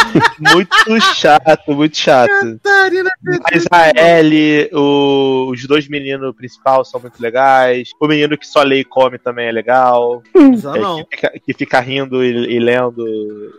[0.39, 2.59] muito chato, muito chato.
[2.63, 3.89] Catarina Mas a
[4.19, 7.89] Ellie, o- os dois meninos principais são muito legais.
[7.99, 10.21] O menino que só lê e come também é legal.
[10.35, 10.39] É,
[10.79, 11.03] não.
[11.05, 13.03] que, fica, que fica rindo e, e lendo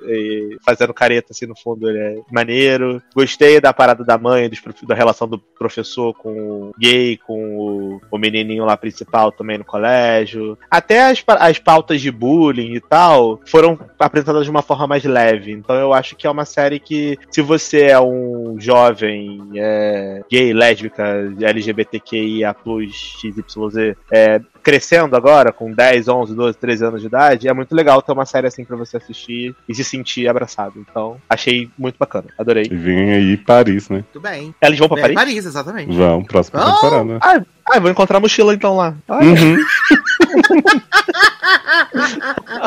[0.08, 3.02] e fazendo careta assim no fundo, ele é maneiro.
[3.16, 8.00] Gostei da parada da mãe, dos da relação do professor com o gay, com o,
[8.10, 10.58] o menininho lá principal também no colégio.
[10.70, 15.52] Até as, as pautas de bullying e tal foram apresentadas de uma forma mais leve.
[15.52, 20.52] Então eu acho que é uma série que, se você é um jovem é, gay,
[20.52, 21.02] lésbica,
[21.40, 22.54] LGBTQIA,
[22.92, 28.02] XYZ, é, crescendo agora, com 10, 11, 12, 13 anos de idade, é muito legal
[28.02, 30.72] ter uma série assim pra você assistir e se sentir abraçado.
[30.76, 32.24] Então, achei muito bacana.
[32.36, 32.64] Adorei.
[32.68, 33.98] E vem aí Paris, né?
[33.98, 34.52] Muito bem.
[34.60, 35.14] Eles vão pra Paris?
[35.14, 35.96] Paris, exatamente.
[35.96, 36.72] Vão, próxima Oh!
[36.74, 37.18] temporada.
[37.22, 38.96] Ah, ah, eu vou encontrar a mochila então lá.
[39.06, 39.56] Olha, Uhum.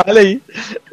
[0.07, 0.41] olha aí.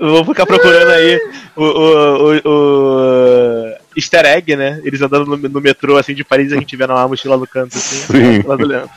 [0.01, 1.21] Vou ficar procurando aí
[1.55, 4.81] o, o, o, o easter egg, né?
[4.85, 7.79] Eles andando no, no metrô assim de Paris a gente vê uma mochila no canto
[7.79, 8.13] assim.
[8.13, 8.43] Sim.
[8.45, 8.91] Lá do Leandro.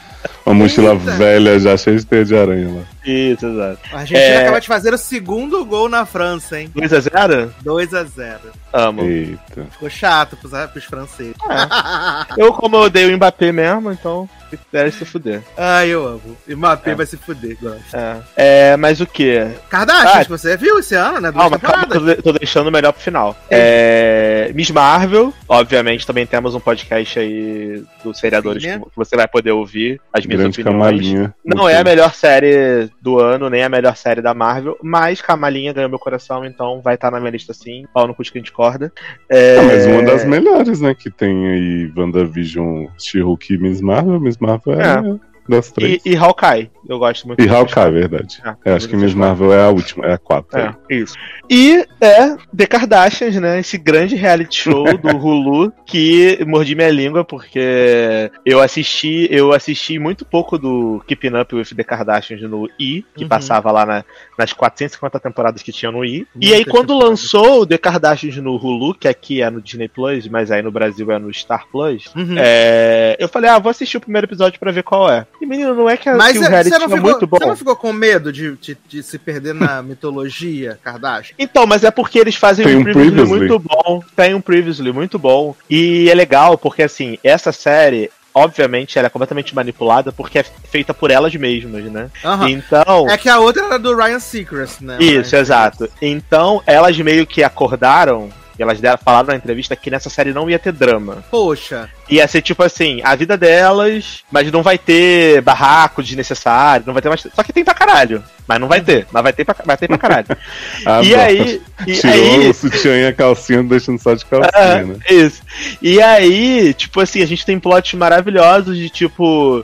[0.45, 1.11] Uma mochila Eita.
[1.11, 2.81] velha já cheia de teia de aranha lá.
[3.05, 3.79] Isso, exato.
[3.93, 4.41] A gente É.
[4.41, 6.71] acaba de fazer o segundo gol na França, hein?
[6.75, 7.49] 2x0?
[7.61, 8.39] 2 a 0
[8.73, 9.01] Amo.
[9.03, 9.65] Eita.
[9.71, 11.35] Ficou chato pros, pros franceses.
[12.37, 14.29] Eu, como eu odeio o Mbappé mesmo, então
[14.71, 15.41] deve se fuder.
[15.57, 16.37] Ai, eu amo.
[16.47, 16.95] E Mbappé É.
[16.95, 17.95] vai se fuder, gosto.
[17.95, 18.17] É.
[18.35, 19.45] É, mas o que?
[19.69, 20.23] Kardashian, Ah.
[20.25, 21.31] que você viu esse ano, né?
[21.31, 23.35] Calma, calma, tô, tô deixando o melhor pro final.
[23.49, 28.79] É, Miss Marvel, obviamente, também temos um podcast aí dos seriadores Sim, né?
[28.79, 30.77] que você vai poder ouvir as minhas Grande opiniões.
[30.83, 31.33] camalinha.
[31.45, 35.73] Não é a melhor série do ano, nem a melhor série da Marvel, mas Camalinha
[35.73, 37.85] ganhou meu coração, então vai estar na minha lista sim.
[37.93, 38.91] Pau no cu de quem discorda.
[39.29, 40.93] É, Ah, mas uma das melhores, né?
[40.93, 44.19] Que tem aí WandaVision, She-Hulk e Miss Marvel.
[44.19, 45.19] Miss Marvel é,
[45.49, 46.01] das três.
[46.05, 47.41] E, e Hawkeye, eu gosto muito.
[47.43, 48.39] E, Hawkeye, é verdade.
[48.43, 49.13] Ah, Eu acho que Miss.
[49.13, 50.57] Marvel é a última, é a quatro.
[50.59, 51.15] É, isso.
[51.49, 53.59] E é The Kardashians, né?
[53.59, 59.97] Esse grande reality show do Hulu que mordi minha língua porque eu assisti, eu assisti
[59.99, 63.29] muito pouco do Keeping Up with The Kardashians no I, que Uhum.
[63.29, 64.03] passava lá na-
[64.37, 66.27] nas 450 temporadas que tinha no I.
[66.35, 69.87] e Muitas aí quando lançou o The Kardashians no Hulu, que aqui é no Disney
[69.87, 72.35] Plus, mas aí no Brasil é no Star Plus, Uhum.
[72.37, 75.25] é, eu falei, ah, vou assistir o primeiro episódio pra ver qual é.
[75.41, 77.27] E menino, não é que, Mas que o é- reality você, não é ficou, muito
[77.27, 77.37] bom.
[77.37, 81.35] você não ficou com medo de, de, de se perder na mitologia Kardashian?
[81.39, 83.39] Então, mas é porque eles fazem Tem um um previously, previously.
[83.47, 84.03] muito bom.
[84.15, 85.55] Tem um previously muito bom.
[85.69, 90.93] E é legal porque, assim, essa série, obviamente, ela é completamente manipulada porque é feita
[90.93, 92.09] por elas mesmas, né?
[92.23, 92.49] Aham.
[92.49, 93.09] Então.
[93.09, 94.97] É que a outra era do Ryan Seacrest, né?
[94.99, 95.89] Isso, Ryan exato.
[96.01, 98.29] Então, elas meio que acordaram.
[98.59, 101.23] E Elas deram, falaram na entrevista que nessa série não ia ter drama.
[101.31, 101.89] Poxa.
[102.09, 107.01] Ia ser tipo assim, a vida delas, mas não vai ter barraco desnecessário, não vai
[107.01, 107.25] ter mais.
[107.33, 108.23] Só que tem pra caralho.
[108.47, 110.25] Mas não vai ter, mas vai ter pra, vai ter pra caralho.
[110.85, 111.21] Ah, e bom.
[111.21, 111.61] aí.
[111.87, 114.95] E Tirou aí o sutiã e a calcinha, deixando só de calcinha, Ah, né?
[115.09, 115.41] Isso.
[115.81, 119.63] E aí, tipo assim, a gente tem plots maravilhosos de tipo.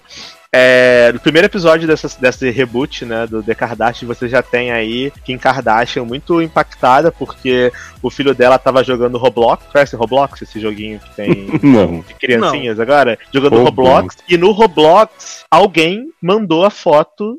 [0.58, 5.12] É, no primeiro episódio dessa, desse reboot, né, do The Kardashian, você já tem aí
[5.26, 9.66] Kim Kardashian muito impactada porque o filho dela tava jogando Roblox.
[9.70, 12.00] Conhece Roblox, esse joguinho que tem Não.
[12.00, 13.20] de criancinhas agora?
[13.34, 13.90] Jogando Roblox.
[13.92, 14.18] Roblox.
[14.30, 17.38] E no Roblox, alguém mandou a foto,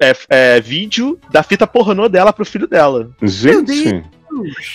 [0.00, 3.10] é, é, vídeo da fita pornô dela pro filho dela.
[3.20, 4.02] Gente,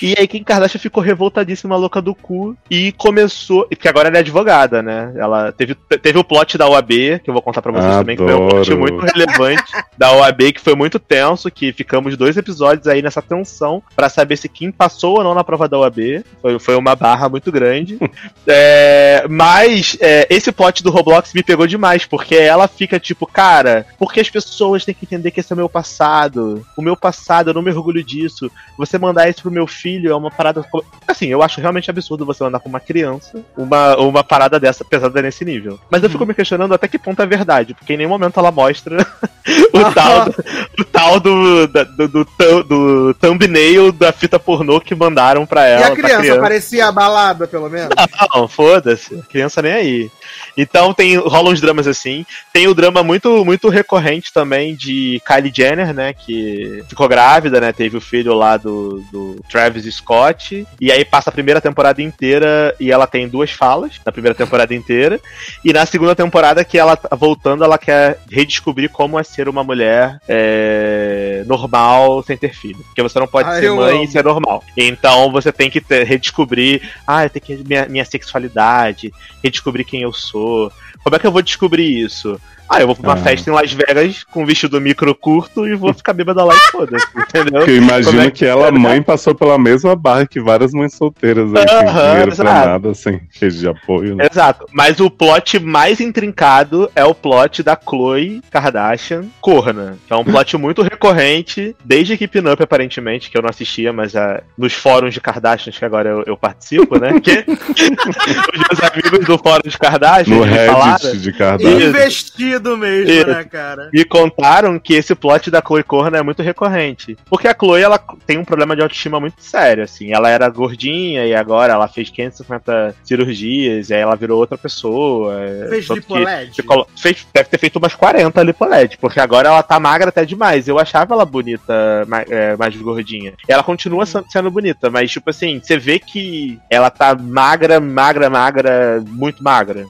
[0.02, 3.68] E aí Kim Kardashian ficou revoltadíssima, louca do cu, e começou.
[3.68, 5.14] Porque agora ela é advogada, né?
[5.16, 8.24] Ela teve, teve o plot da OAB, que eu vou contar pra vocês também, que
[8.24, 8.80] foi um plot Adoro.
[8.80, 13.82] muito relevante da OAB, que foi muito tenso, que ficamos dois episódios aí nessa tensão
[13.96, 16.24] pra saber se Kim passou ou não na prova da OAB.
[16.42, 17.98] Foi, foi uma barra muito grande.
[18.50, 23.86] É, mas é, esse plot do Roblox me pegou demais, porque ela fica tipo, cara,
[24.00, 26.66] porque as pessoas têm que entender que esse é o meu passado.
[26.78, 28.50] O meu passado, eu não me orgulho disso.
[28.78, 30.64] Você mandar isso pro meu filho é uma parada.
[31.08, 35.22] Assim, eu acho realmente absurdo você mandar pra uma criança uma, uma parada dessa pesada
[35.22, 35.80] nesse nível.
[35.90, 38.52] Mas eu fico me questionando até que ponto é verdade, porque em nenhum momento ela
[38.52, 38.98] mostra
[39.74, 40.36] o tal, do,
[40.80, 45.88] o tal do, do, do, do thumbnail da fita pornô que mandaram pra E ela.
[45.88, 47.90] a pra criança, parecia abalada, pelo menos?
[48.36, 49.16] não, foda-se.
[49.30, 50.12] Criança nem aí.
[50.56, 52.26] Então tem rolam uns dramas assim.
[52.54, 57.72] Tem o drama muito muito recorrente também de Kylie Jenner, né, que ficou grávida, né,
[57.72, 62.76] teve o filho lá do, do Travis Scott e aí passa a primeira temporada inteira
[62.80, 65.20] e ela tem duas falas na primeira temporada inteira
[65.64, 69.64] e na segunda temporada que ela tá voltando ela quer redescobrir como é ser uma
[69.64, 74.04] mulher é, normal sem ter filho, porque você não pode Ah, ser mãe amo.
[74.04, 74.64] e ser normal.
[74.76, 79.12] Então você tem que ter- redescobrir, ah, eu tenho que minha, minha sexualidade,
[79.44, 80.72] redescobrir quem eu sou.
[81.04, 82.40] Como é que eu vou descobrir isso?
[82.70, 83.18] Ah, eu vou pra uma Ah.
[83.18, 86.72] festa em Las Vegas com um vestido micro curto e vou ficar bêbada lá e
[86.72, 87.60] foda-se, entendeu?
[87.60, 91.54] Porque eu imagino é que ela, mãe, passou pela mesma barra que várias mães solteiras
[91.56, 92.68] aí, sem dinheiro pra exato.
[92.70, 94.16] nada, sem rede de apoio.
[94.16, 94.28] né?
[94.30, 94.66] Exato.
[94.72, 99.98] Mas o plot mais intrincado é o plot da Chloe Kardashian corna.
[100.08, 104.16] Que é um plot muito recorrente, desde Keeping Up, aparentemente, que eu não assistia, mas
[104.16, 107.12] ah, nos fóruns de Kardashians que agora eu, eu participo, né?
[107.24, 111.90] Que os meus amigos do fórum de Kardashian No me falaram, Reddit de Kardashian.
[111.90, 113.28] Investido mesmo, Isso.
[113.28, 113.90] né, cara?
[113.94, 117.18] me contaram que esse plot da Chloe Corna é muito recorrente.
[117.30, 120.14] Porque a Chloe, ela tem um problema de autoestima muito sério, assim.
[120.14, 125.36] Ela era gordinha e agora ela fez 550 cirurgias, e aí ela virou outra pessoa.
[125.70, 126.52] Fez lipoled?
[126.96, 130.68] fez- deve ter feito umas 40 lipoled, porque agora ela tá magra até demais.
[130.68, 133.34] Eu achava ela bonita, ma- é, mais gordinha.
[133.48, 137.80] E ela continua sen- sendo bonita, mas tipo assim, você vê que ela tá magra,
[137.80, 139.86] magra, magra, muito magra.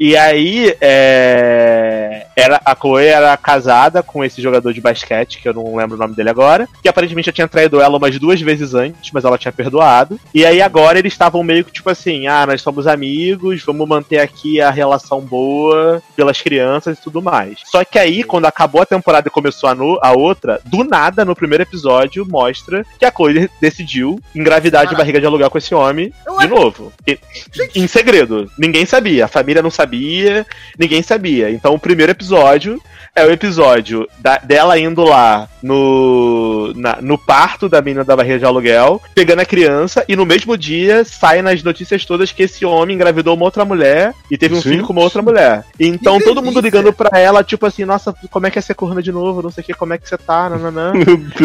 [0.00, 5.52] E aí, é, era, a Chloe era casada com esse jogador de basquete, que eu
[5.54, 8.72] não lembro o nome dele agora, que aparentemente já tinha traído ela umas duas vezes
[8.74, 10.18] antes, mas ela tinha perdoado.
[10.34, 14.20] E aí agora eles estavam meio que tipo assim, ah, nós somos amigos, vamos manter
[14.20, 17.58] aqui a relação boa pelas crianças e tudo mais.
[17.66, 21.24] Só que aí, quando acabou a temporada e começou a, no- a outra, do nada,
[21.24, 25.74] no primeiro episódio, mostra que a Chloe decidiu engravidar de barriga de aluguel com esse
[25.74, 26.92] homem de novo.
[27.06, 27.18] E-
[27.74, 28.50] em segredo.
[28.58, 29.26] Ninguém sabia.
[29.26, 29.89] A família não sabia,
[30.78, 31.50] ninguém sabia.
[31.50, 32.80] Então o primeiro episódio
[33.14, 38.38] é o episódio da- dela indo lá no, na- no parto da menina da barriga
[38.38, 42.64] de aluguel, pegando a criança, e no mesmo dia sai nas notícias todas que esse
[42.64, 45.64] homem engravidou uma outra mulher e teve um filho com uma outra mulher.
[45.78, 46.78] Então Que todo mundo delícia.
[46.80, 49.42] ligando pra ela, tipo assim, nossa, como é que é ser corna de novo?
[49.42, 50.92] Não sei o que, como é que você tá, nananã.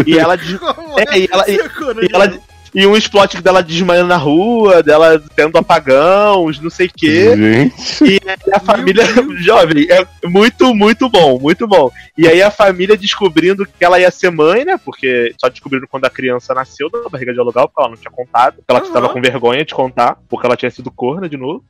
[0.05, 2.33] E ela Como É, e ela- e- Secura, e ela-
[2.75, 7.33] e um explode dela desmaiando na rua, dela tendo apagões, não sei o quê.
[7.33, 8.03] Gente.
[8.03, 9.05] E aí a família
[9.39, 11.89] jovem é muito, muito bom, muito bom.
[12.17, 14.77] E aí a família descobrindo que ela ia ser mãe, né?
[14.83, 18.11] Porque só descobriram quando a criança nasceu da barriga de aluguel, porque ela não tinha
[18.11, 18.55] contado.
[18.55, 18.87] Porque ela Aham.
[18.87, 21.63] estava com vergonha de contar, porque ela tinha sido corna de novo.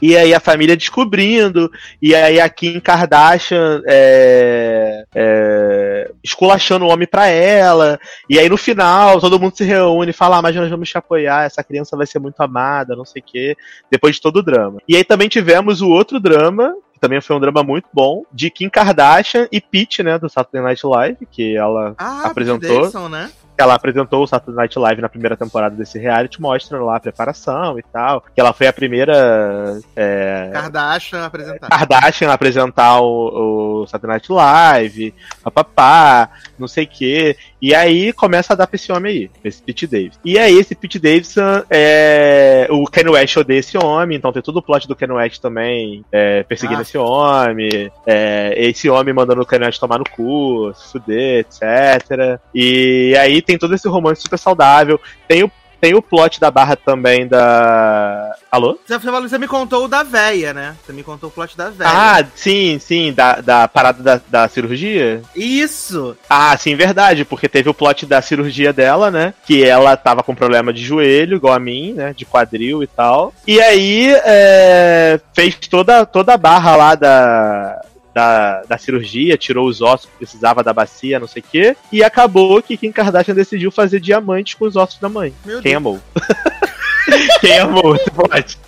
[0.00, 1.68] E aí a família descobrindo,
[2.00, 7.98] e aí a Kim Kardashian é, é, esculachando o homem pra ela.
[8.30, 11.44] E aí no final todo mundo se reúne e fala: mas nós vamos te apoiar,
[11.44, 13.56] essa criança vai ser muito amada, não sei o quê.
[13.90, 14.78] Depois de todo o drama.
[14.86, 18.50] E aí também tivemos o outro drama, que também foi um drama muito bom, de
[18.50, 22.68] Kim Kardashian e Pete, né, do Saturday Night Live, que ela Ah, apresentou.
[22.68, 23.30] Davidson, né?
[23.56, 27.78] Ela apresentou o Saturday Night Live na primeira temporada desse reality, mostra lá a preparação
[27.78, 28.22] e tal.
[28.34, 31.68] Que ela foi a primeira é, Kardashian apresentar.
[31.68, 37.36] Kardashian a apresentar o, o Saturday Night Live, papapá, não sei o quê.
[37.60, 40.20] E aí começa a dar pra esse homem aí, esse Pete Davidson.
[40.24, 44.56] E aí esse Pete Davidson, é, o Kanye West odeia esse homem, então tem todo
[44.58, 46.82] o plot do Kanye West também é, perseguindo Ah.
[46.82, 52.38] esse homem, é, esse homem mandando o Kanye West tomar no cu, se fuder, etc.
[52.54, 55.00] E aí tem todo esse romance super saudável.
[55.28, 55.50] Tem o,
[55.84, 58.34] tem o plot da barra também da.
[58.50, 58.78] Alô?
[58.86, 60.74] Você, me contou o da véia, né?
[60.82, 61.90] Você me contou o plot da véia.
[61.92, 65.20] Ah, sim, sim, da, da parada da, da cirurgia.
[65.36, 66.16] Isso!
[66.26, 69.34] Ah, sim, verdade, porque teve o plot da cirurgia dela, né?
[69.44, 72.14] Que ela tava com problema de joelho, igual a mim, né?
[72.16, 73.34] De quadril e tal.
[73.46, 77.84] E aí é, fez toda, toda a barra lá da.
[78.14, 82.04] Da, da cirurgia, tirou os ossos que precisava da bacia, não sei o quê, e
[82.04, 85.34] acabou que Kim Kardashian decidiu fazer diamantes com os ossos da mãe.
[85.44, 85.82] Meu Quem Deus.
[87.40, 88.58] Quem amou esse plot?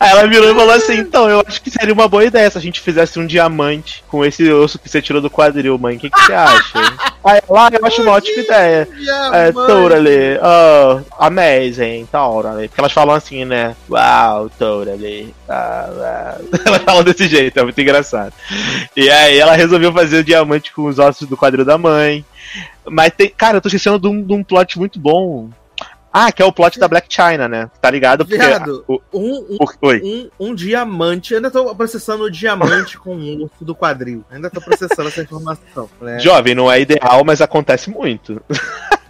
[0.00, 2.58] Aí ela virou e falou assim: então, eu acho que seria uma boa ideia se
[2.58, 5.96] a gente fizesse um diamante com esse osso que você tirou do quadril, mãe.
[5.96, 6.78] O que, que você acha?
[7.24, 8.88] Aí ah, eu acho uma ótima ideia.
[9.32, 10.38] É, totally.
[10.42, 12.68] Oh, amazing, totally.
[12.68, 13.76] Porque elas falam assim, né?
[13.88, 15.34] Wow, totally.
[15.48, 16.48] Ah, wow.
[16.64, 18.32] Elas falam desse jeito, é muito engraçado.
[18.96, 22.24] E aí ela resolveu fazer o diamante com os ossos do quadril da mãe.
[22.88, 23.28] Mas tem.
[23.28, 25.50] Cara, eu tô esquecendo de um, de um plot muito bom.
[26.12, 27.70] Ah, que é o plot da Black China, né?
[27.80, 28.24] Tá ligado?
[28.26, 28.36] Porque.
[28.36, 29.58] Viado, o- Um, um,
[30.04, 31.32] um, um diamante.
[31.32, 34.22] Eu ainda tô processando o diamante com o osso do quadril.
[34.30, 35.88] Ainda tô processando essa informação.
[36.00, 36.18] Né?
[36.18, 38.40] Jovem, não é ideal, mas acontece muito.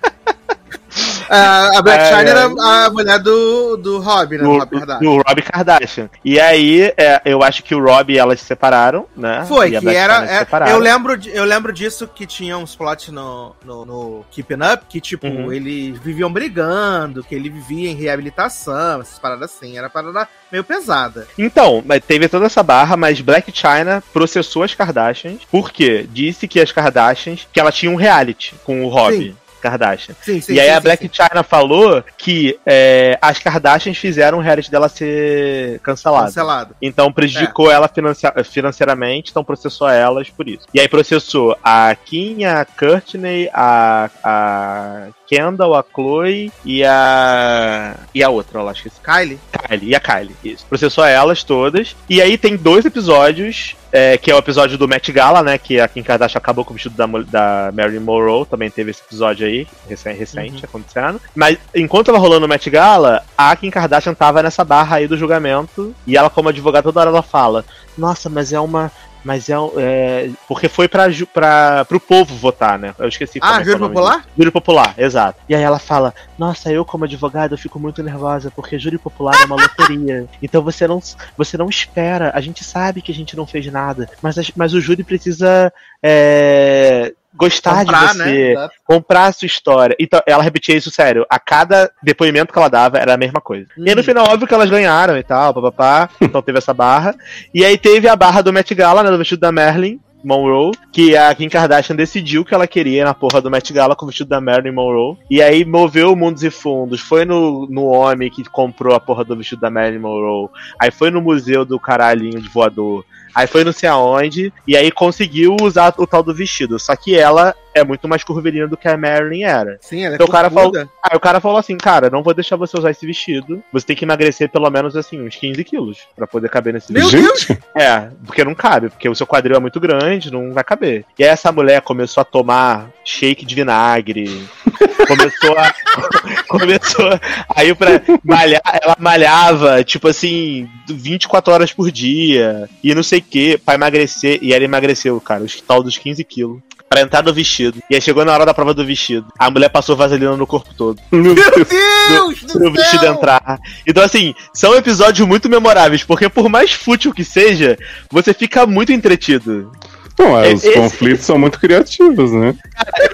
[1.33, 4.43] A Black É, China era a mulher do, do Rob, né?
[4.45, 4.99] Do, Do, Rob Kardashian.
[5.01, 6.11] do Rob Kardashian.
[6.25, 9.45] E aí, é, eu acho que o Rob e elas se separaram, né?
[9.49, 10.27] Foi, E que era.
[10.27, 14.55] Se é- eu, lembro, eu lembro disso que tinha uns plots no, no, no Keeping
[14.73, 15.53] Up, que, tipo, Uhum.
[15.53, 19.79] eles viviam brigando, que ele vivia em reabilitação, essas paradas assim.
[19.79, 21.27] Era parada meio pesada.
[21.39, 26.73] Então, teve toda essa barra, mas Black China processou as Kardashians, porque disse que as
[26.73, 29.17] Kardashians, que ela tinha um reality com o Rob.
[29.17, 29.37] Sim.
[29.63, 30.15] Kardashian.
[30.21, 31.11] Sim, sim, e aí sim, a Black.
[31.13, 36.27] China falou que é, as Kardashians fizeram o reality dela ser cancelado.
[36.27, 36.77] Cancelado.
[36.83, 40.67] Então prejudicou ela financia- financeiramente, então processou elas por isso.
[40.75, 47.97] E aí processou a Kim, a Courtney, a, a Kendall, a Chloe e a.
[48.15, 49.41] E a outra, eu acho que Kylie.
[49.51, 50.67] Kylie, e a Kylie, isso.
[50.67, 51.97] Processou elas todas.
[52.07, 55.57] E aí tem dois episódios, é, que é o episódio do Met Gala, né?
[55.57, 59.01] Que a Kim Kardashian acabou com o vestido da, da Marilyn Monroe, também teve esse
[59.01, 61.19] episódio aí, recém, recente, acontecendo.
[61.35, 65.17] Mas enquanto tava rolando o Met Gala, a Kim Kardashian tava nessa barra aí do
[65.17, 67.65] julgamento, e ela, como advogada, toda hora ela fala:
[67.97, 68.93] Nossa, mas é uma.
[69.25, 72.95] Mas é, é porque foi pra, pra, pro povo votar, né?
[72.99, 74.17] Eu esqueci Ah, é é o júri popular?
[74.17, 74.29] disso.
[74.37, 75.39] Júri popular, exato.
[75.49, 79.35] E aí ela fala: Nossa, eu como advogada eu fico muito nervosa porque júri popular
[79.41, 80.27] é uma loteria.
[80.43, 81.01] Então você não,
[81.37, 82.33] você não espera.
[82.35, 85.73] A gente sabe que a gente não fez nada, mas, as- mas o júri precisa
[86.03, 88.25] é, gostar Comprar, de né?
[88.25, 88.75] você, Exato.
[88.85, 89.97] comprar a sua história.
[89.99, 91.25] Então ela repetia isso sério.
[91.31, 93.67] A cada depoimento que ela dava era a mesma coisa.
[93.77, 94.05] E aí no Hum.
[94.05, 96.09] final, óbvio que elas ganharam e tal, papapá.
[96.21, 97.15] então teve essa barra.
[97.55, 99.11] E aí teve a barra do Met Gala, né?
[99.11, 99.99] Do vestido da Marilyn.
[100.25, 104.05] Monroe, que a Kim Kardashian decidiu que ela queria na porra do Met Gala com
[104.05, 105.17] o vestido da Marilyn Monroe.
[105.29, 107.01] E aí moveu mundos e fundos.
[107.01, 110.49] Foi no, no homem que comprou a porra do vestido da Marilyn Monroe.
[110.81, 113.05] Aí foi no museu do caralhinho de voador.
[113.35, 114.53] Aí foi não sei aonde.
[114.67, 116.79] E aí conseguiu usar o tal do vestido.
[116.79, 119.79] Só que ela é muito mais curvilínea do que a Marilyn era.
[119.81, 120.89] Sim, ela é Então o cara corpuda.
[121.03, 123.63] Aí o cara falou assim, cara, não vou deixar você usar esse vestido.
[123.73, 125.99] Você tem que emagrecer pelo menos assim, uns 15 quilos.
[126.15, 127.23] Pra poder caber nesse Meu vestido.
[127.23, 127.49] Deus!
[127.75, 131.05] É, porque não cabe, porque o seu quadril é muito grande, não vai caber.
[131.19, 134.47] E aí essa mulher começou a tomar shake de vinagre.
[135.07, 135.75] começou a.
[136.49, 137.21] começou.
[137.55, 142.69] Aí pra malhar, ela malhava, tipo assim, 24 horas por dia.
[142.83, 144.39] E não sei o que, pra emagrecer.
[144.43, 146.61] E ela emagreceu, cara, os tal dos 15 quilos.
[146.93, 147.79] Pra entrar no vestido.
[147.89, 149.27] E aí chegou na hora da prova do vestido.
[149.39, 151.49] A mulher passou vaselina no corpo todo Meu Deus.
[151.67, 153.15] Deus do pro vestido céu!
[153.15, 153.59] entrar.
[153.87, 157.79] Então, assim, são episódios muito memoráveis, porque por mais fútil que seja,
[158.11, 159.73] você fica muito entretido.
[160.19, 162.55] Não, é, os Esse- conflitos são muito criativos, né?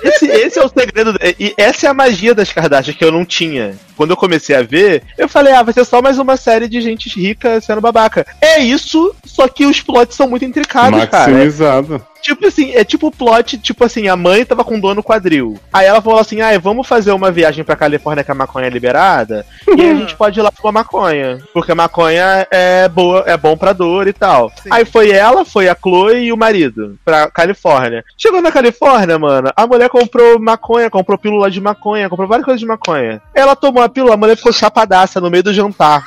[0.03, 3.25] Esse, esse é o segredo, e essa é a magia das Kardashian que eu não
[3.25, 3.77] tinha.
[3.99, 6.81] Quando eu comecei a ver, eu falei, ah, vai ser só mais uma série de
[6.81, 8.25] gente rica sendo babaca.
[8.41, 11.33] É isso, só que os plots são muito intricados, cara.
[11.33, 12.07] Maximizado.
[12.23, 15.59] Tipo assim, é tipo o plot, tipo assim, a mãe tava com dor no quadril.
[15.73, 18.71] Aí ela falou assim: ah, vamos fazer uma viagem pra Califórnia que a maconha é
[18.71, 19.47] liberada.
[19.67, 21.39] e aí a gente pode ir lá fumar maconha.
[21.53, 24.51] Porque a maconha é boa, é bom pra dor e tal.
[24.63, 24.69] Sim.
[24.71, 28.05] Aí foi ela, foi a Chloe e o marido pra Califórnia.
[28.17, 32.61] Chegou na Califórnia, mano, a mulher comprou maconha, comprou pílula de maconha, comprou várias coisas
[32.61, 33.23] de maconha.
[33.35, 36.03] Ela tomou a pílula, a mulher ficou chapadaça no meio do jantar.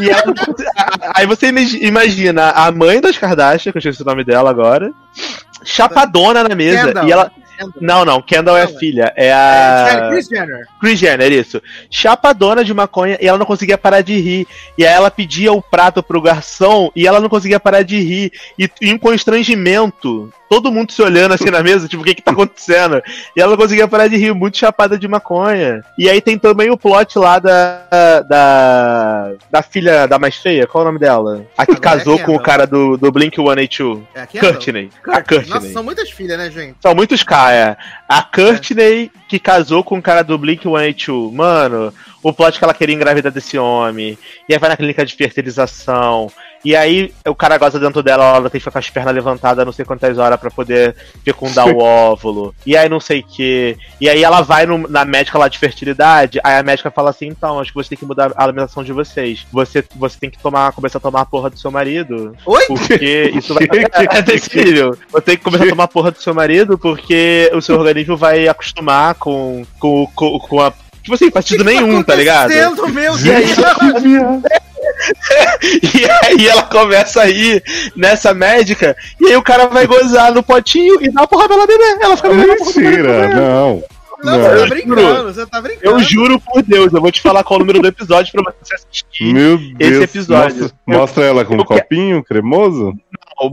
[0.00, 0.22] E ela-
[1.14, 4.92] aí você imagi- imagina a mãe das Kardashian, que eu esqueci o nome dela agora,
[5.64, 6.86] chapadona na mesa.
[6.88, 7.06] Kendall.
[7.08, 7.32] E ela.
[7.58, 7.82] Kendall.
[7.82, 8.78] Não, não, Kendall é a é.
[8.78, 9.12] filha.
[9.16, 10.08] É É, a.
[10.10, 10.66] Kris Jenner.
[10.80, 11.62] Chris Jenner, isso.
[11.90, 14.46] Chapadona de maconha e ela não conseguia parar de rir.
[14.76, 18.32] E aí ela pedia o prato pro garçom e ela não conseguia parar de rir.
[18.58, 20.32] E, e um constrangimento.
[20.48, 23.02] Todo mundo se olhando assim na mesa, tipo, o que que tá acontecendo?
[23.36, 25.84] E ela não conseguia parar de rir, muito chapada de maconha.
[25.98, 28.22] E aí tem também o plot lá da.
[28.26, 29.32] da.
[29.50, 31.44] da filha da mais feia, qual é o nome dela?
[31.56, 34.04] A que Agora é casou com o cara do, do Blink 182.
[34.14, 34.26] É a?
[34.26, 34.90] Courtney.
[35.06, 35.50] A Courtney.
[35.50, 36.76] Nossa, são muitas filhas, né, gente?
[36.80, 37.76] São muitos É.
[38.08, 41.32] A Courtney, que casou com o cara do Blink 182.
[41.32, 44.18] Mano, o plot que ela queria engravidar desse homem.
[44.48, 46.30] E aí vai na clínica de fertilização.
[46.64, 49.64] E aí o cara goza dentro dela, ela tem que ficar com as pernas levantadas
[49.64, 52.54] não sei quantas horas pra poder fecundar o óvulo.
[52.66, 53.76] E aí não sei o que.
[54.00, 56.40] E aí ela vai no- na médica lá de fertilidade.
[56.42, 58.92] Aí a médica fala assim: então, acho que você tem que mudar a alimentação de
[58.92, 59.46] vocês.
[59.52, 62.34] Você, você tem que tomar, começar a tomar a porra do seu marido.
[62.44, 62.64] Oi?
[62.66, 63.68] Porque isso vai.
[64.10, 64.96] É desse nível.
[65.12, 68.16] Você tem que começar a tomar a porra do seu marido, porque o seu organismo
[68.16, 70.72] vai acostumar com, com, com, com a.
[71.02, 72.50] Tipo assim, partido nenhum, tá ligado?
[72.50, 74.42] acontecendo, meu E aí, Deus?
[75.62, 77.62] e aí ela começa a ir
[77.96, 81.56] nessa médica, e aí o cara vai gozar no potinho e dá a porra pra
[81.56, 81.98] ela beber.
[82.00, 83.82] Ela fica bebendo ela Mentira, não.
[84.20, 84.42] Não, Não.
[84.42, 85.86] você tá Eu brincando, você tá brincando.
[85.94, 88.52] Eu juro por Deus, eu vou te falar qual é o número do episódio pra
[88.60, 89.32] você assistir.
[89.32, 90.02] Meu Deus.
[90.02, 90.62] episódio.
[90.62, 92.94] Mostra, mostra ela com um quero- copinho cremoso?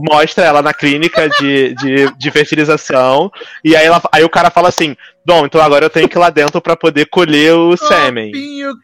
[0.00, 3.30] Mostra ela na clínica de, de, de fertilização,
[3.64, 4.96] e aí, ela, aí o cara fala assim:
[5.26, 8.30] Bom, então agora eu tenho que ir lá dentro pra poder colher o sêmen.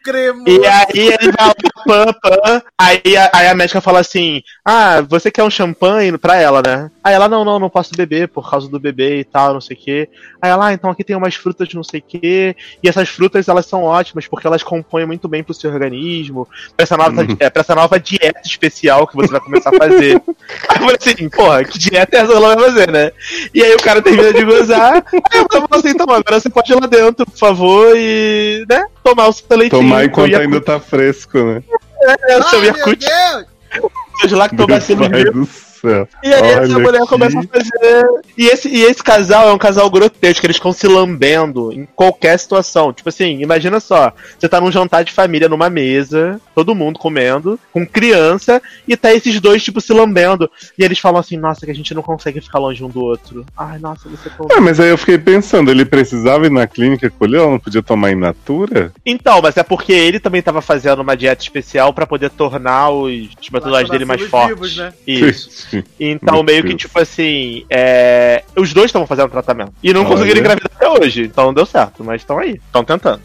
[0.03, 0.45] Cremoso.
[0.49, 1.55] E aí ele vai
[1.87, 6.37] pã, pã, aí, a, aí a médica fala assim: Ah, você quer um champanhe pra
[6.37, 6.91] ela, né?
[7.05, 9.77] Aí ela, não, não, não posso beber por causa do bebê e tal, não sei
[9.77, 10.09] o quê.
[10.41, 12.57] Aí ela, ah, então aqui tem umas frutas de não sei o quê.
[12.83, 16.83] E essas frutas, elas são ótimas, porque elas compõem muito bem pro seu organismo, pra
[16.83, 17.37] essa nova, Uhum.
[17.39, 20.21] é, pra essa nova dieta especial que você vai começar a fazer.
[20.69, 23.13] aí eu falei assim, porra, que dieta é essa que ela vai fazer, né?
[23.55, 26.51] E aí o cara termina de gozar, aí eu falo assim, então agora agora você
[26.51, 29.83] pode ir lá dentro, por favor, e, né, tomar o seu leitinho.
[29.83, 31.63] Tomar enquanto ainda tá fresco, né?
[32.29, 33.47] É, o seu Ai, Deus!
[34.21, 35.49] seus lactobacilos do
[35.83, 36.09] céu.
[36.23, 37.09] E aí essa Olha mulher aqui.
[37.09, 38.07] começa a fazer.
[38.39, 42.39] E esse, e esse casal é um casal grotesco, eles ficam se lambendo em qualquer
[42.39, 42.93] situação.
[42.93, 47.59] Tipo assim, imagina só: você tá num jantar de família numa mesa, todo mundo comendo,
[47.73, 50.51] com criança, e tá esses dois, tipo, se lambendo.
[50.79, 53.45] E eles falam assim: nossa, que a gente não consegue ficar longe um do outro.
[53.57, 54.31] Ai, nossa, você.
[54.51, 57.83] É, mas aí eu fiquei pensando, ele precisava ir na clínica colher, ela não podia
[57.83, 58.93] tomar in natura?
[59.05, 63.13] Então, mas é porque ele também tava fazendo uma dieta especial pra poder tornar os
[63.41, 64.77] espermatozoides dele mais fortes.
[64.77, 64.93] né?
[65.07, 65.69] Isso.
[65.99, 66.81] Então, Meu meio que, Deus.
[66.83, 68.43] tipo assim, é...
[68.57, 69.73] os dois estavam fazendo tratamento.
[69.83, 70.11] E não Olha.
[70.11, 71.23] conseguiram engravidar até hoje.
[71.25, 72.61] Então deu certo, mas estão aí.
[72.67, 73.21] Estão tentando.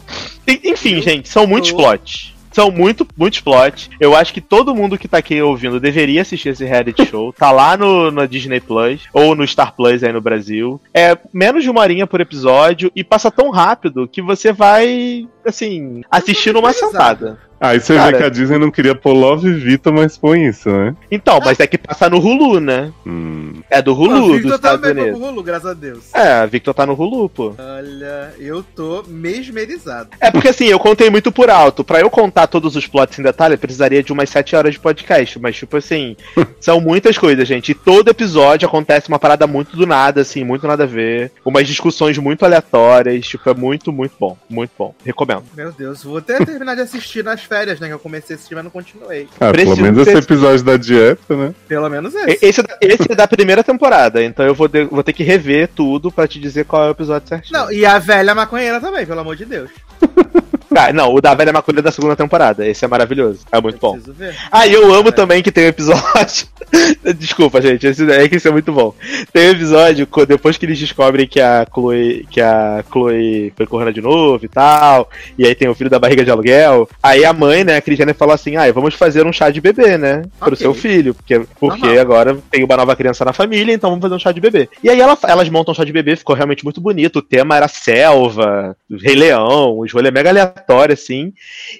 [0.64, 2.34] Enfim, gente, são muitos plots.
[2.52, 3.90] São muito, muitos plots.
[4.00, 7.32] Eu acho que todo mundo que tá aqui ouvindo deveria assistir esse reality show.
[7.38, 10.80] Tá lá no, no Disney Plus, ou no Star Plus aí no Brasil.
[10.92, 16.02] É menos de uma horinha por episódio e passa tão rápido que você vai, assim,
[16.10, 17.38] assistir numa sentada.
[17.60, 18.12] Aí você Cara.
[18.12, 20.94] vê que a Disney não queria pôr Love Vita, mas põe isso, né?
[21.10, 22.92] Então, mas é que passa no Hulu, né?
[23.04, 23.54] Hum.
[23.68, 25.20] É do Hulu dos Victor Estados também foi Unidos.
[25.20, 26.14] pro Hulu, graças a Deus.
[26.14, 27.54] É, a Victor tá no Hulu, pô.
[27.58, 30.10] Olha, eu tô mesmerizado.
[30.20, 31.82] É porque assim, eu contei muito por alto.
[31.82, 34.80] Pra eu contar todos os plots em detalhe, eu precisaria de umas 7 horas de
[34.80, 35.38] podcast.
[35.40, 36.16] Mas, tipo assim,
[36.60, 37.72] são muitas coisas, gente.
[37.72, 41.32] E todo episódio acontece uma parada muito do nada, assim, muito nada a ver.
[41.44, 43.26] Umas discussões muito aleatórias.
[43.26, 44.36] Tipo, é muito, muito bom.
[44.48, 44.94] Muito bom.
[45.04, 45.37] Recomendo.
[45.56, 47.88] Meu Deus, vou até terminar de assistir nas férias, né?
[47.88, 49.28] Que eu comecei a assistir, mas não continuei.
[49.40, 51.54] Ah, Preciso pelo menos ter- esse episódio da dieta, né?
[51.66, 52.44] Pelo menos esse.
[52.46, 55.22] Esse, é da- esse é da primeira temporada, então eu vou, de- vou ter que
[55.22, 57.58] rever tudo pra te dizer qual é o episódio certinho.
[57.58, 59.70] Não, e a velha maconheira também, pelo amor de Deus.
[60.74, 62.66] Cara, não, o da velha maconha é da segunda temporada.
[62.66, 63.40] Esse é maravilhoso.
[63.50, 63.98] É muito Eu bom.
[64.12, 64.34] Ver.
[64.50, 66.46] Ah, e eu amo também que tem um episódio.
[67.18, 68.94] Desculpa, gente, esse é que isso é muito bom.
[69.32, 73.92] Tem um episódio, depois que eles descobrem que a Chloe, que a Chloe foi correndo
[73.94, 76.88] de novo e tal, e aí tem o filho da barriga de aluguel.
[77.02, 79.96] Aí a mãe, né, a Cristiane, fala assim: ah, vamos fazer um chá de bebê,
[79.96, 80.22] né?
[80.38, 80.58] Pro Ok.
[80.58, 81.14] seu filho.
[81.14, 82.00] Porque, porque Normal.
[82.00, 84.68] agora tem uma nova criança na família, então vamos fazer um chá de bebê.
[84.82, 87.16] E aí ela- elas montam um chá de bebê, ficou realmente muito bonito.
[87.20, 90.57] O tema era selva, Rei Leão, os rolê mega aleatório,
[90.92, 91.32] assim.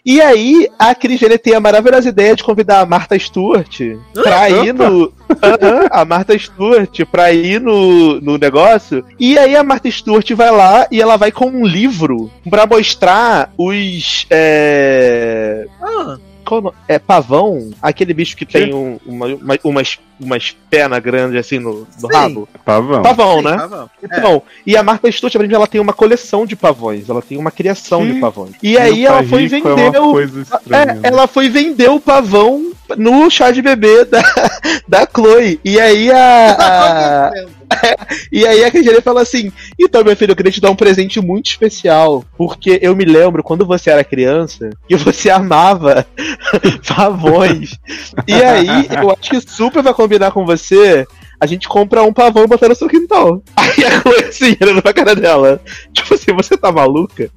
[0.05, 3.81] E aí, a Cris Jenner tem a maravilhosa ideia de convidar a Martha Stewart
[4.15, 5.13] pra ir no.
[5.91, 9.05] A Martha Stewart pra ir no, no negócio.
[9.19, 13.53] E aí a Martha Stewart vai lá e ela vai com um livro pra mostrar
[13.57, 14.27] os.
[14.31, 15.67] É...
[15.83, 16.19] Ah?
[16.89, 17.71] É pavão?
[17.83, 22.49] Aquele bicho que tem um- uma- uma- umas, umas pernas grandes assim no, no rabo?
[22.65, 23.03] Pavão.
[23.03, 23.57] Pavão, sim, né?
[23.57, 23.89] tá bom.
[24.03, 28.03] Então, e a Martha Stewart, ela tem uma coleção de pavões, ela tem uma criação
[28.03, 28.15] Sim.
[28.15, 28.53] de pavões.
[28.63, 30.13] E Meu aí ela foi é vender uma o.
[30.13, 31.01] coisa estranha, É, né?
[31.03, 34.23] ela foi vender o pavão no chá de bebê da,
[34.89, 35.61] da Chloe.
[35.65, 37.31] E aí a.
[37.39, 37.59] A-
[38.33, 41.21] e aí a Cristiane fala assim: Então, meu filho, eu queria te dar um presente
[41.21, 42.25] muito especial.
[42.37, 46.07] Porque eu me lembro quando você era criança que você amava
[46.87, 47.79] pavões.
[48.27, 48.67] E aí,
[49.01, 51.07] eu acho que super vai combinar com você.
[51.39, 53.43] A gente compra um pavão e bota no seu quintal.
[53.55, 55.61] Aí a Chloe assim, olhando pra cara dela.
[55.93, 57.31] Tipo assim, você tá maluca?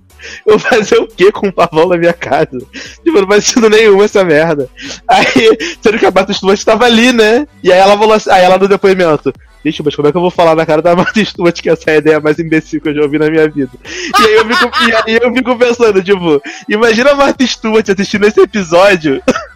[0.45, 2.57] Eu vou fazer o que com um pavão na minha casa?
[3.03, 4.69] Tipo, não faz sentido nenhum essa merda.
[5.07, 7.47] Aí, sendo que a Stewart estava ali, né?
[7.63, 9.33] E aí ela falou assim, aí ela no depoimento.
[9.65, 11.91] Gente, mas como é que eu vou falar na cara da Martha Stewart que essa
[11.91, 13.71] é a ideia mais imbecil que eu já ouvi na minha vida?
[13.83, 18.25] E aí eu fico, e aí eu fico pensando, tipo, imagina a Martha Stewart assistindo
[18.25, 19.21] esse episódio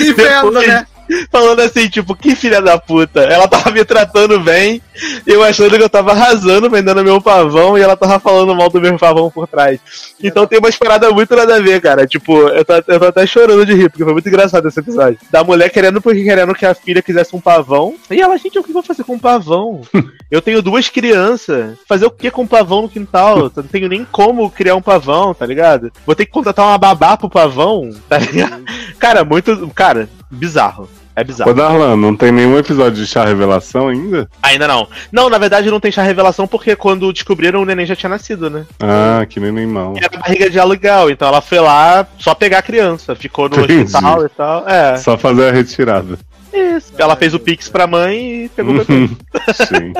[0.00, 0.86] E vendo, né?
[1.30, 3.20] Falando assim, tipo, que filha da puta.
[3.20, 4.80] Ela tava me tratando bem,
[5.26, 8.80] eu achando que eu tava arrasando, vendendo meu pavão, e ela tava falando mal do
[8.80, 9.80] meu pavão por trás.
[10.22, 12.06] Então tem umas paradas muito nada a ver, cara.
[12.06, 15.18] Tipo, eu tô, eu tô até chorando de rir, porque foi muito engraçado esse episódio.
[15.30, 17.94] Da mulher querendo, porque querendo que a filha quisesse um pavão.
[18.10, 19.82] E ela, gente, o que eu vou fazer com um pavão?
[20.30, 21.76] eu tenho duas crianças.
[21.88, 23.38] Fazer o que com um pavão no quintal?
[23.38, 25.92] Eu não tenho nem como criar um pavão, tá ligado?
[26.04, 28.64] Vou ter que contratar uma babá pro pavão, tá ligado?
[28.98, 29.70] Cara, muito.
[29.74, 30.88] Cara, bizarro.
[31.14, 31.50] É bizarro.
[31.50, 34.28] Ô, Darlan, não tem nenhum episódio de chá revelação ainda?
[34.42, 34.86] Ainda não.
[35.10, 38.50] Não, na verdade não tem chá revelação porque quando descobriram o neném já tinha nascido,
[38.50, 38.66] né?
[38.78, 39.94] Ah, que neném mal.
[39.96, 43.56] E era barriga de aluguel, então ela foi lá só pegar a criança, ficou no
[43.56, 43.84] Entendi.
[43.84, 44.68] hospital e tal.
[44.68, 46.18] É, Só fazer a retirada.
[46.56, 46.92] Isso.
[46.98, 49.08] Ela fez o pix pra mãe e pegou o bebê.
[49.68, 49.92] Sim.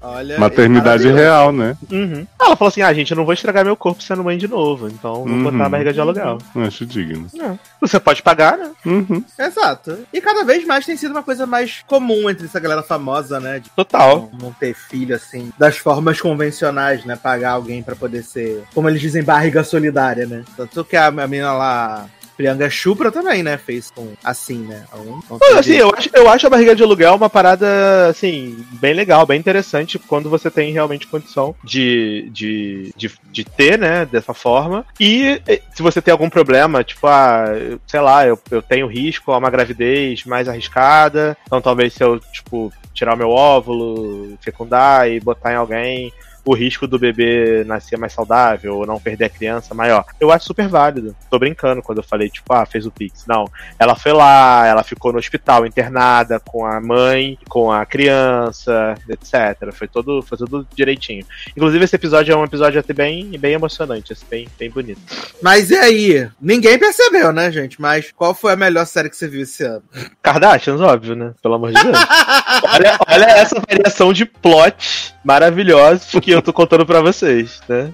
[0.00, 1.16] Olha, Maternidade é maravilhoso.
[1.16, 1.76] real, né?
[1.90, 2.26] Uhum.
[2.40, 4.88] Ela falou assim: ah, gente, eu não vou estragar meu corpo sendo mãe de novo,
[4.88, 5.70] então vou botar a Uhum.
[5.70, 6.38] barriga de aluguel.
[6.66, 7.26] Acho digno.
[7.80, 8.70] Você pode pagar, né?
[8.84, 9.22] Uhum.
[9.38, 9.98] Exato.
[10.12, 13.58] E cada vez mais tem sido uma coisa mais comum entre essa galera famosa, né?
[13.58, 14.30] De Total.
[14.32, 17.16] não, não ter filho, assim, das formas convencionais, né?
[17.16, 20.44] Pagar alguém pra poder ser, como eles dizem, barriga solidária, né?
[20.56, 22.06] Tanto que a, a menina lá,
[22.36, 23.56] Priyanka Chupra também, né?
[23.56, 24.84] Fez com assim, né?
[24.94, 28.94] Um, um assim, eu acho, eu acho a barriga de aluguel uma parada, assim, bem
[28.94, 34.34] legal, bem interessante, quando você tem realmente condição de, de, de, de ter, né, dessa
[34.34, 34.84] forma.
[35.00, 35.40] E
[35.74, 37.46] se você tem algum problema, tipo, ah,
[37.86, 42.18] sei lá, eu, eu tenho risco a uma gravidez mais arriscada, então talvez se eu,
[42.20, 46.12] tipo, tirar o meu óvulo, fecundar e botar em alguém,
[46.46, 50.04] o risco do bebê nascer mais saudável ou não perder a criança maior.
[50.20, 51.14] Eu acho super válido.
[51.28, 53.24] Tô brincando quando eu falei, tipo, ah, fez o Pix.
[53.26, 53.50] Não.
[53.78, 59.72] Ela foi lá, ela ficou no hospital internada com a mãe, com a criança, etc.
[59.72, 61.26] Foi todo, foi tudo direitinho.
[61.56, 65.00] Inclusive, esse episódio é um episódio até bem, bem emocionante, assim, bem, bem bonito.
[65.42, 66.30] Mas e aí?
[66.40, 67.80] Ninguém percebeu, né, gente?
[67.80, 69.82] Mas qual foi a melhor série que você viu esse ano?
[70.22, 71.34] Kardashians, óbvio, né?
[71.42, 71.96] Pelo amor de Deus.
[72.72, 77.90] olha, olha essa variação de plot maravilhosos que eu tô contando pra vocês, né?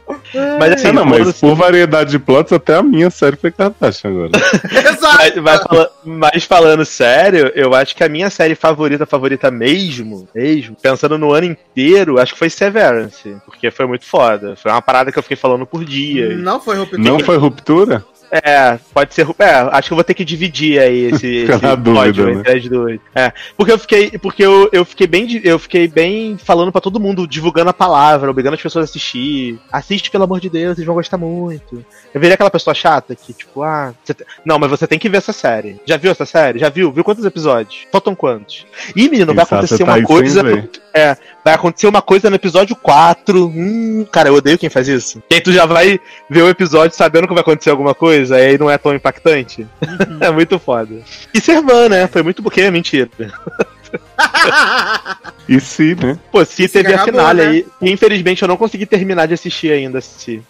[0.59, 4.31] Mas assim, não, mas por variedade de plots, até a minha série foi Kardashian agora.
[4.89, 5.43] Exato!
[5.43, 5.61] Mas,
[6.05, 11.19] mas mas falando sério, eu acho que a minha série favorita, favorita mesmo, mesmo, pensando
[11.19, 13.37] no ano inteiro, acho que foi Severance.
[13.45, 14.57] Porque foi muito foda.
[14.57, 16.37] Foi uma parada que eu fiquei falando por dia.
[16.37, 17.03] Não foi ruptura.
[17.03, 18.05] Não foi ruptura?
[18.33, 19.27] É, pode ser.
[19.39, 22.33] É, acho que eu vou ter que dividir aí esse, esse pódio né?
[22.33, 22.99] entre as duas.
[23.15, 26.99] É, porque eu fiquei, porque eu, eu fiquei bem, eu fiquei bem falando pra todo
[26.99, 29.61] mundo, divulgando a palavra, obrigando as pessoas a assistir.
[29.71, 31.85] Assiste pelo amor de Deus, vocês vão gostar muito.
[32.15, 35.19] Eu virei aquela pessoa chata que tipo, ah, te- não, mas você tem que ver
[35.19, 35.79] essa série.
[35.85, 36.59] Já viu essa série?
[36.59, 36.91] Já viu?
[36.91, 37.87] Viu quantos episódios?
[37.93, 38.65] Faltam quantos?
[38.97, 40.69] Ih, menino, vai Quem sabe acontecer tá uma coisa.
[40.95, 43.47] É, vai acontecer uma coisa no episódio 4.
[43.47, 45.23] Hum, cara, eu odeio quem faz isso.
[45.29, 48.47] Que aí tu já vai ver o episódio sabendo que vai acontecer alguma coisa, e
[48.47, 49.67] aí não é tão impactante.
[50.21, 51.01] é muito foda.
[51.35, 52.07] E Servan, né?
[52.07, 53.11] Foi muito porque é mentira.
[55.49, 56.19] E se, né?
[56.31, 57.49] Pô, se Isso teve a finale né?
[57.49, 57.67] aí.
[57.81, 60.01] E infelizmente eu não consegui terminar de assistir ainda.
[60.01, 60.41] Poxa.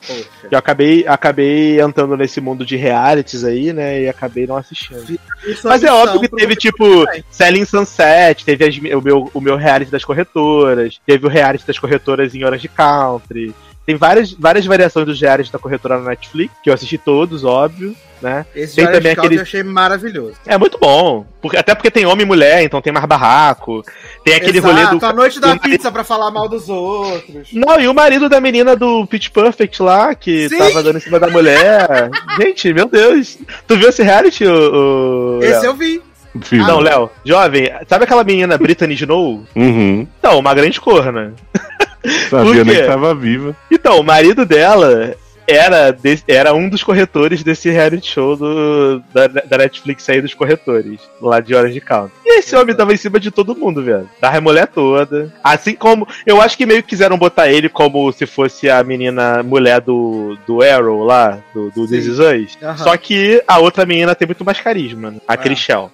[0.50, 4.02] Eu acabei, acabei entrando nesse mundo de realities aí, né?
[4.02, 5.18] E acabei não assistindo.
[5.46, 6.84] Isso Mas é óbvio que teve, tipo.
[7.30, 11.78] Selling Sunset, teve as- o, meu, o meu reality das corretoras, teve o reality das
[11.78, 13.54] corretoras em Orange Country.
[13.84, 17.96] Tem várias, várias variações dos realities da corretora na Netflix, que eu assisti todos, óbvio,
[18.20, 18.46] né?
[18.54, 20.34] Esse Tem também aquele- eu achei maravilhoso.
[20.46, 21.26] É muito bom.
[21.40, 23.82] Porque, até porque tem homem e mulher, então tem mais barraco.
[24.24, 25.04] Tem aquele Exato, rolê do.
[25.04, 27.48] a noite da do marido- pizza pra falar mal dos outros.
[27.52, 30.58] Não, e o marido da menina do Pitch Perfect lá, que Sim.
[30.58, 32.08] tava dando em cima da mulher.
[32.40, 33.36] Gente, meu Deus.
[33.66, 35.38] Tu viu esse reality, o.
[35.40, 36.00] o Esse eu vi.
[36.42, 36.64] Filho.
[36.66, 39.42] Não, Léo, jovem, sabe aquela menina Brittany Snow?
[39.56, 40.06] Uhum.
[40.22, 41.34] Não, uma grande corna.
[42.30, 43.54] Sabia nem que tava viva.
[43.70, 45.14] Então, o marido dela
[45.46, 50.32] era, desse- era um dos corretores desse reality show do, da, da Netflix aí dos
[50.34, 52.12] corretores, lá de Horas de Count.
[52.24, 54.08] E esse homem tava em cima de todo mundo, velho.
[54.20, 55.32] Da mulher toda.
[55.42, 56.06] Assim como.
[56.24, 60.38] Eu acho que meio que quiseram botar ele como se fosse a menina mulher do,
[60.46, 61.86] do Arrow lá, do, do.
[61.88, 62.58] This Is Us.
[62.62, 62.76] Aham.
[62.76, 65.16] Só que a outra menina tem muito mais carisma, né?
[65.26, 65.36] a É.
[65.36, 65.88] Chriselle.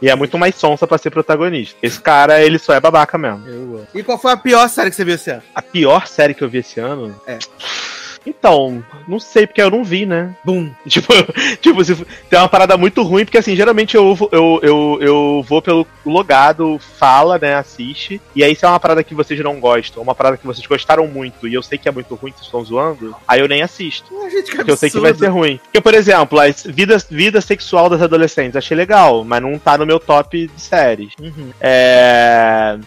[0.00, 1.76] E é muito mais sonsa pra ser protagonista.
[1.82, 3.46] Esse cara, ele só é babaca mesmo.
[3.46, 3.86] Eu.
[3.94, 5.42] E qual foi a pior série que você viu esse ano?
[5.54, 7.14] A pior série que eu vi esse ano?
[7.26, 7.38] É.
[8.26, 10.34] Então, não sei, porque eu não vi, né?
[10.44, 10.70] Boom.
[10.88, 11.12] Tipo,
[11.60, 11.94] tipo se,
[12.28, 15.86] tem uma parada muito ruim, porque assim, geralmente eu, vou- eu, eu, eu vou pelo
[16.04, 20.14] logado, fala, né, assiste, e aí se é uma parada que vocês não gostam, uma
[20.14, 23.14] parada que vocês gostaram muito, e eu sei que é muito ruim, vocês estão zoando,
[23.26, 24.12] aí eu nem assisto.
[24.24, 25.60] Ah, gente, que Porque eu sei que vai ser ruim.
[25.64, 29.86] Porque, por exemplo, a vida, vida sexual das adolescentes, achei legal, mas não tá no
[29.86, 31.12] meu top de séries.
[31.20, 31.50] Uhum.
[31.60, 32.78] É.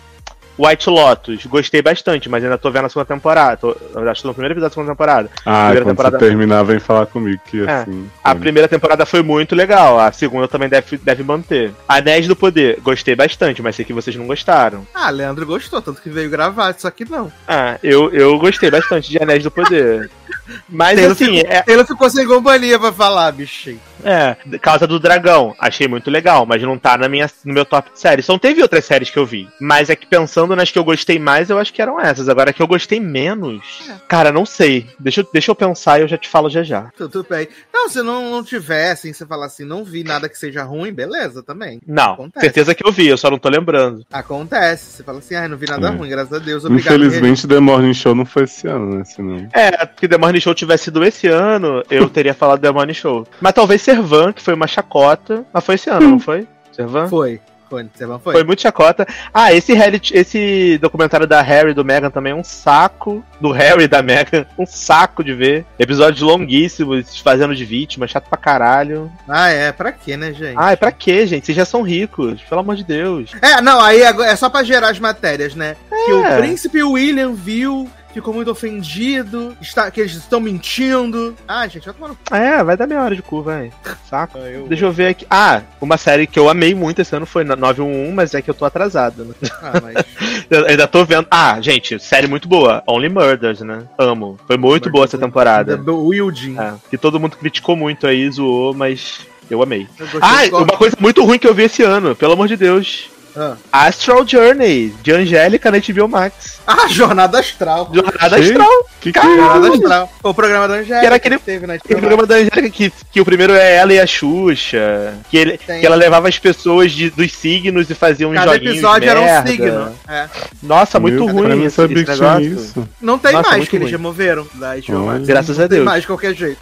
[0.64, 3.57] White Lotus, gostei bastante, mas ainda tô vendo a segunda temporada.
[3.57, 5.30] Tô, eu acho que tô no primeiro episódio da segunda temporada.
[5.45, 7.72] Ah, Primeira temporada- você terminar, vem falar comigo que É.
[7.72, 8.09] assim.
[8.23, 8.40] A né?
[8.40, 11.72] primeira temporada foi muito legal, a segunda também deve, deve manter.
[11.88, 14.85] Anéis do Poder, gostei bastante, mas sei que vocês não gostaram.
[14.93, 17.31] Ah, Leandro gostou, tanto que veio gravar, só que não.
[17.48, 20.09] Ah, eu, eu gostei bastante de Anéis do Poder.
[20.69, 23.80] Mas Taylor assim, ficou, é, Taylor ficou sem companhia pra falar, bichinho.
[24.03, 27.91] é, Casa do Dragão, achei muito legal, mas não tá na minha, no meu top
[27.91, 28.25] de séries.
[28.25, 31.19] Então teve outras séries que eu vi, mas é que pensando nas que eu gostei
[31.19, 32.27] mais, eu acho que eram essas.
[32.30, 33.61] Agora que eu gostei menos,
[34.07, 34.88] cara, não sei.
[34.99, 36.91] Deixa, eu- deixa eu pensar e eu já te falo já já.
[36.97, 37.47] Tudo bem.
[37.73, 40.91] Não, se não, não tiver, assim, você falar assim, não vi nada que seja ruim,
[40.93, 41.80] beleza, também.
[41.88, 42.45] Não, Acontece.
[42.45, 44.05] certeza que eu vi, eu só não tô lembrando.
[44.11, 44.91] Acontece.
[44.97, 45.91] Você fala assim, ah, não vi nada É.
[45.91, 46.95] ruim, graças a Deus, obrigado.
[46.95, 49.03] Infelizmente, The Morning Show não foi esse ano, né?
[49.05, 49.47] Senão...
[49.53, 53.26] É, porque The Morning Show tivesse sido esse ano, eu teria falado The Morning Show.
[53.40, 55.45] Mas talvez Servan, que foi uma chacota.
[55.53, 56.48] Mas foi esse ano, não foi?
[56.72, 57.08] Servan?
[57.08, 57.40] Foi.
[57.70, 58.34] Foi, não foi?
[58.34, 59.08] Foi muito chacota.
[59.34, 63.24] Ah, esse reality, esse documentário da Harry e do Meghan também é um saco.
[63.40, 65.66] Do Harry e da Meghan, um saco de ver.
[65.80, 69.10] Episódios longuíssimos, fazendo de vítima, chato pra caralho.
[69.26, 70.58] Ah, é, pra quê, né, gente?
[70.58, 71.45] Ai, pra quê, gente?
[71.45, 73.32] Vocês já são ricos, pelo amor de Deus.
[73.42, 75.78] É, não, aí é só pra gerar as matérias, né?
[76.06, 76.38] Que o É.
[76.40, 81.35] príncipe William viu ficou muito ofendido, está, que eles estão mentindo.
[81.48, 82.35] Ah, gente, vai tomar no cu.
[82.35, 83.72] É, vai dar meia hora de cu, vai.
[84.09, 84.38] Saco.
[84.67, 85.25] Deixa eu ver aqui.
[85.30, 88.49] Ah, uma série que eu amei muito esse ano foi na 911, mas é que
[88.49, 89.33] eu tô atrasado, né?
[89.61, 89.95] Ah, mas.
[90.51, 91.27] Eu ainda tô vendo.
[91.31, 92.83] Ah, gente, série muito boa.
[92.85, 93.83] Only Murders, né?
[93.98, 94.38] Amo.
[94.45, 95.77] Foi muito boa essa temporada.
[95.77, 96.59] Do Wilding.
[96.59, 99.88] É, que todo mundo criticou muito aí, zoou, mas eu amei.
[99.98, 103.09] Eu Ah, uma coisa muito ruim que eu vi esse ano, pelo amor de Deus.
[103.35, 103.56] Ah.
[103.72, 106.60] Astral Journey, de Angélica na HBO Max.
[106.68, 107.90] Ah, Jornada Astral.
[107.93, 108.42] Jornada Que?
[108.43, 108.85] Astral.
[109.01, 109.69] Que que Jornada?
[109.74, 110.11] Astral.
[110.24, 113.22] O programa da Angélica Que era aquele- teve na Aquele programa da Angélica que, que
[113.22, 115.14] o primeiro é ela e a Xuxa.
[115.30, 115.80] Que, ele, Tem.
[115.80, 119.08] que ela levava as pessoas de- dos signos e fazia uns Cada joguinhos episódio de
[119.10, 119.95] era um signo.
[120.08, 120.27] É.
[120.61, 122.42] Nossa, muito Meu, ruim Eu não esse, esse que negócio.
[122.42, 122.88] isso.
[123.01, 123.92] Não tem Nossa, mais, muito que eles ruim.
[123.92, 125.26] removeram da HBO Max.
[125.26, 125.85] Graças a Não tem Deus.
[125.85, 126.60] mais de qualquer jeito.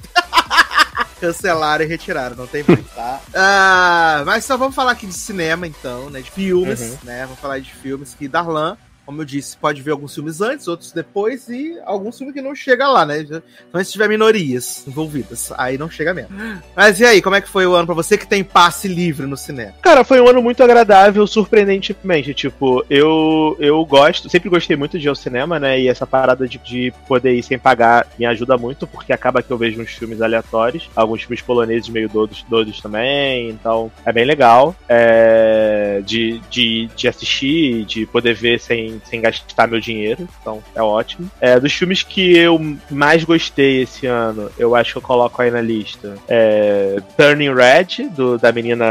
[1.20, 3.20] Cancelaram e retiraram, não tem mais, tá?
[3.36, 6.22] Ah, mas só vamos falar aqui de cinema, então, né?
[6.22, 6.98] De filmes, Uhum.
[7.04, 7.24] né?
[7.26, 8.78] Vamos falar de filmes que Darlan,
[9.10, 12.54] como eu disse, pode ver alguns filmes antes, outros depois, e alguns filmes que não
[12.54, 13.22] chega lá, né?
[13.22, 16.30] Então, se tiver minorias envolvidas, aí não chega mesmo.
[16.76, 19.26] Mas e aí, como é que foi o ano pra você que tem passe livre
[19.26, 19.74] no cinema?
[19.82, 22.36] Cara, foi um ano muito agradável, surpreendentemente.
[22.36, 25.80] Tipo, eu, eu gosto, sempre gostei muito de ir ao cinema, né?
[25.80, 29.50] E essa parada de, de poder ir sem pagar me ajuda muito, porque acaba que
[29.50, 34.24] eu vejo uns filmes aleatórios, alguns filmes poloneses meio doidos, doidos também, então é bem
[34.24, 40.64] legal é, de, de, de assistir, de poder ver sem, sem gastar meu dinheiro, então
[40.76, 41.30] é ótimo.
[41.40, 45.52] É, dos filmes que eu mais gostei esse ano, eu acho que eu coloco aí
[45.52, 46.16] na lista.
[46.28, 48.86] É, Turning Red, do, da menina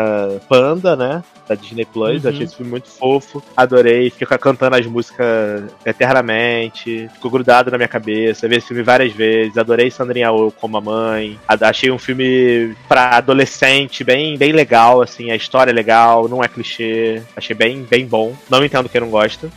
[0.49, 1.23] Panda, né?
[1.49, 2.25] Da Disney Plus.
[2.25, 2.31] Uhum.
[2.31, 3.43] Achei esse filme muito fofo.
[3.57, 4.11] Adorei.
[4.11, 7.09] Fiquei cantando as músicas eternamente.
[7.15, 8.47] Ficou grudado na minha cabeça.
[8.47, 9.57] Vi esse filme várias vezes.
[9.57, 11.39] Adorei Sandrinha Oh como a mãe.
[11.49, 15.31] Achei um filme pra adolescente, bem, bem legal, assim.
[15.31, 17.23] A história é legal, não é clichê.
[17.35, 18.37] Achei bem, bem bom.
[18.51, 19.49] Não entendo quem não gosta.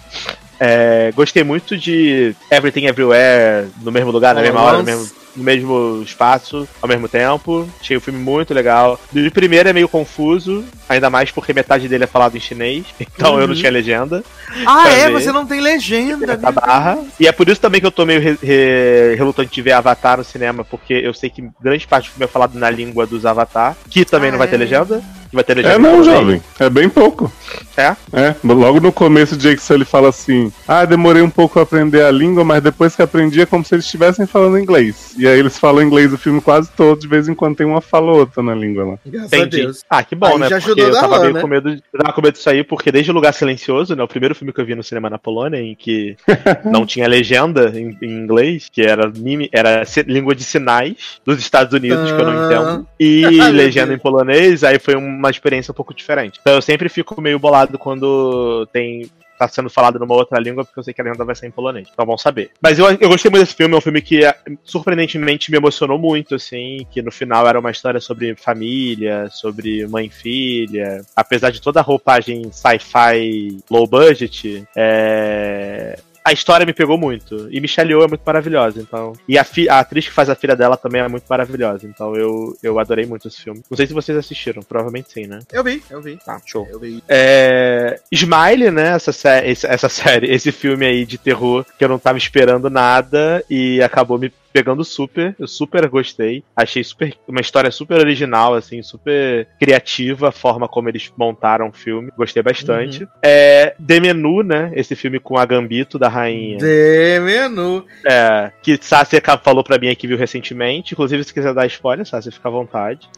[0.63, 5.43] É, gostei muito de Everything Everywhere no mesmo lugar, na mesma hora, no mesmo, no
[5.43, 7.67] mesmo espaço, ao mesmo tempo.
[7.79, 8.99] Achei o filme muito legal.
[9.11, 13.39] De primeiro é meio confuso, ainda mais porque metade dele é falado em chinês, então
[13.39, 13.59] eu não Uhum.
[13.59, 14.23] tinha legenda.
[14.65, 15.07] Ah, é?
[15.09, 15.13] ver.
[15.21, 16.35] Você não tem legenda, né?
[16.51, 16.99] barra.
[17.19, 20.17] E é por isso também que eu tô meio re- re- relutante de ver Avatar
[20.17, 23.25] no cinema, porque eu sei que grande parte do filme é falado na língua dos
[23.25, 24.59] Avatar, que também Ah, não vai ter é?
[24.59, 25.01] legenda.
[25.29, 26.41] Que vai ter legenda É não, jovem.
[26.59, 27.31] É bem pouco.
[27.77, 27.95] É?
[28.11, 28.35] É.
[28.43, 32.11] Logo no começo, o Jake Sully fala assim: Ah, demorei um pouco a aprender a
[32.11, 35.13] língua, mas depois que aprendi é como se eles estivessem falando inglês.
[35.21, 37.79] E aí eles falam inglês o filme quase todo, de vez em quando tem uma
[37.81, 38.99] fala ou outra na língua lá.
[39.05, 39.57] Graças a Entendi.
[39.63, 39.83] Deus.
[39.89, 40.49] Ah, que bom, Aí né?
[40.49, 41.41] já Porque ajudou eu tava meio né?
[41.41, 44.01] com medo, de- eu tava com medo disso aí, porque desde o Lugar Silencioso, né?
[44.03, 46.15] O primeiro filme que eu vi no cinema na Polônia, em que
[46.65, 51.73] não tinha legenda em, em inglês, que era, mimi- era língua de sinais dos Estados
[51.73, 52.45] Unidos, que eu não Ah.
[52.45, 56.39] entendo, e Ai, meu legenda em polonês, aí foi uma experiência um pouco diferente.
[56.41, 59.09] Então eu sempre fico meio bolado quando tem.
[59.41, 61.51] Tá sendo falado numa outra língua, porque eu sei que a legenda vai ser em
[61.51, 61.87] polonês.
[61.91, 62.51] Então vamos saber.
[62.61, 65.97] Mas eu, eu gostei muito desse filme, é um filme que eh, surpreendentemente me emocionou
[65.97, 71.03] muito, assim, que no final era uma história sobre família, sobre mãe e filha.
[71.15, 77.47] Apesar de toda a roupagem sci-fi low budget, é, a história me pegou muito.
[77.51, 79.13] E Michelle Yeoh é muito maravilhosa, então.
[79.27, 81.85] E a, a atriz que faz a filha dela também é muito maravilhosa.
[81.87, 83.61] Então eu, eu adorei muito esse filme.
[83.69, 85.39] Não sei se vocês assistiram, provavelmente sim, né?
[85.51, 86.17] Eu vi, eu vi.
[86.17, 86.67] Tá, show.
[86.69, 87.03] Eu vi.
[87.07, 87.99] É...
[88.11, 88.89] Smile, né?
[88.89, 93.43] Essa, sé- essa série, esse filme aí de terror que eu não tava esperando nada
[93.49, 95.35] e acabou me pegando super.
[95.39, 96.43] Eu super gostei.
[96.55, 101.73] Achei super uma história super original, assim, super criativa a forma como eles montaram o
[101.73, 102.11] filme.
[102.17, 103.07] Gostei bastante.
[103.21, 103.75] É...
[103.85, 104.71] The Menu, né?
[104.75, 106.57] Esse filme com a Gambito da rainha.
[106.57, 107.85] De menu.
[108.05, 110.93] É, que Sassi falou pra mim aqui, viu recentemente.
[110.93, 113.09] Inclusive, se quiser dar spoiler, Sassi, fica à vontade.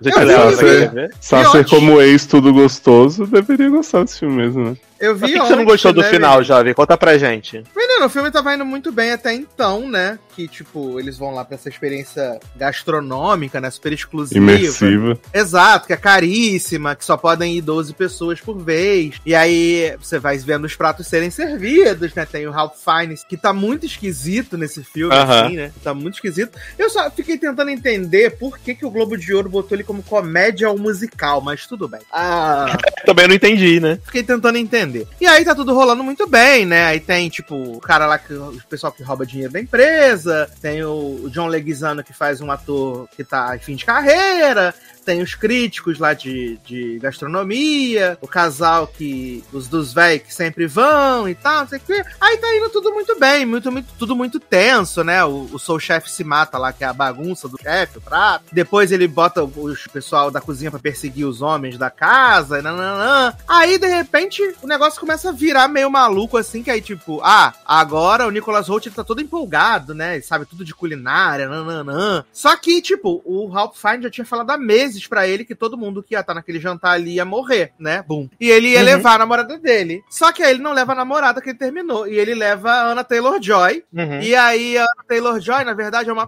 [0.00, 1.10] Não sei se.
[1.20, 4.76] Sasser como ex tudo gostoso, deveria gostar desse filme mesmo, né?
[5.00, 6.44] Eu Por vi que, que você não gostou do final, menino?
[6.44, 6.74] jovem?
[6.74, 7.62] Conta pra gente.
[7.76, 10.18] Menino, o filme tava indo muito bem até então, né?
[10.34, 13.70] Que, tipo, eles vão lá pra essa experiência gastronômica, né?
[13.70, 14.38] Super exclusiva.
[14.38, 15.18] Imersiva.
[15.32, 19.16] Exato, que é caríssima, que só podem ir 12 pessoas por vez.
[19.24, 22.26] E aí você vai vendo os pratos serem servidos, né?
[22.26, 25.44] Tem o Ralph Fiennes, que tá muito esquisito nesse filme, Aham.
[25.46, 25.72] assim, né?
[25.82, 26.58] Tá muito esquisito.
[26.78, 30.02] Eu só fiquei tentando entender por que, que o Globo de Ouro botou ele como
[30.02, 32.00] comédia ou musical, mas tudo bem.
[32.12, 33.98] Ah, Também não entendi, né?
[34.04, 34.93] fiquei tentando entender.
[35.20, 36.86] E aí tá tudo rolando muito bem, né?
[36.86, 40.84] Aí tem, tipo, o cara lá, que, o pessoal que rouba dinheiro da empresa, tem
[40.84, 44.74] o John Leguizano que faz um ator que tá em fim de carreira,
[45.04, 49.44] tem os críticos lá de, de gastronomia, o casal que.
[49.52, 52.04] os dos velhos que sempre vão e tal, não sei o quê.
[52.20, 55.24] Aí tá indo tudo muito bem, muito, muito, tudo muito tenso, né?
[55.24, 58.44] O, o Soul Chef se mata lá, que é a bagunça do chefe, o prato.
[58.52, 63.34] Depois ele bota o pessoal da cozinha pra perseguir os homens da casa, nananã.
[63.46, 67.52] Aí, de repente, o negócio começa a virar meio maluco, assim, que aí, tipo, ah,
[67.64, 70.14] agora o Nicolas Holt ele tá todo empolgado, né?
[70.14, 72.24] Ele sabe tudo de culinária, nananã.
[72.32, 75.76] Só que, tipo, o Ralph Fiennes já tinha falado há meses pra ele que todo
[75.76, 78.04] mundo que ia estar naquele jantar ali ia morrer, né?
[78.06, 78.28] Bum.
[78.40, 78.84] E ele ia Uhum.
[78.84, 80.02] levar a namorada dele.
[80.10, 82.06] Só que aí ele não leva a namorada que ele terminou.
[82.06, 83.84] E ele leva a Anna Taylor-Joy.
[83.92, 84.20] Uhum.
[84.20, 86.26] E aí a Anna Taylor-Joy, na verdade, é uma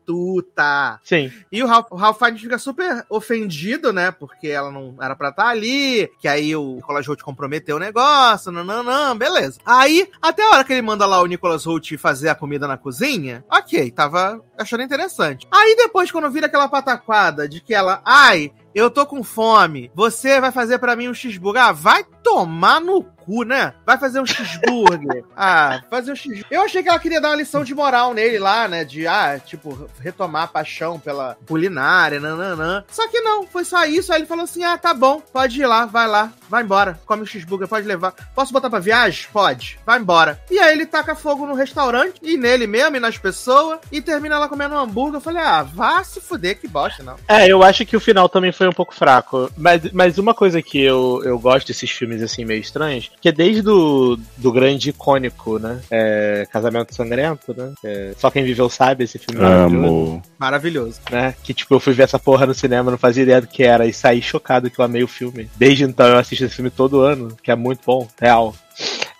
[0.00, 0.98] prostituta.
[1.04, 1.30] Sim.
[1.50, 4.10] E o Ralph, o Ralph Fiennes fica super ofendido, né?
[4.10, 8.50] Porque ela não era pra estar ali, que aí o Nicolas Holt comprometeu o negócio,
[8.50, 9.58] não, beleza.
[9.64, 12.76] Aí, até a hora que ele manda lá o Nicolas Holt fazer a comida na
[12.76, 15.46] cozinha, ok, tava achando interessante.
[15.50, 20.40] Aí depois, quando vira aquela pataquada de que ela, ai, eu tô com fome, você
[20.40, 23.74] vai fazer pra mim um cheeseburger, ah, vai tomar no cu, né?
[23.84, 25.24] Vai fazer um cheeseburger.
[25.36, 26.46] ah, fazer um cheeseburger.
[26.50, 28.84] Eu achei que ela queria dar uma lição de moral nele lá, né?
[28.84, 32.84] De, ah, tipo, retomar a paixão pela culinária, nananã.
[32.88, 34.12] Só que não, foi só isso.
[34.12, 37.00] Aí ele falou assim: ah, tá bom, pode ir lá, vai lá, vai embora.
[37.04, 38.14] Come o cheeseburger, pode levar.
[38.34, 39.26] Posso botar pra viagem?
[39.32, 39.78] Pode.
[39.84, 40.40] Vai embora.
[40.50, 44.38] E aí ele taca fogo no restaurante, e nele mesmo, e nas pessoas, e termina
[44.38, 45.16] lá comendo um hambúrguer.
[45.16, 47.16] Eu falei, ah, vá se fuder, que bosta, não.
[47.26, 49.50] É, eu acho que o final também foi um pouco fraco.
[49.56, 53.32] Mas, mas uma coisa que eu, eu gosto desses filmes assim meio estranhos, que é
[53.32, 55.80] desde do, do grande icônico, né?
[55.90, 57.72] É, Casamento Sangrento, né?
[57.84, 60.22] É, Só quem viveu sabe esse filme maravilhoso, Amo.
[60.38, 61.00] Maravilhoso.
[61.10, 61.34] né?
[61.42, 63.86] Que tipo, eu fui ver essa porra no cinema, não fazia ideia do que era
[63.86, 65.50] e saí chocado que eu amei o filme.
[65.56, 68.54] Desde então eu assisto esse filme todo ano, que é muito bom, real.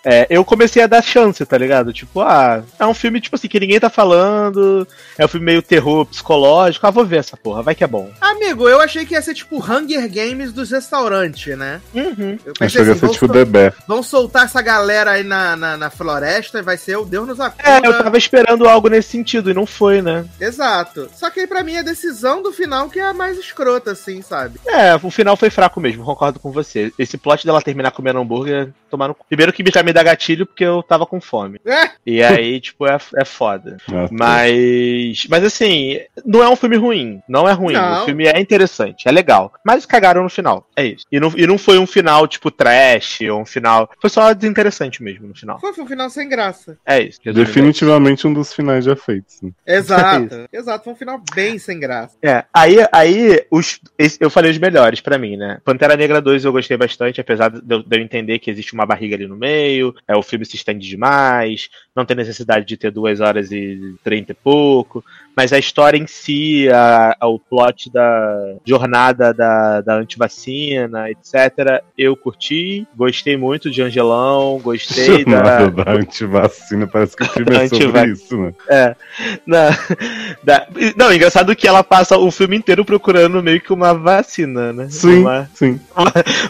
[0.04, 1.92] É, eu comecei a dar chance, tá ligado?
[1.92, 4.86] Tipo, ah, é um filme, tipo assim, que ninguém tá falando.
[5.18, 6.86] É um filme meio terror psicológico.
[6.86, 8.10] Ah, vou ver essa porra, vai que é bom.
[8.20, 11.80] Amigo, eu achei que ia ser tipo Hunger Games dos restaurantes, né?
[11.94, 12.38] Uhum.
[12.44, 13.74] Eu Achei que ia ser vão, tipo sol- The Bear.
[13.86, 17.40] vão soltar essa galera aí na, na, na floresta e vai ser o Deus nos
[17.40, 17.62] acuda.
[17.68, 20.24] É, eu tava esperando algo nesse sentido e não foi, né?
[20.40, 21.10] Exato.
[21.14, 24.22] Só que aí pra mim a decisão do final que é a mais escrota, assim,
[24.22, 24.60] sabe?
[24.66, 26.92] É, o final foi fraco mesmo, concordo com você.
[26.98, 29.14] Esse plot dela terminar comendo hambúrguer, tomar no...
[29.14, 29.24] cu.
[29.28, 31.60] Primeiro que já me dá gatilho porque eu tava com fome.
[31.66, 33.76] É, E aí, tipo, é, é foda.
[33.92, 35.26] Ah, Mas.
[35.28, 37.20] Mas assim, não é um filme ruim.
[37.28, 37.74] Não é ruim.
[37.74, 38.02] Não.
[38.02, 39.52] O filme é interessante, é legal.
[39.64, 40.66] Mas cagaram no final.
[40.76, 41.04] É isso.
[41.10, 43.90] E não, e não foi um final, tipo, trash, ou um final.
[44.00, 45.58] Foi só desinteressante mesmo no final.
[45.60, 46.76] foi um final sem graça.
[46.86, 47.18] É isso.
[47.24, 49.40] Definitivamente um dos finais já feitos.
[49.42, 49.50] né?
[49.66, 50.48] Exato.
[50.52, 52.16] Exato, foi um final bem sem graça.
[52.22, 55.58] É, aí, aí os, esse- eu falei os melhores pra mim, né?
[55.64, 58.86] Pantera Negra 2 eu gostei bastante, apesar de eu, de eu entender que existe uma
[58.86, 62.90] barriga ali no meio, é, o filme se estende demais, não tem necessidade de ter
[62.90, 65.04] duas horas e trinta e pouco,
[65.40, 71.82] mas a história em si, a, a- o plot da jornada da, da antivacina, etc.,
[71.96, 75.42] eu curti, gostei muito de Angelão, gostei da.
[75.42, 78.52] Nada da antivacina, parece que o filme é sobre isso, né?
[79.46, 79.70] Na-
[80.44, 84.88] da- não, engraçado que ela passa o filme inteiro procurando meio que uma vacina, né?
[84.90, 85.80] Sim, Uma, sim.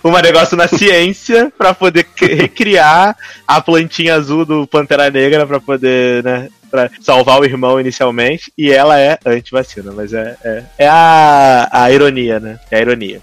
[0.03, 5.61] um negócio na ciência pra poder cri- recriar a plantinha azul do Pantera Negra pra
[5.61, 6.49] poder, né?
[6.71, 11.91] Pra salvar o irmão inicialmente, e ela é anti-vacina, mas é, é, é a, a
[11.91, 12.61] ironia, né?
[12.71, 13.21] É a ironia.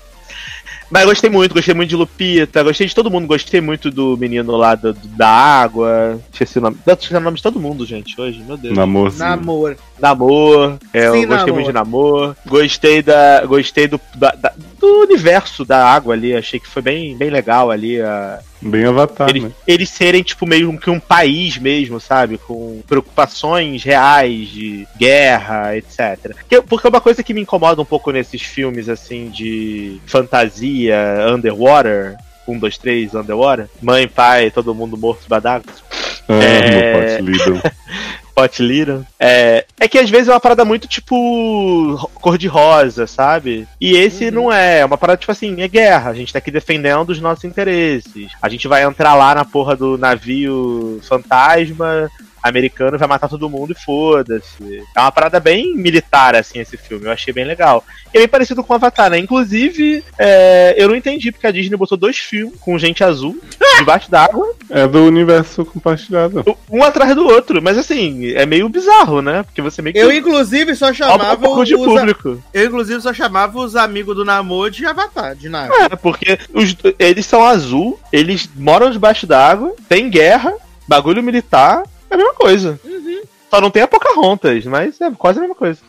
[0.89, 4.15] Mas eu gostei muito, gostei muito de Lupita, gostei de todo mundo, gostei muito do
[4.17, 6.17] menino lá do- do- da água.
[6.31, 6.77] Esqueci o nome.
[6.87, 8.73] Esqueci o nome de todo mundo, gente, hoje, meu Deus.
[8.75, 9.19] Namorzinho.
[9.29, 9.75] Namor.
[9.99, 11.53] Namor, é, Sim, eu gostei Namor.
[11.55, 12.35] muito de Namor.
[12.45, 13.45] Gostei da.
[13.45, 16.33] Gostei do, da- da- do universo da água ali.
[16.33, 17.99] Achei que foi bem, bem legal ali.
[18.01, 19.51] a- Bem avatar, eles, né?
[19.67, 22.37] eles serem, tipo, meio que um país mesmo, sabe?
[22.37, 26.35] Com preocupações reais de guerra, etc.
[26.49, 30.97] Que- Porque uma coisa que me incomoda um pouco nesses filmes, assim, de fantasia,
[31.29, 32.15] underwater.
[32.47, 33.67] Um, dois, três, underwater.
[33.81, 35.83] Mãe, pai, todo mundo morto badagos.
[36.29, 37.17] Amo É.
[37.17, 37.61] Pot Lidl.
[38.37, 39.03] Hot Little.
[39.19, 43.67] É, é que às vezes é uma parada muito tipo ro- cor-de-rosa, sabe?
[43.81, 44.79] E esse não é.
[44.79, 46.11] É uma parada tipo assim: é guerra.
[46.11, 48.31] A gente tá aqui defendendo os nossos interesses.
[48.41, 52.09] A gente vai entrar lá na porra do navio fantasma
[52.47, 54.83] americano vai matar todo mundo e foda-se.
[54.95, 57.05] É uma parada bem militar, assim, esse filme.
[57.05, 57.83] Eu achei bem legal.
[58.13, 59.17] E é bem parecido com Avatar, né?
[59.19, 63.37] Inclusive, é, eu não entendi porque a Disney botou dois filmes com gente azul
[63.77, 66.43] debaixo d'água É do universo compartilhado.
[66.69, 67.61] um atrás do outro.
[67.61, 69.43] Mas assim, é meio bizarro, né?
[69.43, 72.43] Porque você meio que Eu, inclusive, só rouba um chamava pouco de os, público.
[72.53, 75.73] Eu, inclusive, só chamava os amigos do Namor de Avatar, de nada.
[75.85, 80.53] É, porque os- eles são azul, eles moram debaixo d'água, tem guerra,
[80.87, 82.79] bagulho militar, é a mesma coisa.
[83.49, 85.79] Só não tem a Pocahontas, mas é quase a mesma coisa.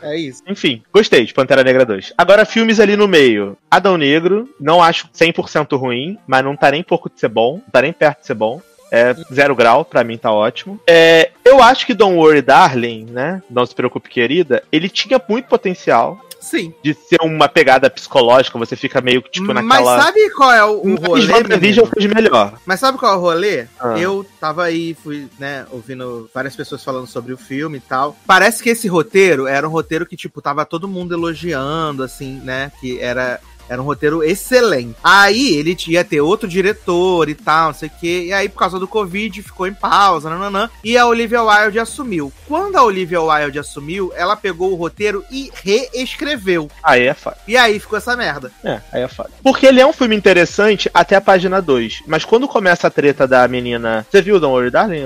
[0.00, 0.42] É isso.
[0.46, 2.12] Enfim, gostei de Pantera Negra 2.
[2.16, 3.56] Agora, filmes ali no meio.
[3.70, 7.70] Adão Negro, não acho 100% ruim, mas não tá nem pouco de ser bom, não
[7.72, 8.60] tá nem perto de ser bom.
[8.92, 10.78] É zero grau, pra mim tá ótimo.
[10.86, 13.42] É, eu acho que Don't Worry Darling, né?
[13.50, 16.74] Não se preocupe, querida, ele tinha muito potencial Sim.
[16.82, 19.96] de ser uma pegada psicológica, você fica meio que tipo naquela.
[19.96, 21.32] Mas sabe qual é o, o rolê?
[21.32, 22.58] WandaVision fez melhor.
[22.66, 23.66] Mas sabe qual é o rolê?
[23.80, 23.98] Ah.
[23.98, 28.14] Eu tava aí, fui, né, ouvindo várias pessoas falando sobre o filme e tal.
[28.26, 32.70] Parece que esse roteiro era um roteiro que, tipo, tava todo mundo elogiando, assim, né?
[32.78, 33.40] Que era.
[33.68, 34.96] Era um roteiro excelente.
[35.02, 38.24] Aí ele ia ter outro diretor e tal, não sei o quê.
[38.26, 40.70] E aí, por causa do Covid, ficou em pausa, nananã.
[40.82, 42.32] E a Olivia Wilde assumiu.
[42.46, 46.70] Quando a Olivia Wilde assumiu, ela pegou o roteiro e reescreveu.
[46.82, 47.36] Aí é foda.
[47.46, 48.50] E aí ficou essa merda.
[48.62, 49.30] É, aí é foda.
[49.42, 52.02] Porque ele é um filme interessante até a página 2.
[52.06, 54.06] Mas quando começa a treta da menina.
[54.10, 55.04] Você viu Don't Worry Darling,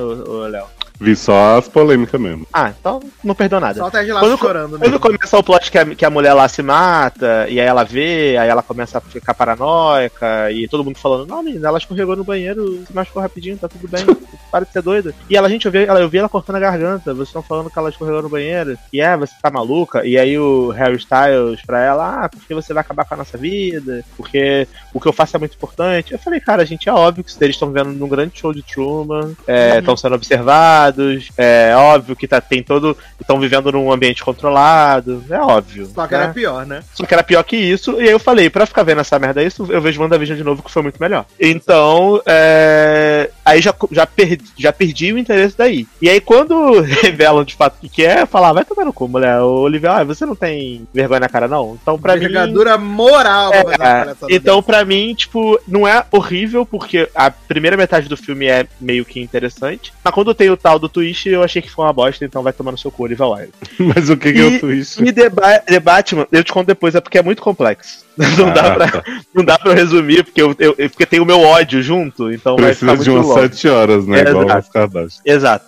[0.50, 0.77] Léo?
[1.00, 2.46] Vi só as polêmicas mesmo.
[2.52, 3.78] Ah, então não perdeu nada.
[3.78, 5.00] Só o Ted Lasso Quando, chorando quando mesmo.
[5.00, 8.36] começa o plot que a, que a mulher lá se mata, e aí ela vê,
[8.36, 12.24] aí ela começa a ficar paranoica, e todo mundo falando, não, menina, ela escorregou no
[12.24, 14.04] banheiro, se machucou rapidinho, tá tudo bem,
[14.50, 15.14] para de ser doida.
[15.30, 17.70] E ela, gente, eu vi ela, eu vi ela cortando a garganta, vocês estão falando
[17.70, 21.62] que ela escorregou no banheiro, e é, você tá maluca, e aí o Harry Styles
[21.64, 25.12] pra ela, ah, porque você vai acabar com a nossa vida, porque o que eu
[25.12, 26.12] faço é muito importante.
[26.12, 29.36] Eu falei, cara, gente, é óbvio que eles estão vendo num grande show de Truman,
[29.78, 30.88] estão sendo observados,
[31.36, 32.97] é óbvio que tá, tem todo.
[33.20, 35.86] estão vivendo num ambiente controlado, é óbvio.
[35.86, 36.25] Só que né?
[36.25, 36.83] era pior, né?
[36.94, 39.42] Só que era pior que isso, e aí eu falei, pra ficar vendo essa merda
[39.42, 41.25] isso, eu vejo WandaVision de novo, que foi muito melhor.
[41.39, 43.31] Então, é...
[43.44, 45.86] aí já, já, perdi, já perdi o interesse daí.
[46.00, 49.08] E aí quando revelam de fato o que é, eu falava, vai tomar no cu,
[49.08, 49.41] mulher.
[49.41, 51.78] O Olivia, ah, você não tem vergonha na cara, não?
[51.81, 52.25] Então, pra mim.
[52.25, 53.65] Envergadura moral É,
[54.28, 59.05] então, pra mim, tipo, não é horrível, porque a primeira metade do filme é meio
[59.05, 59.92] que interessante.
[60.02, 62.52] Mas quando tem o tal do twist, eu achei que foi uma bosta, então vai
[62.52, 63.52] tomar no seu cu, Olivia Wilde.
[63.78, 65.02] Mas o que, que é o twist?
[65.02, 68.07] E The, Ba- The Batman, eu te conto depois, é porque é muito complexo.
[68.39, 69.02] Não, dá, Ah, pra, tá.
[69.32, 72.66] não dá pra resumir, porque, eu, eu- porque tem o meu ódio junto, então vai
[72.70, 73.40] Precisa ficar de muito umas longo.
[73.48, 74.18] sete horas, né?
[74.23, 75.20] É, Igual exato.
[75.24, 75.65] Exato.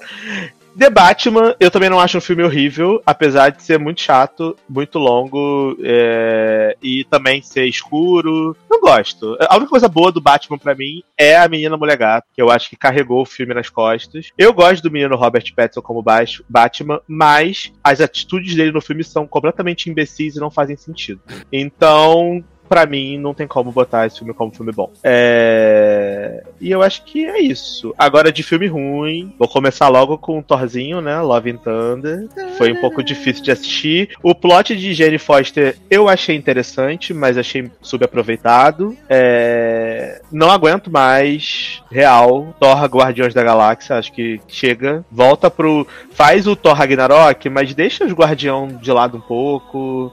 [0.81, 4.99] The Batman, eu também não acho um filme horrível, apesar de ser muito chato, muito
[4.99, 8.57] longo é, e também ser escuro.
[8.71, 9.37] Não gosto.
[9.41, 12.51] A única coisa boa do Batman pra mim é a menina mulher gato, que eu
[12.51, 14.31] acho que carregou o filme nas costas.
[14.39, 16.03] Eu gosto do menino Robert Pattinson como
[16.49, 21.21] Batman, mas as atitudes dele no filme são completamente imbecis e não fazem sentido.
[21.53, 24.93] Então, pra mim, não tem como botar esse filme como filme bom.
[25.03, 26.45] É...
[26.61, 27.93] E eu acho que é isso.
[27.99, 31.21] Agora, de filme ruim, vou começar logo com o Thorzinho, né?
[31.21, 32.29] Love and Thunder.
[32.57, 34.11] Foi um pouco difícil de assistir.
[34.23, 38.97] O plot de Jane Foster eu achei interessante, mas achei subaproveitado.
[39.09, 40.23] É...
[40.31, 41.83] Não aguento mais.
[41.91, 42.55] Real.
[42.61, 45.05] Thor Guardiões da Galáxia, acho que chega.
[45.11, 45.85] Volta pro.
[46.13, 50.13] Faz o Thor Ragnarok, mas deixa os Guardião de lado um pouco.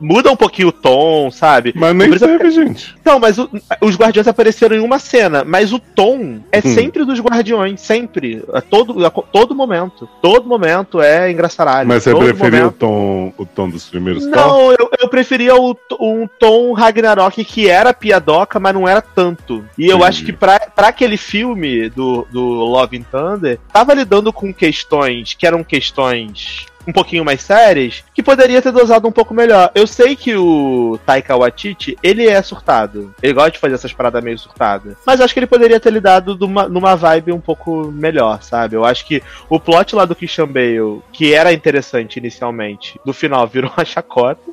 [0.00, 1.72] Muda um pouquinho o tom, sabe?
[1.76, 2.94] Mas nem Não precisa- teve, gente.
[3.04, 3.48] Não, mas o-
[3.80, 6.74] os Guardiões apareceram em uma cena, mas o tom é Hum.
[6.74, 8.42] sempre dos Guardiões, sempre.
[8.52, 10.08] A todo, a todo momento.
[10.20, 11.88] Todo momento é engraçaralho.
[11.88, 14.26] Mas você preferia momento- o tom, o tom dos primeiros?
[14.26, 19.64] Não, eu, eu preferia o, um tom Ragnarok que era piadoca, mas não era tanto.
[19.76, 20.04] E eu Entendi.
[20.04, 25.34] acho que pra, pra aquele filme do, do Love and Thunder, tava lidando com questões
[25.34, 29.70] que eram questões um pouquinho mais sérias, que poderia ter dosado um pouco melhor.
[29.74, 33.14] Eu sei que o Taika Waititi, ele é surtado.
[33.22, 34.96] Ele gosta de fazer essas paradas meio surtadas.
[35.06, 38.76] Mas acho que ele poderia ter lidado numa, numa vibe um pouco melhor, sabe?
[38.76, 43.46] Eu acho que o plot lá do Christian Bale, que era interessante inicialmente, no final
[43.46, 44.52] virou uma chacota.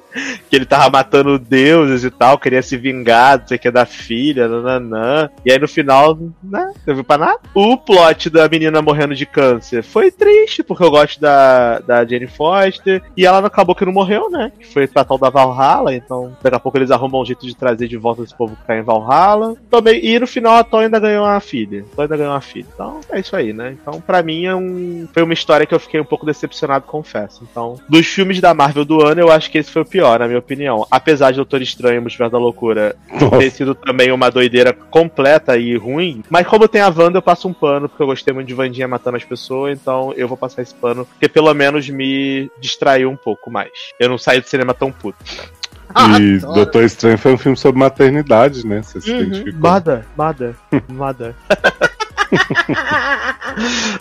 [0.49, 3.85] Que ele tava matando deuses e tal, queria se vingar, não sei o que, da
[3.85, 5.29] filha, nananã.
[5.45, 6.65] E aí no final, né?
[6.65, 7.39] Não serviu pra nada.
[7.53, 12.25] O plot da menina morrendo de câncer foi triste, porque eu gosto da, da Jane
[12.25, 13.03] Foster.
[13.15, 14.51] E ela acabou que não morreu, né?
[14.57, 15.93] Que foi pra tal da Valhalla.
[15.93, 18.65] Então, daqui a pouco eles arrumam um jeito de trazer de volta esse povo que
[18.65, 19.55] tá em Valhalla.
[19.69, 21.85] Também, e no final a Tom ainda ganhou uma filha.
[21.91, 22.67] A Tom ainda ganhou uma filha.
[22.73, 23.75] Então, é isso aí, né?
[23.81, 25.07] Então, pra mim, é um...
[25.13, 27.45] foi uma história que eu fiquei um pouco decepcionado, confesso.
[27.49, 30.27] Então, dos filmes da Marvel do ano, eu acho que esse foi o pior, na
[30.27, 30.85] minha opinião.
[30.89, 35.57] Apesar de Doutor Estranho e Multiverso da Loucura ter Nossa, sido também uma doideira completa
[35.57, 36.23] e ruim.
[36.29, 38.87] Mas como tem a Wanda, eu passo um pano, porque eu gostei muito de Vandinha
[38.87, 43.15] matando as pessoas, então eu vou passar esse pano, porque pelo menos me distraiu um
[43.15, 43.71] pouco mais.
[43.99, 45.17] Eu não saí do cinema tão puto.
[45.23, 46.53] e Adoro.
[46.53, 48.81] Doutor Estranho foi um filme sobre maternidade, né?
[48.81, 49.01] Você Uhum.
[49.03, 49.59] se identificou.
[49.59, 50.55] Mada, Mada,
[50.87, 51.35] Mada.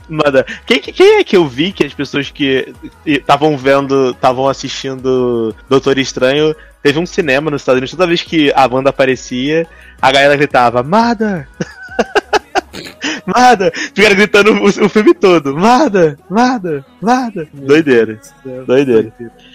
[0.08, 0.44] Mada.
[0.67, 2.73] Quem, quem é que eu vi que as pessoas que
[3.07, 8.52] estavam vendo, estavam assistindo Doutor Estranho, teve um cinema nos Estados Unidos, toda vez que
[8.55, 9.67] a banda aparecia,
[10.00, 11.49] a galera gritava, Mada!
[13.34, 13.70] Marda!
[13.74, 15.55] Ficaram gritando o, o filme todo.
[15.57, 16.18] Marda!
[16.31, 16.84] Marda!
[17.00, 17.47] Marda!
[17.52, 18.18] Doideira.
[18.66, 19.12] Doideira.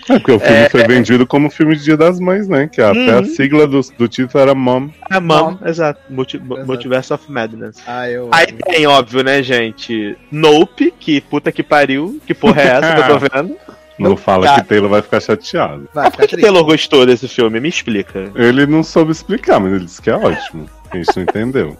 [0.09, 2.67] É, porque o filme foi vendido como filme de Dia das Mães, né?
[2.71, 3.25] Que até a Uhum.
[3.25, 4.89] sigla do, do título era Mom.
[5.11, 5.99] É, Mom, exato.
[6.09, 6.65] Multi, Exato.
[6.67, 7.77] Multiverse of Madness.
[7.87, 8.29] Ah, eu.
[8.31, 10.15] Aí tem, óbvio, né, gente?
[10.31, 12.19] Nope, que puta que pariu.
[12.25, 13.55] Que porra é essa que eu tô vendo?
[13.99, 14.61] Não fala cara.
[14.61, 15.87] que Taylor vai ficar chateado.
[15.93, 16.35] Vai Mas por que.
[16.37, 17.59] Taylor gostou desse filme?
[17.59, 18.31] Me explica.
[18.35, 20.65] Ele não soube explicar, mas ele disse que é ótimo.
[20.93, 21.77] A gente não entendeu.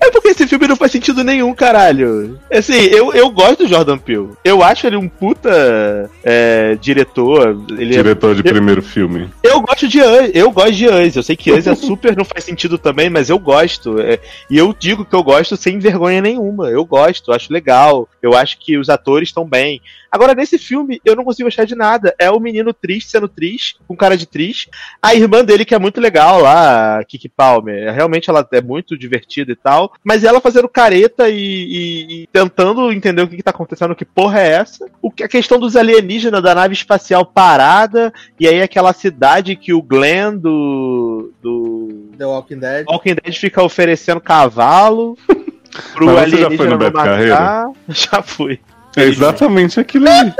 [0.00, 2.38] É porque esse filme não faz sentido nenhum, caralho.
[2.52, 4.30] Assim, eu, eu gosto do Jordan Peele.
[4.44, 7.58] Eu acho ele um puta é, diretor.
[7.70, 9.28] Ele é- Diretor de primeiro filme.
[9.42, 11.16] eu gosto de Us, eu gosto de Us.
[11.16, 14.00] Eu sei que Us é super não faz sentido também, mas eu gosto.
[14.00, 14.18] É,
[14.50, 16.68] e eu digo que eu gosto sem vergonha nenhuma.
[16.70, 18.08] Eu gosto, acho legal.
[18.22, 19.80] Eu acho que os atores estão bem.
[20.10, 22.14] Agora, nesse filme, eu não consigo achar de nada.
[22.20, 24.70] É o menino triste sendo triste, com cara de triste.
[25.02, 27.92] A irmã dele, que é muito legal lá, Kiki Palmer.
[27.92, 29.92] Realmente ela é muito divertida e tal.
[30.02, 34.04] Mas ela fazendo careta e, e- e tentando entender o que, que tá acontecendo, que
[34.04, 34.86] porra é essa.
[35.00, 38.12] O que, a questão dos alienígenas, da nave espacial parada.
[38.38, 41.32] E aí aquela cidade que o Glenn do.
[41.42, 42.08] do.
[42.18, 42.86] The Walking Dead.
[42.88, 45.16] Walking Dead fica oferecendo cavalo.
[45.94, 47.66] Pro Mas você já foi alienígena no não Beto matar.
[47.88, 48.60] Já fui.
[48.96, 50.32] É exatamente aquilo ali.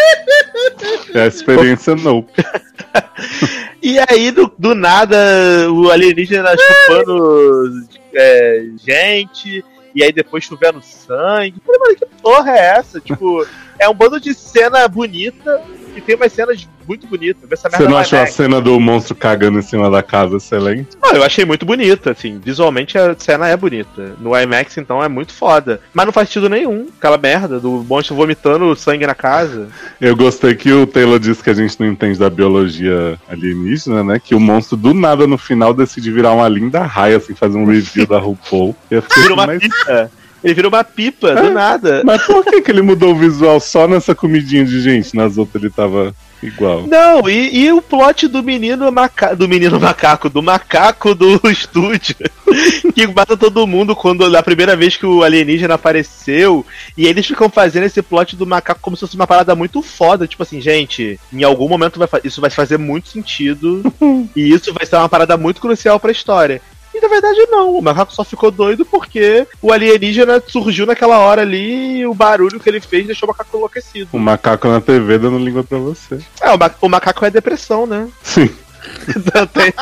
[1.12, 2.32] É a experiência Nope.
[3.82, 5.16] E aí, do, do nada,
[5.70, 7.70] o alienígena chupando
[8.14, 11.60] é, gente, e aí depois chovendo sangue.
[11.64, 13.00] Falei, mano, que porra é essa?
[13.00, 13.46] Tipo,
[13.78, 15.62] é um bando de cena bonita
[15.96, 17.50] e tem umas cenas muito bonitas.
[17.50, 20.36] Essa Você merda não é achou a cena do monstro cagando em cima da casa
[20.36, 20.90] excelente?
[21.02, 22.40] Não, eu achei muito bonita, assim.
[22.42, 24.14] Visualmente a cena é bonita.
[24.20, 25.80] No IMAX, então, é muito foda.
[25.92, 26.88] Mas não faz sentido nenhum.
[26.98, 29.68] Aquela merda do monstro vomitando sangue na casa.
[30.00, 34.20] Eu gostei que o Taylor disse que a gente não entende da biologia alienígena, né?
[34.22, 37.66] Que o monstro do nada no final decide virar uma linda raia, assim, fazer um
[37.66, 38.74] review da RuPaul.
[38.90, 39.62] Eu fiquei Vira uma mas.
[40.44, 42.02] Ele vira uma pipa, do nada.
[42.04, 45.16] mas por que, que ele mudou o visual só nessa comidinha de gente?
[45.16, 46.14] Nas outras ele tava
[46.46, 46.86] igual.
[46.86, 49.36] Não, e, e o plot do menino macaco.
[49.36, 52.14] Do menino macaco, do macaco do estúdio.
[52.94, 56.64] que mata todo mundo quando na primeira vez que o alienígena apareceu.
[56.96, 60.26] E eles ficam fazendo esse plot do macaco como se fosse uma parada muito foda.
[60.26, 63.82] Tipo assim, gente, em algum momento vai fa- isso vai fazer muito sentido.
[64.36, 66.60] e isso vai ser uma parada muito crucial pra história.
[66.94, 71.42] E na verdade não, o macaco só ficou doido porque o alienígena surgiu naquela hora
[71.42, 74.08] ali e o barulho que ele fez deixou o macaco enlouquecido.
[74.12, 76.18] O macaco na TV dando língua pra você.
[76.40, 78.08] É, o, ma- o macaco é depressão, né?
[78.22, 78.48] Sim.
[79.08, 79.72] Então tem,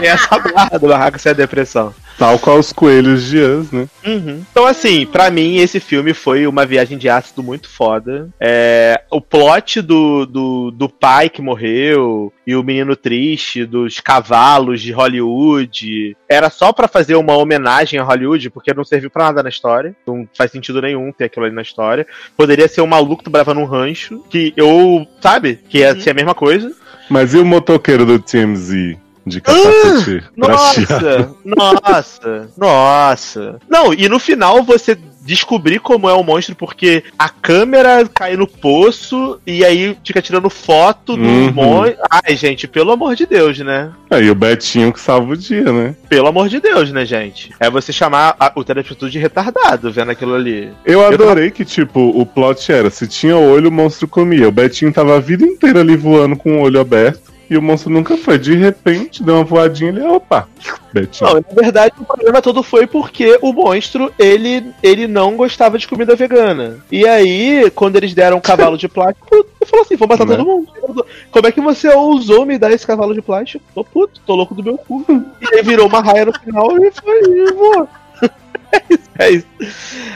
[0.00, 1.94] tem essa barra do macaco ser depressão.
[2.18, 3.88] Tal qual os coelhos de Us, né?
[4.04, 4.44] Uhum.
[4.50, 8.28] Então, assim, pra mim, esse filme foi uma viagem de ácido muito foda.
[8.40, 14.80] É, o plot do, do, do pai que morreu e o menino triste, dos cavalos
[14.80, 19.42] de Hollywood, era só pra fazer uma homenagem a Hollywood, porque não serviu pra nada
[19.42, 19.96] na história.
[20.06, 22.06] Não faz sentido nenhum ter aquilo ali na história.
[22.36, 26.14] Poderia ser um maluco que trabalhava num rancho, que eu, sabe, que ia ser a
[26.14, 26.72] mesma coisa.
[27.12, 31.36] Mas e o motoqueiro do TMZ de capacete prateado?
[31.44, 33.58] Nossa, nossa, nossa.
[33.68, 38.44] Não, e no final você descobrir como é o monstro porque a câmera cai no
[38.44, 41.52] poço e aí fica tirando foto do Uhum.
[41.52, 41.96] monstro.
[42.10, 43.92] Ai, gente, pelo amor de Deus, né?
[44.10, 45.94] Aí o Betinho que salva o dia, né?
[46.08, 47.50] Pelo amor de Deus, né, gente?
[47.60, 50.70] É você chamar a- o telepatria de retardado vendo aquilo ali.
[50.84, 54.48] Eu adorei que, tipo, o plot era: se tinha olho, o monstro comia.
[54.48, 57.30] O Betinho tava a vida inteira ali voando com o olho aberto.
[57.52, 58.38] E o monstro nunca foi.
[58.38, 60.48] De repente, deu uma voadinha ele, opa,
[60.90, 61.28] Betinho.
[61.28, 65.86] Não, na verdade o problema todo foi porque o monstro, ele, ele não gostava de
[65.86, 66.78] comida vegana.
[66.90, 70.34] E aí, quando eles deram um cavalo de plástico, ele falou assim, vou matar Né?
[70.34, 71.04] todo mundo.
[71.30, 73.62] Como é que você ousou me dar esse cavalo de plástico?
[73.74, 75.04] Tô puto, tô louco do meu cu.
[75.42, 77.86] E aí virou uma raia no final e foi, e voou.
[78.72, 79.46] É isso, é isso.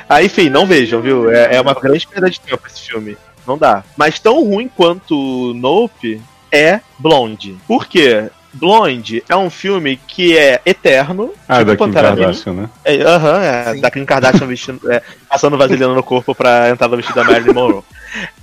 [0.09, 1.31] Aí, enfim, não vejam, viu?
[1.31, 3.15] É, é uma grande perda de tempo esse filme.
[3.47, 3.85] Não dá.
[3.95, 7.57] Mas tão ruim quanto Nope é Blonde.
[7.67, 8.31] Por quê?
[8.57, 11.33] Blonde é um filme que é eterno.
[11.47, 11.93] ah, tipo da Kim.
[11.93, 12.71] Kardashian, né?
[12.85, 13.75] É, Aham, é.
[13.75, 13.81] Sim.
[13.81, 17.53] Da Kim Kardashian vestindo, é, passando vaselina no corpo pra entrar no vestido da Marilyn
[17.53, 17.83] Monroe.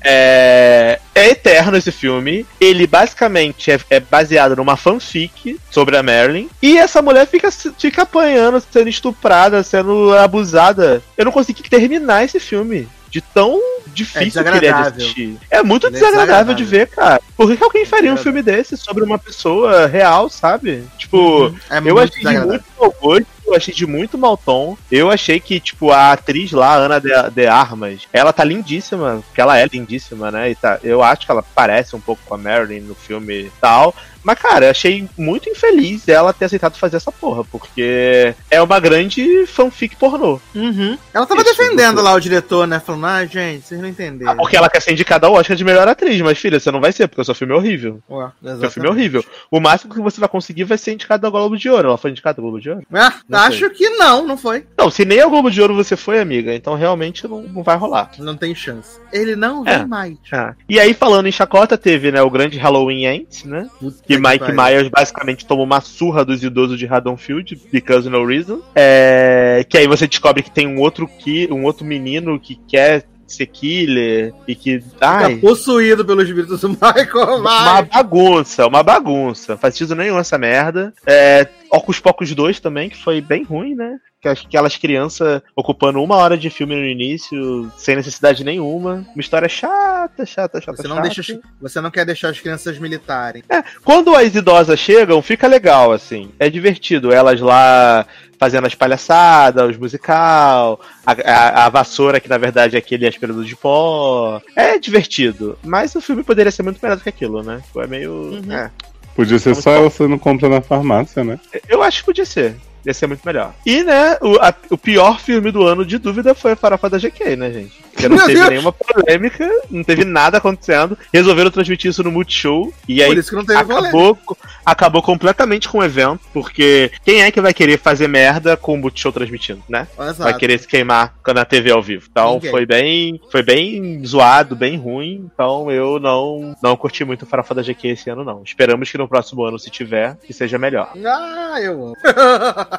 [0.03, 2.45] É, é eterno esse filme.
[2.59, 6.47] Ele basicamente é, é baseado numa fanfic sobre a Marilyn.
[6.61, 11.01] E essa mulher fica, fica apanhando, sendo estuprada, sendo abusada.
[11.17, 12.87] Eu não consegui terminar esse filme.
[13.13, 13.61] De tão
[13.93, 14.97] difícil que ele é de desagradável.
[15.03, 15.37] assistir.
[15.51, 16.65] É muito Ele é desagradável de desagradável.
[16.65, 17.21] ver, cara.
[17.37, 20.83] Por que, que alguém faria um filme desse sobre uma pessoa real, sabe?
[20.97, 22.47] Tipo, É eu achei de desagradável.
[22.47, 24.75] muito mau gosto, eu achei de muito mau tom.
[24.91, 29.39] Eu achei que, tipo, a atriz lá, Ana de, de Armas, ela tá lindíssima, porque
[29.41, 30.49] ela é lindíssima, né?
[30.49, 33.51] E tá, eu acho que ela parece um pouco com a Marilyn no filme e
[33.61, 33.93] tal.
[34.23, 39.45] Mas, cara, achei muito infeliz dela ter aceitado fazer essa porra, porque é uma grande
[39.47, 40.39] fanfic pornô.
[40.55, 40.97] Uhum.
[41.13, 42.79] Ela tava Isso, defendendo lá o diretor, né?
[42.79, 44.35] Falando, ah, gente, vocês não entenderam.
[44.37, 46.91] Porque ela quer ser indicada ao Oscar de melhor atriz, mas filha, você não vai
[46.91, 47.99] ser, porque o seu filme é horrível.
[48.09, 49.23] Ué, O seu filme é horrível.
[49.51, 51.89] O máximo que você vai conseguir vai ser indicado ao Globo de Ouro.
[51.89, 52.83] Ela foi indicada ao Globo de Ouro?
[52.93, 54.65] Ah, Não acho que não, não foi.
[54.77, 57.75] Não, se nem ao Globo de Ouro você foi, amiga, então realmente não, não vai
[57.77, 58.11] rolar.
[58.19, 58.99] Não tem chance.
[59.11, 59.85] Ele não vem É.
[59.85, 60.17] mais.
[60.31, 60.53] Ah.
[60.69, 63.67] E aí, falando em chacota, teve né, o grande Halloween Ends, né?
[63.79, 64.51] Puta Que Mike.
[64.51, 68.61] Myers basicamente tomou uma surra dos idosos de Haddonfield, because no reason.
[68.75, 73.05] É, que aí você descobre que tem um outro, ki, um outro menino que quer
[73.27, 74.79] ser killer e que.
[74.79, 77.89] Fica Ai, possuído pelos espíritos do Michael uma Myers.
[77.89, 79.53] bagunça, uma bagunça.
[79.53, 80.93] Não faz sentido nenhum essa merda.
[81.05, 83.97] É, Ocus Pocos 2 também, que foi bem ruim, né?
[84.21, 89.05] Que as- Aquelas crianças ocupando uma hora de filme no início, sem necessidade nenhuma.
[89.13, 91.09] Uma história chata, chata, chata, Você não, chata.
[91.09, 93.43] deixa, você não quer deixar as crianças militarem.
[93.83, 96.31] Quando as idosas chegam, fica legal, assim.
[96.39, 97.11] É divertido.
[97.11, 98.05] Elas lá
[98.39, 103.43] fazendo as palhaçadas, os musical, a, a- a vassoura, que na verdade é aquele aspirador
[103.43, 104.41] de pó.
[104.55, 105.57] É divertido.
[105.63, 107.61] Mas o filme poderia ser muito melhor do que aquilo, né?
[107.77, 108.41] É meio.
[108.51, 108.69] é.
[109.15, 111.39] Podia ser só ela sendo compra na farmácia, né?
[111.69, 112.55] Eu acho que podia ser.
[112.85, 113.53] Ia ser muito melhor.
[113.65, 116.97] E, né, o, a- o pior filme do ano, de dúvida, foi a Farofa da
[116.97, 117.83] GK, né, gente?
[117.93, 118.49] Porque não Meu teve Deus!
[118.49, 120.97] nenhuma polêmica, não teve nada acontecendo.
[121.13, 122.73] Resolveram transmitir isso no Multishow.
[122.87, 123.87] E aí Por isso que não teve polêmica.
[123.89, 124.17] acabou,
[124.65, 126.19] acabou completamente com o evento.
[126.33, 129.87] Porque quem é que vai querer fazer merda com o Multishow transmitindo, né?
[129.95, 130.37] Vai Exato.
[130.39, 132.07] querer se queimar na TV ao vivo.
[132.11, 132.51] Então Ninguém.
[132.51, 135.29] foi bem, foi bem zoado, bem ruim.
[135.33, 138.41] Então eu não, não curti muito o Farofa da GQ esse ano, não.
[138.43, 140.89] Esperamos que no próximo ano, se tiver, que seja melhor.
[141.05, 141.93] Ah, eu amo.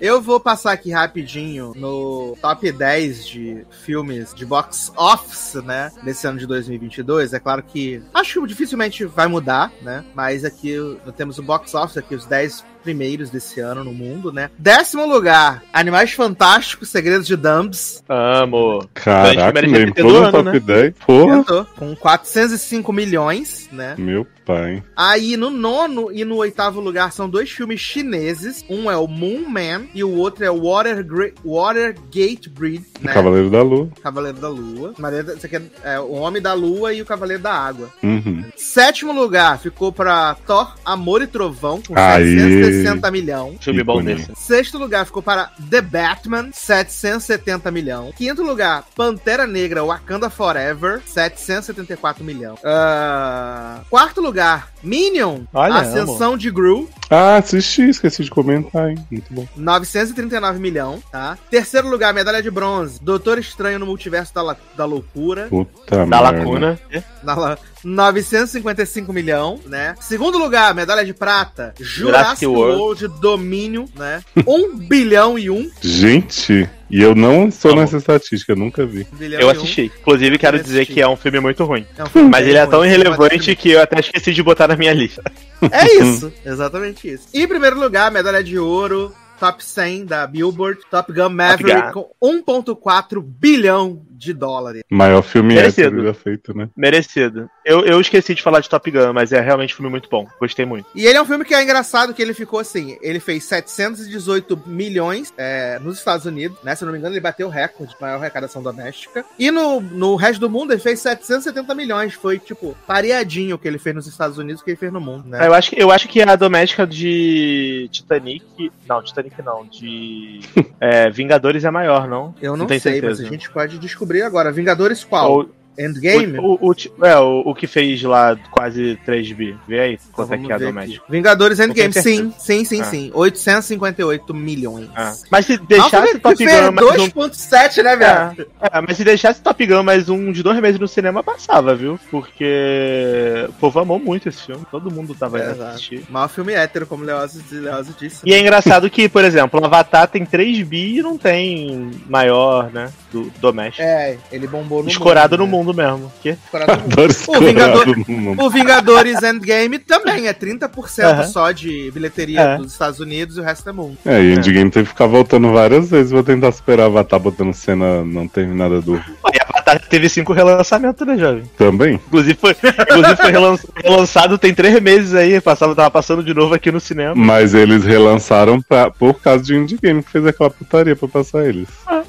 [0.00, 5.92] Eu vou passar aqui rapidinho no top 10 de filmes de box office, né?
[6.02, 7.32] Desse ano de 2022.
[7.32, 10.04] É claro que acho que dificilmente vai mudar, né?
[10.14, 10.74] Mas aqui
[11.16, 14.48] temos o box office, aqui os 10 primeiros desse ano no mundo, né?
[14.56, 18.00] Décimo lugar, Animais Fantásticos, Segredos de Dumbs.
[18.08, 18.86] Amo.
[18.94, 20.60] Caraca, ter Todo ano, top né?
[20.60, 20.94] 10.
[21.04, 21.36] Porra.
[21.38, 23.96] Tentou, com 405 milhões, né?
[23.98, 24.84] Meu pai.
[24.96, 28.64] Aí no nono e no oitavo lugar são dois filmes chineses.
[28.70, 33.12] Um é o Moon Man e o outro é o Water, Gra- Watergate Bridge, né?
[33.12, 33.88] Cavaleiro da Lua.
[34.00, 34.94] Cavaleiro da Lua.
[34.98, 37.90] Maria- Esse aqui é, é o Homem da Lua e o Cavaleiro da Água.
[38.04, 38.44] Uhum.
[38.56, 42.36] Sétimo lugar ficou pra Thor, Amor e Trovão, com Aí.
[42.82, 43.56] 760 milhões.
[43.60, 44.30] Filme bom desse.
[44.36, 48.12] Sexto lugar ficou para The Batman, 770 milhão.
[48.16, 52.56] Quinto lugar, Pantera Negra Wakanda Forever, 774 milhão.
[52.64, 58.98] Ah, quarto lugar, Minion, Olha, Ascensão de Gru, Ah, assisti, esqueci de comentar, hein?
[59.10, 59.46] Muito bom.
[59.56, 61.38] 939 milhão, tá?
[61.50, 66.06] Terceiro lugar, medalha de bronze, Doutor Estranho no Multiverso da, La- da Loucura, Puta Da
[66.06, 66.20] merda.
[66.38, 66.78] lacuna.
[67.26, 69.94] Na la- 955 milhão, né?
[70.00, 74.22] Segundo lugar, medalha de prata, Jurassic Jurassic World, Domínio, né?
[74.46, 75.70] 1 bilhão e 1.
[75.80, 77.80] Gente, e eu não sou bom.
[77.80, 79.06] nessa estatística, eu nunca vi.
[79.12, 79.50] bilhão Eu e um.
[79.50, 79.92] assisti.
[80.00, 80.94] Inclusive, quero dizer assisti.
[80.94, 81.84] que é um filme muito ruim.
[81.96, 84.42] É um filme Mas ele é ruim, tão mas irrelevante que eu até esqueci de
[84.42, 85.22] botar na minha lista.
[85.70, 87.24] É isso, exatamente isso.
[87.34, 92.08] E em primeiro lugar, medalha de ouro, top 100 da Billboard, Top Gun Maverick, Gun.
[92.20, 94.82] com 1,4 bilhão de dólares.
[94.90, 95.88] Maior filme Merecido.
[95.88, 96.68] hétero já feito, né?
[96.76, 97.50] Merecido.
[97.64, 100.26] Eu, eu esqueci de falar de Top Gun, mas é realmente um filme muito bom.
[100.40, 100.86] Gostei muito.
[100.94, 104.62] E ele é um filme que é engraçado, que ele ficou assim, ele fez 718
[104.66, 106.74] milhões é, nos Estados Unidos, né?
[106.74, 109.24] Se eu não me engano, ele bateu o recorde de maior arrecadação doméstica.
[109.38, 112.14] E no, no resto do mundo, ele fez 770 milhões.
[112.14, 115.00] Foi, tipo, pareadinho o que ele fez nos Estados Unidos, o que ele fez no
[115.00, 115.46] mundo, né?
[115.46, 118.70] Eu acho, que- eu acho que a doméstica de Titanic.
[118.88, 119.66] Não, Titanic não.
[119.66, 120.40] De
[120.80, 122.34] é, Vingadores é maior, não?
[122.40, 123.22] Eu não, não sei, certeza.
[123.22, 124.52] mas a gente pode descobrir agora.
[124.52, 125.30] Vingadores qual?
[125.32, 126.38] Ou- Endgame?
[126.38, 129.56] O, o, o, é, o, o que fez lá quase 3 bi.
[129.68, 131.04] Vê aí Então quanto é que é a doméstica.
[131.08, 132.84] Vingadores Endgame, sim, sim, sim, Ah.
[132.84, 133.10] sim.
[133.14, 134.88] 858 milhões.
[134.94, 135.12] Ah.
[135.30, 138.48] Mas se Nossa, deixasse que Top fez Gun mais um 2.7, né, velho?
[138.60, 141.98] É, mas se deixasse Top Gun mais um de dois meses no cinema, passava, viu?
[142.10, 144.64] Porque o povo amou muito esse filme.
[144.70, 145.70] Todo mundo tava É, indo exato.
[145.70, 146.02] assistir.
[146.08, 148.20] Maior filme hétero, como o Leoz Leoz disse.
[148.24, 152.70] E é engraçado que, por exemplo, o Avatar tem 3 bi e não tem maior,
[152.72, 152.90] né?
[153.16, 153.82] Do doméstico.
[153.86, 155.50] É, ele bombou no Escorado mundo.
[155.50, 156.12] no mundo mesmo.
[156.22, 156.30] Que?
[156.32, 156.38] né?
[156.44, 157.00] Escorado no mundo.
[157.00, 158.42] O Vingador- escorado no mundo.
[158.42, 161.22] O Vingadores Endgame também é 30% Aham.
[161.28, 162.56] só de bilheteria É.
[162.58, 163.96] dos Estados Unidos e o resto é mundo.
[164.04, 166.10] É, e Endgame teve que ficar voltando várias vezes.
[166.12, 168.96] Vou tentar superar Avatar botando cena não terminada do.
[168.96, 171.42] E Avatar teve cinco relançamentos, né, jovem?
[171.56, 171.94] Também?
[171.94, 175.40] Inclusive foi, inclusive foi relan- relançado tem três meses aí.
[175.40, 177.14] Passava, tava passando de novo aqui no cinema.
[177.14, 181.68] Mas eles relançaram pra, por causa de Endgame, que fez aquela putaria pra passar eles.
[181.84, 182.05] Mas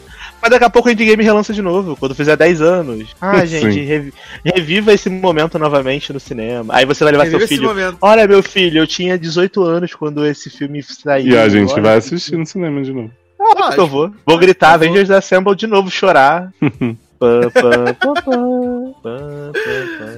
[0.47, 3.13] Mas daqui a pouco o Endgame relança de novo, quando fizer 10 anos.
[3.19, 4.13] Ah, gente,
[4.45, 6.73] reviva esse momento novamente no cinema.
[6.73, 7.67] Aí você vai levar Reviva seu esse filho.
[7.67, 7.97] momento.
[7.99, 11.33] Olha, meu filho, eu tinha 18 anos quando esse filme saiu.
[11.33, 13.11] E a gente Olha, vai assistir no cinema de novo.
[13.73, 14.09] Que eu vou.
[14.25, 14.73] Vou gritar.
[14.73, 16.49] Avengers Assemble de novo, chorar.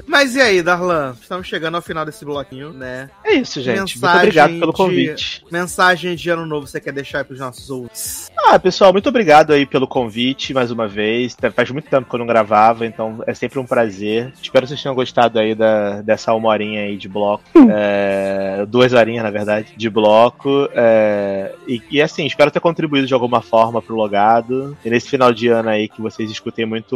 [0.07, 1.15] Mas e aí, Darlan?
[1.19, 3.09] Estamos chegando ao final desse bloquinho, né?
[3.23, 3.77] É isso, gente.
[3.79, 5.45] Muito Mensagem obrigado pelo de- convite.
[5.51, 8.29] Mensagem de ano novo você quer deixar aí pros nossos ouvintes?
[8.37, 11.35] Ah, pessoal, muito obrigado aí pelo convite mais uma vez.
[11.53, 14.33] Faz muito tempo que eu não gravava, então é sempre um prazer.
[14.41, 17.43] Espero que vocês tenham gostado aí da, dessa uma horinha aí de bloco.
[17.71, 20.67] É, duas horinhas, na verdade, de bloco.
[20.73, 24.75] É, e, e assim, espero ter contribuído de alguma forma pro logado.
[24.83, 26.88] E nesse final de ano aí que vocês escutem muito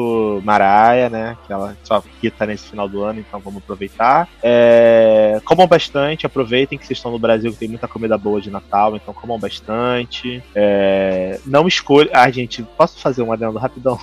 [0.43, 1.38] Maraia, né?
[1.45, 4.27] Que ela só quita nesse final do ano, então vamos aproveitar.
[4.41, 8.49] É, comam bastante, aproveitem que vocês estão no Brasil, que tem muita comida boa de
[8.51, 10.43] Natal, então comam bastante.
[10.55, 12.09] É, não escolha.
[12.13, 13.99] Ah, gente, posso fazer um adendo rapidão?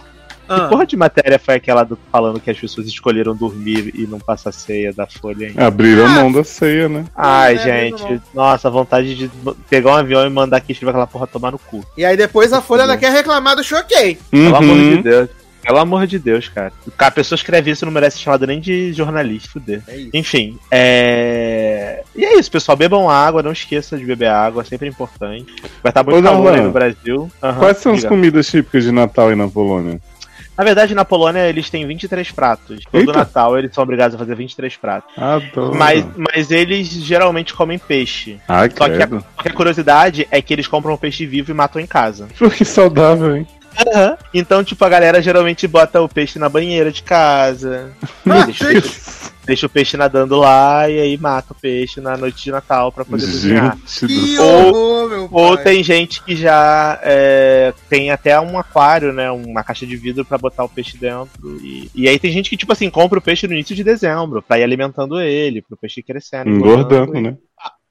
[0.48, 4.04] Ah, Que porra de matéria foi aquela do, falando que as pessoas escolheram dormir e
[4.04, 5.54] não passar ceia da folha, hein?
[5.56, 7.04] Abriram mão da ceia, né?
[7.14, 9.30] Ai, é gente, nossa, vontade de
[9.68, 11.84] pegar um avião e mandar aqui escrever aquela porra tomar no cu.
[11.96, 14.18] E aí depois a Folha ainda quer reclamar do choquei.
[14.28, 15.02] Pelo amor de Uhum.
[15.02, 15.30] Deus.
[15.62, 16.72] Pelo amor de Deus, cara.
[16.98, 19.82] A pessoa escreve isso não merece ser chamada nem de jornalista, fuder.
[19.86, 20.08] É.
[20.14, 22.02] Enfim, é.
[22.14, 22.76] E é isso, pessoal.
[22.76, 25.46] Bebam água, não esqueça de beber água, é sempre importante.
[25.82, 27.30] Vai estar muito Ô, calor aí no Brasil.
[27.42, 30.00] Aham, Quais são as comidas típicas de Natal aí na Polônia?
[30.60, 32.84] Na verdade, na Polônia eles têm 23 pratos.
[32.84, 33.12] Todo Eita.
[33.14, 35.10] Natal eles são obrigados a fazer 23 pratos.
[35.16, 35.74] Adoro.
[35.74, 38.38] Mas, mas eles geralmente comem peixe.
[38.46, 41.54] Ai, Só que, a, só que a curiosidade é que eles compram peixe vivo e
[41.54, 42.28] matam em casa.
[42.38, 43.46] Pô, que saudável, hein?
[44.32, 47.92] Então, tipo, a galera geralmente bota o peixe na banheira de casa.
[48.30, 49.00] Ah, deixa, o peixe,
[49.44, 53.04] deixa o peixe nadando lá e aí mata o peixe na noite de Natal pra
[53.04, 53.76] poder cozinhar.
[53.78, 54.42] Gente Que do...
[54.42, 59.28] Ou- Ou tem gente que já é, tem até um aquário, né?
[59.30, 61.58] Uma caixa de vidro pra botar o peixe dentro.
[61.60, 64.42] E, e aí tem gente que, tipo assim, compra o peixe no início de dezembro
[64.42, 66.50] pra ir alimentando ele, pro peixe ir crescendo.
[66.50, 67.36] Engordando, e, né?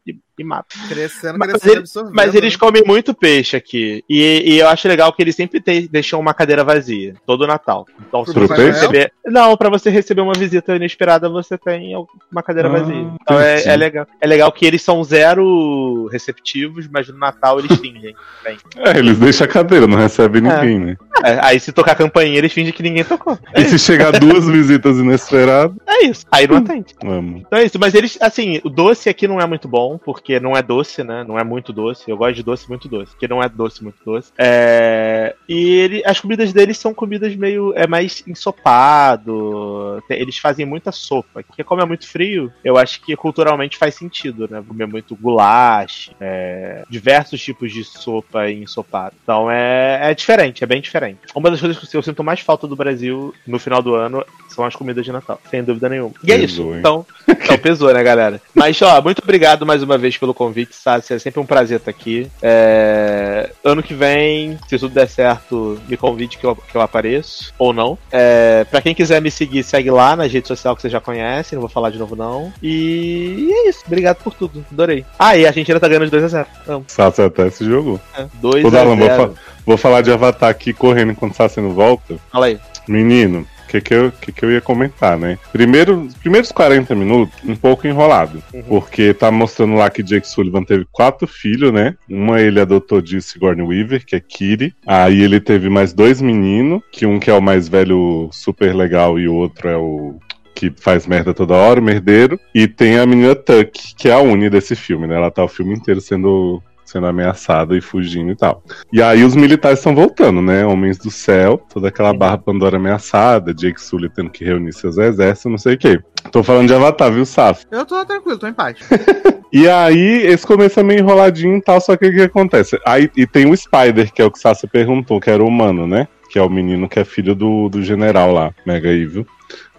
[0.07, 0.67] E, e mata.
[0.87, 2.15] Crescendo, Mas crescendo, ele- absorvendo.
[2.15, 2.59] Mas eles né?
[2.59, 4.03] comem muito peixe aqui.
[4.09, 7.85] E, e eu acho legal que eles sempre te- deixam uma cadeira vazia, todo Natal.
[8.07, 8.71] Então, se você peixe?
[8.71, 9.11] receber.
[9.25, 11.93] Não, pra você receber uma visita inesperada, você tem
[12.31, 13.11] uma cadeira Ah, vazia.
[13.21, 14.07] Então é, é legal.
[14.21, 18.15] É legal que eles são zero receptivos, mas no Natal eles fingem.
[18.43, 20.97] Bem, É, eles deixam a cadeira, não recebem ninguém, né?
[21.23, 23.37] é, aí se tocar campainha, eles fingem que ninguém tocou.
[23.53, 26.25] É E se chegar duas visitas inesperadas, É isso.
[26.31, 26.95] Aí não atende.
[27.03, 27.43] amo.
[27.45, 30.57] Então é isso, mas eles, assim, o doce aqui não é muito bom, porque não
[30.57, 31.23] é doce, né?
[31.25, 32.11] Não é muito doce.
[32.11, 34.33] Eu gosto de doce muito doce, porque não é doce muito doce.
[34.37, 35.33] É...
[35.47, 37.71] E ele, as comidas deles são comidas meio.
[37.77, 40.03] É mais ensopado.
[40.09, 41.41] Eles fazem muita sopa.
[41.43, 44.61] Porque como é muito frio, eu acho que culturalmente faz sentido, né?
[44.67, 49.15] Comer muito goulash, é, diversos tipos de sopa e ensopado.
[49.23, 51.19] Então é, é diferente, é bem diferente.
[51.33, 54.65] Uma das coisas que eu sinto mais falta do Brasil no final do ano são
[54.65, 56.11] as comidas de Natal, sem dúvida nenhuma.
[56.23, 56.73] E é Pesou, isso.
[56.73, 56.79] hein?
[56.79, 58.41] Então, então pesou, né, galera?
[58.53, 61.15] Mas, ó, muito obrigado mais uma vez pelo convite, Sácia.
[61.15, 62.29] É sempre um prazer estar aqui.
[62.41, 67.53] É, Ano que vem, se tudo der certo, me convide que eu, que eu apareço,
[67.59, 67.97] ou não.
[68.11, 68.63] É...
[68.65, 71.61] Pra quem quiser me seguir, segue lá nas redes sociais que vocês já conhecem, não
[71.61, 72.51] vou falar de novo, não.
[72.63, 73.83] E, é isso.
[73.85, 74.65] Obrigado por tudo.
[74.71, 75.05] Adorei.
[75.17, 76.45] Ah, e a Argentina tá ganhando de 2x0.
[76.67, 76.85] Amo.
[76.87, 77.99] Sassi até se jogou.
[78.17, 79.17] É, 2 Ô, a Darlan, vou, 0.
[79.33, 82.17] fa- vou falar de Avatar aqui correndo enquanto Sassi não volta.
[82.31, 82.59] Fala aí.
[82.87, 85.37] Menino, que, que, eu, que, que eu ia comentar, né?
[85.51, 88.41] Primeiro, os primeiros 40 minutos, um pouco enrolado.
[88.53, 88.63] Uhum.
[88.63, 91.95] Porque tá mostrando lá que Jake Sullivan teve quatro filhos, né?
[92.09, 94.73] Uma ele adotou de Sigourney Weaver, que é Kiri.
[94.87, 99.19] Aí ele teve mais dois meninos, que um que é o mais velho, super legal,
[99.19, 100.15] e o outro é o
[100.55, 102.37] que faz merda toda hora, o merdeiro.
[102.53, 105.15] E tem a menina Tuck, que é a Uni desse filme, né?
[105.15, 108.63] Ela tá o filme inteiro sendo sendo ameaçada e fugindo e tal.
[108.91, 110.65] E aí os militares estão voltando, né?
[110.65, 115.51] Homens do céu, toda aquela barra Pandora ameaçada, Jake Sully tendo que reunir seus exércitos,
[115.51, 115.99] não sei o quê.
[116.31, 117.65] Tô falando de Avatar, viu, Saf?
[117.71, 118.77] Eu tô tranquilo, tô em paz.
[119.51, 122.79] E aí, esse começo é meio enroladinho e tal, só que o que acontece?
[122.85, 125.87] Aí, e tem o Spider, que é o que Sassi perguntou, que era o humano,
[125.87, 126.07] né?
[126.29, 129.25] Que é o menino que é filho do, do general lá, Mega Evil.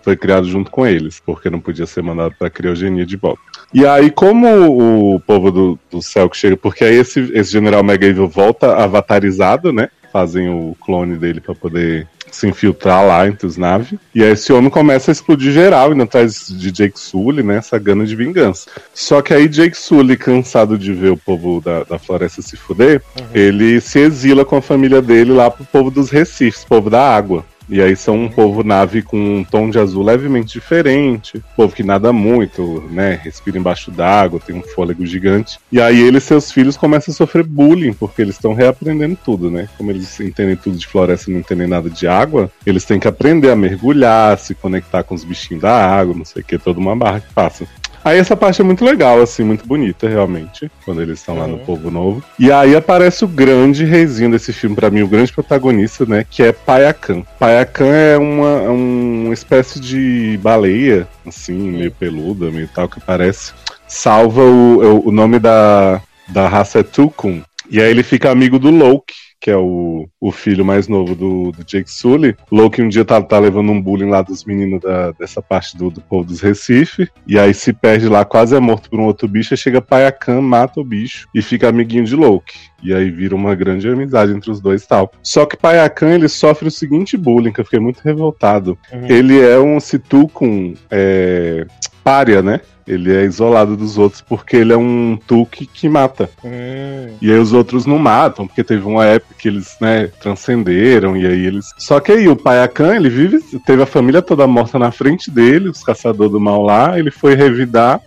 [0.03, 3.41] Foi criado junto com eles, porque não podia ser mandado pra criogenia de volta.
[3.73, 7.85] E aí, como o povo do, do céu que chega, porque aí esse, esse general
[7.85, 9.89] Mega Evil volta avatarizado, né?
[10.13, 13.99] Fazem o clone dele pra poder se infiltrar lá entre os naves.
[14.15, 17.57] E aí esse homem começa a explodir geral, indo atrás de Jake Sully, né?
[17.57, 18.71] Essa gana de vingança.
[18.95, 23.03] Só que aí Jake Sully, cansado de ver o povo da, da floresta se fuder,
[23.35, 27.45] ele se exila com a família dele lá pro povo dos Recifes, povo da água.
[27.71, 31.43] E aí são um povo nave com um tom de azul levemente diferente.
[31.57, 33.21] Povo que nada muito, né?
[33.23, 35.59] Respira embaixo d'água, tem um fôlego gigante.
[35.71, 39.69] E aí eles seus filhos começam a sofrer bullying, porque eles estão reaprendendo tudo, né?
[39.79, 43.07] Como eles entendem tudo de floresta e não entendem nada de água, eles têm que
[43.07, 46.81] aprender a mergulhar, se conectar com os bichinhos da água, não sei o que, toda
[46.81, 47.67] uma barra que passa.
[48.05, 51.59] Aí essa parte é muito legal, assim, muito bonita, realmente, quando eles estão lá no
[51.59, 52.23] Povo Novo.
[52.39, 56.43] E aí aparece o grande reizinho desse filme, pra mim, o grande protagonista, né, que
[56.43, 57.23] é Payakan.
[57.39, 63.53] Payakan é uma, é uma espécie de baleia, assim, meio peluda, meio tal, que parece.
[63.87, 67.43] Salva o, o nome da, da raça é Tukun.
[67.71, 71.51] E aí ele fica amigo do Loki, que é o, o filho mais novo do,
[71.53, 72.37] do Jake Sully.
[72.53, 75.91] Loki um dia tá, tá levando um bullying lá dos meninos da, dessa parte do,
[75.91, 77.09] do povo dos Recife.
[77.27, 79.55] E aí se perde lá, quase é morto por um outro bicho.
[79.55, 82.71] Aí chega Payakan, mata o bicho e fica amiguinho de Loki.
[82.83, 85.11] E aí vira uma grande amizade entre os dois e tal.
[85.23, 88.79] Só que Payakan, ele sofre o seguinte bullying, que eu fiquei muito revoltado.
[89.09, 91.67] Ele é um Situkun é,
[92.05, 92.61] párea, né?
[92.91, 96.29] Ele é isolado dos outros porque ele é um Tuque que mata.
[96.45, 97.15] Hum.
[97.23, 101.25] E aí os outros não matam, porque teve uma época que eles, né, transcenderam, e
[101.25, 101.67] aí eles.
[101.79, 103.41] Só que aí o Payakan, ele vive.
[103.65, 107.35] Teve a família toda morta na frente dele, os caçadores do mal lá, ele foi
[107.35, 108.01] revidar.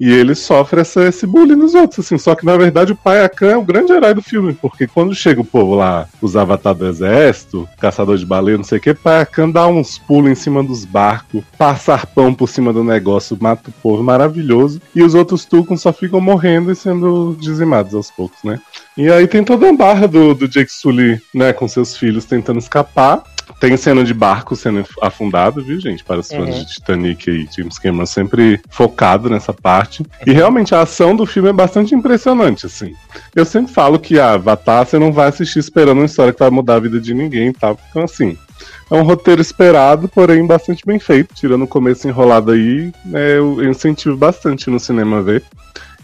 [0.00, 2.18] E ele sofre essa, esse bullying nos outros, assim.
[2.18, 4.52] Só que, na verdade, o Payakan é o grande herói do filme.
[4.52, 8.78] Porque quando chega o povo lá, os avatar do exército, caçador de baleia, não sei
[8.78, 12.84] o que, Payakan dá uns pulos em cima dos barcos, passa arpão por cima do
[12.84, 14.80] negócio, mata o povo, maravilhoso.
[14.94, 18.60] E os outros Tukums só ficam morrendo e sendo dizimados aos poucos, né?
[18.96, 22.58] E aí tem toda a barra do, do Jake Sully, né, com seus filhos tentando
[22.58, 23.22] escapar.
[23.60, 26.04] Tem cena de barco sendo afundado, viu, gente?
[26.04, 26.50] Para os fãs Uhum.
[26.64, 30.04] de Titanic e James Cameron sempre focado nessa parte.
[30.26, 32.94] E realmente a ação do filme é bastante impressionante, assim.
[33.34, 36.50] Eu sempre falo que a Avatar você não vai assistir esperando uma história que vai
[36.50, 37.78] mudar a vida de ninguém e tal.
[37.90, 38.36] Então, assim,
[38.90, 41.34] é um roteiro esperado, porém bastante bem feito.
[41.34, 45.42] Tirando o começo enrolado aí, é, eu incentivo bastante no cinema ver.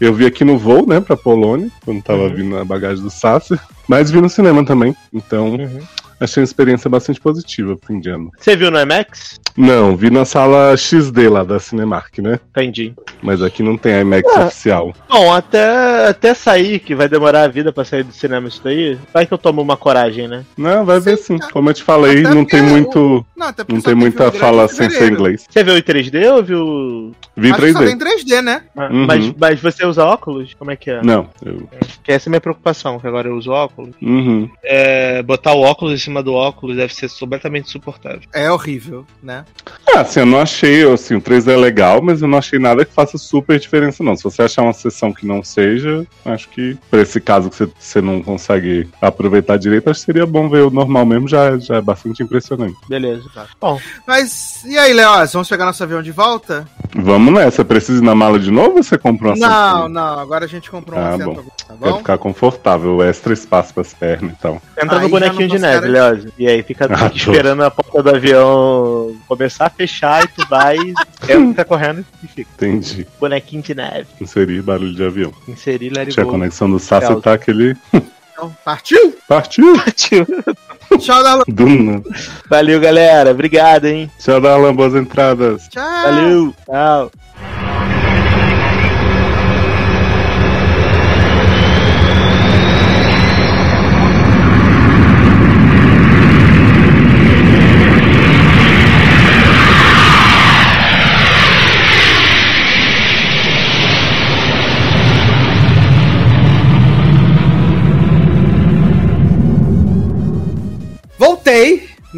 [0.01, 2.35] Eu vi aqui no voo, né, pra Polônia, quando tava Uhum.
[2.35, 3.61] vindo a bagagem do Sasser.
[3.87, 4.95] Mas vi no cinema também.
[5.13, 5.81] Então, Uhum.
[6.21, 8.31] Achei uma experiência bastante positiva pro fim de ano.
[8.39, 9.41] Você viu no IMAX?
[9.57, 12.41] Não, vi na sala XD lá da Cinemark, né?
[12.51, 12.93] Entendi.
[13.23, 14.47] Mas aqui não tem IMAX Ah.
[14.47, 14.93] oficial.
[15.09, 18.99] Bom, até, até sair, que vai demorar a vida pra sair do cinema isso daí,
[19.13, 20.45] vai que eu tomo uma coragem, né?
[20.57, 21.41] Não, vai ver sim.
[21.41, 23.25] Sim, Como eu te falei, Até não tem muito.
[23.37, 25.47] Não, até porque Não tem muita fala sem ser inglês.
[25.49, 27.13] Você viu em 3D ou viu.
[27.37, 27.87] Vi em Acho que só 3D.
[27.87, 28.63] tem 3D, né?
[28.77, 29.07] Ah, Uhum.
[29.07, 30.53] Mas, mas você usa óculos?
[30.55, 31.01] Como é que é?
[31.03, 31.29] Não.
[31.45, 31.69] eu-
[32.03, 33.95] Que essa é a minha preocupação, que agora eu uso óculos.
[34.03, 34.49] Uhum.
[34.63, 38.21] É, botar o óculos em cima do óculos deve ser completamente insuportável.
[38.33, 39.44] É horrível, né?
[39.95, 42.85] Ah, assim, eu não achei, assim, o 3D é legal, mas eu não achei nada
[42.85, 44.17] que faça super diferença, não.
[44.17, 47.69] Se você achar uma sessão que não seja, acho que, pra esse caso que você,
[47.79, 51.77] você não consegue aproveitar direito, acho que seria bom ver o normal mesmo, já, já
[51.77, 52.75] é bastante impressionante.
[52.89, 53.25] Beleza.
[53.33, 53.47] Tá.
[53.61, 56.67] Bom, Mas, e aí, Leoz, vamos pegar nosso avião de volta?
[56.97, 60.45] Vamos nessa, precisa ir na mala de novo ou você comprou uma Não, não, agora
[60.45, 61.45] a gente comprou um Ah, assento, bom.
[61.69, 61.99] tá Vai bom?
[61.99, 64.61] ficar confortável, extra espaço pras pernas e tal.
[64.81, 66.27] entra Aí no bonequinho de neve, considera- Leoz.
[66.39, 70.77] E aí fica Ah, esperando a porta do avião começar a fechar e tu vai,
[71.29, 72.51] entra correndo e fica.
[72.55, 73.07] Entendi.
[73.21, 74.07] Bonequinho de neve.
[74.21, 75.33] Inserir barulho de avião.
[75.49, 77.77] Inserir, it Tinha a conexão do Sassi, tá aquele.
[78.33, 79.17] Então, partiu?
[79.29, 79.77] Partiu!
[80.99, 81.45] Tchau, Darlan.
[81.49, 82.05] Do nada.
[82.49, 83.31] Valeu, galera.
[83.31, 84.11] Obrigado, hein?
[84.19, 85.69] Tchau, Darlan, boas entradas.
[85.69, 86.03] Tchau.
[86.03, 86.55] Valeu.
[86.67, 87.11] Tchau.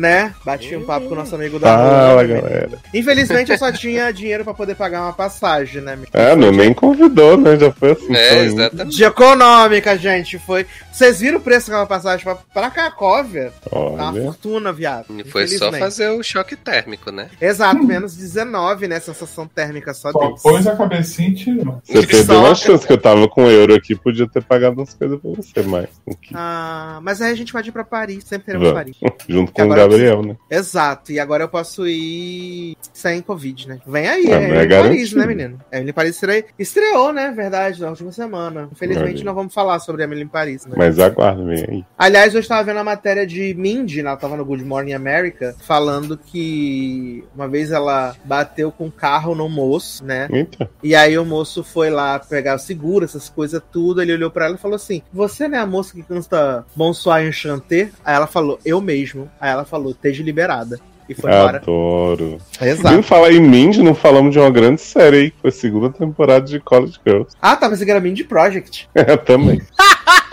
[0.07, 0.35] Né?
[0.45, 2.25] Bati um papo com o nosso amigo da Fala, rua.
[2.25, 2.79] galera.
[2.95, 5.99] Infelizmente eu só tinha dinheiro pra poder pagar uma passagem, né?
[6.13, 7.57] É, não, nem convidou, né?
[7.59, 8.15] Já foi assim.
[8.15, 8.97] É, exatamente.
[8.97, 10.65] De econômica, gente, foi.
[10.93, 13.53] Vocês viram o preço daquela passagem pra, pra Cracóvia?
[13.69, 14.23] Tá uma Olha.
[14.23, 15.07] fortuna, viado.
[15.19, 17.29] E foi só fazer o choque térmico, né?
[17.41, 19.01] Exato, menos 19, né?
[19.01, 20.43] Sensação térmica só Só Deus.
[20.43, 21.83] pôs a cabecinha e tirou.
[21.85, 25.19] Você perdeu uma chance que eu tava com euro aqui, podia ter pagado umas coisas
[25.21, 25.87] pra você, mas.
[26.09, 28.73] aqui, Ah, mas aí a gente pode ir pra Paris, sempre teremos.
[28.73, 28.97] Paris.
[29.29, 30.37] Junto Que com o Gabriel, né?
[30.51, 33.81] Exato, e agora eu posso ir sem Covid, né?
[33.87, 35.59] Vem aí, Ah, é, é Emily Paris, né, menino?
[35.73, 37.33] Emily Paris estreou, estreou, né?
[37.35, 38.69] Verdade, na última semana.
[38.73, 40.75] Infelizmente não vamos falar sobre Emily Paris, né?
[40.77, 41.85] Mas aguarda, vem aí.
[41.97, 44.11] Aliás, eu estava vendo a matéria de Mindy, né?
[44.11, 49.35] ela tava no Good Morning America, falando que uma vez ela bateu com o carro
[49.35, 50.29] no moço, né?
[50.31, 50.71] Eita.
[50.83, 54.01] E aí o moço foi lá pegar o seguro, essas coisas tudo.
[54.01, 57.27] Ele olhou pra ela e falou assim: Você não é a moça que canta Bonsoir
[57.27, 57.91] Enchanté?
[58.05, 59.31] Aí ela falou: Eu mesmo.
[59.41, 59.76] Aí ela falou.
[59.77, 60.81] Falou, esteja liberada.
[61.09, 61.59] E foi embora.
[61.59, 62.39] Adoro.
[62.61, 63.03] Exato.
[63.03, 66.45] falar em Mindy, não falamos de uma grande série aí, que foi a segunda temporada
[66.45, 67.37] de College Girls.
[67.41, 68.89] Ah, tá, mas que era Mindy Project.
[68.97, 69.61] É, também.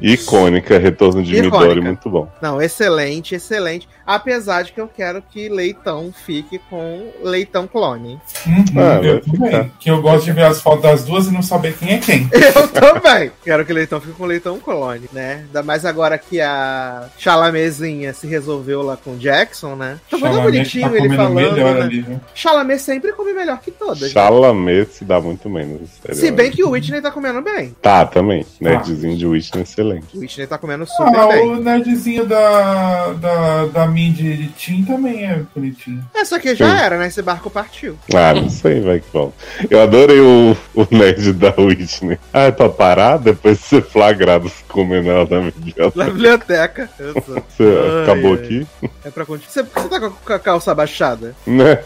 [0.00, 1.58] Icônica, retorno de Icônica.
[1.58, 2.28] Midori, muito bom.
[2.40, 3.88] Não, excelente, excelente.
[4.04, 8.18] Apesar de que eu quero que Leitão fique com Leitão Clone.
[8.46, 9.72] Uhum, Ah, eu também.
[9.78, 12.28] Que eu gosto de ver as fotos das duas e não saber quem é quem.
[12.34, 13.30] Eu também.
[13.44, 15.44] Quero que Leitão fique com Leitão Clone, né?
[15.46, 19.98] Ainda mais agora que a Chalamezinha se resolveu lá com o Jackson, né?
[20.10, 21.80] Tá muito Chalamet bonitinho tá ele falando, melhor né?
[21.82, 22.20] ali, viu?
[22.34, 24.10] Chalamet sempre come melhor que todas.
[24.10, 25.88] Chalamet se dá muito menos.
[26.02, 26.16] sério.
[26.20, 27.74] Se bem que o Whitney tá comendo bem.
[27.80, 28.44] Tá, também.
[28.60, 30.16] Nerdzinho de Whitney, excelente.
[30.16, 31.48] O Whitney tá comendo super Ah, bem.
[31.50, 36.04] o nerdzinho da, da, da Mindy de Tim também é bonitinho.
[36.14, 36.82] É, só que já Sim.
[36.84, 37.06] era, né?
[37.08, 37.96] Esse barco partiu.
[38.14, 39.34] Ah, não sei, vai que volta.
[39.70, 42.18] Eu adorei o, o nerd da Whitney.
[42.32, 46.04] Ah, é pra parar depois de ser flagrado comendo ela na Na biblioteca.
[46.12, 46.90] biblioteca.
[46.98, 47.34] Eu sou.
[47.48, 48.38] Você Ai, acabou ai.
[48.38, 48.66] aqui?
[49.04, 49.50] É pra continuar.
[49.50, 51.34] Você, você tá com a calça abaixada?
[51.46, 51.80] Né?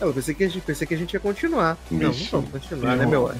[0.00, 1.78] Eu pensei que a gente, pensei que a gente ia continuar.
[1.90, 3.38] Não, não vamos continuar, né, meu anjo?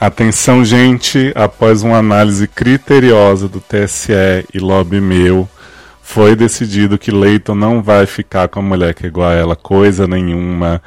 [0.00, 4.12] Atenção, gente, após uma análise criteriosa do TSE
[4.52, 5.48] e lobby meu,
[6.02, 9.54] foi decidido que Leighton não vai ficar com a mulher que é igual a ela,
[9.54, 10.82] coisa nenhuma.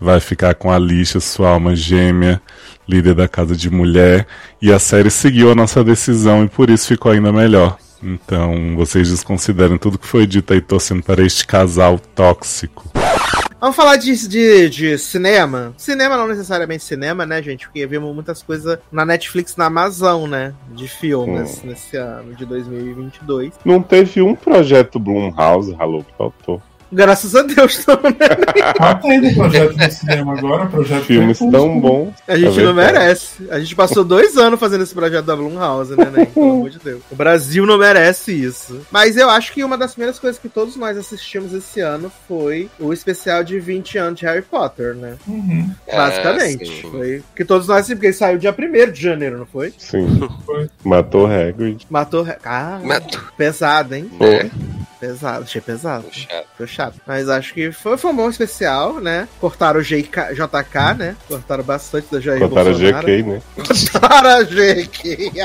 [0.00, 2.40] Vai ficar com a Alicia, sua alma gêmea,
[2.88, 4.26] líder da casa de mulher.
[4.62, 7.76] E a série seguiu a nossa decisão e por isso ficou ainda melhor.
[8.02, 12.90] Então, vocês desconsiderem tudo que foi dito aí, torcendo para este casal tóxico.
[13.60, 15.74] Vamos falar de, de, de cinema?
[15.76, 17.66] Cinema não necessariamente cinema, né, gente?
[17.66, 20.54] Porque vimos muitas coisas na Netflix, na Amazon, né?
[20.74, 23.52] De filmes nesse ano de 2022.
[23.62, 26.62] Não teve um projeto Blumhouse, que faltou.
[26.92, 28.72] Graças a Deus, não, né?
[28.76, 32.14] Tá tendo projeto no cinema agora, projeto Filmes tão bons.
[32.26, 33.48] A gente É não merece.
[33.50, 36.26] A gente passou dois anos fazendo esse projeto da Blumhouse, né, né?
[36.26, 37.02] Pelo amor de Deus.
[37.10, 38.80] O Brasil não merece isso.
[38.90, 42.68] Mas eu acho que uma das primeiras coisas que todos nós assistimos esse ano foi
[42.78, 45.16] o especial de 20 anos de Harry Potter, né?
[45.26, 45.70] Uhum.
[45.90, 46.66] Basicamente.
[46.66, 46.90] sim.
[46.90, 49.72] foi que todos nós, porque ele saiu dia 1 de janeiro, não foi?
[49.78, 50.28] Sim.
[50.44, 50.68] Foi.
[50.84, 51.86] Matou Hagrid.
[51.88, 52.26] Matou.
[52.44, 53.20] Ah, Matou.
[53.36, 54.10] pesado, hein?
[54.18, 54.50] Né?
[55.00, 56.04] Pesado, achei pesado.
[56.10, 56.46] Chato.
[56.56, 57.00] Foi chato.
[57.06, 59.28] Mas acho que foi, foi um bom especial, né?
[59.38, 61.16] Cortaram o JK, JK né?
[61.28, 63.06] Cortaram bastante da Jair Botaram Bolsonaro.
[63.06, 63.42] GK, né?
[63.56, 65.32] Cortaram a JK.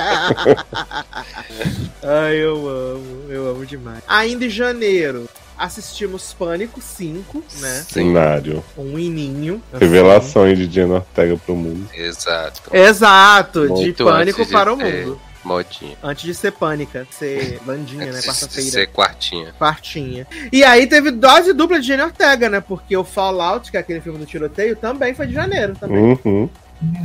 [2.01, 3.25] Ai, eu amo.
[3.29, 4.03] Eu amo demais.
[4.07, 7.85] Ainda em janeiro, assistimos Pânico 5, né?
[7.87, 8.63] Cenário.
[8.77, 9.61] Um ininho.
[9.73, 9.85] assim.
[9.85, 11.87] Revelação aí de Diana Ortega pro mundo.
[11.93, 12.61] Exato.
[12.71, 15.19] Exato, de Muito Pânico antes de para o mundo.
[15.45, 15.95] Modinha.
[16.03, 18.19] Antes de ser Pânica, ser Landinha, né?
[18.21, 18.69] Quarta-feira.
[18.71, 19.53] ser quartinha.
[19.57, 20.27] Quartinha.
[20.51, 22.59] E aí teve dose dupla de Jenny Ortega, né?
[22.59, 26.19] Porque o Fallout, que é aquele filme do tiroteio, também foi de janeiro também.
[26.25, 26.49] Uhum.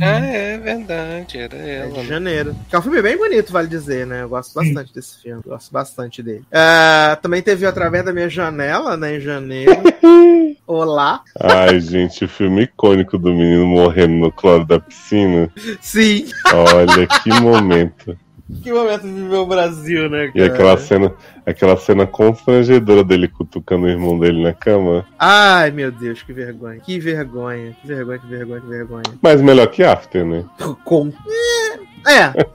[0.01, 1.91] Ah, é verdade, era É ela.
[1.91, 2.03] de né?
[2.03, 2.55] janeiro.
[2.69, 4.23] Que é um filme bem bonito, vale dizer, né?
[4.23, 5.41] Eu gosto bastante desse filme.
[5.45, 6.43] Gosto bastante dele.
[6.51, 9.15] É, também teve Através da Minha Janela, né?
[9.17, 9.71] Em janeiro.
[10.67, 11.21] Olá.
[11.39, 15.49] Ai, gente, o filme icônico do menino morrendo no cloro da piscina.
[15.79, 16.27] Sim.
[16.53, 18.17] Olha que momento.
[18.61, 21.13] Que momento viveu o Brasil, né, E aquela cena,
[21.45, 25.05] aquela cena constrangedora dele cutucando o irmão dele na cama.
[25.17, 26.79] Ai, meu Deus, que vergonha.
[26.79, 27.75] Que vergonha.
[27.81, 29.03] Que vergonha, que vergonha, que vergonha.
[29.21, 30.45] Mas melhor que After, né?
[30.83, 31.07] Com.
[31.07, 31.90] É,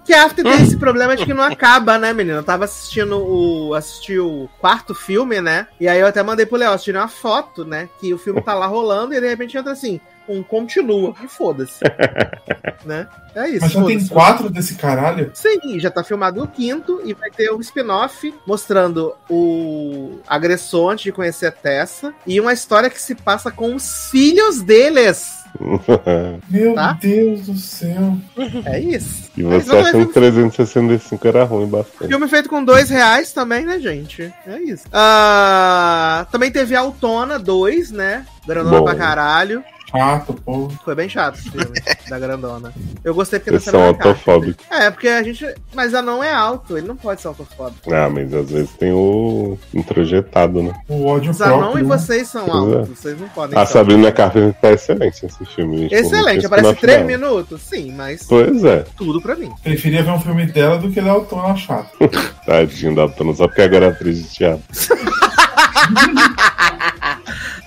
[0.04, 2.38] que After tem esse problema de que não acaba, né, menina?
[2.38, 3.74] Eu tava assistindo o.
[3.74, 5.66] assisti o quarto filme, né?
[5.80, 7.88] E aí eu até mandei pro Léo assistir uma foto, né?
[8.00, 11.14] Que o filme tá lá rolando e de repente entra assim, um continua.
[11.22, 11.80] E foda-se.
[12.84, 13.08] né?
[13.34, 13.60] É isso.
[13.62, 15.30] Mas já tem quatro desse caralho?
[15.34, 21.04] Sim, já tá filmado o quinto e vai ter um spin-off mostrando o agressor antes
[21.04, 25.35] de conhecer a Tessa e uma história que se passa com os filhos deles.
[26.48, 26.92] Meu Tá?
[27.00, 28.16] Deus do céu.
[28.64, 29.30] É isso.
[29.36, 32.08] e você é achando que 365 era ruim bastante.
[32.08, 34.32] Filme feito com dois reais também, né, gente?
[34.46, 34.84] É isso.
[34.92, 38.24] Ah, também teve Autona 2, né?
[38.46, 38.84] Grandona Bom.
[38.84, 39.62] pra caralho.
[39.90, 40.68] Chato, pô.
[40.84, 42.72] Foi bem chato esse filme da Grandona.
[43.04, 44.64] Eu gostei porque Eles são autofóbicos.
[44.70, 45.46] É, porque a gente.
[45.74, 47.92] Mas a não é alto, ele não pode ser autofóbico.
[47.94, 50.74] Ah, mas às vezes tem o introjetado, né?
[50.88, 51.78] O ódio Os anão próprio.
[51.80, 51.96] e né?
[51.96, 52.50] vocês são é.
[52.50, 55.82] altos, vocês não podem A Sabrina Carpenter tá excelente nesse filme.
[55.82, 55.94] gente.
[55.94, 57.06] Excelente, aparece três dela.
[57.08, 57.60] minutos?
[57.62, 59.52] Sim, mas Pois é, tudo pra mim.
[59.62, 61.96] Preferia ver um filme dela do que da Autona chato.
[62.44, 64.62] tadinho da Tona, só porque agora é atriz de teatro.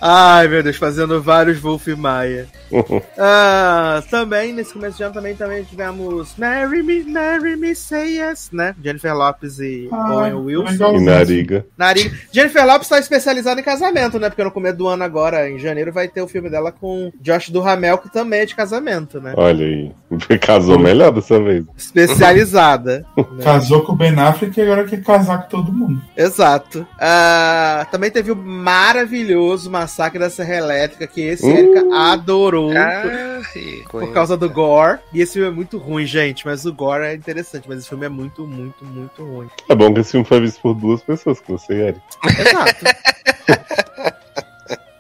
[0.01, 2.48] Ai, meu Deus, fazendo vários Wolf Maia.
[3.18, 8.51] Ah, também, nesse começo de ano, também, também tivemos Marry Me, Marry Me, Say Yes,
[8.51, 8.76] né?
[8.82, 10.95] Jennifer Lopes e Ah, Owen Wilson.
[10.98, 11.66] E Nariga.
[11.77, 12.16] Nariga.
[12.32, 14.30] Jennifer Lopes tá especializada em casamento, né?
[14.30, 17.50] Porque no começo do ano agora, em janeiro, vai ter o filme dela com Josh
[17.50, 19.34] Duhamel, que também é de casamento, né?
[19.35, 19.92] Olha aí.
[20.41, 21.65] Casou melhor dessa vez.
[21.77, 23.05] Especializada.
[23.15, 23.43] né?
[23.43, 26.01] Casou com o Ben Affleck e agora quer casar com todo mundo.
[26.17, 26.85] Exato.
[26.99, 31.49] Ah, também teve o maravilhoso Massacre da Serra Elétrica, que esse Uh.
[31.49, 32.71] Erika adorou.
[32.75, 33.41] Ah,
[33.89, 34.99] Por causa do gore.
[35.13, 36.45] E esse filme é muito ruim, gente.
[36.45, 37.67] Mas o gore é interessante.
[37.67, 39.47] Mas esse filme é muito, muito, muito ruim.
[39.69, 42.01] É bom que esse filme foi visto por duas pessoas, que você e Eric.
[42.25, 42.85] Exato.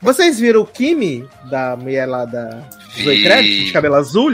[0.01, 2.63] Vocês viram o Kimi, da mulher lá da
[2.95, 3.03] Vi.
[3.03, 4.29] Zoe Kravitz, de cabelo azul?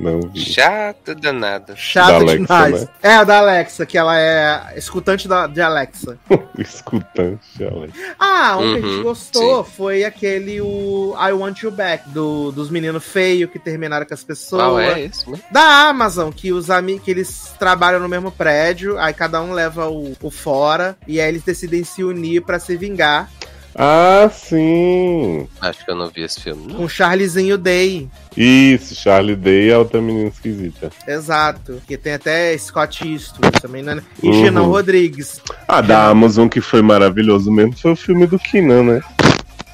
[0.00, 0.40] Não vi.
[0.40, 1.74] Chato danado.
[1.76, 2.80] Chato Da Alexa, demais.
[2.82, 2.88] né?
[3.02, 6.18] É, a da Alexa, que ela é escutante da, de Alexa.
[6.58, 7.92] Escutante, Alex.
[8.18, 12.50] Ah, um que a gente Uhum, gostou foi aquele o I Want You Back, do,
[12.52, 14.62] dos meninos feios que terminaram com as pessoas.
[14.62, 15.38] Qual é esse, né?
[15.50, 19.88] Da Amazon, que os amigos que eles trabalham no mesmo prédio, aí cada um leva
[19.88, 23.30] o, o fora, e aí eles decidem se unir pra se vingar
[23.74, 25.46] Ah, sim.
[25.60, 26.66] Acho que eu não vi esse filme.
[26.66, 26.76] não.
[26.80, 28.08] com Charliezinho Day.
[28.36, 30.90] Isso, Charlie Day a outra menina esquisita.
[31.06, 31.80] Exato.
[31.86, 34.02] Que tem até Scott Eastwood também, né?
[34.22, 34.44] E Uhum.
[34.44, 35.40] Genão Rodrigues.
[35.68, 39.00] Ah, da Amazon que foi maravilhoso mesmo foi o filme do Kinan, né?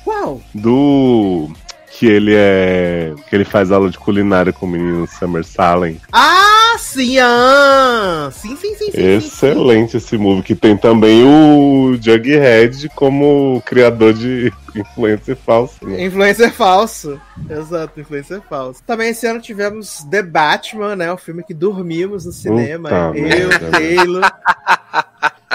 [0.05, 0.41] Qual?
[0.55, 1.51] Do.
[1.99, 3.15] Que ele é.
[3.29, 5.99] Que ele faz aula de culinária com o menino Summer Salem.
[6.13, 7.19] Ah, sim!
[7.19, 8.29] Ah!
[8.33, 9.17] Sim, sim, sim, sim, sim, sim.
[9.17, 15.77] Excelente esse movie, que tem também o Jughead como criador de influencer falso.
[15.83, 16.05] Né?
[16.05, 17.19] Influencer falso.
[17.49, 18.83] Exato, influencer falso.
[18.87, 21.11] Também esse ano tivemos The Batman, né?
[21.11, 22.91] O filme que dormimos no cinema.
[23.15, 23.71] Puta Eu.
[23.71, 24.33] Taylor,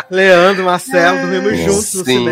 [0.10, 2.26] Leandro, Marcelo, dormimos juntos no Sim.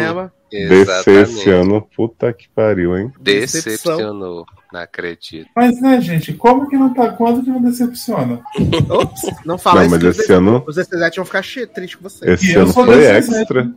[0.50, 0.86] Cinema.
[0.86, 3.11] DC esse ano, puta que pariu, hein?
[3.19, 4.45] Decepcionou.
[4.72, 5.49] Não acredito.
[5.56, 7.09] Mas, né, gente, como que não tá.
[7.09, 8.39] Quando que não decepciona?
[8.89, 10.06] Ops, não fala Não, isso.
[10.06, 12.31] mas esse ano- Os DCZ vão ficar tristes com você.
[12.33, 13.72] Esse E eu ano foi extra.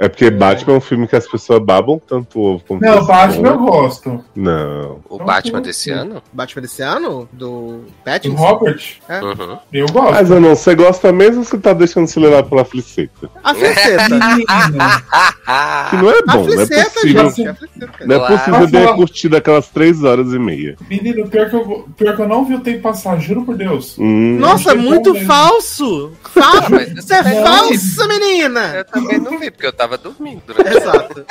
[0.00, 3.04] É porque Batman é um filme que as pessoas babam tanto o ovo como Não,
[3.04, 4.24] Batman eu gosto.
[4.34, 5.00] Não.
[5.08, 5.62] O Então, Batman sim.
[5.64, 6.22] desse ano?
[6.32, 7.28] Batman desse ano?
[7.30, 8.36] Do O Pattinson?
[8.36, 9.58] Robert, Uhum.
[9.70, 10.12] eu gosto.
[10.12, 13.28] Mas eu não, você gosta mesmo ou você tá deixando se levar pela fliceta?
[13.44, 14.06] A Fliceta.
[15.90, 17.30] Que não é A bom, não é Fliceta, possível.
[17.30, 17.48] gente.
[17.48, 18.06] A Fliceta.
[18.06, 20.76] Não é possível ter curtido aquelas três horas e meia.
[20.88, 23.96] menino, pior que, eu, pior que eu não vi o tempo passar, juro por Deus.
[23.98, 26.12] Hum, Nossa, muito falso!
[26.22, 26.70] Falso!
[26.70, 27.42] mas Você é não.
[27.44, 28.60] falsa, menina!
[28.76, 31.26] Eu também não vi, porque eu tava dormindo durante Exato.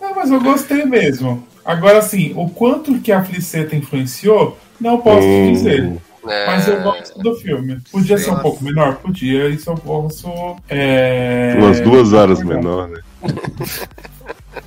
[0.00, 1.46] Não, mas eu gostei mesmo.
[1.64, 5.92] Agora, assim, o quanto que a Fliceta influenciou, não posso te hum, dizer.
[6.26, 7.78] É, Mas eu gosto do filme.
[7.90, 8.42] Podia ser um Nossa.
[8.42, 8.96] pouco menor?
[8.96, 10.28] Podia, isso eu posso.
[10.68, 11.54] É...
[11.58, 13.00] Umas duas horas menor, né?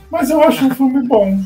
[0.09, 1.39] Mas eu acho um filme bom.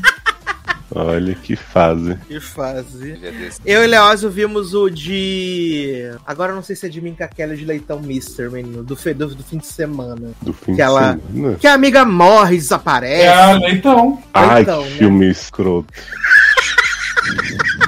[0.90, 2.16] Olha que fase.
[2.26, 3.18] Que fase.
[3.64, 6.10] Eu e Leózio vimos o de.
[6.26, 8.82] Agora eu não sei se é de Minka Kelly ou de Leitão Mister, menino.
[8.82, 10.30] Do, fe- do, do fim de semana.
[10.40, 11.56] Do fim Que ela- de semana.
[11.58, 13.22] Que a amiga morre, desaparece.
[13.24, 14.22] É a Leitão.
[14.32, 14.96] Ai, então, que né?
[14.96, 15.92] filme escroto.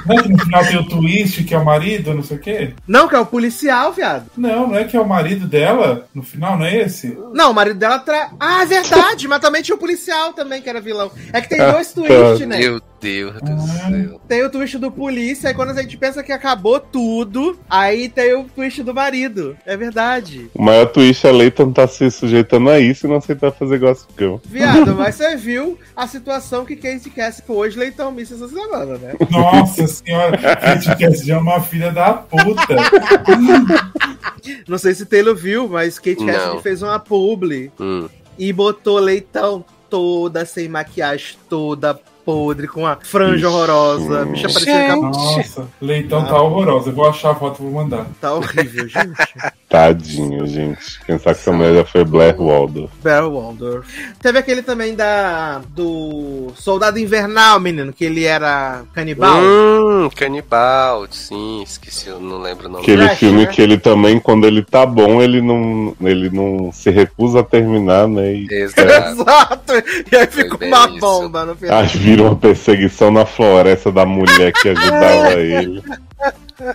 [0.05, 2.39] Não é que no final tem o twist, que é o marido, não sei o
[2.39, 2.73] quê?
[2.87, 4.25] Não, que é o policial, viado.
[4.37, 6.07] Não, não é que é o marido dela?
[6.13, 7.17] No final, não é esse?
[7.33, 8.29] Não, o marido dela tra...
[8.39, 11.11] Ah, é verdade, mas também tinha o policial também, que era vilão.
[11.33, 12.01] É que tem Ah, dois tá.
[12.01, 12.57] twists, né?
[12.59, 14.21] Meu Deus do céu.
[14.27, 18.33] Tem o twist do polícia, aí quando a gente pensa que acabou tudo, aí tem
[18.35, 19.57] o twist do marido.
[19.65, 20.49] É verdade.
[20.53, 24.11] O maior twist é Leighton tá se sujeitando a isso e não aceitar fazer Gossip
[24.17, 24.35] Girl.
[24.45, 29.13] Viado, mas você viu a situação que Kate Cassidy hoje Leitão Miss essa semana, né?
[29.29, 32.75] Nossa senhora, Kate Cassidy é uma filha da puta.
[34.67, 36.23] Não sei se Taylor viu, mas Kate.
[36.25, 38.07] Cassidy fez uma publi Hum.
[38.37, 43.45] e botou Leitão toda sem maquiagem, toda podre, com a franja Ixi.
[43.45, 44.25] horrorosa.
[44.25, 46.89] Bicha parecia que Nossa, Leitão tá horrorosa.
[46.89, 48.05] Eu vou achar a foto e vou mandar.
[48.19, 49.17] tá horrível, gente.
[49.71, 50.99] Tadinho, gente.
[51.07, 52.91] Pensar que essa mulher já foi Blair Waldorf.
[53.01, 53.87] Barry Waldorf.
[54.21, 59.39] Teve aquele também da do Soldado Invernal, menino, que ele era canibal.
[59.41, 62.83] Hum, canibal, sim, esqueci, eu não lembro o nome.
[62.83, 63.47] Aquele Flash, filme né?
[63.47, 68.09] que ele também, quando ele tá bom, ele não, ele não se recusa a terminar,
[68.09, 68.33] né?
[68.33, 69.21] E Exato.
[69.21, 69.73] Exato!
[70.11, 70.99] E aí ficou uma isso.
[70.99, 71.79] bomba no final.
[71.79, 75.81] aí vira uma perseguição na floresta da mulher que ajudava ele.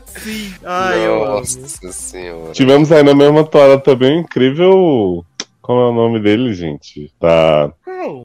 [0.07, 0.53] Sim.
[0.65, 1.07] Ai.
[1.07, 2.53] Nossa senhora.
[2.53, 5.25] Tivemos aí na mesma toada também um incrível.
[5.63, 7.13] Como é o nome dele, gente?
[7.19, 7.73] Tá.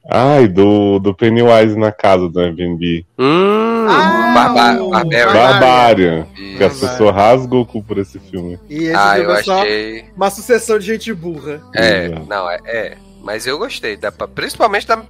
[0.08, 3.04] Ai, do, do Pennywise na casa do Airbnb.
[3.18, 6.26] Hum, Ah, Barba- o- Barbarian.
[6.56, 8.58] Que as pessoas rasgam o cu por esse filme.
[8.70, 10.04] E esse Ah, filme eu é só achei.
[10.16, 11.60] uma sucessão de gente burra.
[11.74, 12.96] É, não, é, é.
[13.22, 15.00] Mas eu gostei, da, principalmente da,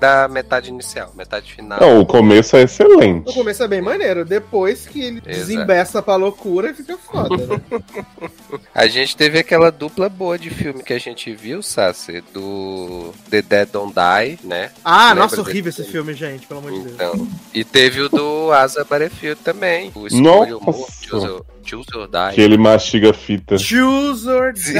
[0.00, 1.78] da metade inicial, metade final.
[1.80, 3.26] Não, o começo é excelente.
[3.26, 5.28] No começo é bem maneiro, depois que ele Exato.
[5.28, 7.60] desembeça pra loucura, fica foda, né?
[8.74, 13.42] A gente teve aquela dupla boa de filme que a gente viu, Sassi, do The
[13.42, 14.70] Dead Don't Die, né?
[14.84, 16.12] Ah, Lembra nossa, horrível esse filme?
[16.14, 16.94] gente, pelo amor de Deus.
[16.94, 19.92] Então, e teve o do Asa Battlefield também.
[19.94, 20.92] O o Nossa.
[21.06, 22.34] Choose or- Choose or Die.
[22.34, 23.56] Que ele mastiga fita.
[23.58, 24.72] Choose or die.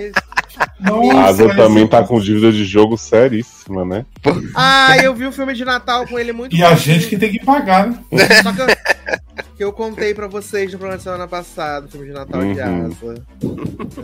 [0.00, 0.12] esse-
[0.80, 4.04] Nossa, Asa mas também tá com dívida de jogo seríssima, né?
[4.54, 6.94] Ah, eu vi um filme de Natal com ele muito E a fofinho.
[6.94, 7.98] gente que tem que pagar, né?
[8.42, 8.66] Só que eu,
[9.56, 12.86] que eu contei pra vocês no programa de semana passada, filme de Natal de Uhum.
[12.86, 13.24] Asa.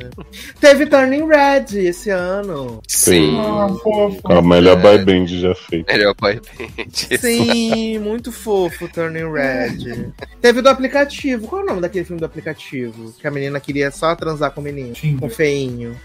[0.00, 0.60] É.
[0.60, 2.80] Teve Turning Red esse ano.
[2.88, 3.36] Sim.
[3.38, 4.82] Ah, a melhor É.
[4.82, 5.92] boy band já feita.
[5.92, 7.18] Melhor boy band.
[7.18, 10.12] Sim, muito fofo Turning Red.
[10.40, 11.46] Teve do aplicativo.
[11.46, 13.12] Qual é o nome daquele filme do aplicativo?
[13.20, 14.92] Que a menina queria só transar com o menino.
[14.92, 15.20] Tinder.
[15.20, 15.96] Com o feinho.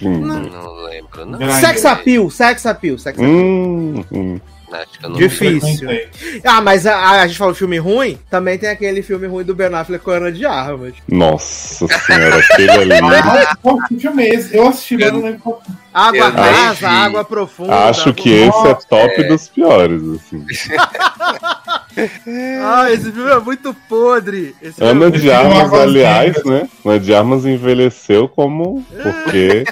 [0.00, 0.26] Lindo.
[0.26, 1.38] Não lembro, não.
[1.60, 3.30] Sex appeal, sex appeal, sex appeal.
[3.34, 4.40] Hum, hum.
[5.02, 5.88] Não Difícil.
[6.44, 9.72] Ah, mas a, a gente falou filme ruim, também tem aquele filme ruim do Ben
[9.74, 10.94] Affleck com Ana de Armas.
[11.08, 12.92] Nossa senhora, aquele ali.
[12.94, 13.56] Ah,
[13.98, 14.56] filme é esse?
[14.56, 15.62] Eu assisti, mas não lembro qual.
[15.92, 17.74] Água Eu rasa, água profunda.
[17.88, 19.24] Acho que esse é top É.
[19.24, 20.46] dos piores, assim.
[22.62, 24.54] Ah, esse filme é muito podre.
[24.62, 26.68] Esse filme Ana é de é Armas, aliás, né?
[26.84, 28.86] Ana de Armas envelheceu como.
[29.02, 29.64] Porque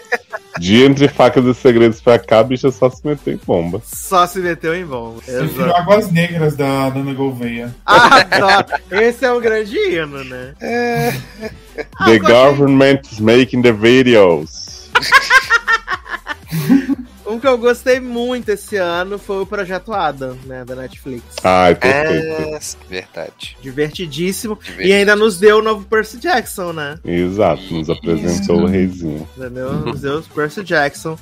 [0.59, 3.81] de entre facas e segredos pra cá, a bicha só se meteu em bomba.
[3.85, 5.21] Só se meteu em bomba.
[5.27, 5.77] Exato.
[5.77, 7.75] Águas Negras da Nana Gouveia.
[7.87, 8.67] Ah, adoro.
[8.91, 10.55] Esse é um grande hino, né?
[10.59, 12.21] The eu gostei.
[12.21, 14.91] government is making the videos.
[17.29, 20.65] Um que eu gostei muito esse ano foi o Projeto Adam, né?
[20.65, 21.23] Da Netflix.
[21.45, 22.27] Ai, perfeito.
[22.27, 23.57] É, verdade.
[23.61, 24.57] Divertidíssimo.
[24.57, 24.89] Divertido.
[24.89, 26.99] E ainda nos deu o novo Percy Jackson, né?
[27.05, 29.29] Exato, nos apresentou o reizinho.
[29.37, 29.73] Entendeu?
[29.75, 31.19] Nos deu o Percy Jackson.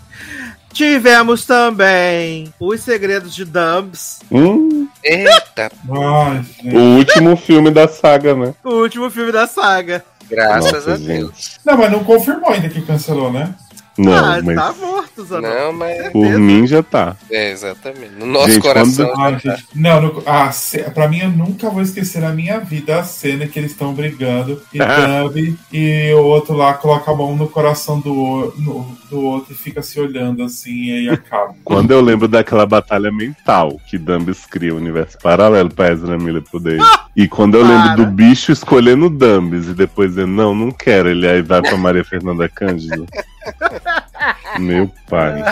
[0.72, 6.44] Tivemos também Os Segredos de Dumbs, Hum, Eita, Ai,
[6.74, 8.54] o último filme da saga, né?
[8.62, 10.04] o último filme da saga.
[10.28, 11.06] graças Nossa, a Deus.
[11.30, 11.60] gente.
[11.64, 13.54] Não, mas não confirmou ainda que cancelou, né?
[13.98, 15.48] Não, ah, mas tá morto, Zanon.
[15.48, 16.12] Não, mas.
[16.12, 17.16] por mim já tá.
[17.30, 18.12] É, exatamente.
[18.18, 19.06] No nosso Gente, coração.
[19.08, 19.56] quando- Ai, já tá.
[19.56, 19.68] gente.
[19.74, 23.46] Não, no, a, ce- pra mim, eu nunca vou esquecer na minha vida a cena
[23.46, 24.78] que eles estão brigando e
[25.24, 29.52] Dub e o outro lá coloca a mão no coração do, o- no- do outro
[29.52, 31.54] e fica se olhando assim e aí acaba.
[31.64, 36.42] Quando eu lembro daquela batalha mental que Dumbis cria o universo paralelo pra Ezra Miller
[36.42, 36.78] poder.
[37.18, 37.94] E quando eu lembro Para.
[37.96, 42.04] do bicho escolhendo Dumbis e depois dizendo, não, não quero, ele aí vai pra Maria
[42.04, 43.06] Fernanda Cândido.
[44.58, 45.42] Meu pai.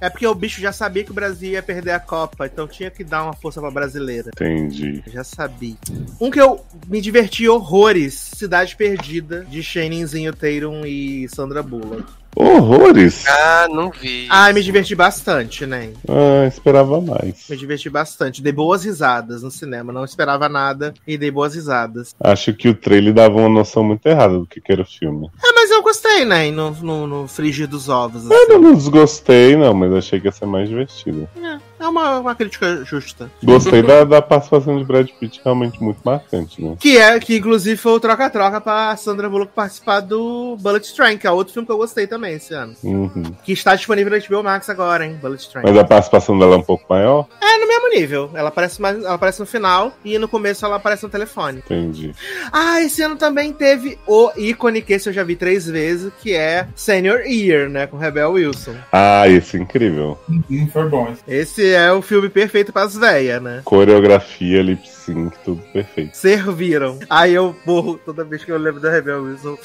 [0.00, 2.90] É porque o bicho já sabia que o Brasil ia perder a Copa, então tinha
[2.90, 4.30] que dar uma força pra brasileira.
[4.34, 5.02] Entendi.
[5.06, 5.76] Já sabia.
[6.20, 12.04] Um que eu me diverti horrores: Cidade Perdida, de Shanezinho Tatum e Sandra Bullock.
[12.40, 13.24] Horrores!
[13.26, 14.28] Ah, não vi.
[14.30, 15.90] Ah, me diverti bastante, né?
[16.08, 17.46] Ah, esperava mais.
[17.50, 18.40] Me diverti bastante.
[18.40, 19.92] Dei boas risadas no cinema.
[19.92, 22.14] Não esperava nada e dei boas risadas.
[22.20, 25.28] Acho que o trailer dava uma noção muito errada do que, que era o filme.
[25.42, 26.48] Ah, mas eu gostei, né?
[26.52, 28.30] No, no, no frigir dos ovos.
[28.30, 28.58] Eu assim.
[28.58, 31.28] não desgostei, não, mas achei que ia ser mais divertido.
[31.42, 33.30] É uma, uma crítica justa.
[33.42, 36.76] Gostei da, da participação de Brad Pitt, realmente muito marcante, né?
[36.78, 41.26] Que é, que inclusive foi o troca-troca pra Sandra Bullock participar do Bullet Train, que
[41.26, 42.74] é outro filme que eu gostei também esse ano.
[42.82, 43.24] Uhum.
[43.44, 45.18] Que está disponível na HBO Max agora, hein?
[45.20, 45.64] Bullet Train.
[45.64, 47.26] Mas a participação dela é um pouco maior?
[47.40, 48.30] É no mesmo nível.
[48.34, 51.58] Ela aparece, mais, ela aparece no final e no começo ela aparece no telefone.
[51.58, 52.14] Entendi.
[52.52, 56.34] Ah, esse ano também teve o ícone que esse eu já vi três vezes, que
[56.34, 57.86] é Senior Year, né?
[57.86, 58.74] Com Rebel Wilson.
[58.92, 60.18] Ah, esse é incrível.
[60.28, 61.14] Hum, foi bom.
[61.26, 63.62] Esse é o filme perfeito pras véias, né?
[63.64, 66.16] Coreografia, lip sync, tudo perfeito.
[66.16, 66.98] Serviram.
[67.08, 69.56] Aí eu morro toda vez que eu lembro da Rebel Wilson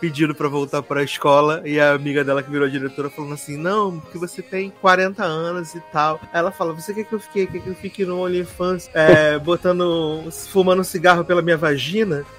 [0.00, 4.00] pedindo pra voltar pra escola e a amiga dela que virou diretora falando assim: Não,
[4.00, 6.20] porque você tem 40 anos e tal.
[6.32, 10.24] Ela fala: Você quer que eu fique, quer que eu fique no OnlyFans é, botando,
[10.48, 12.24] fumando um cigarro pela minha vagina?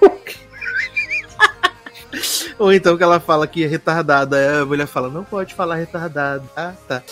[2.58, 4.62] Ou então que ela fala que é retardada.
[4.62, 6.48] A mulher fala: Não pode falar retardado.
[6.56, 7.02] Ah, tá.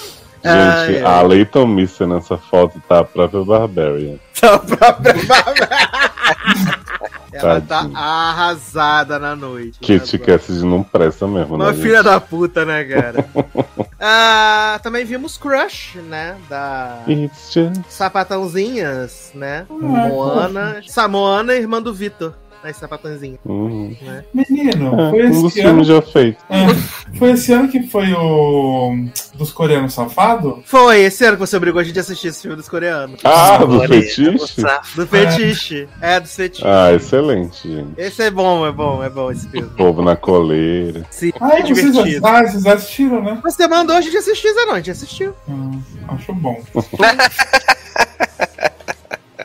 [0.45, 1.23] Gente, Ai, a.
[1.23, 4.17] Leighton Mister nessa foto tá a própria Barbarian.
[4.41, 5.15] Tá a própria
[7.33, 7.97] Ela tá Tadinho.
[7.97, 9.79] arrasada na noite.
[9.81, 11.75] Kit Tá Cassidy não presta mesmo, Uma né?
[11.75, 12.05] filha gente?
[12.05, 13.25] da puta, né, cara?
[14.01, 16.37] Ah, também vimos Crush, né?
[16.49, 17.81] Da It's just...
[17.89, 19.67] Sapatãozinhas, né?
[19.69, 20.81] Moana.
[20.87, 22.33] Samoana, irmã do Vitor.
[22.63, 23.39] Nas sapatãozinhas.
[23.45, 23.97] Uhum.
[24.35, 25.85] Menino, É, foi um dos esse ano.
[25.85, 26.43] já feitos.
[26.51, 26.67] É,
[27.17, 29.05] foi esse ano que foi o.
[29.35, 30.61] dos coreanos safado?
[30.67, 33.21] Foi esse ano que você obrigou a gente a assistir esse filme dos coreanos.
[33.23, 34.31] Ah, do Olha, fetiche?
[34.97, 35.89] Do fetiche.
[36.01, 36.67] É, dos fetiches.
[36.67, 37.93] Ah, excelente, gente.
[37.97, 39.71] Esse é bom, é bom, é bom esse filme.
[39.77, 41.05] Povo na coleira.
[41.11, 42.27] Sim, Ah, é vocês, divertido.
[42.27, 43.39] ah, vocês assistiram, né?
[43.43, 45.33] Você mandou a gente assistir, Zé, não, a gente assistiu.
[45.49, 46.61] Hum, acho bom.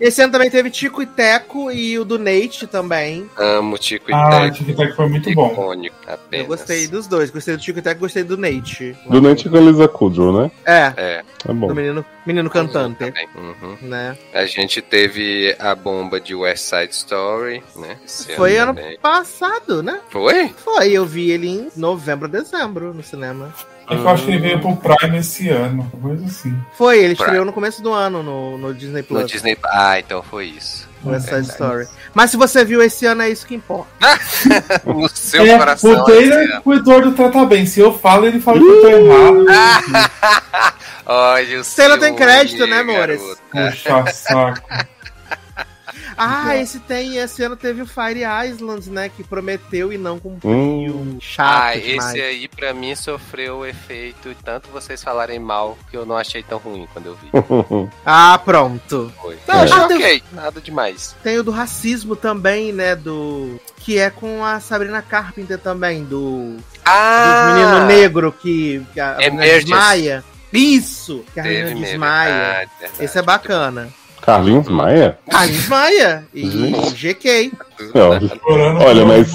[0.02, 3.30] Esse ano também teve Tico e Teco e o do Nate também.
[3.38, 4.56] Amo Tico e Ah, Teco.
[4.66, 5.52] Tic Tac foi muito bom.
[5.52, 6.44] Icônico, apenas.
[6.44, 7.30] Eu gostei dos dois.
[7.30, 8.96] Gostei do Tico e Teco, gostei do Nate.
[9.08, 10.52] Do Nate com a Elisa Kudrow, né?
[10.66, 11.24] É, É.
[11.48, 11.68] É bom.
[11.68, 13.28] do menino, menino cantante, Também.
[13.36, 13.78] Uhum.
[13.82, 14.18] né?
[14.34, 17.98] A gente teve a bomba de West Side Story, né?
[18.06, 18.98] Esse Foi ano também.
[19.00, 20.00] passado, né?
[20.10, 20.50] Foi?
[20.64, 23.54] Foi, eu vi ele em novembro, dezembro no cinema.
[23.90, 26.58] É que eu acho que ele veio pro Prime esse ano, coisa assim.
[26.78, 29.22] Foi, ele Pra- estreou no começo do ano no, no Disney Plus.
[29.22, 29.58] No Disney.
[29.66, 30.88] Ah, então foi isso.
[31.06, 31.52] West Side Verdade.
[31.52, 31.88] Story.
[32.14, 33.90] Mas se você viu esse ano, é isso que importa.
[34.86, 35.92] No seu É, coração.
[35.92, 36.62] o trailer, Luciano.
[36.64, 37.66] o Eduardo trata bem.
[37.66, 39.46] Se eu falo, ele fala que eu tô errado.
[41.06, 43.22] Olha o Taylor tem crédito, né, amores?
[43.52, 44.62] Puxa saco.
[46.18, 49.10] Ah, esse tem, esse ano teve o Fire Islands, né?
[49.10, 50.52] Que prometeu e não cumpriu.
[50.54, 51.18] Hum.
[51.20, 52.10] Chato Ah, demais.
[52.14, 56.44] esse aí pra mim sofreu o efeito tanto vocês falarem mal que eu não achei
[56.44, 57.30] tão ruim quando eu vi.
[58.06, 59.12] Ah, pronto.
[59.22, 59.38] Foi.
[59.48, 61.16] Não, ah, tem- ok, nada demais.
[61.24, 62.96] Tem o do racismo também, né?
[62.96, 63.60] Do.
[63.78, 66.58] Que é com a Sabrina Carpenter também, do.
[66.86, 67.48] Ah!
[67.48, 69.66] do menino negro que, que a, a menina Emergence.
[69.66, 70.24] desmaia.
[70.52, 71.24] Isso!
[71.34, 72.34] Que a Teve desmaia.
[72.34, 73.04] verdade, verdade.
[73.04, 73.90] Esse é bacana.
[74.24, 75.18] Carlinhos Maia?
[75.32, 76.26] Ah, desmaia!
[76.34, 76.48] E.
[76.96, 77.52] GK.
[78.86, 79.34] Olha, mas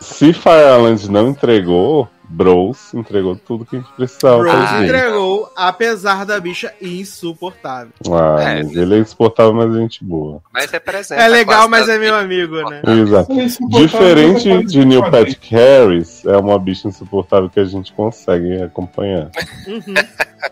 [0.00, 4.84] se Fire Island não entregou, Bros entregou tudo que a gente precisava gente.
[4.84, 7.92] entregou, apesar da bicha insuportável.
[8.10, 8.60] Ah, É.
[8.60, 10.40] ele é insuportável, mas é gente boa.
[10.52, 11.20] Mas representa.
[11.22, 12.82] É legal, mas é meu amigo, né?
[13.02, 13.32] Exato.
[13.32, 18.62] É insuportável, Diferente de Neil Patrick Harris, é uma bicha insuportável que a gente consegue
[18.62, 19.30] acompanhar.
[19.66, 19.94] Uhum.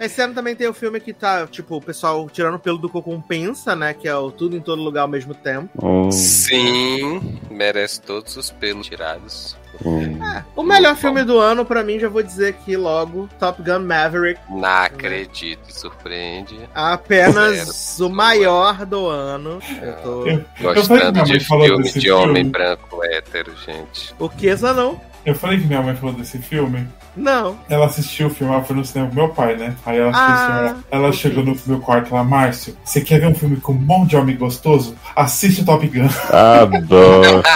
[0.00, 3.76] Esse ano também tem o filme que tá, tipo, o pessoal tirando pelo do Cocompensa,
[3.76, 3.94] né?
[3.94, 5.68] Que é o Tudo em Todo Lugar ao mesmo tempo.
[5.80, 9.56] Hum, Sim, merece todos os pelos tirados.
[9.84, 10.18] Hum.
[10.56, 13.80] O melhor Muito filme do ano, pra mim, já vou dizer aqui logo, Top Gun
[13.80, 14.40] Maverick.
[14.50, 16.58] Não acredito, surpreende.
[16.74, 19.58] Apenas o maior do ano.
[19.80, 20.26] Eu tô...
[20.26, 22.50] Eu- Eu falei que Gostando minha mãe de falou filme desse de homem filme.
[22.50, 24.14] branco hétero, gente.
[24.18, 25.00] O que, não?
[25.24, 26.86] Eu falei que minha mãe falou desse filme.
[27.14, 27.56] Não.
[27.68, 29.74] Ela assistiu o filme, ela foi no cinema com meu pai, né?
[29.84, 31.18] Aí ela assistiu Ah, o filme, ela, ela ok.
[31.18, 34.16] chegou no meu quarto lá, Márcio, você quer ver um filme com um monte de
[34.16, 34.96] homem gostoso?
[35.14, 36.08] Assiste Top Gun.
[36.32, 37.42] Adoro.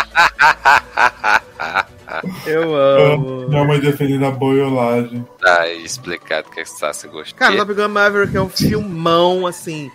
[2.47, 3.49] Eu amo.
[3.49, 5.27] Minha mãe defendendo a boiolagem.
[5.41, 7.39] Tá aí explicado que essa se gostou.
[7.39, 9.91] Cara, Top Gun Maverick é um filmão, assim.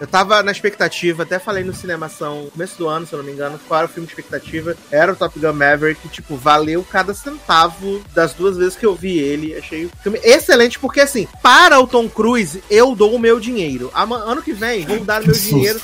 [0.00, 3.32] Eu tava na expectativa, até falei no Cinemação, começo do ano, se eu não me
[3.32, 4.74] engano, qual era o filme de expectativa.
[4.90, 9.18] Era o Top Gun Maverick, tipo, valeu cada centavo das duas vezes que eu vi
[9.18, 9.54] ele.
[9.56, 13.90] Achei o filme excelente, porque assim, para o Tom Cruise, eu dou o meu dinheiro.
[13.94, 15.54] Ano que vem, vou dar meu Que susto.
[15.54, 15.80] dinheiro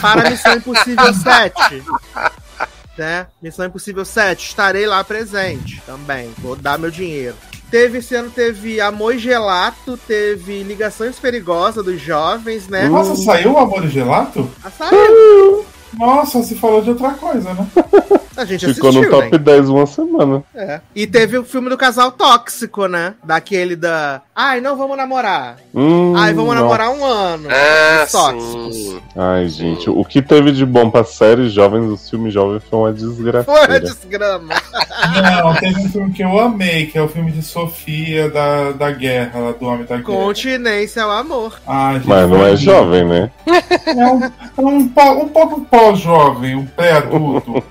[0.00, 1.54] para a Missão Impossível 7.
[2.96, 3.26] Né?
[3.42, 6.32] Missão Impossível 7, estarei lá presente também.
[6.38, 7.34] Vou dar meu dinheiro.
[7.70, 12.88] Teve esse ano, teve Amor e Gelato, teve Ligações Perigosas dos Jovens, né?
[12.88, 14.48] Nossa, saiu o Amor e Gelato?
[14.62, 15.66] Ah, saiu.
[15.98, 17.66] Nossa, se falou de outra coisa, né?
[18.36, 19.38] A gente Ficou assistiu, no top né?
[19.38, 20.42] 10 uma semana.
[20.56, 20.80] É.
[20.92, 23.14] E teve o filme do casal tóxico, né?
[23.22, 24.22] Daquele da.
[24.34, 25.56] Ai, não vamos namorar.
[25.72, 26.62] Hum, Ai, vamos não.
[26.62, 27.48] namorar um ano.
[27.48, 28.74] Ah, Os tóxicos.
[28.74, 29.00] sim.
[29.16, 32.92] Ai, gente, o que teve de bom pra séries jovens, os filmes jovens foi uma
[32.92, 33.44] desgraça.
[33.44, 34.52] Foi a desgrama.
[35.22, 38.90] Não, teve um filme que eu amei, que é o filme de Sofia da, da
[38.90, 40.02] guerra, do Homem da Guerra.
[40.02, 41.60] Continência ao amor.
[41.64, 43.30] Ai, gente, Mas não é jovem, né?
[43.86, 45.83] É um, é um, pó- um pouco pós-jovem,
[46.56, 47.62] um pré-adulto.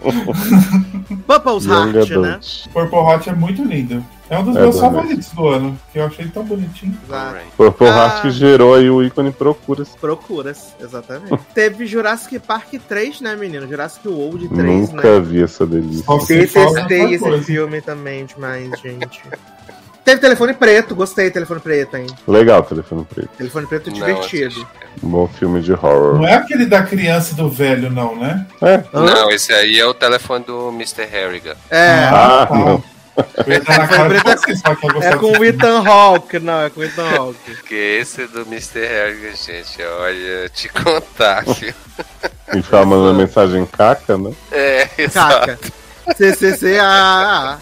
[1.27, 2.39] Bubbles Young Heart, né?
[2.71, 4.03] Purple Heart é muito lindo.
[4.29, 6.97] É um dos É meus favoritos do ano, que eu achei tão bonitinho.
[7.07, 7.37] Exato.
[7.57, 7.91] Purple Ah.
[7.97, 9.89] Heart que gerou aí o ícone Procuras.
[9.99, 11.37] Procuras, exatamente.
[11.53, 13.67] Teve Jurassic Park 3, né, menino?
[13.67, 15.19] Jurassic World 3, Nunca né?
[15.19, 16.03] vi essa delícia.
[16.07, 17.43] Detestei esse coisa.
[17.43, 19.21] filme também demais, gente.
[20.03, 22.07] Teve Telefone Preto, gostei de Telefone Preto, hein?
[22.27, 23.29] Legal, Telefone Preto.
[23.37, 24.67] Telefone Preto Não, divertido.
[25.01, 26.15] Um bom filme de horror.
[26.15, 28.45] Não é aquele da criança e do velho, não, né?
[28.61, 28.83] É.
[28.91, 31.05] Não, esse aí é o telefone do Mr.
[31.05, 31.55] Harrigan.
[31.69, 32.55] É, Ah, tá.
[32.55, 32.83] não.
[33.15, 37.39] Eu é gostava com o Ethan Hawke, não, é com o Ethan Hawke.
[37.55, 38.79] Porque esse do Mr.
[38.87, 41.73] Harrigan, gente, olha, te contar, viu?
[42.53, 44.33] E ficava mandando mensagem caca, né?
[44.51, 45.47] É, exato.
[45.47, 45.59] Caca.
[46.17, 47.59] CCCA.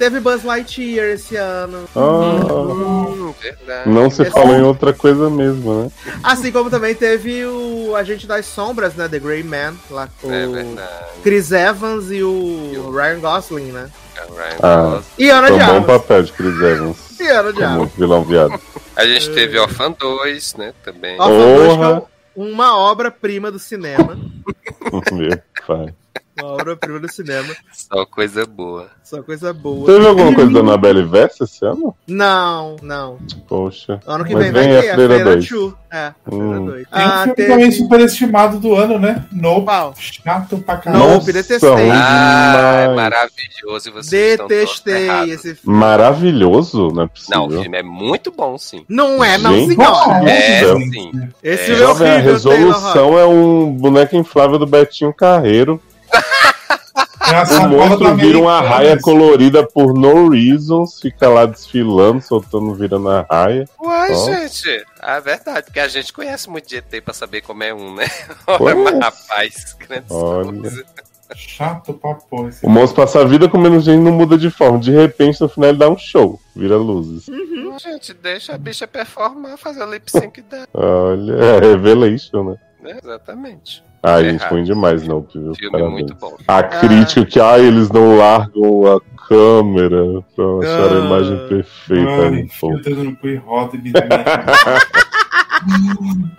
[0.00, 1.84] Teve Buzz Lightyear esse ano.
[1.94, 3.86] Ah, Hum, verdade.
[3.90, 5.90] não se Esse- falou em outra coisa mesmo, né?
[6.24, 9.06] Assim como também teve o Agente das Sombras, né?
[9.08, 11.22] The Grey Man, lá com É o.
[11.22, 13.90] Chris Evans e o Ryan Gosling, né?
[14.16, 14.82] É o Ryan Ah.
[14.86, 15.04] Gosling.
[15.18, 15.86] E Ana de um bom Armas.
[15.86, 17.20] papel de Chris Evans.
[17.20, 17.90] E Ana de Armas.
[17.94, 18.58] vilão viado.
[18.96, 20.72] A gente teve Orphan 2, né?
[20.82, 21.20] Também.
[21.20, 24.16] Orphan 2 que é um- uma obra-prima do cinema.
[25.12, 25.94] Meu pai.
[26.42, 27.54] Uma obra-prima do cinema.
[27.72, 28.88] Só coisa boa.
[29.02, 29.86] Só coisa boa.
[29.86, 31.94] Teve alguma coisa da Annabelle Versa esse ano?
[32.06, 33.18] Não, não.
[33.48, 34.00] Poxa.
[34.06, 35.48] Ano que Mas vem vai vem a ter a Freira Freira 2.
[35.48, 35.74] 2.
[35.92, 36.66] É, Hum.
[36.66, 36.86] 2.
[36.88, 37.48] Tem um Ah, filme teve...
[37.48, 39.24] também superestimado do ano, né?
[39.32, 39.64] Nope.
[39.64, 39.94] Qual?
[39.96, 41.08] Chato pra Não, caralho.
[41.14, 41.90] Nope, detestei.
[41.92, 45.78] Ah, é maravilhoso e vocês Detestei esse filme.
[45.78, 47.36] Maravilhoso, não é possível.
[47.38, 48.84] Não, o filme é muito bom, sim.
[48.88, 49.74] Não é, não, Gente.
[49.74, 50.30] senhora.
[50.30, 50.76] É, céu.
[50.78, 51.12] sim.
[51.42, 51.66] Esse É.
[51.66, 55.80] filme é Jovem, a resolução é um boneco inflável do Betinho Carreiro.
[57.30, 62.74] É O monstro da vira uma raia colorida por no reasons, fica lá desfilando, soltando,
[62.74, 63.68] virando a raia.
[63.80, 64.24] Uai, Ó.
[64.26, 64.84] gente.
[65.00, 67.94] Ah, é verdade, porque a gente conhece muito de ET pra saber como é um,
[67.94, 68.06] né?
[68.46, 68.60] Pois.
[68.60, 70.52] Olha, mas, rapaz, grandes Olha.
[70.60, 70.84] coisas.
[71.36, 72.48] Chato pra porra.
[72.48, 74.80] esse O monstro passa a vida comendo gente e não muda de forma.
[74.80, 77.28] De repente, no final, ele dá um show, vira luzes.
[77.28, 80.66] Não, Gente, deixa a bicha performar, fazer o lip sync dela.
[80.74, 82.56] Olha, é Revelation, né?
[82.82, 82.98] né?
[83.02, 83.84] Exatamente.
[84.02, 85.54] Ai, É gente, ruim demais, não, viu?
[85.54, 85.92] Filme Parabéns.
[85.92, 86.36] muito bom.
[86.48, 91.04] A crítica que, ai, eles não largam a câmera pra achar a Ah.
[91.06, 92.10] imagem perfeita.
[92.10, 92.74] Ai, Ai, enfia pô.
[92.74, 93.92] o dedo no cu e roda e me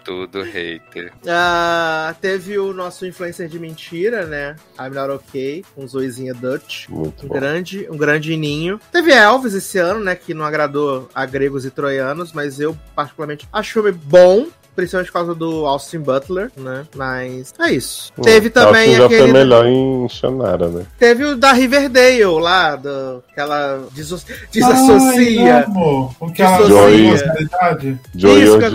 [0.03, 1.13] Tudo hater.
[1.27, 4.55] Ah, teve o nosso influencer de mentira, né?
[4.79, 6.89] I'm Not Okay, com Zoizinha Dutch.
[6.89, 7.35] Muito Um bom.
[7.35, 8.79] grande, um grande ninho.
[8.91, 10.15] Teve Elvis esse ano, né?
[10.15, 14.47] Que não agradou a gregos e troianos, mas eu, particularmente, acho o filme bom.
[14.75, 16.85] Principalmente por causa do Austin Butler, né?
[16.95, 18.11] Mas é isso.
[18.21, 19.21] Teve Hum, acho também que já aquele.
[19.23, 20.85] foi melhor em Shannara, né?
[20.97, 25.55] Teve o da Riverdale lá, do, que ela deso- desassocia.
[25.57, 26.11] Ai, amor.
[26.19, 27.99] O que ela personalidade?
[28.15, 28.69] Joey Isso que é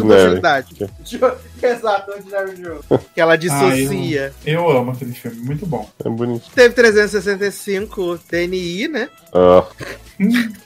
[1.63, 2.81] Exato, Ordinary Joe.
[3.15, 4.33] Que ela dissocia.
[4.45, 5.89] Eu amo aquele filme, muito bom.
[6.05, 6.51] É bonito.
[6.55, 9.09] Teve 365 TNI, né?
[9.33, 9.65] Ah,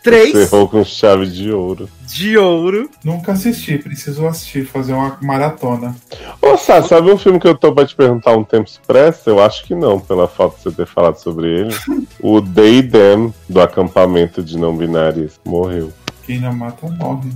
[0.03, 1.89] 3 cerrou com chave de ouro.
[2.07, 2.91] de ouro.
[3.05, 5.95] Nunca assisti, preciso assistir, fazer uma maratona.
[6.41, 9.31] Ô, Sá, sabe um filme que eu tô pra te perguntar um tempo se presta?
[9.31, 11.75] Eu acho que não, pela falta de você ter falado sobre ele.
[12.21, 15.93] o Them, do acampamento de não binários, morreu.
[16.25, 17.31] Quem não mata, morre.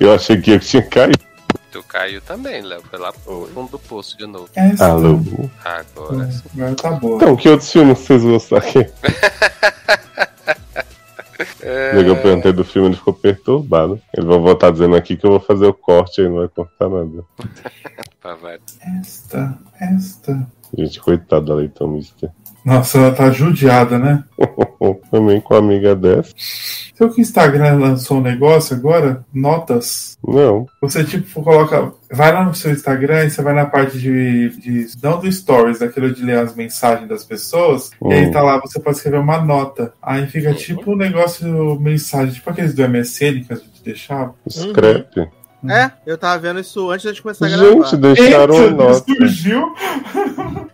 [0.00, 1.18] Eu achei que eu tinha caído.
[1.76, 2.80] Tu caiu também, Léo.
[2.88, 4.48] Foi lá pro fundo do poço de novo.
[4.56, 5.20] Essa- Alô?
[5.62, 6.30] Agora.
[6.32, 6.42] sim.
[6.54, 7.16] Agora tá boa.
[7.16, 8.86] Então, que outros filmes vocês gostaram aqui?
[11.60, 14.00] É, Eu perguntei do filme, ele ficou perturbado.
[14.16, 16.88] Ele vai voltar dizendo aqui que eu vou fazer o corte aí, não vai cortar
[16.88, 17.22] nada.
[19.02, 20.46] Esta, esta.
[20.76, 22.30] Gente, coitado da Leitão Mister.
[22.66, 24.24] Nossa, ela tá judiada, né?
[25.08, 26.32] Também com a amiga dessa.
[26.36, 29.24] Seu que o Instagram lançou um negócio agora?
[29.32, 30.18] Notas.
[30.26, 30.66] Não.
[30.80, 31.92] Você, tipo, coloca.
[32.10, 34.48] Vai lá no seu Instagram e você vai na parte de.
[34.58, 37.92] de não do stories, daquilo de ler as mensagens das pessoas.
[38.04, 38.30] E aí Hum.
[38.32, 39.92] tá lá, você pode escrever uma nota.
[40.02, 44.34] Aí fica tipo um negócio, mensagem, tipo aqueles do MSN que a gente deixava.
[44.48, 45.28] Scrap.
[45.70, 47.64] É, eu tava vendo isso antes de começar a gravar.
[47.86, 49.04] Gente, deixaram Eita, nota.
[49.04, 49.74] surgiu.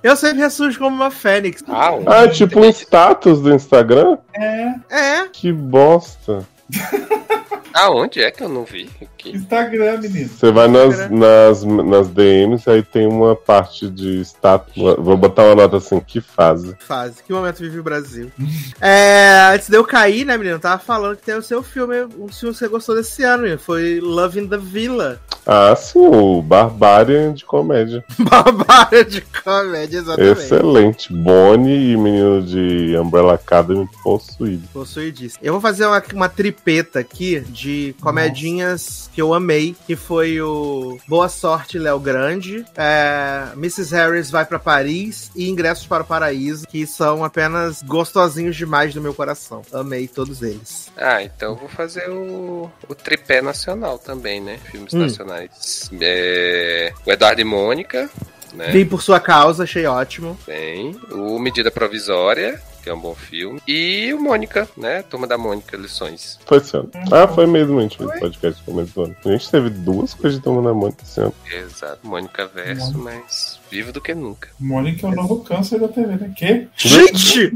[0.02, 1.62] Eu sempre ressurjo como uma fênix.
[1.68, 4.18] Ah, é tipo um status do Instagram?
[4.34, 6.46] É, É, Que bosta.
[7.74, 8.88] Aonde é que eu não vi?
[9.00, 9.34] Aqui.
[9.34, 10.28] Instagram, menino.
[10.28, 14.74] Você vai nas, nas, nas DMs e aí tem uma parte de status.
[14.98, 16.76] Vou botar uma nota assim, que fase.
[16.80, 17.22] fase.
[17.22, 18.30] Que momento vive o Brasil.
[18.80, 20.56] é, antes de eu cair, né, menino?
[20.56, 23.44] Eu tava falando que tem o seu filme, um filme que você gostou desse ano,
[23.44, 23.58] menino.
[23.58, 25.20] Foi Love in the Villa.
[25.44, 28.04] Ah, sim, o Barbarian de comédia.
[28.18, 30.40] Barbária de comédia, exatamente.
[30.40, 31.12] Excelente.
[31.12, 34.68] Bonnie e menino de Umbrella Academy possuído.
[34.72, 35.44] Possuidíssimo.
[35.44, 36.28] Eu vou fazer uma, uma
[36.62, 43.48] tripeta aqui de comedinhas que eu amei, que foi o Boa Sorte, Léo Grande, é,
[43.54, 43.92] Mrs.
[43.94, 49.00] Harris vai pra Paris e Ingressos para o Paraíso, que são apenas gostosinhos demais do
[49.00, 49.62] meu coração.
[49.72, 50.90] Amei todos eles.
[50.96, 54.58] Ah, então eu vou fazer o, o tripé nacional também, né?
[54.70, 54.98] Filmes Hum.
[55.00, 55.90] nacionais.
[56.00, 58.08] É, o Eduardo e Mônica,
[58.54, 58.70] né?
[58.70, 60.38] Vim por sua causa, achei ótimo.
[60.46, 60.96] Tem.
[61.10, 63.60] O Medida Provisória, que é um bom filme.
[63.66, 65.02] E o Mônica, né?
[65.02, 66.38] Turma da Mônica, Lições.
[66.44, 66.90] Foi esse ano.
[67.10, 69.16] Ah, foi mesmo, a gente fez podcast no começo do ano.
[69.24, 71.34] A gente teve duas coisas de tomando na mão esse ano.
[71.50, 71.98] Exato.
[72.02, 74.48] Mônica Verso, mas vivo do que nunca.
[74.60, 76.32] Mônica é o novo câncer da TV, né?
[76.36, 76.68] Que?
[76.76, 77.48] Gente!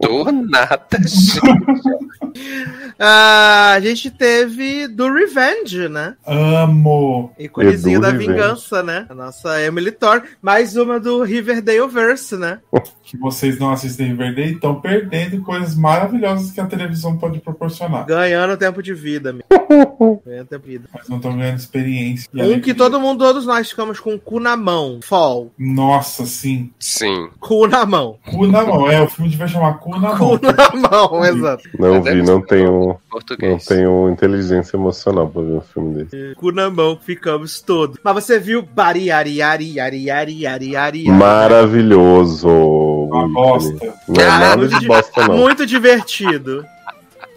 [0.00, 1.40] Do nada, gente.
[2.98, 6.16] Ah, a gente teve do Revenge, né?
[6.26, 7.32] Amo.
[7.38, 8.32] Íconezinho da Revenge.
[8.32, 9.06] vingança, né?
[9.08, 10.26] A nossa Emily Thorne.
[10.42, 12.60] Mais uma do Riverdale Verse, né?
[13.10, 18.04] que vocês não assistem Riverdale estão perdendo coisas maravilhosas que a televisão pode proporcionar.
[18.06, 19.46] Ganhando tempo de vida, amigo.
[20.26, 20.88] Ganhando tempo de vida.
[20.92, 22.28] Mas não estão ganhando experiência.
[22.34, 22.62] E Um alegria.
[22.62, 25.00] que todo mundo, todos nós ficamos com o cu na mão.
[25.02, 25.50] Fall.
[25.58, 26.70] Nossa, sim.
[26.78, 27.30] Sim.
[27.40, 28.18] Cu na mão.
[28.30, 28.90] Cu na mão.
[28.90, 30.38] É, o filme devia chamar Cu na mão.
[30.38, 31.62] Cu na mão, exato.
[31.78, 33.64] Não vi, não tenho, não Português.
[33.64, 36.34] tenho inteligência emocional pra ver um filme desse.
[36.34, 37.96] Cu na mão, ficamos todos.
[38.04, 41.04] Mas você viu Bari, Ari, Ari, Ari, Ari, Ari, Ari.
[41.10, 42.97] Maravilhoso.
[43.08, 43.94] Uma bosta.
[44.08, 45.36] Não é Ah, nada muito de bosta, não.
[45.36, 46.64] Muito divertido.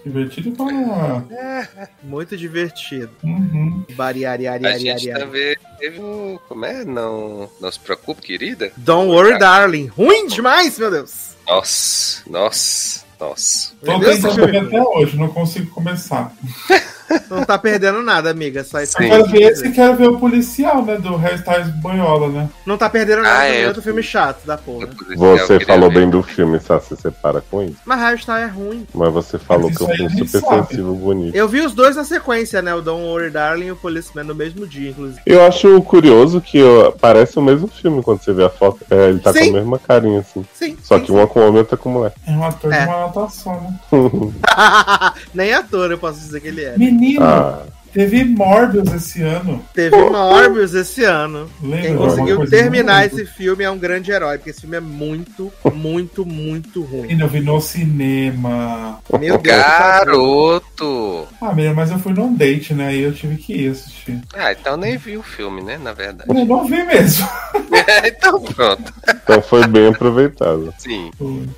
[0.04, 1.88] Divertido pra.
[2.04, 3.12] Muito divertido.
[3.24, 3.86] Uhum.
[3.94, 5.20] Bari, Ari, Ari, A Ari, Ari, gente Ari.
[5.24, 6.00] também teve.
[6.50, 6.84] Como é?
[6.84, 8.72] Não, não se preocupe, querida.
[8.78, 9.88] Don't worry, darling.
[9.88, 11.36] Ruim demais, meu Deus.
[11.48, 13.74] Nossa, nossa, nossa.
[13.86, 16.34] Tô tentando até hoje, não consigo começar.
[17.30, 18.64] Não tá perdendo nada, amiga.
[18.64, 19.10] Só isso Sim.
[19.10, 20.98] quero ver esse e quero ver o policial, né?
[20.98, 22.50] Do Hairstyles Boiola, né?
[22.66, 23.36] Não tá perdendo nada.
[23.36, 23.68] Ah, também é.
[23.68, 24.90] outro filme chato da porra.
[25.16, 26.84] Você falou bem do filme, sabe?
[26.86, 27.78] Você separa com isso.
[27.86, 28.88] Mas Hairstyle é ruim.
[28.94, 30.68] Mas você falou Mas que é um filme super sabe.
[30.68, 31.36] sensível, bonito.
[31.36, 32.74] Eu vi os dois na sequência, né?
[32.74, 35.22] O Don't Worry, Darling e o Policeman no mesmo dia, inclusive.
[35.26, 38.80] Eu acho curioso que ó, parece o mesmo filme quando você vê a foto.
[38.90, 39.52] É, ele tá Sim.
[39.52, 40.46] com a mesma carinha, assim.
[40.54, 40.78] Sim.
[40.84, 42.14] Só sim, que uma com homem e outra com mulher.
[42.28, 42.86] É um ator É.
[42.86, 43.80] de uma só, né?
[45.34, 46.78] Nem ator eu posso dizer que ele é.
[46.78, 47.64] Menino, Ah,
[47.94, 49.64] teve Morbius esse ano.
[49.74, 51.50] Teve Morbius esse ano.
[51.62, 51.82] Lembra?
[51.82, 56.26] Quem conseguiu terminar esse filme é um grande herói, porque esse filme é muito, muito,
[56.26, 57.04] muito ruim.
[57.04, 59.00] Menino, eu vi no cinema.
[59.20, 59.40] Meu.
[59.40, 61.28] Garoto!
[61.42, 62.88] Ah, menino, mas eu fui num date, né?
[62.88, 64.22] Aí eu tive que ir assistir.
[64.34, 65.78] Ah, então nem vi o filme, né?
[65.78, 66.30] Na verdade.
[66.30, 67.28] Eu não vi mesmo.
[68.06, 68.94] então pronto.
[69.08, 70.74] então foi bem aproveitado.
[70.78, 71.12] Sim.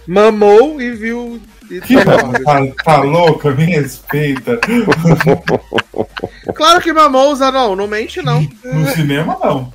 [0.08, 1.42] Mamou e viu.
[1.68, 3.52] Que tá, tá louca?
[3.52, 4.60] Me respeita.
[6.56, 8.42] Claro que mamou, Zanon, não mente não.
[8.64, 9.74] No cinema, não.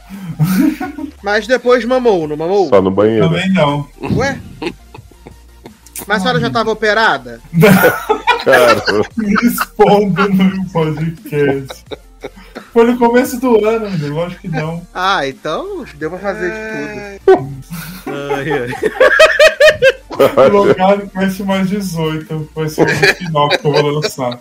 [1.22, 2.68] Mas depois mamou, não mamou?
[2.68, 3.28] Só no banheiro.
[3.28, 3.88] Também não.
[4.12, 4.38] Ué?
[6.06, 7.40] Mas a senhora já tava operada?
[8.44, 8.82] Cara,
[9.16, 11.84] Me expondo no podcast.
[12.72, 14.14] Foi no começo do ano, menino.
[14.14, 14.86] Lógico que não.
[14.94, 17.50] Ah, então deu pra fazer de tudo.
[18.06, 18.68] Ai, ai.
[20.50, 22.50] Logar Quest mais 18.
[22.54, 24.40] Vai ser o final que eu vou lançar.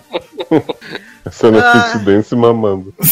[1.31, 1.89] sendo Ah.
[1.93, 2.93] fit dance e mamando.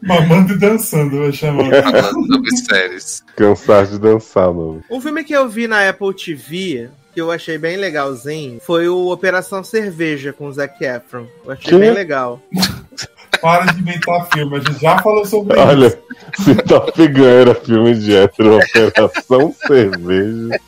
[0.00, 1.64] Mamando e dançando, vai chamar.
[2.12, 3.24] Sobre séries.
[3.34, 4.82] Cansar de dançar, mano.
[4.88, 9.08] Um filme que eu vi na Apple TV, que eu achei bem legalzinho, foi o
[9.10, 11.26] Operação Cerveja com o Zac Efron.
[11.44, 11.78] Eu achei Que?
[11.78, 12.40] bem legal.
[13.42, 14.56] Para de inventar filme.
[14.56, 15.68] A gente já falou sobre isso.
[15.68, 15.98] Olha,
[16.44, 20.60] se Top Gun era filme de hétero, Operação Cerveja.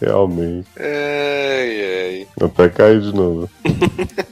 [0.00, 0.68] Realmente.
[0.78, 2.26] Ai, ai.
[2.40, 3.48] Até caí de novo.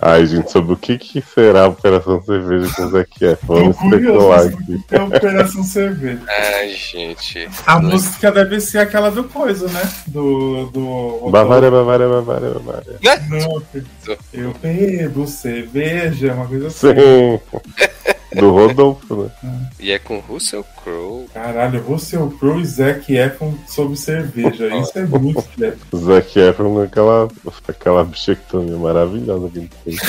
[0.00, 3.72] Ai, gente, sobre o que, que será a Operação Cerveja com o Zac Efron?
[3.72, 4.84] Vamos especular aqui.
[4.92, 6.22] É Operação Cerveja.
[6.28, 7.48] Ai, gente.
[7.66, 9.82] A música deve ser aquela do coisa, né?
[10.06, 10.66] Do.
[10.66, 12.96] do Bavária, Bavária, Bavária, Bavária.
[13.28, 13.62] Não,
[14.32, 16.88] eu bebo cerveja, uma coisa assim.
[16.94, 17.40] Sim.
[18.40, 19.70] Do Rodolfo, né?
[19.78, 21.26] E é com Russell Crowe.
[21.32, 24.68] Caralho, Russell Crowe e Zac Efron sobre cerveja.
[24.76, 25.44] Isso é muito
[25.96, 27.28] Zac Efron com aquela,
[27.66, 30.00] aquela bichectomia maravilhosa que ele fez.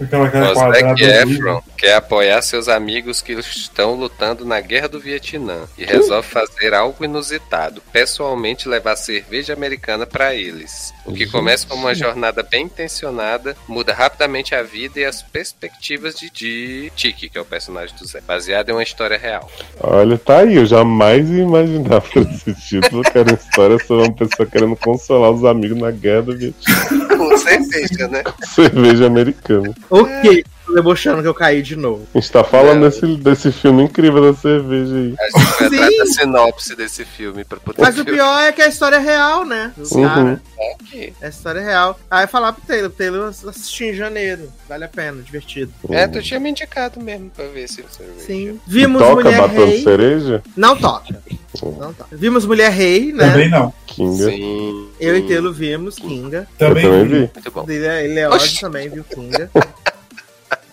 [0.00, 0.96] Aquela cara O quadrada.
[0.96, 1.02] Zac.
[1.02, 6.72] Efron quer apoiar seus amigos que estão lutando na guerra do Vietnã e resolve fazer
[6.74, 10.94] algo inusitado, pessoalmente levar cerveja americana para eles.
[11.04, 16.14] O que começa como uma jornada bem intencionada, muda rapidamente a vida e as perspectivas
[16.14, 19.50] de, de Tiki, que é o personagem do Zé, baseado em uma história real.
[19.80, 24.06] Olha, tá aí, eu jamais ia imaginar por esse título que era uma história sobre
[24.06, 27.13] uma pessoa querendo consolar os amigos na guerra do Vietnã.
[27.28, 28.22] Com certeza, né?
[28.54, 29.74] Cerveja americana.
[29.90, 32.06] Ok, debochando que eu caí de novo.
[32.14, 32.88] A gente tá falando É.
[32.90, 35.14] desse, desse filme incrível da cerveja aí.
[35.18, 38.52] A gente vai atrás da sinopse desse filme pra poder Mas o ver pior é
[38.52, 39.72] que a história é real, né?
[39.76, 40.38] Do Uhum.
[40.80, 41.12] aqui.
[41.22, 41.98] A história é real.
[42.10, 44.50] Aí falar pro Taylor, o Taylor assistiu em janeiro.
[44.68, 45.72] Vale a pena, divertido.
[45.90, 48.20] É, tu tinha me indicado mesmo pra ver se cerveja.
[48.26, 48.60] Sim.
[48.66, 49.82] Vimos Toca Mulher batendo Rei.
[49.82, 50.42] cereja?
[50.56, 51.22] Não toca.
[51.62, 52.06] Não toca.
[52.16, 53.30] Vimos Mulher Rei, né?
[53.30, 53.72] Também não.
[53.86, 54.24] Kinga.
[54.30, 54.88] Sim.
[54.98, 56.48] Eu e Taylor vimos Kinga.
[56.58, 57.14] Eu Também, também vi.
[57.14, 57.30] vi.
[57.34, 57.64] Muito bom.
[57.68, 58.60] Ele é, ele é ótimo Oxi.
[58.60, 59.50] também, viu Kinga.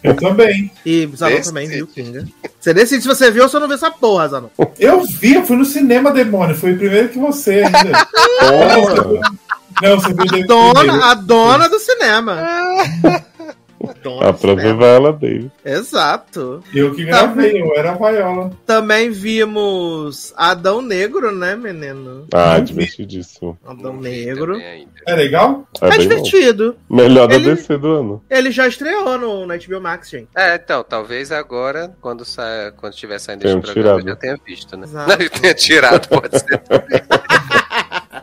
[0.03, 0.71] Eu também.
[0.85, 1.47] E Zanon Decide.
[1.47, 2.25] também viu Kinga.
[2.59, 4.49] Você decide se você viu ou se eu não viu essa porra, Zanon.
[4.79, 6.55] Eu vi, eu fui no cinema, demônio.
[6.55, 8.07] Foi primeiro que você ainda.
[8.39, 9.21] Porra!
[9.81, 10.47] Não, você viu depois.
[10.47, 12.37] Dona, a dona do cinema.
[14.01, 14.85] Dona A do própria cinema.
[14.85, 15.51] Viola Davis.
[15.63, 16.63] Exato.
[16.73, 18.51] Eu que gravei, eu era a Viola.
[18.65, 22.25] Também vimos Adão Negro, né, menino?
[22.33, 23.57] Ah, Não divertidíssimo.
[23.65, 24.59] Adão Não Negro.
[24.59, 25.67] É legal?
[25.81, 26.75] É, É divertido.
[26.89, 26.95] bom.
[26.97, 28.23] Melhor da Ele- DC do ano.
[28.29, 30.27] Ele já estreou no, no HBO Max, gente.
[30.35, 32.73] É, então, talvez agora, quando, sa...
[32.77, 33.99] quando estiver saindo esse programa, tirado.
[33.99, 34.85] eu já tenha visto, né?
[34.85, 35.09] Exato.
[35.11, 37.01] Não, eu tenha tirado, pode ser também.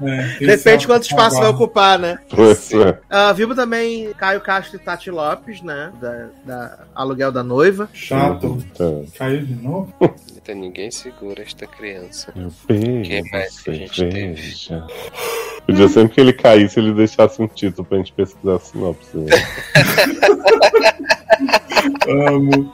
[0.02, 2.18] É, Depende esse quanto espaço vai ocupar, né?
[2.28, 2.98] Pois é.
[3.10, 5.92] Ah, vimos também Caio Castro e Tati Lopes, né?
[6.00, 7.88] Da, da Aluguel da Noiva.
[7.92, 8.62] Chato.
[8.72, 9.92] Então, Caiu de novo?
[10.36, 12.32] Então ninguém segura esta criança.
[12.36, 14.86] eu beijo, Que mais que a gente cerveja.
[15.66, 19.16] Podia sempre que ele caísse, ele deixasse um título pra gente pesquisar a sinopse.
[19.16, 19.26] né?
[22.28, 22.72] Amo.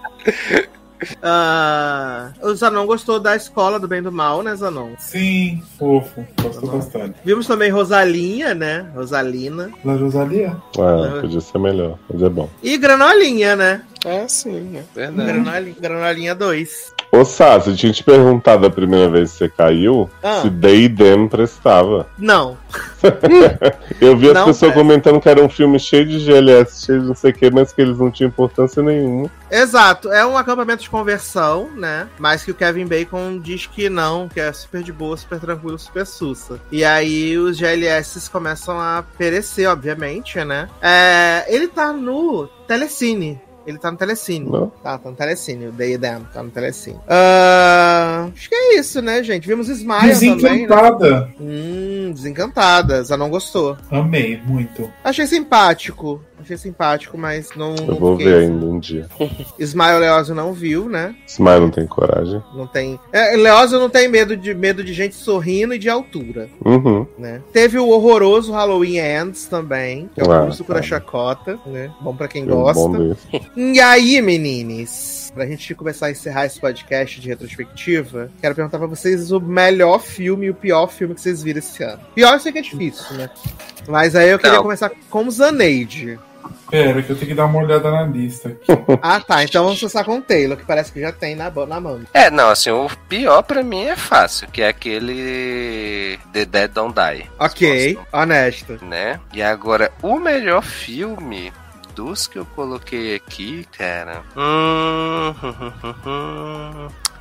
[1.22, 4.90] Ah, o Zanon gostou da Escola do Bem e do Mal, né, Zanon?
[4.98, 6.26] Sim, fofo.
[6.42, 7.14] Gostou bastante.
[7.24, 8.86] Vimos também Rosalinha, né?
[8.94, 9.70] Rosalina.
[9.84, 10.56] La Rosalia?
[10.78, 12.48] Ah, podia ser melhor, mas é bom.
[12.62, 13.82] E Granolinha, né?
[14.04, 15.32] Ah, sim, é verdade.
[15.32, 16.92] Granolinha, Granolinha 2.
[17.12, 20.40] Ô, Sassi, eu tinha te perguntado a primeira vez que você caiu Ah.
[20.42, 22.08] se Day Dem prestava.
[22.18, 22.58] Não.
[24.00, 24.74] Eu vi as Não pessoas presta.
[24.74, 27.72] comentando que era um filme cheio de GLS, cheio de não sei o que, mas
[27.72, 29.30] que eles não tinham importância nenhuma.
[29.50, 32.08] Exato, é um acampamento de conversão, né?
[32.18, 35.78] Mas que o Kevin Bacon diz que não, que é super de boa, super tranquilo,
[35.78, 36.58] super sussa.
[36.72, 40.68] E aí os GLS começam a perecer, obviamente, né?
[40.82, 43.40] É, ele tá no Telecine.
[43.66, 44.50] Ele tá no Telecine.
[44.50, 44.68] Não?
[44.82, 45.66] Tá, tá no Telecine.
[45.68, 46.98] O Day Them tá no Telecine.
[47.08, 49.46] Ah, acho que é isso, né, gente?
[49.46, 50.36] Vimos Smile também, né?
[50.36, 51.34] Desencantada.
[52.08, 53.10] Hum, desencantadas.
[53.10, 53.76] A não gostou.
[53.90, 54.90] Amei, muito.
[55.02, 56.20] Achei simpático.
[56.40, 57.74] Achei simpático, mas não.
[57.76, 59.06] Eu vou fiquei- ver ainda um dia.
[59.58, 61.14] Smile Leózio não viu, né?
[61.26, 62.42] Smile não tem coragem.
[62.54, 62.98] Não tem.
[63.12, 67.06] É, Leózio não tem medo de medo de gente sorrindo e de altura, Uhum.
[67.18, 67.40] né?
[67.52, 70.86] Teve o horroroso Halloween Ends também, que é o Ah, curso cura tá.
[70.86, 71.90] chacota, né?
[72.00, 72.88] Bom pra quem É gosta.
[72.88, 73.14] bom.
[73.56, 78.86] E aí, menines, pra gente começar a encerrar esse podcast de retrospectiva, quero perguntar pra
[78.86, 82.00] vocês o melhor filme e o pior filme que vocês viram esse ano.
[82.14, 83.28] Pior eu sei que é difícil, né?
[83.88, 84.62] Mas aí eu queria Não.
[84.62, 86.18] começar com Zaneide.
[86.70, 88.72] Pera, que eu tenho que dar uma olhada na lista aqui.
[89.02, 89.42] Ah, tá.
[89.44, 92.00] Então vamos começar com o Taylor, que parece que já tem na, na mão.
[92.12, 96.94] É, não, assim, o pior pra mim é fácil, que é aquele The Dead Don't
[96.94, 97.30] Die.
[97.38, 98.78] Ok, honesto.
[98.84, 99.20] Né?
[99.32, 101.52] E agora, o melhor filme
[101.94, 104.22] dos que eu coloquei aqui, cara.
[104.36, 105.34] Hum,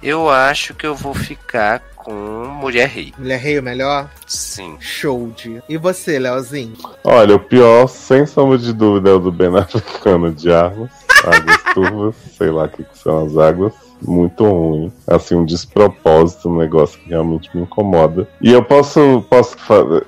[0.02, 3.14] eu acho que eu vou ficar com Mulher Rei.
[3.18, 4.10] Mulher Rei, o melhor?
[4.26, 4.76] Sim.
[4.80, 5.62] Show de.
[5.70, 6.76] E você, Leozinho?
[7.04, 10.92] Olha, o pior, sem sombra de dúvida, é o do Ben Africano de Armas.
[11.24, 13.74] Águas turvas, sei lá o que, que são as águas.
[14.06, 14.92] Muito ruim.
[15.08, 18.28] Assim, um despropósito, um negócio que realmente me incomoda.
[18.42, 19.56] E eu posso, posso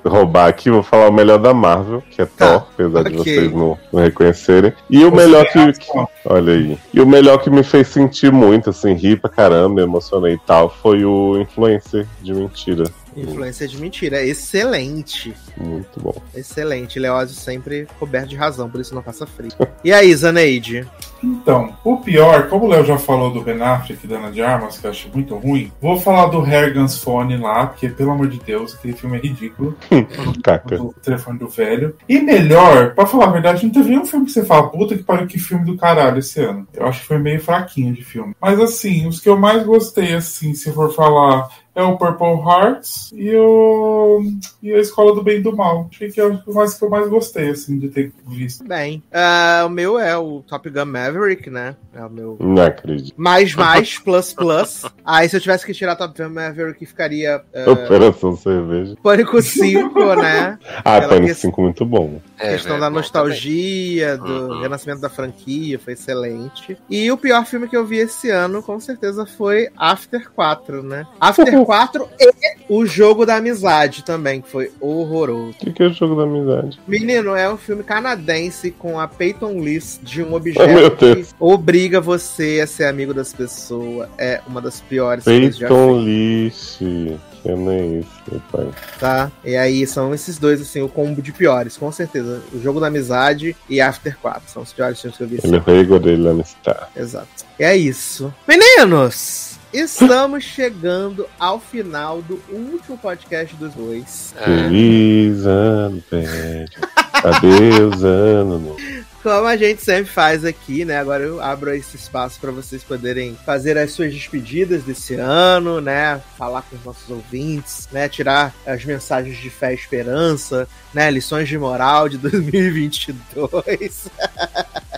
[0.04, 3.34] roubar aqui, vou falar o melhor da Marvel, que é Tá, Thor, apesar de ok.
[3.34, 4.72] vocês não, não reconhecerem.
[4.90, 6.78] E o Você melhor que, que- Olha aí.
[6.92, 10.68] E o melhor que me fez sentir muito, assim, rir pra caramba, emocionei e tal,
[10.68, 12.84] foi o Influencer de Mentira.
[13.16, 14.22] Influência de mentira.
[14.22, 15.34] Excelente.
[15.56, 16.14] Muito bom.
[16.34, 16.98] Excelente.
[16.98, 19.52] Leózio sempre coberto de razão, por isso não passa frio.
[19.82, 20.86] E aí, Zaneide?
[21.22, 24.86] Então, o pior, como o Léo já falou do Ben Affleck, Dana de Armas, que
[24.86, 28.74] eu acho muito ruim, vou falar do Harrigan's Phone lá, porque, pelo amor de Deus,
[28.74, 29.76] aquele filme é ridículo.
[30.42, 30.76] Caca.
[30.76, 31.96] do telefone do velho.
[32.08, 35.02] E melhor, pra falar a verdade, não teve nenhum filme que você fala, puta que
[35.02, 36.66] pariu, que filme do caralho esse ano.
[36.74, 38.34] Eu acho que foi meio fraquinho de filme.
[38.40, 43.12] Mas assim, os que eu mais gostei, assim, se for falar, é o Purple Hearts
[43.14, 44.22] e o.
[44.62, 45.88] e a Escola do Bem e do Mal.
[45.92, 48.64] Achei que é o mais que eu mais gostei, assim, de ter visto.
[48.66, 51.76] Bem, ah, o meu é o Top Gun Maverick, né?
[51.94, 52.36] É o meu.
[52.40, 53.14] Não acredito.
[53.16, 54.82] Mais, mais, plus, plus.
[55.04, 58.96] Aí, se eu tivesse que tirar Top Gun Maverick, ficaria ah, Operação Cerveja.
[59.02, 60.58] Pânico 5, né?
[60.84, 62.20] Ah, Aquela Pânico que- 5 muito bom.
[62.38, 64.60] É, questão velho, da nostalgia, do Uhum.
[64.62, 66.76] renascimento da franquia, foi excelente.
[66.88, 71.06] E o pior filme que eu vi esse ano, com certeza, foi After 4, né?
[71.20, 72.32] After 4 e
[72.68, 75.50] o Jogo da Amizade também, que foi horroroso.
[75.50, 76.78] O que, que é o jogo da amizade?
[76.86, 81.34] Menino, é um filme canadense com a Peyton List de um Oh, objeto que Deus.
[81.38, 84.08] obriga você a ser amigo das pessoas.
[84.18, 86.78] É uma das piores que Peyton List.
[86.78, 87.54] Que é
[88.00, 88.68] isso, meu pai.
[88.98, 89.30] tá?
[89.44, 92.42] E aí são esses dois, assim, o combo de piores, com certeza.
[92.52, 95.56] O Jogo da Amizade e After 4 são os piores filmes que eu vi Ele
[95.56, 95.64] ano.
[95.64, 96.90] regou dele Star.
[96.96, 97.28] Exato.
[97.58, 98.34] E é isso.
[98.48, 104.34] Meninos, estamos chegando ao final do último podcast dos dois.
[104.38, 104.44] É.
[104.44, 106.68] Feliz ano, velho.
[107.12, 108.76] Adeus, ano novo.
[109.22, 110.98] Como a gente sempre faz aqui, né?
[110.98, 116.20] Agora eu abro esse espaço para vocês poderem fazer as suas despedidas desse ano, né?
[116.38, 118.08] Falar com os nossos ouvintes, né?
[118.08, 121.10] Tirar as mensagens de fé e esperança, né?
[121.10, 124.08] Lições de moral de 2022.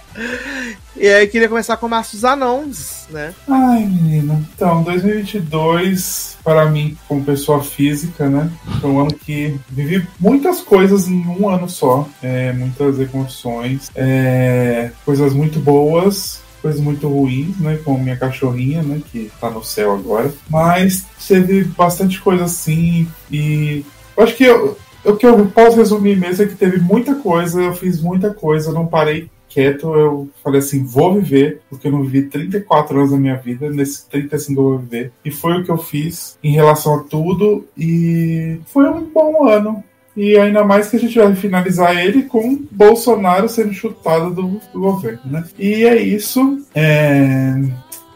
[0.96, 3.34] e aí queria começar com o Márcio Zanons, né?
[3.48, 4.46] Ai, menino.
[4.54, 8.50] Então, 2022, para mim, como pessoa física, né?
[8.80, 12.08] Foi um ano que vivi muitas coisas em um ano só.
[12.22, 17.78] É, muitas emoções, é, coisas muito boas, coisas muito ruins, né?
[17.84, 19.00] Como minha cachorrinha, né?
[19.10, 20.32] Que tá no céu agora.
[20.48, 23.84] Mas teve bastante coisa assim e.
[24.16, 27.62] Eu acho que eu, o que eu posso resumir mesmo é que teve muita coisa,
[27.62, 32.02] eu fiz muita coisa, não parei quieto, eu falei assim, vou viver, porque eu não
[32.02, 35.12] vivi 34 anos da minha vida, nesses 35 eu vou viver.
[35.24, 39.82] E foi o que eu fiz em relação a tudo, e foi um bom ano.
[40.16, 44.80] E ainda mais que a gente vai finalizar ele com Bolsonaro sendo chutado do, do
[44.80, 45.44] governo, né?
[45.56, 46.66] E é isso.
[46.74, 47.54] É...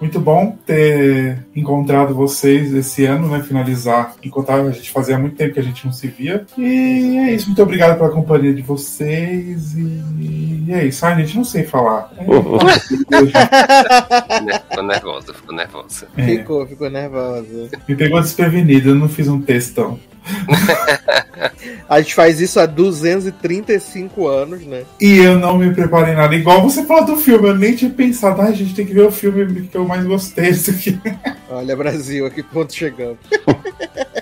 [0.02, 3.40] Muito bom ter encontrado vocês esse ano, né?
[3.40, 6.44] Finalizar, encontrar a gente fazia muito tempo que a gente não se via.
[6.58, 7.46] E é isso.
[7.46, 9.74] Muito obrigado pela companhia de vocês.
[9.74, 11.06] E, e é isso.
[11.06, 12.10] Ai, gente, não sei falar.
[12.18, 12.24] É...
[14.58, 16.08] ficou nervosa, ficou nervosa.
[16.16, 16.26] É.
[16.26, 17.70] Ficou, ficou nervosa.
[17.88, 20.00] Me pegou desprevenido, eu não fiz um textão.
[21.88, 24.84] a gente faz isso há 235 anos, né?
[25.00, 26.34] E eu não me preparei nada.
[26.34, 29.06] Igual você falou do filme, eu nem tinha pensado, ah, a gente tem que ver
[29.06, 31.00] o filme que eu mais gostei disso aqui.
[31.50, 33.18] Olha, Brasil, a que ponto chegamos.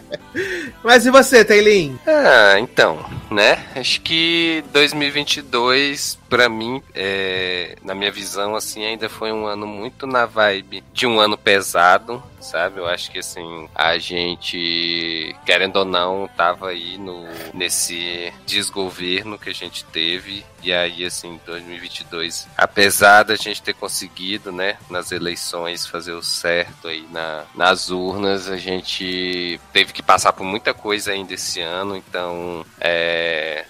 [0.83, 1.99] Mas e você, Taylin?
[2.07, 2.99] Ah, então,
[3.31, 3.65] né?
[3.77, 10.07] Acho que 2022, para mim, é, na minha visão, assim, ainda foi um ano muito
[10.07, 12.81] na vibe de um ano pesado, sabe?
[12.81, 19.51] Eu acho que assim, a gente, querendo ou não, tava aí no, nesse desgoverno que
[19.51, 20.45] a gente teve.
[20.63, 26.87] E aí, assim, 2022, apesar da gente ter conseguido, né, nas eleições fazer o certo
[26.87, 31.97] aí na, nas urnas, a gente teve que passar por muita coisa ainda esse ano.
[31.97, 33.20] Então, é,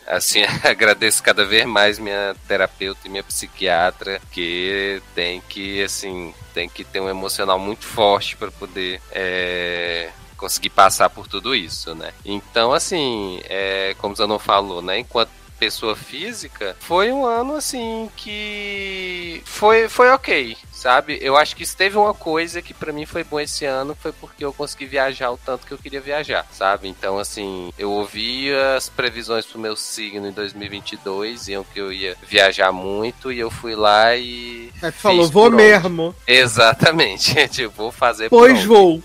[0.06, 6.68] assim, agradeço cada vez mais minha terapeuta e minha psiquiatra, que tem que, assim, tem
[6.68, 12.12] que ter um emocional muito forte para poder é, conseguir passar por tudo isso, né?
[12.24, 14.98] Então, assim, é, como o não falou, né?
[14.98, 15.30] Enquanto
[15.60, 21.18] pessoa física, foi um ano assim que foi foi ok, sabe?
[21.20, 24.42] Eu acho que teve uma coisa que para mim foi bom esse ano foi porque
[24.42, 26.88] eu consegui viajar o tanto que eu queria viajar, sabe?
[26.88, 32.16] Então assim, eu ouvi as previsões pro meu signo em 2022, iam que eu ia
[32.26, 36.14] viajar muito e eu fui lá e é, falou, vou mesmo.
[36.26, 39.02] Exatamente, tipo, vou fazer Pois vou.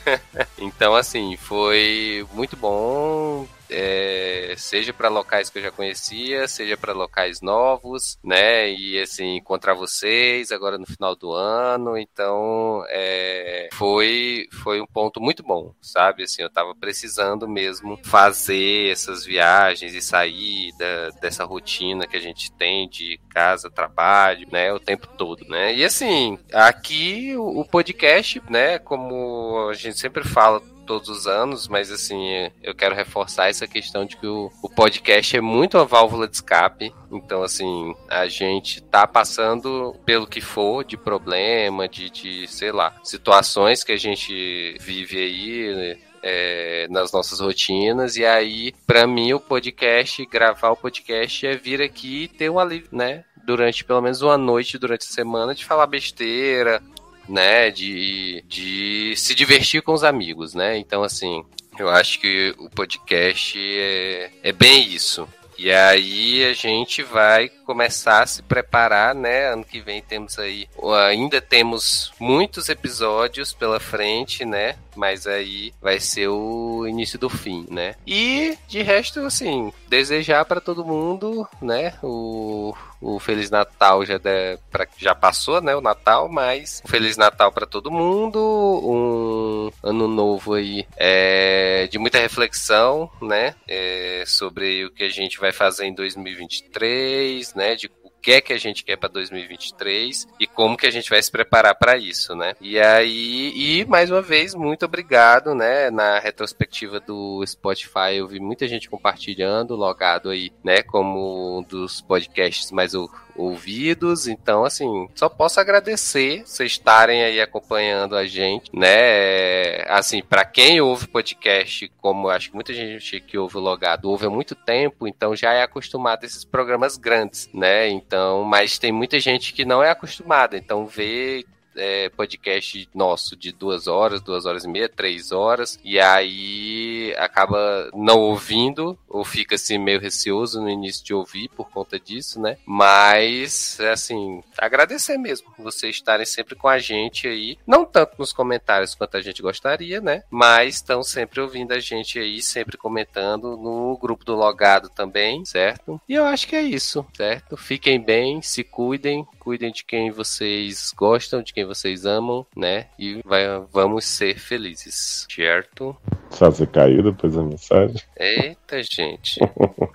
[0.56, 6.92] então assim, foi muito bom é, seja para locais que eu já conhecia, seja para
[6.92, 8.70] locais novos, né?
[8.70, 11.96] E assim, encontrar vocês agora no final do ano.
[11.96, 16.24] Então, é, foi, foi um ponto muito bom, sabe?
[16.24, 22.20] Assim, eu tava precisando mesmo fazer essas viagens e sair da, dessa rotina que a
[22.20, 24.72] gente tem de casa, trabalho, né?
[24.72, 25.74] O tempo todo, né?
[25.74, 28.78] E assim, aqui o, o podcast, né?
[28.78, 34.06] Como a gente sempre fala, todos os anos, mas assim, eu quero reforçar essa questão
[34.06, 36.94] de que o, o podcast é muito a válvula de escape.
[37.12, 42.96] Então, assim, a gente tá passando pelo que for de problema, de, de sei lá,
[43.04, 45.98] situações que a gente vive aí, né?
[46.20, 48.16] É, nas nossas rotinas.
[48.16, 52.58] E aí, para mim, o podcast, gravar o podcast é vir aqui e ter um
[52.58, 53.24] alívio, né?
[53.44, 56.82] Durante pelo menos uma noite durante a semana de falar besteira,
[57.28, 57.70] né?
[57.70, 60.78] De, de se divertir com os amigos, né?
[60.78, 61.44] Então, assim,
[61.78, 65.28] eu acho que o podcast é, é bem isso.
[65.58, 69.52] E aí a gente vai começar a se preparar, né?
[69.52, 70.66] Ano que vem temos aí,
[71.06, 74.76] ainda temos muitos episódios pela frente, né?
[74.96, 77.94] Mas aí vai ser o início do fim, né?
[78.06, 81.92] E de resto, assim, desejar para todo mundo, né?
[82.02, 85.74] O o Feliz Natal já, de, pra, já passou, né?
[85.74, 91.98] O Natal, mas um Feliz Natal para todo mundo, um ano novo aí é, de
[91.98, 93.54] muita reflexão, né?
[93.66, 97.74] É, sobre o que a gente vai fazer em 2023, né?
[97.74, 97.90] De
[98.28, 101.30] que é que a gente quer para 2023 e como que a gente vai se
[101.30, 102.54] preparar para isso, né?
[102.60, 105.90] E aí, e mais uma vez, muito obrigado, né?
[105.90, 110.82] Na retrospectiva do Spotify, eu vi muita gente compartilhando, logado aí, né?
[110.82, 112.92] Como um dos podcasts mais
[113.38, 114.26] ouvidos.
[114.26, 119.82] Então, assim, só posso agradecer vocês estarem aí acompanhando a gente, né?
[119.88, 124.26] Assim, para quem ouve podcast, como acho que muita gente que ouve o Logado ouve
[124.26, 127.88] há muito tempo, então já é acostumado a esses programas grandes, né?
[127.88, 131.44] Então, mas tem muita gente que não é acostumada, então vê
[131.78, 137.90] é, podcast nosso de duas horas, duas horas e meia, três horas, e aí acaba
[137.94, 142.58] não ouvindo, ou fica assim meio receoso no início de ouvir por conta disso, né?
[142.66, 148.94] Mas, assim, agradecer mesmo vocês estarem sempre com a gente aí, não tanto nos comentários
[148.94, 150.22] quanto a gente gostaria, né?
[150.30, 156.00] Mas estão sempre ouvindo a gente aí, sempre comentando no grupo do Logado também, certo?
[156.08, 157.56] E eu acho que é isso, certo?
[157.56, 162.86] Fiquem bem, se cuidem, cuidem de quem vocês gostam, de quem vocês amam, né?
[162.98, 165.94] E vai, vamos ser felizes, certo?
[166.30, 168.00] Só você caiu depois da mensagem.
[168.18, 169.38] Eita, gente.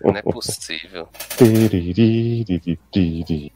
[0.03, 1.07] Não é possível.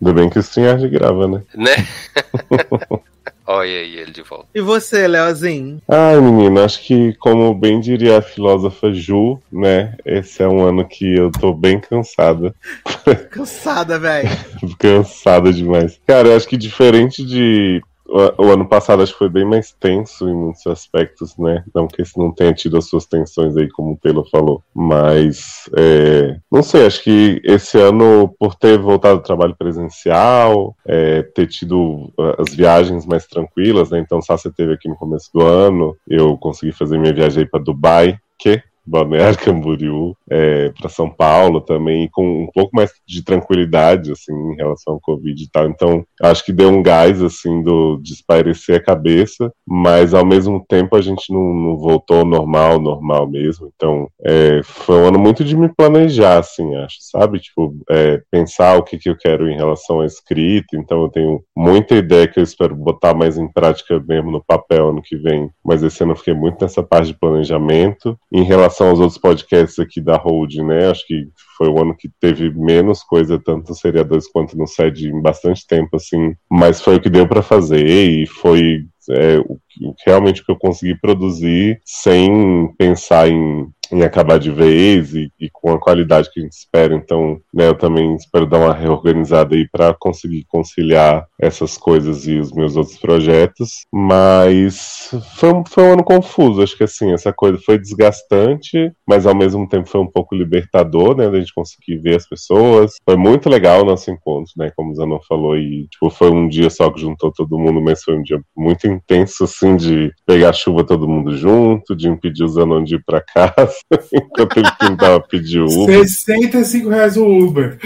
[0.01, 1.43] Ainda bem que o StreamYard grava, né?
[1.55, 1.75] Né?
[3.49, 4.47] Olha aí ele de volta.
[4.53, 5.81] E você, Leozinho?
[5.87, 9.95] Ai, menina, acho que, como bem diria a filósofa Ju, né?
[10.05, 12.53] Esse é um ano que eu tô bem cansada.
[13.31, 14.29] Cansada, velho.
[14.77, 15.97] cansada demais.
[16.05, 20.27] Cara, eu acho que diferente de o, ano passado acho que foi bem mais tenso
[20.29, 21.63] em muitos aspectos, né?
[21.73, 24.63] Não que esse não tenha tido as suas tensões aí, como o Taylor falou.
[24.73, 31.21] Mas, é, não sei, acho que esse ano, por ter voltado ao trabalho presencial, é,
[31.21, 33.99] ter tido as viagens mais tranquilas, né?
[33.99, 38.17] Então, você teve aqui no começo do ano, eu consegui fazer minha viagem para Dubai,
[38.39, 44.33] que Balneário Camboriú, é, para São Paulo também, com um pouco mais de tranquilidade, assim,
[44.33, 45.67] em relação ao Covid e tal.
[45.67, 50.63] Então, acho que deu um gás, assim, do, de espairecer a cabeça, mas ao mesmo
[50.67, 53.69] tempo a gente não, não voltou ao normal, normal mesmo.
[53.75, 57.39] Então, é, foi um ano muito de me planejar, assim, acho, sabe?
[57.39, 60.77] Tipo, é, pensar o que, que eu quero em relação à escrita.
[60.77, 64.89] Então, eu tenho muita ideia que eu espero botar mais em prática mesmo no papel
[64.89, 68.17] ano que vem, mas esse ano eu fiquei muito nessa parte de planejamento.
[68.31, 70.89] Em relação relação aos outros podcasts aqui da Hold, né?
[70.89, 75.09] Acho que foi o ano que teve menos coisa, tanto no seriadores quanto no SED,
[75.09, 76.35] em bastante tempo, assim.
[76.49, 79.57] Mas foi o que deu para fazer e foi é, o,
[80.05, 85.49] realmente o que eu consegui produzir sem pensar em em acabar de vez e, e,
[85.49, 86.93] com a qualidade que a gente espera.
[86.95, 92.37] Então, né, eu também espero dar uma reorganizada aí para conseguir conciliar essas coisas e
[92.37, 93.85] os meus outros projetos.
[93.91, 96.61] Mas foi um, foi um ano confuso.
[96.61, 101.15] Acho que assim, essa coisa foi desgastante, mas ao mesmo tempo foi um pouco libertador,
[101.15, 101.29] né?
[101.29, 102.95] Da gente conseguir ver as pessoas.
[103.03, 104.71] Foi muito legal o nosso encontro, né?
[104.75, 108.03] Como o Zanon falou, e tipo, foi um dia só que juntou todo mundo, mas
[108.03, 112.47] foi um dia muito intenso, assim, de pegar chuva todo mundo junto, de impedir o
[112.47, 113.76] Zanon de ir pra casa.
[113.91, 116.07] Ele tentava pedir Uber.
[116.07, 117.79] 65 reais o Uber.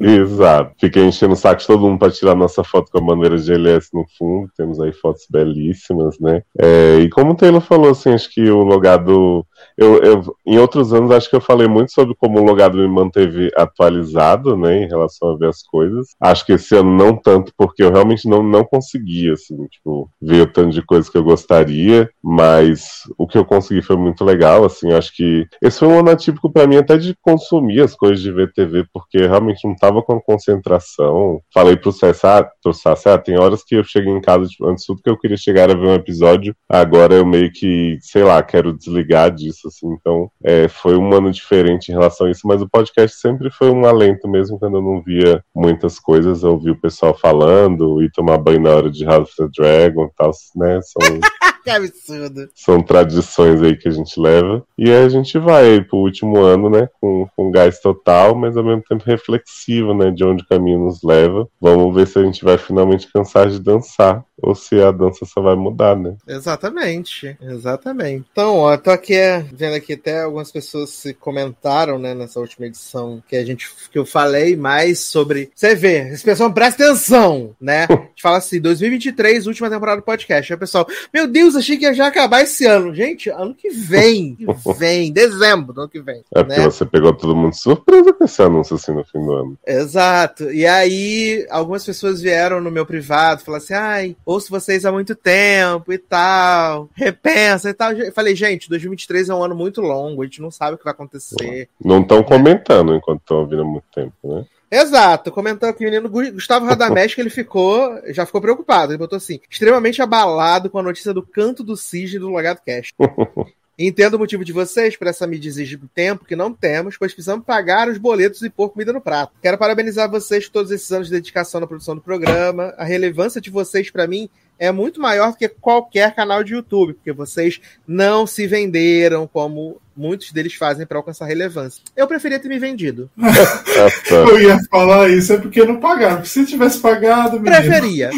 [0.00, 0.74] Exato.
[0.80, 3.44] Fiquei enchendo o saco de todo mundo para tirar nossa foto com a bandeira de
[3.44, 4.48] GLS no fundo.
[4.56, 6.42] Temos aí fotos belíssimas, né?
[6.58, 9.46] É, e como o Taylor falou, assim, acho que o logado.
[9.76, 12.86] Eu, eu, em outros anos, acho que eu falei muito sobre como o logado me
[12.88, 16.08] manteve atualizado, né, em relação a ver as coisas.
[16.20, 20.42] Acho que esse ano não tanto, porque eu realmente não, não conseguia, assim, tipo, ver
[20.42, 24.64] o tanto de coisas que eu gostaria, mas o que eu consegui foi muito legal,
[24.64, 28.20] assim, acho que esse foi um ano atípico para mim até de consumir as coisas
[28.20, 31.40] de ver TV, porque realmente não tava com concentração.
[31.52, 34.84] Falei pro César, pro César, ah, tem horas que eu cheguei em casa, tipo, antes
[34.86, 38.42] tudo que eu queria chegar era ver um episódio, agora eu meio que, sei lá,
[38.42, 42.62] quero desligar disso, assim, então é, foi um ano diferente em relação a isso, mas
[42.62, 46.70] o podcast sempre foi um alento, mesmo quando eu não via muitas coisas, eu ouvi
[46.70, 50.30] o pessoal falando, e tomar banho na hora de House of the Dragon e tal,
[50.56, 51.20] né, são...
[51.64, 52.48] que absurdo.
[52.54, 54.62] São tradições aí que a gente leva.
[54.76, 56.88] E aí a gente vai pro último ano, né?
[57.00, 60.10] Com, com gás total, mas ao mesmo tempo reflexivo, né?
[60.10, 61.48] De onde o caminho nos leva.
[61.60, 64.24] Vamos ver se a gente vai finalmente cansar de dançar.
[64.42, 66.16] Ou se a dança só vai mudar, né?
[66.26, 67.36] Exatamente.
[67.40, 68.26] Exatamente.
[68.32, 72.66] Então, ó, tô aqui é, vendo aqui até algumas pessoas se comentaram, né, nessa última
[72.66, 75.50] edição que a gente que eu falei mais sobre.
[75.54, 77.86] Você vê, esse pessoal presta atenção, né?
[77.94, 80.52] A gente fala assim, 2023, última temporada do podcast.
[80.52, 82.94] Aí o pessoal, meu Deus, Deus, achei que ia já acabar esse ano.
[82.94, 84.36] Gente, ano que vem.
[84.64, 86.22] Que vem, dezembro do ano que vem.
[86.34, 86.64] É porque né?
[86.64, 89.58] você pegou todo mundo de surpresa com esse anúncio assim no fim do ano.
[89.66, 90.50] Exato.
[90.50, 95.14] E aí, algumas pessoas vieram no meu privado falaram assim: ai, ouço vocês há muito
[95.14, 97.92] tempo e tal, repensa e tal.
[97.92, 100.84] Eu falei, gente, 2023 é um ano muito longo, a gente não sabe o que
[100.84, 101.68] vai acontecer.
[101.82, 104.46] Não estão comentando enquanto estão ouvindo há muito tempo, né?
[104.70, 108.92] Exato, comentando que o menino Gustavo Radamés que ele ficou, já ficou preocupado.
[108.92, 112.92] Ele botou assim, extremamente abalado com a notícia do canto do cisne do Logado Cash.
[113.76, 117.44] Entendo o motivo de vocês por essa mídia exigir tempo que não temos, pois precisamos
[117.44, 119.32] pagar os boletos e pôr comida no prato.
[119.42, 122.72] Quero parabenizar vocês por todos esses anos de dedicação na produção do programa.
[122.78, 126.94] A relevância de vocês para mim é muito maior do que qualquer canal de YouTube,
[126.94, 131.82] porque vocês não se venderam como muitos deles fazem para alcançar relevância.
[131.96, 133.10] Eu preferia ter me vendido.
[134.10, 136.24] eu ia falar isso, é porque não pagaram.
[136.24, 137.56] Se tivesse pagado, menino...
[137.56, 138.10] Preferia.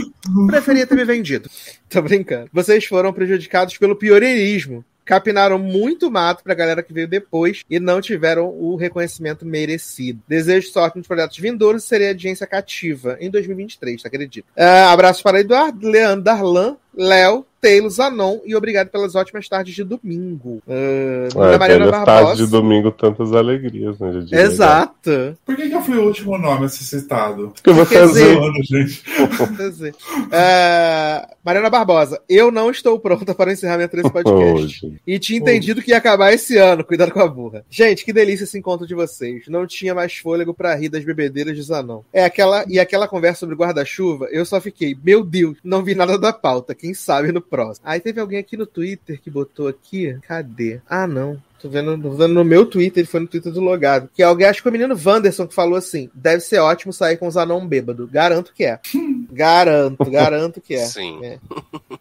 [0.46, 1.50] Preferia ter me vendido.
[1.88, 2.48] Tô brincando.
[2.52, 8.00] Vocês foram prejudicados pelo pioneirismo capinaram muito mato pra galera que veio depois e não
[8.00, 10.20] tiveram o reconhecimento merecido.
[10.28, 14.46] Desejo sorte nos projetos vindouros e seria audiência cativa em 2023, acredito.
[14.56, 19.82] Uh, abraço para Eduardo, Leandro Darlan, Léo, Taylor, Zanon e obrigado pelas ótimas tardes de
[19.82, 20.62] domingo.
[20.66, 24.24] Uh, É, Ana Mariana velhas tardes de domingo, tantas alegrias, né?
[24.30, 25.36] Exato.
[25.44, 27.52] Por que, que eu fui o último nome a ser citado?
[27.62, 28.38] Porque você Quer é.
[28.38, 29.02] Ano, gente.
[30.26, 34.86] Uh, Mariana Barbosa, eu não estou pronta para o encerramento desse podcast.
[34.86, 35.00] Hoje.
[35.06, 37.64] E tinha entendido que ia acabar esse ano, cuidado com a burra.
[37.70, 39.44] Gente, que delícia esse encontro de vocês.
[39.48, 42.02] Não tinha mais fôlego pra rir das bebedeiras de Zanon.
[42.12, 46.18] É aquela e aquela conversa sobre guarda-chuva, eu só fiquei, meu Deus, não vi nada
[46.18, 46.74] da pauta.
[46.74, 47.55] Quem sabe no próximo.
[47.84, 50.80] Aí teve alguém aqui no Twitter que botou aqui, cadê?
[50.88, 51.40] Ah, não.
[51.60, 54.10] Tô vendo, tô vendo no meu Twitter, ele foi no Twitter do Logado.
[54.14, 56.92] Que é alguém, acho que foi o menino Wanderson que falou assim: deve ser ótimo
[56.92, 58.06] sair com o Zanon bêbado.
[58.06, 58.78] Garanto que é.
[59.32, 60.84] Garanto, garanto que é.
[60.86, 61.18] Sim.
[61.24, 61.38] É.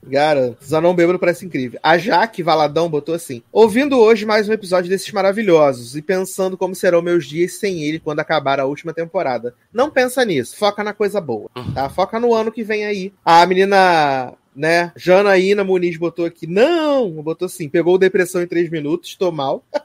[0.03, 0.63] Garanto.
[0.63, 1.79] Zanon Bêbado parece incrível.
[1.81, 6.75] A Jaque Valadão botou assim: Ouvindo hoje mais um episódio desses maravilhosos e pensando como
[6.75, 9.55] serão meus dias sem ele quando acabar a última temporada.
[9.73, 11.89] Não pensa nisso, foca na coisa boa, tá?
[11.89, 13.13] Foca no ano que vem aí.
[13.23, 14.33] A menina.
[14.55, 14.91] Né?
[14.95, 17.11] Janaína Muniz botou aqui, não!
[17.21, 19.63] Botou assim, pegou depressão em três minutos, tô mal.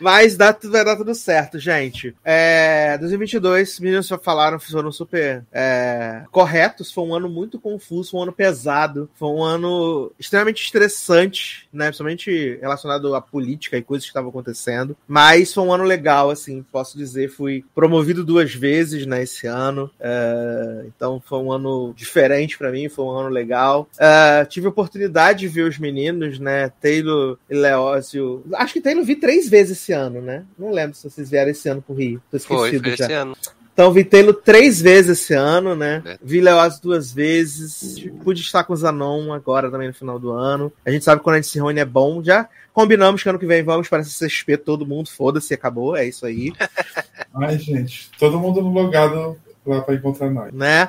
[0.00, 2.14] Mas dá, vai dar tudo certo, gente.
[2.24, 6.92] É, 2022, meninos já falaram, foram super é, corretos.
[6.92, 9.08] Foi um ano muito confuso, um ano pesado.
[9.14, 11.86] Foi um ano extremamente estressante, né?
[11.86, 14.96] Principalmente relacionado à política e coisas que estavam acontecendo.
[15.06, 17.28] Mas foi um ano legal, assim, posso dizer.
[17.28, 19.90] Fui promovido duas vezes, né, esse ano.
[20.00, 23.88] É, então foi um ano diferente pra mim, foi um ano legal.
[23.98, 26.70] É, tive a oportunidade de ver os meninos, né?
[26.80, 28.44] Taylor e Leózio.
[28.54, 30.44] Acho que Taylor vi três vezes esse ano, né?
[30.58, 32.22] Não lembro se vocês vieram esse ano pro Rio.
[32.30, 33.04] Tô Foi, esquecido foi já.
[33.04, 33.36] esse ano.
[33.78, 36.02] Então vi Taylor três vezes esse ano, né?
[36.04, 36.18] É.
[36.20, 38.04] Vi Leoz duas vezes.
[38.24, 40.72] Pude estar com o Zanon agora também no final do ano.
[40.84, 42.20] A gente sabe que quando a gente se reúne é bom.
[42.20, 45.08] Já combinamos que ano que vem vamos para CSP todo mundo.
[45.08, 45.96] Foda-se, acabou.
[45.96, 46.52] É isso aí.
[47.40, 49.38] Ai, gente, todo mundo no logado
[49.70, 50.52] lá pra encontrar nós.
[50.52, 50.88] né?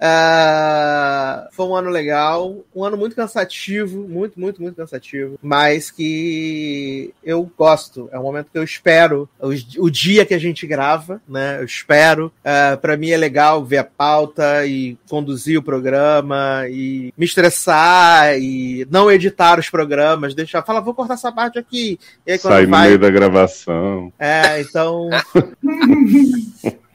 [0.00, 7.12] Ah, foi um ano legal, um ano muito cansativo, muito, muito, muito cansativo, mas que
[7.24, 8.08] eu gosto.
[8.12, 9.48] É um momento que eu espero o,
[9.84, 11.58] o dia que a gente grava, né?
[11.60, 12.32] Eu espero.
[12.44, 18.38] Ah, Para mim é legal ver a pauta e conduzir o programa e me estressar
[18.38, 21.98] e não editar os programas, deixar, fala, vou cortar essa parte aqui.
[22.26, 24.12] E aí quando Sai no vai, meio da gravação.
[24.18, 25.08] é, então.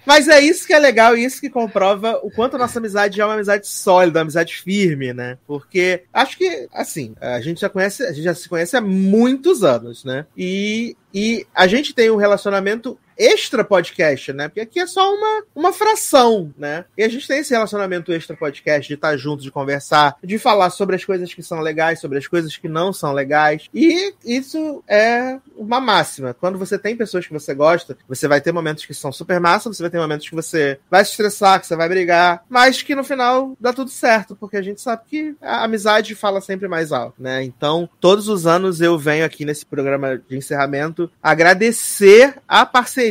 [0.06, 3.20] Mas é isso que é legal e isso que comprova o quanto a nossa amizade
[3.20, 5.38] é uma amizade sólida, uma amizade firme, né?
[5.48, 9.64] Porque acho que, assim, a gente já conhece, a gente já se conhece há muitos
[9.64, 10.26] anos, né?
[10.38, 14.48] E, e a gente tem um relacionamento extra podcast, né?
[14.48, 16.86] Porque aqui é só uma, uma fração, né?
[16.98, 20.70] E a gente tem esse relacionamento extra podcast de estar junto, de conversar, de falar
[20.70, 23.70] sobre as coisas que são legais, sobre as coisas que não são legais.
[23.74, 26.34] E isso é uma máxima.
[26.34, 29.72] Quando você tem pessoas que você gosta, você vai ter momentos que são super massa,
[29.72, 32.96] você vai ter momentos que você vai se estressar, que você vai brigar, mas que
[32.96, 36.92] no final dá tudo certo, porque a gente sabe que a amizade fala sempre mais
[36.92, 37.44] alto, né?
[37.44, 43.05] Então, todos os anos eu venho aqui nesse programa de encerramento agradecer a parceria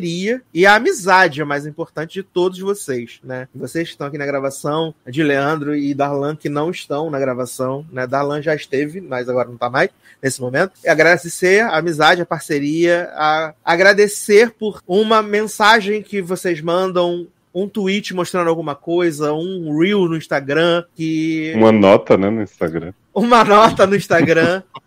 [0.52, 3.48] e a amizade, é mais importante de todos vocês, né?
[3.54, 7.86] Vocês que estão aqui na gravação, de Leandro e Darlan que não estão na gravação,
[7.92, 8.06] né?
[8.06, 9.90] Darlan já esteve, mas agora não tá mais
[10.22, 10.72] nesse momento.
[10.84, 17.68] E agradecer a amizade, a parceria, a agradecer por uma mensagem que vocês mandam um
[17.68, 22.92] tweet mostrando alguma coisa, um reel no Instagram, que Uma nota, né, no Instagram.
[23.14, 24.62] uma nota no Instagram,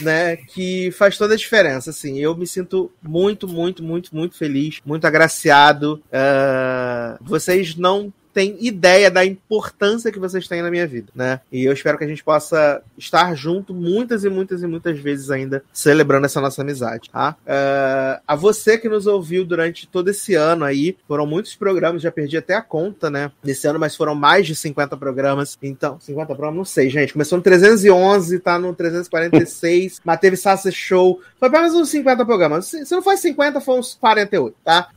[0.00, 4.80] né, que faz toda a diferença, assim, eu me sinto muito, muito, muito, muito feliz,
[4.84, 11.08] muito agraciado, Ah, vocês não têm ideia da importância que vocês têm na minha vida,
[11.14, 14.98] né, e eu espero que a gente possa estar junto muitas e muitas e muitas
[14.98, 17.36] vezes ainda, celebrando essa nossa amizade, tá?
[17.46, 22.10] Ah, a você que nos ouviu durante todo esse ano aí, foram muitos programas, já
[22.10, 26.26] perdi até a conta, né, desse ano, mas foram mais de 50 programas, então, 50
[26.26, 31.48] programas, não sei, gente, começou no 311, tá no 346, mas teve Sassa Show, foi
[31.48, 34.88] menos uns 50 programas, se, não foi 50, foi uns 48, tá?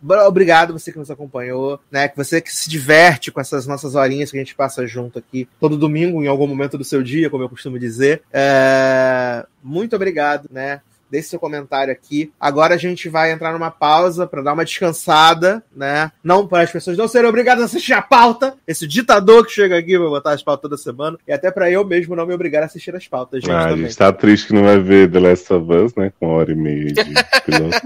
[0.00, 3.94] Bro- obrigado você que nos acompanhou, né, que você que se diverte com essas nossas
[3.94, 7.28] horinhas que a gente passa junto aqui, todo domingo, em algum momento do seu dia,
[7.30, 12.32] como eu costumo dizer, É, muito obrigado, né, Deixe seu comentário aqui.
[12.38, 16.12] Agora a gente vai entrar numa pausa para dar uma descansada, né?
[16.22, 18.54] Não para as pessoas não serem obrigadas a assistir a pauta.
[18.64, 21.18] Esse ditador que chega aqui vai botar as pautas toda semana.
[21.26, 23.68] E até para eu mesmo não me obrigar a assistir as pautas, gente, Ah, a
[23.70, 23.86] também.
[23.86, 26.12] gente tá triste que não vai ver The Last of Us, né?
[26.20, 27.02] Com uma hora e meia de
[27.44, 27.80] piloto.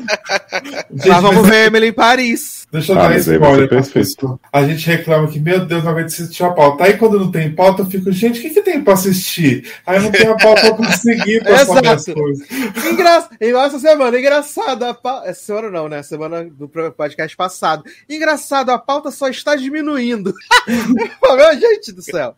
[0.91, 2.64] Mas vamos ver Emily em Paris.
[2.75, 4.41] Deixa eu Ah, dar spoiler pra pessoa.
[4.53, 6.83] A gente reclama que, meu Deus, não aguento assistir a pauta.
[6.83, 9.73] Aí quando não tem pauta, eu fico, gente, o que, que tem pra assistir?
[9.87, 12.21] Aí eu não tenho a pauta pra conseguir pra saber as Exato.
[12.21, 12.49] coisas.
[12.85, 13.29] Engra...
[13.41, 14.83] Igual essa semana, engraçado.
[14.83, 15.23] A pa...
[15.25, 16.03] Essa semana não, né?
[16.03, 17.85] Semana do podcast passado.
[18.11, 20.35] Engraçado, a pauta só está diminuindo.
[20.67, 22.35] Meu gente do céu.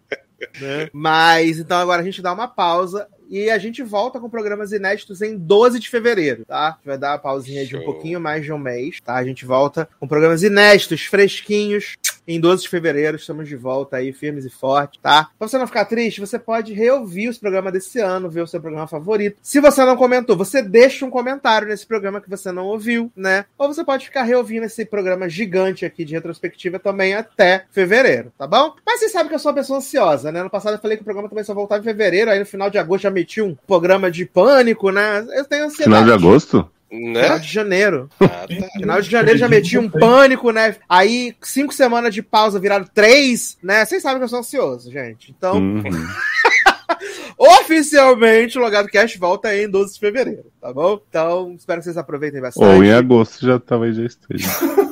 [0.60, 0.90] Né?
[0.92, 5.20] Mas então agora a gente dá uma pausa e a gente volta com programas inéditos
[5.22, 6.68] em 12 de fevereiro, tá?
[6.68, 7.92] A gente vai dar uma pausinha de um Show.
[7.92, 9.14] pouquinho mais de um mês, tá?
[9.14, 11.96] A gente volta com programas inéditos, fresquinhos.
[12.26, 15.28] Em 12 de fevereiro estamos de volta aí, firmes e fortes, tá?
[15.38, 18.60] Pra você não ficar triste, você pode reouvir os programas desse ano, ver o seu
[18.60, 19.36] programa favorito.
[19.40, 23.44] Se você não comentou, você deixa um comentário nesse programa que você não ouviu, né?
[23.56, 28.46] Ou você pode ficar reouvindo esse programa gigante aqui de retrospectiva também até fevereiro, tá
[28.46, 28.74] bom?
[28.84, 30.42] Mas você sabe que eu sou uma pessoa ansiosa, né?
[30.42, 32.68] No passado eu falei que o programa também só voltava em fevereiro, aí no final
[32.68, 35.24] de agosto já meti um programa de pânico, né?
[35.30, 35.84] Eu tenho ansiedade.
[35.84, 36.70] Final de agosto?
[36.89, 37.39] Final Né?
[37.39, 38.08] de janeiro.
[38.20, 38.47] Ah, tá.
[38.78, 40.76] Final de janeiro já meti um pânico, né?
[40.89, 43.84] Aí, cinco semanas de pausa viraram três, né?
[43.84, 45.34] Vocês sabem que eu sou ansioso, gente.
[45.36, 45.82] Então, Uhum.
[47.39, 51.00] oficialmente, o Logado Cast volta aí em 12 de fevereiro, tá bom?
[51.08, 52.65] Então, espero que vocês aproveitem bastante.
[52.65, 54.48] Ou em agosto já talvez já esteja.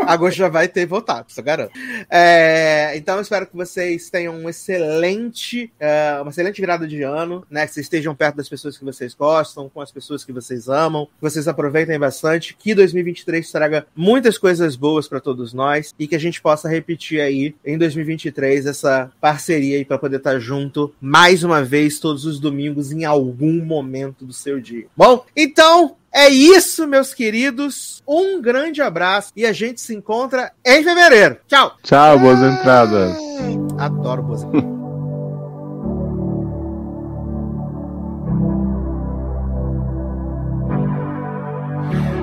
[0.00, 1.72] Agosto já vai ter voltado, eu garanto.
[2.10, 7.66] É, então, espero que vocês tenham um excelente, é, uma excelente virada de ano, né?
[7.66, 11.06] Que vocês estejam perto das pessoas que vocês gostam, com as pessoas que vocês amam,
[11.06, 16.16] que vocês aproveitem bastante, que 2023 traga muitas coisas boas para todos nós e que
[16.16, 21.42] a gente possa repetir aí em 2023 essa parceria aí para poder estar junto mais
[21.44, 24.86] uma vez todos os domingos em algum momento do seu dia.
[24.96, 28.02] Bom, então é isso, meus queridos.
[28.06, 31.38] Um grande abraço e a gente se encontra em fevereiro.
[31.46, 31.76] Tchau.
[31.82, 33.16] Tchau, boas entradas.
[33.78, 34.78] Adoro boas entradas.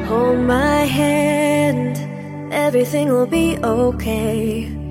[0.07, 1.97] Hold my hand,
[2.51, 4.84] everything will be okay.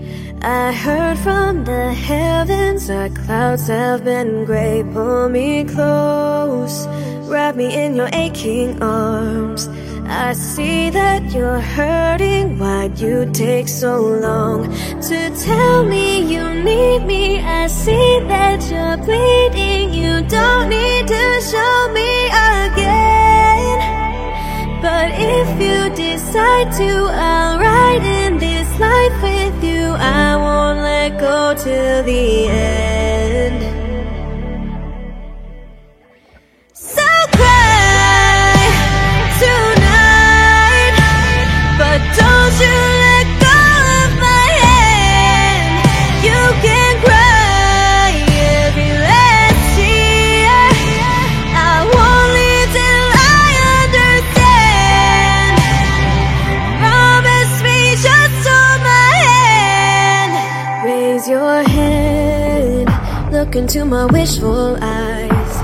[0.46, 4.84] I heard from the heavens our clouds have been gray.
[4.92, 6.86] Pull me close,
[7.30, 9.68] wrap me in your aching arms.
[10.06, 12.58] I see that you're hurting.
[12.58, 14.70] Why'd you take so long
[15.08, 17.40] to tell me you need me?
[17.40, 19.94] I see that you're bleeding.
[19.94, 23.33] You don't need to show me again.
[24.84, 29.80] But if you decide to, I'll ride in this life with you.
[29.80, 33.83] I won't let go till the end.
[64.06, 65.54] My wishful eyes.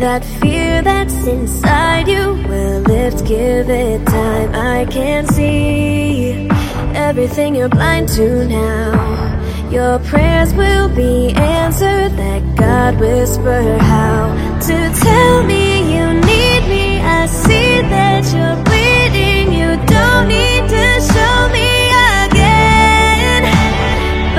[0.00, 4.54] That fear that's inside you, well, let's give it time.
[4.54, 6.48] I can see
[6.94, 9.70] everything you're blind to now.
[9.70, 12.12] Your prayers will be answered.
[12.16, 14.34] That God whisper how
[14.66, 17.00] to tell me you need me.
[17.00, 19.52] I see that you're bleeding.
[19.60, 21.70] You don't need to show me
[22.24, 23.42] again.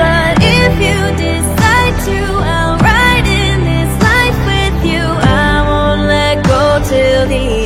[0.00, 2.35] But if you decide to,
[7.16, 7.65] till the